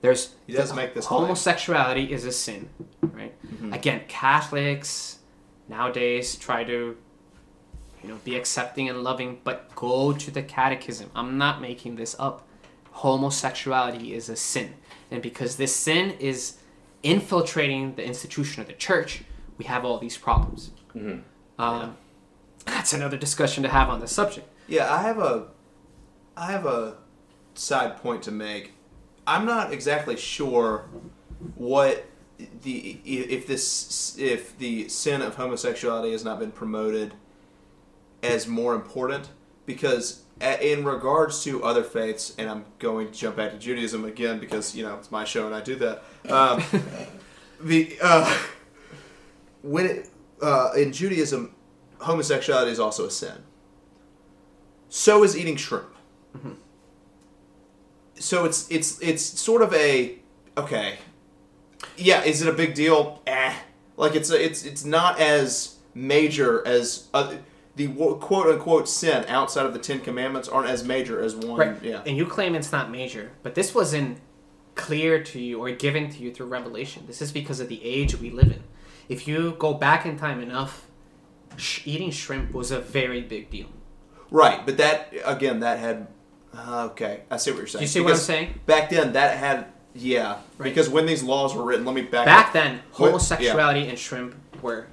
There's 0.00 0.34
He 0.46 0.54
does 0.54 0.72
make 0.74 0.94
this 0.94 1.06
claim. 1.06 1.20
homosexuality 1.20 2.10
is 2.10 2.24
a 2.24 2.32
sin, 2.32 2.70
right? 3.02 3.34
Mm-hmm. 3.46 3.74
Again, 3.74 4.00
Catholics 4.08 5.18
nowadays 5.68 6.36
try 6.36 6.64
to 6.64 6.96
you 8.02 8.08
know 8.08 8.16
be 8.24 8.34
accepting 8.36 8.88
and 8.88 9.02
loving, 9.04 9.40
but 9.44 9.74
go 9.74 10.12
to 10.14 10.30
the 10.30 10.42
catechism. 10.42 11.10
I'm 11.14 11.36
not 11.36 11.60
making 11.60 11.96
this 11.96 12.16
up. 12.18 12.46
Homosexuality 12.92 14.14
is 14.14 14.28
a 14.30 14.36
sin, 14.36 14.74
and 15.10 15.20
because 15.22 15.56
this 15.56 15.76
sin 15.76 16.12
is 16.18 16.56
infiltrating 17.02 17.94
the 17.94 18.04
institution 18.04 18.60
of 18.62 18.66
the 18.66 18.74
church, 18.74 19.22
we 19.58 19.64
have 19.64 19.84
all 19.84 19.98
these 19.98 20.16
problems. 20.18 20.70
Mhm. 20.94 21.22
Um, 21.58 21.96
That's 22.66 22.92
another 22.92 23.16
discussion 23.16 23.62
to 23.62 23.68
have 23.70 23.88
on 23.88 24.00
this 24.00 24.12
subject. 24.12 24.46
Yeah, 24.68 24.92
I 24.92 25.02
have 25.02 25.18
a, 25.18 25.46
I 26.36 26.46
have 26.52 26.66
a 26.66 26.96
side 27.54 27.96
point 27.96 28.22
to 28.24 28.30
make. 28.30 28.74
I'm 29.26 29.44
not 29.46 29.72
exactly 29.72 30.16
sure 30.16 30.84
what 31.54 32.04
the 32.62 33.00
if 33.04 33.46
this 33.46 34.16
if 34.18 34.56
the 34.58 34.88
sin 34.88 35.20
of 35.22 35.36
homosexuality 35.36 36.12
has 36.12 36.24
not 36.24 36.38
been 36.38 36.50
promoted 36.52 37.14
as 38.22 38.46
more 38.46 38.74
important 38.74 39.30
because 39.66 40.22
in 40.40 40.84
regards 40.84 41.44
to 41.44 41.62
other 41.64 41.82
faiths 41.82 42.34
and 42.38 42.48
I'm 42.48 42.64
going 42.78 43.08
to 43.08 43.12
jump 43.12 43.36
back 43.36 43.52
to 43.52 43.58
Judaism 43.58 44.04
again 44.04 44.38
because 44.38 44.74
you 44.74 44.82
know 44.82 44.96
it's 44.96 45.10
my 45.10 45.24
show 45.24 45.46
and 45.46 45.54
I 45.54 45.60
do 45.60 45.76
that 45.76 46.02
um, 46.30 46.62
the 47.60 47.96
uh, 48.02 48.38
when 49.62 49.86
it, 49.86 50.08
uh, 50.42 50.70
in 50.76 50.92
Judaism 50.92 51.54
homosexuality 52.00 52.70
is 52.70 52.80
also 52.80 53.06
a 53.06 53.10
sin 53.10 53.42
so 54.90 55.22
is 55.22 55.36
eating 55.36 55.56
shrimp. 55.56 55.94
So 58.18 58.44
it's 58.44 58.70
it's 58.70 59.00
it's 59.00 59.22
sort 59.22 59.62
of 59.62 59.72
a 59.72 60.18
okay. 60.58 60.98
Yeah, 61.96 62.22
is 62.24 62.42
it 62.42 62.48
a 62.48 62.52
big 62.52 62.74
deal? 62.74 63.22
Eh. 63.26 63.54
Like 63.96 64.14
it's 64.14 64.30
a, 64.30 64.44
it's 64.44 64.64
it's 64.64 64.84
not 64.84 65.18
as 65.18 65.76
major 65.94 66.66
as 66.66 67.08
uh, 67.14 67.34
the 67.86 68.14
quote 68.20 68.46
unquote 68.46 68.88
sin 68.88 69.24
outside 69.28 69.64
of 69.64 69.72
the 69.72 69.78
Ten 69.78 70.00
Commandments 70.00 70.48
aren't 70.48 70.68
as 70.68 70.84
major 70.84 71.22
as 71.22 71.34
one. 71.34 71.58
Right. 71.58 71.82
Yeah. 71.82 72.02
And 72.06 72.16
you 72.16 72.26
claim 72.26 72.54
it's 72.54 72.72
not 72.72 72.90
major, 72.90 73.32
but 73.42 73.54
this 73.54 73.74
wasn't 73.74 74.18
clear 74.74 75.22
to 75.22 75.40
you 75.40 75.62
or 75.62 75.70
given 75.70 76.10
to 76.10 76.22
you 76.22 76.32
through 76.32 76.46
revelation. 76.46 77.04
This 77.06 77.22
is 77.22 77.32
because 77.32 77.60
of 77.60 77.68
the 77.68 77.82
age 77.84 78.18
we 78.18 78.30
live 78.30 78.50
in. 78.50 78.62
If 79.08 79.26
you 79.26 79.56
go 79.58 79.74
back 79.74 80.06
in 80.06 80.18
time 80.18 80.40
enough, 80.42 80.86
sh- 81.56 81.80
eating 81.84 82.10
shrimp 82.10 82.52
was 82.52 82.70
a 82.70 82.80
very 82.80 83.22
big 83.22 83.50
deal. 83.50 83.66
Right, 84.30 84.64
but 84.64 84.76
that 84.76 85.12
again, 85.24 85.60
that 85.60 85.78
had 85.78 86.06
uh, 86.54 86.88
okay. 86.92 87.22
I 87.30 87.36
see 87.36 87.50
what 87.50 87.58
you're 87.58 87.66
saying. 87.66 87.80
Do 87.80 87.84
you 87.84 87.88
see 87.88 88.00
what 88.00 88.12
I'm 88.12 88.18
saying? 88.18 88.60
Back 88.66 88.90
then, 88.90 89.14
that 89.14 89.38
had 89.38 89.66
yeah. 89.94 90.38
Right. 90.58 90.64
Because 90.64 90.88
when 90.88 91.06
these 91.06 91.22
laws 91.22 91.54
were 91.54 91.64
written, 91.64 91.84
let 91.84 91.94
me 91.94 92.02
back 92.02 92.26
Back 92.26 92.46
up. 92.48 92.52
then, 92.52 92.80
homosexuality 92.92 93.88
and 93.88 93.98
shrimp 93.98 94.36
were 94.62 94.86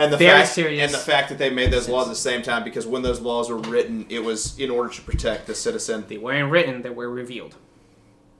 and 0.00 0.12
the 0.12 0.16
Very 0.16 0.40
fact, 0.40 0.52
serious 0.52 0.82
and 0.82 0.94
the 0.94 0.98
fact 1.04 1.28
that 1.28 1.38
they 1.38 1.50
made 1.50 1.70
those 1.70 1.88
laws 1.88 2.06
at 2.06 2.10
the 2.10 2.16
same 2.16 2.42
time 2.42 2.64
because 2.64 2.86
when 2.86 3.02
those 3.02 3.20
laws 3.20 3.50
were 3.50 3.58
written, 3.58 4.06
it 4.08 4.24
was 4.24 4.58
in 4.58 4.70
order 4.70 4.92
to 4.92 5.02
protect 5.02 5.46
the 5.46 5.54
citizen. 5.54 6.04
they 6.08 6.18
weren't 6.18 6.50
written, 6.50 6.82
they 6.82 6.90
were 6.90 7.10
revealed. 7.10 7.56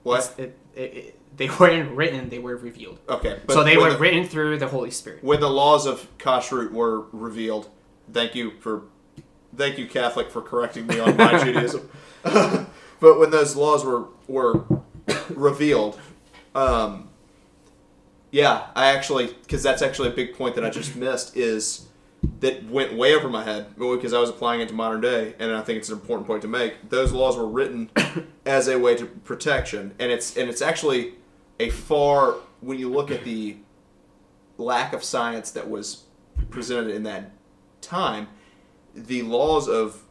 What? 0.03 0.33
It, 0.37 0.57
it, 0.75 0.81
it, 0.81 1.19
they 1.37 1.49
weren't 1.49 1.95
written, 1.95 2.29
they 2.29 2.39
were 2.39 2.57
revealed. 2.57 2.99
Okay, 3.07 3.39
so 3.49 3.63
they 3.63 3.77
were 3.77 3.93
the, 3.93 3.99
written 3.99 4.25
through 4.25 4.57
the 4.57 4.67
Holy 4.67 4.91
Spirit. 4.91 5.23
when 5.23 5.39
the 5.39 5.49
laws 5.49 5.85
of 5.85 6.07
kashrut 6.17 6.71
were 6.71 7.01
revealed. 7.11 7.69
Thank 8.11 8.35
you 8.35 8.51
for, 8.59 8.83
thank 9.55 9.77
you 9.77 9.87
Catholic 9.87 10.31
for 10.31 10.41
correcting 10.41 10.87
me 10.87 10.99
on 10.99 11.15
my 11.15 11.37
Judaism. 11.43 11.89
but 12.23 13.19
when 13.19 13.29
those 13.29 13.55
laws 13.55 13.85
were 13.85 14.07
were 14.27 14.65
revealed, 15.29 15.99
um, 16.55 17.09
yeah, 18.31 18.67
I 18.75 18.87
actually 18.87 19.27
because 19.27 19.61
that's 19.61 19.81
actually 19.81 20.09
a 20.09 20.13
big 20.13 20.35
point 20.35 20.55
that 20.55 20.65
I 20.65 20.69
just 20.69 20.95
missed 20.95 21.35
is 21.35 21.87
that 22.39 22.63
went 22.65 22.93
way 22.93 23.15
over 23.15 23.27
my 23.27 23.43
head 23.43 23.75
because 23.77 24.13
I 24.13 24.19
was 24.19 24.29
applying 24.29 24.61
it 24.61 24.69
to 24.69 24.73
modern 24.73 25.01
day, 25.01 25.35
and 25.39 25.51
I 25.51 25.61
think 25.61 25.77
it's 25.77 25.89
an 25.89 25.99
important 25.99 26.27
point 26.27 26.41
to 26.43 26.47
make. 26.47 26.89
Those 26.89 27.11
laws 27.11 27.35
were 27.35 27.47
written 27.47 27.89
as 28.45 28.67
a 28.67 28.79
way 28.79 28.95
to 28.95 29.05
protection, 29.05 29.93
and 29.99 30.11
it's 30.11 30.37
and 30.37 30.49
it's 30.49 30.61
actually 30.61 31.15
a 31.59 31.69
far 31.69 32.35
when 32.61 32.79
you 32.79 32.89
look 32.89 33.11
at 33.11 33.23
the 33.23 33.57
lack 34.57 34.93
of 34.93 35.03
science 35.03 35.51
that 35.51 35.69
was 35.69 36.03
presented 36.49 36.95
in 36.95 37.03
that 37.03 37.31
time, 37.81 38.27
the 38.95 39.23
laws 39.23 39.67
of 39.67 40.03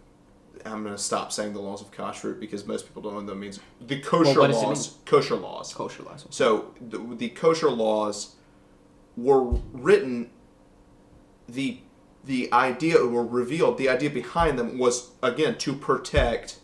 I'm 0.65 0.83
going 0.83 0.95
to 0.95 1.03
stop 1.03 1.33
saying 1.33 1.53
the 1.53 1.61
laws 1.61 1.81
of 1.83 1.91
kashrut 1.91 2.39
because 2.41 2.67
most 2.67 2.87
people 2.87 3.03
don't 3.03 3.13
know 3.13 3.19
what 3.19 3.27
that 3.27 3.35
means. 3.37 3.61
The 3.81 4.01
kosher 4.01 4.41
it 4.45 4.51
laws, 4.51 4.99
kosher 5.05 5.37
laws. 5.37 5.73
Kosher 5.75 6.03
laws. 6.03 6.27
So 6.31 6.75
the, 6.81 6.99
the 6.99 7.29
kosher 7.31 7.71
laws 7.71 8.37
were 9.17 9.43
written. 9.73 10.31
The 11.49 11.81
the 12.25 12.53
idea 12.53 13.05
were 13.07 13.25
revealed. 13.25 13.79
The 13.79 13.89
idea 13.89 14.11
behind 14.11 14.59
them 14.59 14.79
was 14.79 15.11
again 15.23 15.57
to 15.59 15.73
protect 15.75 16.59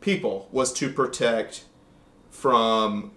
people. 0.00 0.48
Was 0.52 0.72
to 0.74 0.90
protect 0.92 1.64
from 2.30 3.12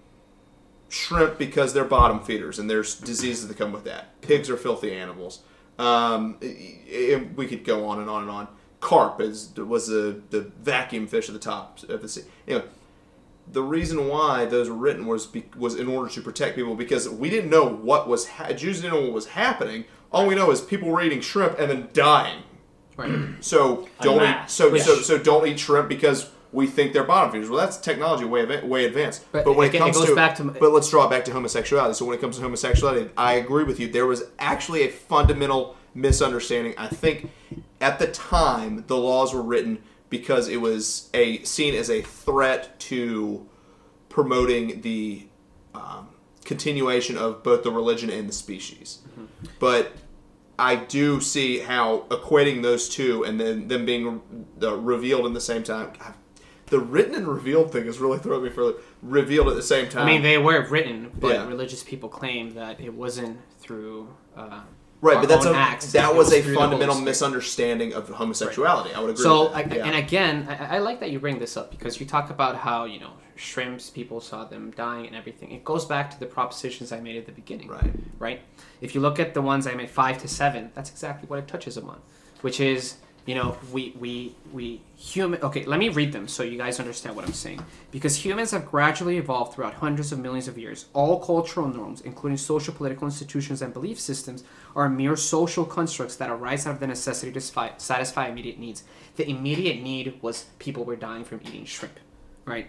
shrimp 0.89 1.37
because 1.37 1.73
they're 1.73 1.83
bottom 1.85 2.19
feeders 2.19 2.59
and 2.59 2.69
there's 2.69 2.95
diseases 2.99 3.47
that 3.47 3.57
come 3.57 3.71
with 3.71 3.83
that. 3.85 4.19
Pigs 4.21 4.49
are 4.49 4.57
filthy 4.57 4.93
animals. 4.93 5.41
Um, 5.79 6.37
i- 6.43 6.77
i- 6.91 7.27
we 7.35 7.47
could 7.47 7.63
go 7.63 7.87
on 7.87 7.99
and 7.99 8.07
on 8.09 8.21
and 8.23 8.31
on. 8.31 8.47
Carp 8.83 9.21
is 9.21 9.49
was 9.55 9.87
the 9.87 10.19
the 10.29 10.41
vacuum 10.61 11.07
fish 11.07 11.29
at 11.29 11.33
the 11.33 11.39
top 11.39 11.79
of 11.87 12.01
the 12.01 12.09
sea. 12.09 12.23
Anyway, 12.47 12.65
the 13.49 13.63
reason 13.63 14.07
why 14.09 14.43
those 14.45 14.69
were 14.69 14.75
written 14.75 15.05
was 15.05 15.25
be, 15.25 15.45
was 15.57 15.75
in 15.75 15.87
order 15.87 16.09
to 16.11 16.21
protect 16.21 16.55
people 16.57 16.75
because 16.75 17.07
we 17.07 17.29
didn't 17.29 17.49
know 17.49 17.65
what 17.65 18.09
was 18.09 18.27
ha- 18.27 18.51
Jews 18.51 18.81
didn't 18.81 18.93
know 18.93 19.01
what 19.05 19.13
was 19.13 19.27
happening. 19.27 19.85
All 20.11 20.27
we 20.27 20.35
know 20.35 20.51
is 20.51 20.59
people 20.59 20.89
were 20.89 21.01
eating 21.01 21.21
shrimp 21.21 21.57
and 21.59 21.71
then 21.71 21.87
dying. 21.93 22.43
Right. 22.97 23.11
So 23.41 23.87
don't 24.01 24.21
eat, 24.21 24.49
so, 24.49 24.75
so 24.77 24.95
so 24.95 25.17
don't 25.17 25.47
eat 25.47 25.59
shrimp 25.59 25.87
because 25.87 26.29
we 26.51 26.67
think 26.67 26.91
they're 26.93 27.03
bottom 27.05 27.31
feeders. 27.31 27.49
Well, 27.49 27.59
that's 27.59 27.77
technology 27.77 28.25
way 28.25 28.41
av- 28.43 28.63
way 28.65 28.83
advanced. 28.85 29.25
But 29.31 29.45
But, 29.45 29.53
when 29.55 29.69
again, 29.69 29.81
it 29.81 29.85
it 29.85 29.93
comes 29.93 29.97
goes 29.97 30.09
to, 30.09 30.15
back 30.15 30.35
to- 30.35 30.43
but 30.43 30.71
let's 30.73 30.89
draw 30.89 31.05
it 31.07 31.09
back 31.09 31.23
to 31.25 31.31
homosexuality. 31.31 31.93
So 31.95 32.05
when 32.05 32.15
it 32.17 32.21
comes 32.21 32.35
to 32.37 32.43
homosexuality, 32.43 33.09
I 33.17 33.33
agree 33.35 33.63
with 33.63 33.79
you. 33.79 33.87
There 33.87 34.05
was 34.05 34.23
actually 34.39 34.83
a 34.83 34.89
fundamental 34.89 35.75
misunderstanding. 35.93 36.73
I 36.77 36.87
think 36.87 37.31
at 37.81 37.99
the 37.99 38.07
time 38.07 38.83
the 38.87 38.97
laws 38.97 39.33
were 39.33 39.41
written 39.41 39.83
because 40.09 40.47
it 40.47 40.57
was 40.61 41.09
a 41.13 41.41
seen 41.43 41.73
as 41.75 41.89
a 41.89 42.01
threat 42.01 42.79
to 42.79 43.47
promoting 44.09 44.81
the 44.81 45.27
um, 45.73 46.09
continuation 46.45 47.17
of 47.17 47.43
both 47.43 47.63
the 47.63 47.71
religion 47.71 48.09
and 48.09 48.29
the 48.29 48.33
species. 48.33 48.99
But 49.59 49.93
I 50.59 50.75
do 50.75 51.19
see 51.19 51.59
how 51.59 52.05
equating 52.09 52.61
those 52.61 52.87
two 52.89 53.23
and 53.23 53.39
then 53.39 53.67
them 53.67 53.85
being 53.85 54.21
uh, 54.61 54.75
revealed 54.75 55.25
in 55.25 55.33
the 55.33 55.41
same 55.41 55.63
time. 55.63 55.91
God, 55.97 56.13
the 56.67 56.79
written 56.79 57.15
and 57.15 57.27
revealed 57.27 57.71
thing 57.71 57.85
is 57.87 57.99
really 57.99 58.19
throwing 58.19 58.43
me 58.43 58.49
for 58.49 58.75
revealed 59.01 59.47
at 59.49 59.55
the 59.55 59.63
same 59.63 59.89
time. 59.89 60.03
I 60.03 60.05
mean, 60.11 60.21
they 60.21 60.37
were 60.37 60.65
written, 60.67 61.11
but 61.19 61.33
Yeah. 61.33 61.47
religious 61.47 61.83
people 61.83 62.09
claim 62.09 62.53
that 62.53 62.79
it 62.79 62.93
wasn't 62.93 63.39
through. 63.59 64.09
Uh, 64.35 64.61
right, 65.03 65.19
but 65.19 65.29
that's 65.29 65.45
a 65.45 65.55
acts. 65.55 65.91
that 65.91 66.15
was 66.15 66.33
a 66.33 66.41
through 66.41 66.53
the 66.53 66.59
Holy 66.59 66.71
fundamental 66.71 67.01
misunderstanding 67.01 67.93
of 67.93 68.09
homosexuality. 68.09 68.93
I 68.93 68.99
would 68.99 69.11
agree. 69.11 69.23
So, 69.23 69.49
with 69.49 69.55
I, 69.55 69.75
yeah. 69.75 69.85
and 69.85 69.95
again, 69.95 70.47
I, 70.49 70.77
I 70.77 70.79
like 70.79 70.99
that 71.01 71.11
you 71.11 71.19
bring 71.19 71.39
this 71.39 71.57
up 71.57 71.71
because 71.71 71.99
you 71.99 72.05
talk 72.05 72.29
about 72.29 72.55
how 72.55 72.85
you 72.85 72.99
know 72.99 73.11
shrimps, 73.35 73.89
people 73.89 74.21
saw 74.21 74.45
them 74.45 74.71
dying 74.71 75.07
and 75.07 75.15
everything. 75.15 75.51
It 75.51 75.63
goes 75.63 75.85
back 75.85 76.11
to 76.11 76.19
the 76.19 76.25
propositions 76.25 76.91
I 76.91 76.99
made 76.99 77.17
at 77.17 77.25
the 77.25 77.31
beginning, 77.31 77.67
Right. 77.67 77.93
Right. 78.19 78.41
If 78.81 78.95
you 78.95 79.01
look 79.01 79.19
at 79.19 79.33
the 79.33 79.41
ones 79.41 79.67
I 79.67 79.73
made 79.73 79.89
five 79.89 80.17
to 80.19 80.27
seven, 80.27 80.71
that's 80.75 80.89
exactly 80.89 81.27
what 81.27 81.39
it 81.39 81.47
touches 81.47 81.77
upon, 81.77 82.01
which 82.41 82.59
is 82.59 82.95
you 83.25 83.35
know 83.35 83.57
we 83.71 83.95
we 83.99 84.35
we 84.51 84.81
human. 84.97 85.41
Okay, 85.41 85.65
let 85.65 85.79
me 85.79 85.89
read 85.89 86.11
them 86.11 86.27
so 86.27 86.43
you 86.43 86.57
guys 86.57 86.79
understand 86.79 87.15
what 87.15 87.25
I'm 87.25 87.33
saying. 87.33 87.63
Because 87.91 88.15
humans 88.15 88.51
have 88.51 88.65
gradually 88.65 89.17
evolved 89.17 89.53
throughout 89.53 89.75
hundreds 89.75 90.11
of 90.11 90.19
millions 90.19 90.47
of 90.47 90.57
years. 90.57 90.87
All 90.93 91.19
cultural 91.19 91.67
norms, 91.67 92.01
including 92.01 92.37
social, 92.37 92.73
political 92.73 93.07
institutions, 93.07 93.61
and 93.61 93.73
belief 93.73 93.99
systems, 93.99 94.43
are 94.75 94.89
mere 94.89 95.15
social 95.15 95.65
constructs 95.65 96.15
that 96.15 96.29
arise 96.29 96.65
out 96.65 96.73
of 96.73 96.79
the 96.79 96.87
necessity 96.87 97.31
to 97.31 97.41
satisfy 97.77 98.27
immediate 98.27 98.59
needs. 98.59 98.83
The 99.15 99.29
immediate 99.29 99.81
need 99.81 100.21
was 100.21 100.45
people 100.59 100.83
were 100.83 100.95
dying 100.95 101.23
from 101.23 101.41
eating 101.43 101.65
shrimp, 101.65 101.99
right? 102.45 102.67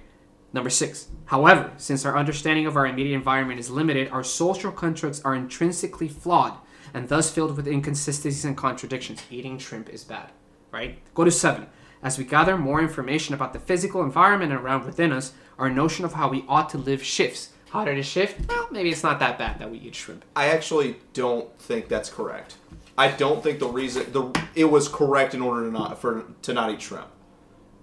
Number 0.52 0.70
six. 0.70 1.08
However, 1.26 1.72
since 1.78 2.04
our 2.04 2.16
understanding 2.16 2.66
of 2.66 2.76
our 2.76 2.86
immediate 2.86 3.16
environment 3.16 3.58
is 3.58 3.70
limited, 3.70 4.08
our 4.10 4.22
social 4.22 4.70
constructs 4.70 5.20
are 5.22 5.34
intrinsically 5.34 6.08
flawed 6.08 6.54
and 6.92 7.08
thus 7.08 7.30
filled 7.30 7.56
with 7.56 7.66
inconsistencies 7.66 8.44
and 8.44 8.56
contradictions. 8.56 9.22
Eating 9.30 9.58
shrimp 9.58 9.88
is 9.88 10.04
bad, 10.04 10.30
right? 10.70 10.98
Go 11.14 11.24
to 11.24 11.30
seven. 11.30 11.66
As 12.02 12.18
we 12.18 12.24
gather 12.24 12.58
more 12.58 12.80
information 12.80 13.34
about 13.34 13.52
the 13.52 13.58
physical 13.58 14.02
environment 14.02 14.52
around 14.52 14.84
within 14.84 15.10
us, 15.10 15.32
our 15.58 15.70
notion 15.70 16.04
of 16.04 16.12
how 16.12 16.28
we 16.28 16.44
ought 16.48 16.68
to 16.68 16.78
live 16.78 17.02
shifts. 17.02 17.53
Did 17.82 17.98
it 17.98 18.04
shift? 18.04 18.48
Well, 18.48 18.68
maybe 18.70 18.90
it's 18.90 19.02
not 19.02 19.18
that 19.18 19.38
bad 19.38 19.58
that 19.58 19.70
we 19.70 19.78
eat 19.78 19.94
shrimp. 19.94 20.24
I 20.36 20.48
actually 20.48 20.96
don't 21.12 21.56
think 21.58 21.88
that's 21.88 22.08
correct. 22.08 22.56
I 22.96 23.08
don't 23.08 23.42
think 23.42 23.58
the 23.58 23.66
reason 23.66 24.12
the 24.12 24.30
it 24.54 24.66
was 24.66 24.88
correct 24.88 25.34
in 25.34 25.42
order 25.42 25.64
to 25.66 25.72
not 25.72 25.98
for 25.98 26.24
to 26.42 26.52
not 26.52 26.70
eat 26.70 26.82
shrimp. 26.82 27.08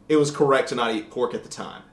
It 0.07 0.15
was 0.15 0.31
correct 0.31 0.69
to 0.69 0.75
not 0.75 0.95
eat 0.95 1.11
pork 1.11 1.33
at 1.33 1.43
the 1.43 1.49
time. 1.49 1.83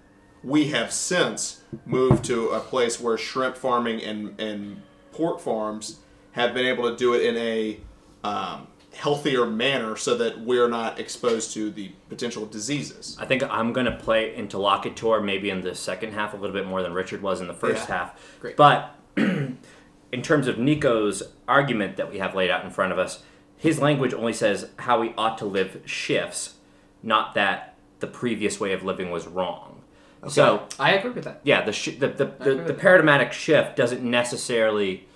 We 0.45 0.69
have 0.69 0.93
since 0.93 1.62
moved 1.85 2.25
to 2.27 2.51
a 2.51 2.61
place 2.61 3.01
where 3.01 3.19
shrimp 3.19 3.57
farming 3.57 4.03
and 4.03 4.41
and 4.41 4.83
pork 5.11 5.41
farms 5.41 5.99
have 6.33 6.55
been 6.55 6.66
able 6.66 6.89
to 6.89 6.97
do 6.97 7.15
it 7.15 7.25
in 7.25 7.37
a 7.37 7.81
um, 8.23 8.69
healthier 8.99 9.47
manner 9.47 9.95
so 9.97 10.16
that 10.16 10.41
we're 10.41 10.69
not 10.69 10.99
exposed 10.99 11.53
to 11.55 11.70
the 11.70 11.89
potential 12.09 12.45
diseases. 12.47 13.16
I 13.20 13.27
think 13.27 13.45
I'm 13.45 13.73
gonna 13.73 13.97
play 13.97 14.35
interlocutor 14.35 15.20
maybe 15.20 15.51
in 15.51 15.61
the 15.61 15.75
second 15.77 16.15
half 16.15 16.35
a 16.35 16.37
little 16.37 16.55
bit 16.55 16.66
more 16.66 16.83
than 16.83 16.93
Richard 16.93 17.23
was 17.23 17.41
in 17.41 17.47
the 17.47 17.55
first 17.55 17.89
Yeah. 17.89 17.95
half. 17.97 18.39
Great. 18.41 18.57
But 18.57 18.95
in 19.16 20.23
terms 20.23 20.49
of 20.49 20.59
Nico's 20.59 21.23
argument 21.47 21.97
that 21.97 22.11
we 22.11 22.19
have 22.19 22.35
laid 22.35 22.51
out 22.51 22.65
in 22.65 22.70
front 22.70 22.93
of 22.93 22.99
us, 22.99 23.23
his 23.57 23.79
language 23.81 24.12
only 24.12 24.33
says 24.33 24.70
how 24.81 25.01
we 25.01 25.15
ought 25.16 25.39
to 25.39 25.45
live 25.45 25.81
shifts, 25.85 26.55
not 27.03 27.35
that 27.35 27.77
the 28.01 28.07
previous 28.09 28.59
way 28.61 28.73
of 28.73 28.83
living 28.85 29.11
was 29.11 29.27
wrong. 29.29 29.83
So 30.29 30.66
I 30.81 30.95
agree 30.95 31.12
with 31.12 31.23
that. 31.25 31.41
yeah, 31.45 31.62
the 31.65 31.73
sh- 31.73 31.97
the, 31.99 32.09
the, 32.09 32.27
agree 32.27 32.45
the, 32.53 32.57
with 32.57 32.66
the 32.66 32.73
that. 32.73 32.79
paradigmatic 32.81 33.33
shift 33.33 33.77
doesn't 33.77 34.03
necessarily 34.03 35.07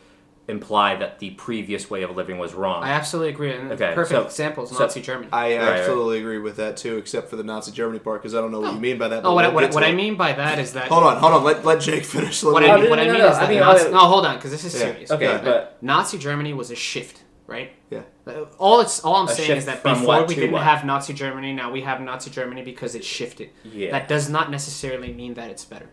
imply 0.48 0.97
that 0.97 1.19
the 1.20 1.31
previous 1.31 1.89
way 1.89 2.02
of 2.02 2.16
living 2.16 2.36
was 2.39 2.52
wrong. 2.52 2.82
I 2.82 2.90
absolutely 2.90 3.31
agree. 3.31 3.52
And 3.52 3.70
Okay, 3.73 3.93
perfect 3.94 4.10
so- 4.20 4.24
example 4.27 4.64
is 4.64 4.70
so- 4.70 4.78
Nazi 4.81 5.01
Germany. 5.01 5.28
I 5.32 5.56
right. 5.56 5.62
absolutely 5.78 6.19
agree 6.19 6.39
with 6.39 6.56
that 6.56 6.77
too, 6.77 6.97
except 6.97 7.31
for 7.31 7.36
the 7.36 7.44
Nazi 7.44 7.70
Germany 7.73 8.01
part 8.01 8.20
because 8.20 8.35
I 8.35 8.40
don't 8.40 8.51
know 8.51 8.60
what 8.60 8.74
you 8.74 8.81
mean 8.81 8.98
by 8.98 9.09
that. 9.09 9.23
no, 9.23 9.31
but 9.31 9.35
what, 9.35 9.44
I- 9.44 9.48
what, 9.48 9.74
what 9.74 9.85
I 9.85 9.93
mean 9.93 10.16
by 10.16 10.32
that 10.32 10.59
is 10.59 10.73
that 10.73 10.89
Hold 10.89 11.05
on, 11.05 11.16
hold 11.19 11.32
on. 11.35 11.44
Let, 11.44 11.64
let 11.64 11.81
Jake 11.81 12.05
finish. 12.16 12.43
Let 12.43 12.52
What 12.52 12.64
I 12.64 12.70
Oh, 12.70 12.74
mean, 12.74 12.85
no, 12.85 12.90
what 12.90 12.97
no, 12.97 13.02
I 13.02 13.06
mean 13.06 13.19
no, 13.19 13.28
is 13.28 13.36
I 13.36 13.40
that 13.40 13.48
mean, 13.51 13.60
Nazi, 13.60 13.86
I- 13.86 13.90
no, 13.90 13.98
hold 13.98 14.27
on, 14.27 14.36
because 14.36 14.51
this 14.51 14.64
is 14.64 14.74
Yeah, 14.74 14.81
serious. 14.81 15.10
okay, 15.12 15.24
Yeah. 15.24 15.43
but 15.43 15.78
Nazi 15.81 16.19
Germany 16.19 16.52
was 16.55 16.70
a 16.73 16.77
shift, 16.77 17.23
right? 17.47 17.70
yeah. 17.90 18.01
Uh, 18.27 18.44
All 18.59 18.81
it's 18.81 19.01
all 19.05 19.16
I'm 19.16 19.28
A 19.28 19.32
saying 19.32 19.56
is 19.59 19.66
that 19.66 19.82
before 19.85 20.24
we 20.24 20.35
didn't 20.35 20.52
what? 20.52 20.62
have 20.62 20.85
Nazi 20.85 21.12
Germany, 21.12 21.52
now 21.52 21.70
we 21.70 21.82
have 21.82 22.01
Nazi 22.01 22.31
Germany 22.31 22.62
because 22.62 22.94
it 22.97 23.05
shifted. 23.05 23.51
Yeah. 23.64 23.90
That 23.93 24.09
does 24.09 24.28
not 24.28 24.51
necessarily 24.51 25.12
mean 25.12 25.35
that 25.35 25.51
it's 25.51 25.64
better. 25.64 25.89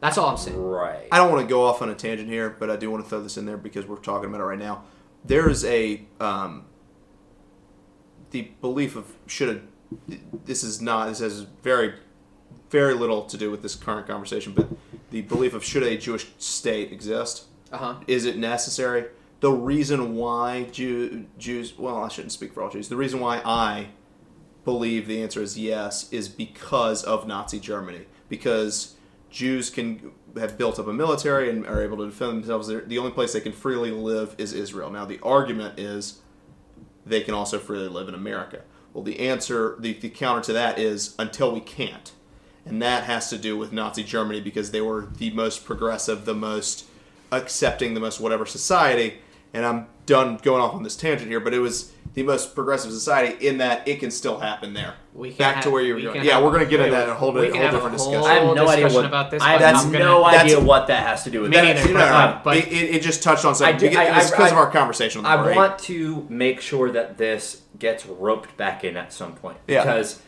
That's 0.00 0.18
all 0.18 0.28
I'm 0.28 0.36
saying. 0.36 0.60
right. 0.62 1.08
I 1.10 1.18
don't 1.18 1.30
want 1.30 1.42
to 1.42 1.48
go 1.48 1.64
off 1.64 1.80
on 1.82 1.88
a 1.88 1.94
tangent 1.94 2.28
here, 2.28 2.50
but 2.50 2.70
I 2.70 2.76
do 2.76 2.90
want 2.90 3.04
to 3.04 3.08
throw 3.08 3.22
this 3.22 3.36
in 3.36 3.46
there 3.46 3.56
because 3.56 3.86
we're 3.86 3.96
talking 3.96 4.28
about 4.28 4.40
it 4.40 4.44
right 4.44 4.58
now. 4.58 4.84
There 5.24 5.48
is 5.48 5.64
a 5.64 6.02
um, 6.20 6.66
the 8.30 8.50
belief 8.60 8.96
of 8.96 9.12
should 9.26 9.48
a 9.48 9.60
this 10.44 10.62
is 10.62 10.80
not 10.80 11.08
this 11.08 11.20
has 11.20 11.40
very 11.62 11.94
very 12.70 12.94
little 12.94 13.22
to 13.24 13.36
do 13.36 13.50
with 13.50 13.62
this 13.62 13.74
current 13.74 14.06
conversation, 14.06 14.52
but 14.52 14.68
the 15.10 15.22
belief 15.22 15.54
of 15.54 15.64
should 15.64 15.82
a 15.82 15.96
Jewish 15.96 16.26
state 16.38 16.92
exist? 16.92 17.44
Uh 17.72 17.78
huh. 17.78 17.94
Is 18.06 18.24
it 18.24 18.36
necessary? 18.36 19.06
The 19.40 19.52
reason 19.52 20.16
why 20.16 20.64
Jew, 20.64 21.26
Jews, 21.38 21.78
well, 21.78 22.02
I 22.02 22.08
shouldn't 22.08 22.32
speak 22.32 22.52
for 22.52 22.62
all 22.62 22.70
Jews. 22.70 22.88
The 22.88 22.96
reason 22.96 23.20
why 23.20 23.40
I 23.44 23.88
believe 24.64 25.06
the 25.06 25.22
answer 25.22 25.42
is 25.42 25.58
yes 25.58 26.12
is 26.12 26.28
because 26.28 27.04
of 27.04 27.26
Nazi 27.26 27.60
Germany. 27.60 28.06
Because 28.28 28.95
Jews 29.36 29.68
can 29.68 30.12
have 30.38 30.56
built 30.56 30.78
up 30.78 30.86
a 30.86 30.92
military 30.94 31.50
and 31.50 31.66
are 31.66 31.82
able 31.82 31.98
to 31.98 32.06
defend 32.06 32.38
themselves. 32.38 32.68
They're- 32.68 32.80
The 32.86 32.96
only 32.96 33.10
place 33.10 33.34
they 33.34 33.40
can 33.42 33.52
freely 33.52 33.90
live 33.90 34.34
is 34.38 34.54
Israel. 34.54 34.90
Now, 34.90 35.04
the 35.04 35.20
argument 35.22 35.78
is 35.78 36.20
they 37.04 37.20
can 37.20 37.34
also 37.34 37.58
freely 37.58 37.88
live 37.88 38.08
in 38.08 38.14
America. 38.14 38.62
Well, 38.94 39.04
the 39.04 39.20
answer, 39.20 39.76
the, 39.78 39.92
the 39.92 40.08
counter 40.08 40.40
to 40.44 40.52
that 40.54 40.78
is 40.78 41.14
until 41.18 41.52
we 41.52 41.60
can't. 41.60 42.12
And 42.64 42.80
that 42.80 43.04
has 43.04 43.28
to 43.28 43.36
do 43.36 43.58
with 43.58 43.72
Nazi 43.72 44.02
Germany 44.02 44.40
because 44.40 44.70
they 44.70 44.80
were 44.80 45.06
the 45.18 45.30
most 45.32 45.66
progressive, 45.66 46.24
the 46.24 46.34
most 46.34 46.86
accepting, 47.30 47.92
the 47.92 48.00
most 48.00 48.18
whatever 48.18 48.46
society. 48.46 49.18
And 49.54 49.64
I'm 49.64 49.86
done 50.06 50.38
going 50.42 50.60
off 50.62 50.74
on 50.74 50.82
this 50.82 50.96
tangent 50.96 51.28
here, 51.30 51.40
but 51.40 51.54
it 51.54 51.58
was 51.60 51.92
the 52.14 52.22
most 52.22 52.54
progressive 52.54 52.92
society 52.92 53.46
in 53.46 53.58
that 53.58 53.86
it 53.86 54.00
can 54.00 54.10
still 54.10 54.38
happen 54.40 54.72
there. 54.74 54.94
We 55.12 55.30
can 55.30 55.38
Back 55.38 55.54
have- 55.56 55.64
to 55.64 55.70
where 55.70 55.82
you 55.82 55.94
were 55.94 56.00
going. 56.00 56.24
Yeah, 56.24 56.34
have- 56.34 56.44
we're 56.44 56.50
going 56.50 56.64
to 56.64 56.70
get 56.70 56.78
wait, 56.80 56.86
into 56.86 56.96
that 56.96 57.04
in 57.04 57.10
a 57.10 57.14
whole, 57.14 57.32
We 57.32 57.42
whole 57.42 57.50
can 57.52 57.60
have 57.62 57.70
a 57.74 57.76
different 57.76 57.96
whole- 57.98 58.10
discussion. 58.12 58.30
I 58.30 58.44
have 58.46 58.54
no 58.56 58.68
idea 58.68 58.88
what 58.88 59.04
about 59.04 59.30
this, 59.30 59.42
I 59.42 59.52
but 59.58 59.60
have 59.66 59.76
I'm 59.86 59.92
no 59.92 59.98
gonna- 60.22 60.24
idea 60.24 60.38
that's- 60.54 60.64
what 60.66 60.86
that 60.86 61.06
has 61.06 61.24
to 61.24 61.30
do 61.30 61.40
with 61.42 61.50
Me 61.50 61.56
that. 61.56 61.62
neither. 61.76 61.92
No, 61.92 61.98
no, 62.00 62.06
no. 62.06 62.10
But- 62.12 62.44
but- 62.44 62.56
it, 62.56 62.68
it, 62.72 62.94
it 62.96 63.02
just 63.02 63.22
touched 63.22 63.44
on 63.44 63.50
I 63.50 63.54
something 63.54 63.78
do- 63.78 63.88
because, 63.90 64.08
I- 64.08 64.10
I- 64.12 64.18
it's 64.20 64.30
because 64.30 64.52
of 64.52 64.58
our 64.58 64.70
conversation 64.70 65.24
on 65.24 65.26
I 65.26 65.42
break. 65.42 65.56
want 65.56 65.78
to 65.80 66.26
make 66.30 66.60
sure 66.60 66.90
that 66.92 67.18
this 67.18 67.62
gets 67.78 68.06
roped 68.06 68.56
back 68.56 68.82
in 68.84 68.96
at 68.96 69.12
some 69.12 69.32
point 69.34 69.58
Yeah. 69.66 69.82
because 69.82 70.20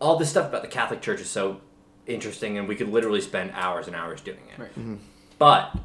all 0.00 0.16
this 0.16 0.30
stuff 0.30 0.48
about 0.48 0.62
the 0.62 0.68
Catholic 0.68 1.00
Church 1.00 1.20
is 1.20 1.28
so 1.30 1.60
interesting, 2.06 2.58
and 2.58 2.68
we 2.68 2.76
could 2.76 2.88
literally 2.92 3.20
spend 3.20 3.52
hours 3.54 3.86
and 3.86 3.96
hours 3.96 4.20
doing 4.20 4.38
it. 4.56 4.60
Right. 4.60 4.70
Mm-hmm. 4.78 4.94
But 5.38 5.74
Now, 5.74 5.80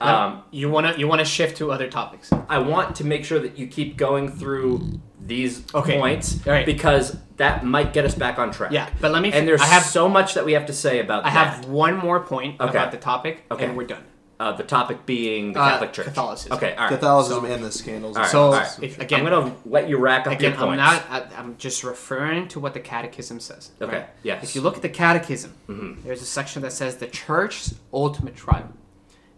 um, 0.00 0.42
you 0.50 0.68
wanna 0.70 0.94
you 0.96 1.06
wanna 1.08 1.24
shift 1.24 1.56
to 1.58 1.70
other 1.72 1.88
topics. 1.88 2.30
I 2.48 2.58
want 2.58 2.96
to 2.96 3.04
make 3.04 3.24
sure 3.24 3.38
that 3.38 3.58
you 3.58 3.66
keep 3.66 3.96
going 3.96 4.28
through 4.30 5.00
these 5.20 5.64
Okay. 5.74 5.98
points 5.98 6.46
All 6.46 6.52
right. 6.52 6.64
because 6.66 7.16
that 7.36 7.64
might 7.64 7.92
get 7.92 8.04
us 8.04 8.14
back 8.14 8.38
on 8.38 8.50
track. 8.52 8.70
Yeah, 8.72 8.88
but 9.00 9.10
let 9.12 9.22
me. 9.22 9.32
And 9.32 9.46
there's 9.46 9.60
I 9.60 9.66
have. 9.66 9.82
so 9.82 10.08
much 10.08 10.34
that 10.34 10.44
we 10.44 10.52
have 10.52 10.66
to 10.66 10.72
say 10.72 11.00
about 11.00 11.24
I 11.26 11.30
that. 11.30 11.54
have 11.54 11.64
one 11.66 11.96
more 11.96 12.20
point 12.20 12.60
Okay. 12.60 12.70
about 12.70 12.90
the 12.92 12.96
topic, 12.98 13.44
Okay. 13.50 13.64
and 13.64 13.76
we're 13.76 13.86
done. 13.86 14.04
uh, 14.38 14.52
the 14.52 14.62
topic 14.62 15.06
being 15.06 15.54
the 15.54 15.58
Uh, 15.62 15.70
Catholic 15.70 15.92
Church. 15.94 16.04
Catholicism. 16.04 16.52
Okay, 16.58 16.74
all 16.74 16.84
right. 16.84 16.88
Catholicism 16.90 17.46
and 17.46 17.64
the 17.64 17.72
scandals. 17.72 18.16
All 18.18 18.22
right, 18.22 18.30
So, 18.30 18.42
all 18.42 18.52
right. 18.52 18.68
if- 18.82 19.00
again- 19.00 19.26
I'm 19.26 19.30
gonna 19.32 19.52
let 19.64 19.88
you 19.88 19.96
rack 19.96 20.26
up 20.26 20.34
Again, 20.34 20.52
your 20.52 20.68
I'm 20.68 20.76
not. 20.76 21.02
I, 21.10 21.22
I'm 21.38 21.56
just 21.56 21.82
referring 21.82 22.46
to 22.48 22.60
what 22.60 22.74
the 22.74 22.80
Catechism 22.80 23.40
says. 23.40 23.70
Okay, 23.80 23.90
right? 23.96 24.08
yes. 24.22 24.44
If 24.44 24.54
you 24.54 24.60
look 24.60 24.76
at 24.76 24.82
the 24.82 24.90
Catechism, 24.90 25.54
Mm-hmm. 25.70 26.06
there's 26.06 26.20
a 26.20 26.26
section 26.26 26.60
that 26.62 26.74
says 26.74 26.96
the 26.98 27.06
Church's 27.06 27.76
ultimate 27.94 28.36
trial, 28.36 28.68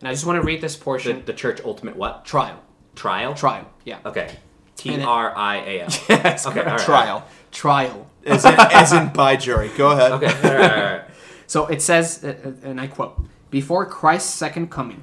and 0.00 0.08
I 0.08 0.12
just 0.12 0.24
want 0.26 0.36
to 0.40 0.46
read 0.46 0.60
this 0.60 0.76
portion. 0.76 1.22
the 1.26 1.32
church 1.32 1.60
ultimate 1.64 1.96
what 1.96 2.24
trial, 2.24 2.62
trial? 2.94 3.34
trial, 3.34 3.68
yeah. 3.84 3.98
Okay. 4.04 4.36
T 4.76 5.00
R 5.02 5.36
I 5.36 5.56
A 5.56 5.80
L. 5.82 5.88
Yes, 6.08 6.46
Okay, 6.46 6.62
right. 6.62 6.78
Trial. 6.78 7.26
trial. 7.50 8.06
As 8.24 8.44
in, 8.44 8.54
as 8.58 8.92
in 8.92 9.08
by 9.12 9.36
jury. 9.36 9.70
Go 9.76 9.90
ahead. 9.90 10.12
Okay. 10.12 10.26
All 10.26 10.56
right, 10.56 10.70
all 10.72 10.92
right. 10.92 11.02
So 11.48 11.66
it 11.66 11.80
says, 11.80 12.22
uh, 12.22 12.34
uh, 12.44 12.68
and 12.68 12.78
I 12.78 12.86
quote: 12.88 13.18
"Before 13.50 13.86
Christ's 13.86 14.34
second 14.34 14.70
coming, 14.70 15.02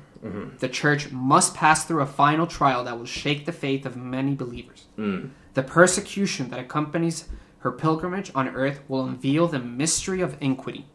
the 0.60 0.70
church 0.70 1.12
must 1.12 1.56
pass 1.56 1.86
through 1.86 2.02
a 2.02 2.06
final 2.06 2.46
trial 2.48 2.84
that 2.84 2.98
will 2.98 3.06
shake 3.06 3.46
the 3.46 3.52
faith 3.52 3.86
of 3.86 3.96
many 3.98 4.36
believers. 4.36 4.86
The 5.56 5.64
persecution 5.64 6.50
that 6.52 6.60
accompanies 6.60 7.28
her 7.60 7.72
pilgrimage 7.72 8.32
on 8.36 8.48
earth 8.50 8.80
will 8.88 9.04
unveil 9.06 9.48
the 9.48 9.60
mystery 9.60 10.22
of 10.22 10.38
iniquity." 10.40 10.86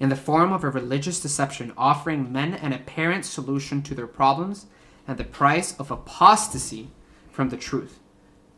In 0.00 0.08
the 0.08 0.16
form 0.16 0.52
of 0.52 0.62
a 0.62 0.70
religious 0.70 1.20
deception, 1.20 1.72
offering 1.76 2.32
men 2.32 2.54
an 2.54 2.72
apparent 2.72 3.24
solution 3.24 3.82
to 3.82 3.94
their 3.94 4.06
problems 4.06 4.66
and 5.06 5.18
the 5.18 5.24
price 5.24 5.78
of 5.78 5.90
apostasy 5.90 6.90
from 7.30 7.48
the 7.48 7.56
truth. 7.56 7.98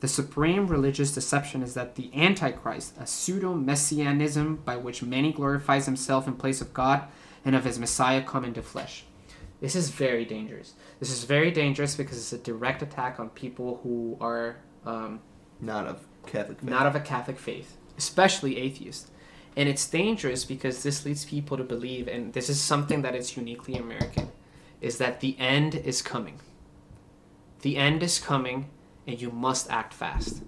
The 0.00 0.08
supreme 0.08 0.66
religious 0.66 1.12
deception 1.12 1.62
is 1.62 1.74
that 1.74 1.94
the 1.94 2.10
Antichrist, 2.14 2.94
a 2.98 3.06
pseudo 3.06 3.54
messianism 3.54 4.56
by 4.64 4.76
which 4.76 5.02
many 5.02 5.32
glorifies 5.32 5.86
himself 5.86 6.26
in 6.26 6.34
place 6.34 6.60
of 6.60 6.72
God 6.72 7.04
and 7.44 7.54
of 7.54 7.64
his 7.64 7.78
Messiah 7.78 8.22
come 8.22 8.44
into 8.44 8.62
flesh. 8.62 9.04
This 9.60 9.76
is 9.76 9.90
very 9.90 10.24
dangerous. 10.24 10.72
This 10.98 11.10
is 11.10 11.24
very 11.24 11.50
dangerous 11.50 11.94
because 11.94 12.16
it's 12.16 12.32
a 12.32 12.38
direct 12.38 12.82
attack 12.82 13.20
on 13.20 13.28
people 13.30 13.80
who 13.82 14.16
are 14.20 14.56
um, 14.86 15.20
Not 15.60 15.86
of 15.86 16.06
Catholic 16.26 16.60
faith. 16.60 16.68
not 16.70 16.86
of 16.86 16.94
a 16.96 17.00
Catholic 17.00 17.38
faith, 17.38 17.76
especially 17.98 18.56
atheists. 18.56 19.10
And 19.60 19.68
it's 19.68 19.86
dangerous 19.86 20.46
because 20.46 20.82
this 20.82 21.04
leads 21.04 21.26
people 21.26 21.58
to 21.58 21.62
believe, 21.62 22.08
and 22.08 22.32
this 22.32 22.48
is 22.48 22.58
something 22.58 23.02
that 23.02 23.14
is 23.14 23.36
uniquely 23.36 23.74
American, 23.74 24.30
is 24.80 24.96
that 24.96 25.20
the 25.20 25.36
end 25.38 25.74
is 25.74 26.00
coming. 26.00 26.40
The 27.60 27.76
end 27.76 28.02
is 28.02 28.18
coming, 28.18 28.70
and 29.06 29.20
you 29.20 29.30
must 29.30 29.70
act 29.70 29.92
fast. 29.92 30.44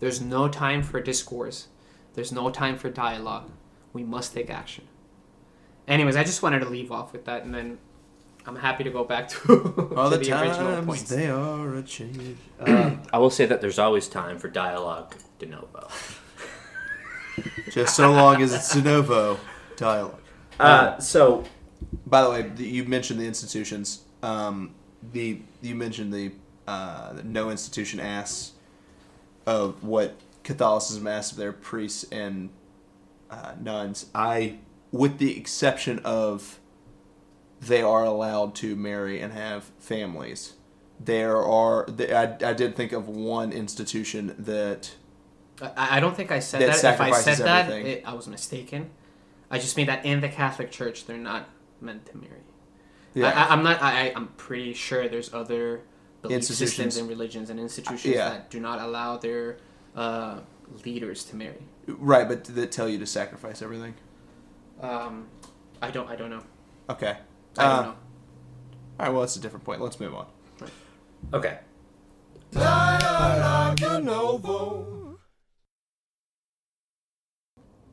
There's 0.00 0.20
no 0.20 0.48
time 0.48 0.82
for 0.82 1.00
discourse. 1.00 1.68
There's 2.14 2.32
no 2.32 2.50
time 2.50 2.76
for 2.76 2.90
dialogue. 2.90 3.48
We 3.92 4.02
must 4.02 4.34
take 4.34 4.50
action. 4.50 4.88
Anyways, 5.86 6.16
I 6.16 6.24
just 6.24 6.42
wanted 6.42 6.58
to 6.58 6.68
leave 6.68 6.90
off 6.90 7.12
with 7.12 7.26
that, 7.26 7.44
and 7.44 7.54
then 7.54 7.78
I'm 8.44 8.56
happy 8.56 8.82
to 8.82 8.90
go 8.90 9.04
back 9.04 9.28
to, 9.28 9.92
All 9.96 10.10
to 10.10 10.16
the, 10.16 10.24
the, 10.24 10.32
original 10.32 10.74
times 10.74 10.86
points. 10.86 11.02
they 11.02 11.30
are 11.30 11.76
a 11.76 11.82
change. 11.84 12.38
Uh, 12.58 12.96
I 13.12 13.18
will 13.18 13.30
say 13.30 13.46
that 13.46 13.60
there's 13.60 13.78
always 13.78 14.08
time 14.08 14.36
for 14.36 14.48
dialogue 14.48 15.14
de 15.38 15.46
novo. 15.46 15.86
Just 17.70 17.96
so 17.96 18.12
long 18.12 18.42
as 18.42 18.52
it's 18.54 18.72
de 18.74 18.82
novo 18.82 19.38
dialogue. 19.76 20.20
Uh, 20.58 20.98
so 20.98 21.44
By 22.06 22.22
the 22.22 22.30
way, 22.30 22.52
you 22.56 22.84
mentioned 22.84 23.20
the 23.20 23.26
institutions. 23.26 24.04
Um, 24.22 24.74
the 25.12 25.42
you 25.62 25.74
mentioned 25.74 26.12
the 26.12 26.32
uh, 26.66 27.12
that 27.14 27.24
no 27.24 27.50
institution 27.50 28.00
asks 28.00 28.52
of 29.46 29.82
what 29.84 30.16
Catholicism 30.42 31.06
asks 31.06 31.32
of 31.32 31.38
their 31.38 31.52
priests 31.52 32.04
and 32.10 32.50
uh, 33.30 33.52
nuns. 33.60 34.06
I, 34.14 34.58
with 34.90 35.18
the 35.18 35.36
exception 35.38 36.00
of, 36.00 36.58
they 37.60 37.82
are 37.82 38.04
allowed 38.04 38.54
to 38.56 38.76
marry 38.76 39.20
and 39.20 39.32
have 39.32 39.70
families. 39.78 40.54
There 41.00 41.36
are. 41.36 41.88
I, 41.88 42.36
I 42.44 42.52
did 42.52 42.74
think 42.74 42.92
of 42.92 43.08
one 43.08 43.52
institution 43.52 44.34
that 44.38 44.96
I, 45.62 45.96
I 45.96 46.00
don't 46.00 46.16
think 46.16 46.30
I 46.30 46.38
said 46.40 46.60
That 46.60 46.66
that. 46.80 46.94
If 46.94 47.00
I 47.00 47.10
sacrifices 47.10 47.36
said 47.38 47.46
that, 47.46 47.70
it, 47.70 48.02
I 48.06 48.14
was 48.14 48.26
mistaken. 48.28 48.90
I 49.50 49.58
just 49.58 49.76
mean 49.76 49.86
that 49.86 50.04
in 50.04 50.20
the 50.20 50.28
Catholic 50.28 50.70
Church, 50.70 51.06
they're 51.06 51.16
not 51.16 51.48
meant 51.80 52.06
to 52.06 52.16
marry. 52.18 52.42
Yeah. 53.14 53.28
I, 53.28 53.30
I, 53.30 53.48
I'm 53.52 53.62
not. 53.62 53.82
I, 53.82 54.08
I- 54.08 54.12
I'm 54.14 54.28
pretty 54.36 54.74
sure 54.74 55.08
there's 55.08 55.32
other 55.32 55.80
belief 56.22 56.36
Institutions. 56.36 56.70
systems 56.70 56.96
and 56.98 57.08
religions 57.08 57.50
and 57.50 57.58
institutions 57.60 58.14
Yeah. 58.14 58.28
that 58.30 58.50
do 58.50 58.60
not 58.60 58.80
allow 58.80 59.16
their 59.16 59.58
uh, 59.96 60.40
leaders 60.84 61.24
to 61.24 61.36
marry. 61.36 61.62
right, 61.86 62.28
but 62.28 62.44
that 62.44 62.70
tell 62.72 62.88
you 62.88 62.98
to 62.98 63.06
sacrifice 63.06 63.62
everything. 63.62 63.94
Um, 64.80 65.26
I 65.80 65.90
don't. 65.90 66.08
I 66.08 66.16
don't 66.16 66.30
know. 66.30 66.42
Okay. 66.90 67.16
I 67.56 67.62
don't 67.62 67.72
Uh, 67.78 67.82
know. 67.82 67.88
All 67.88 67.96
right. 69.06 69.08
Well, 69.10 69.20
that's 69.22 69.36
a 69.36 69.40
different 69.40 69.64
point. 69.64 69.80
Let's 69.80 69.98
move 69.98 70.14
on. 70.14 70.26
okay. 71.32 71.58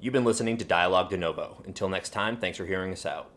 You've 0.06 0.14
been 0.14 0.24
listening 0.24 0.58
to 0.58 0.66
Dialogue 0.66 1.10
de 1.10 1.18
Novo. 1.18 1.64
Until 1.66 1.90
next 1.90 2.12
time, 2.12 2.38
thanks 2.38 2.60
for 2.60 2.68
hearing 2.68 2.92
us 2.92 3.08
out. 3.08 3.32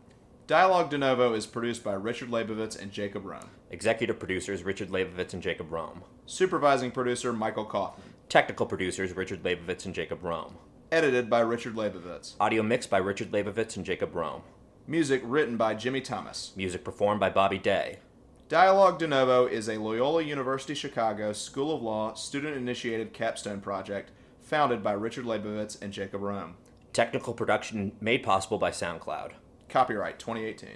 Dialogue 0.45 0.91
de 0.91 0.99
Novo 0.99 1.33
is 1.33 1.47
produced 1.47 1.83
by 1.83 1.93
Richard 1.93 2.29
Leibovitz 2.29 2.79
and 2.79 2.91
Jacob 2.91 3.25
Rome. 3.25 3.49
Executive 3.71 4.19
producers 4.19 4.61
Richard 4.61 4.89
Leibovitz 4.89 5.33
and 5.33 5.41
Jacob 5.41 5.71
Rome. 5.71 6.03
Supervising 6.27 6.91
producer 6.91 7.33
Michael 7.33 7.65
Kaufman. 7.65 8.13
Technical 8.29 8.67
producers 8.67 9.13
Richard 9.13 9.41
Leibovitz 9.41 9.87
and 9.87 9.95
Jacob 9.95 10.23
Rome. 10.23 10.57
Edited 10.91 11.27
by 11.27 11.39
Richard 11.39 11.73
Leibovitz. 11.73 12.35
Audio 12.39 12.61
mixed 12.61 12.91
by 12.91 12.99
Richard 12.99 13.31
Leibovitz 13.31 13.75
and 13.75 13.83
Jacob 13.83 14.13
Rome. 14.13 14.43
Music 14.85 15.23
written 15.25 15.57
by 15.57 15.73
Jimmy 15.73 16.01
Thomas. 16.01 16.53
Music 16.55 16.83
performed 16.83 17.19
by 17.19 17.31
Bobby 17.31 17.57
Day. 17.57 17.97
Dialogue 18.47 18.99
de 18.99 19.07
Novo 19.07 19.47
is 19.47 19.67
a 19.67 19.79
Loyola 19.79 20.21
University 20.21 20.75
Chicago 20.75 21.33
School 21.33 21.75
of 21.75 21.81
Law 21.81 22.13
student 22.13 22.55
initiated 22.55 23.11
capstone 23.11 23.59
project 23.59 24.11
founded 24.49 24.81
by 24.81 24.93
Richard 24.93 25.25
Leibovitz 25.25 25.79
and 25.79 25.93
Jacob 25.93 26.23
Rome. 26.23 26.55
Technical 26.91 27.35
production 27.35 27.91
made 28.01 28.23
possible 28.23 28.57
by 28.57 28.71
SoundCloud. 28.71 29.33
Copyright 29.69 30.17
2018. 30.17 30.69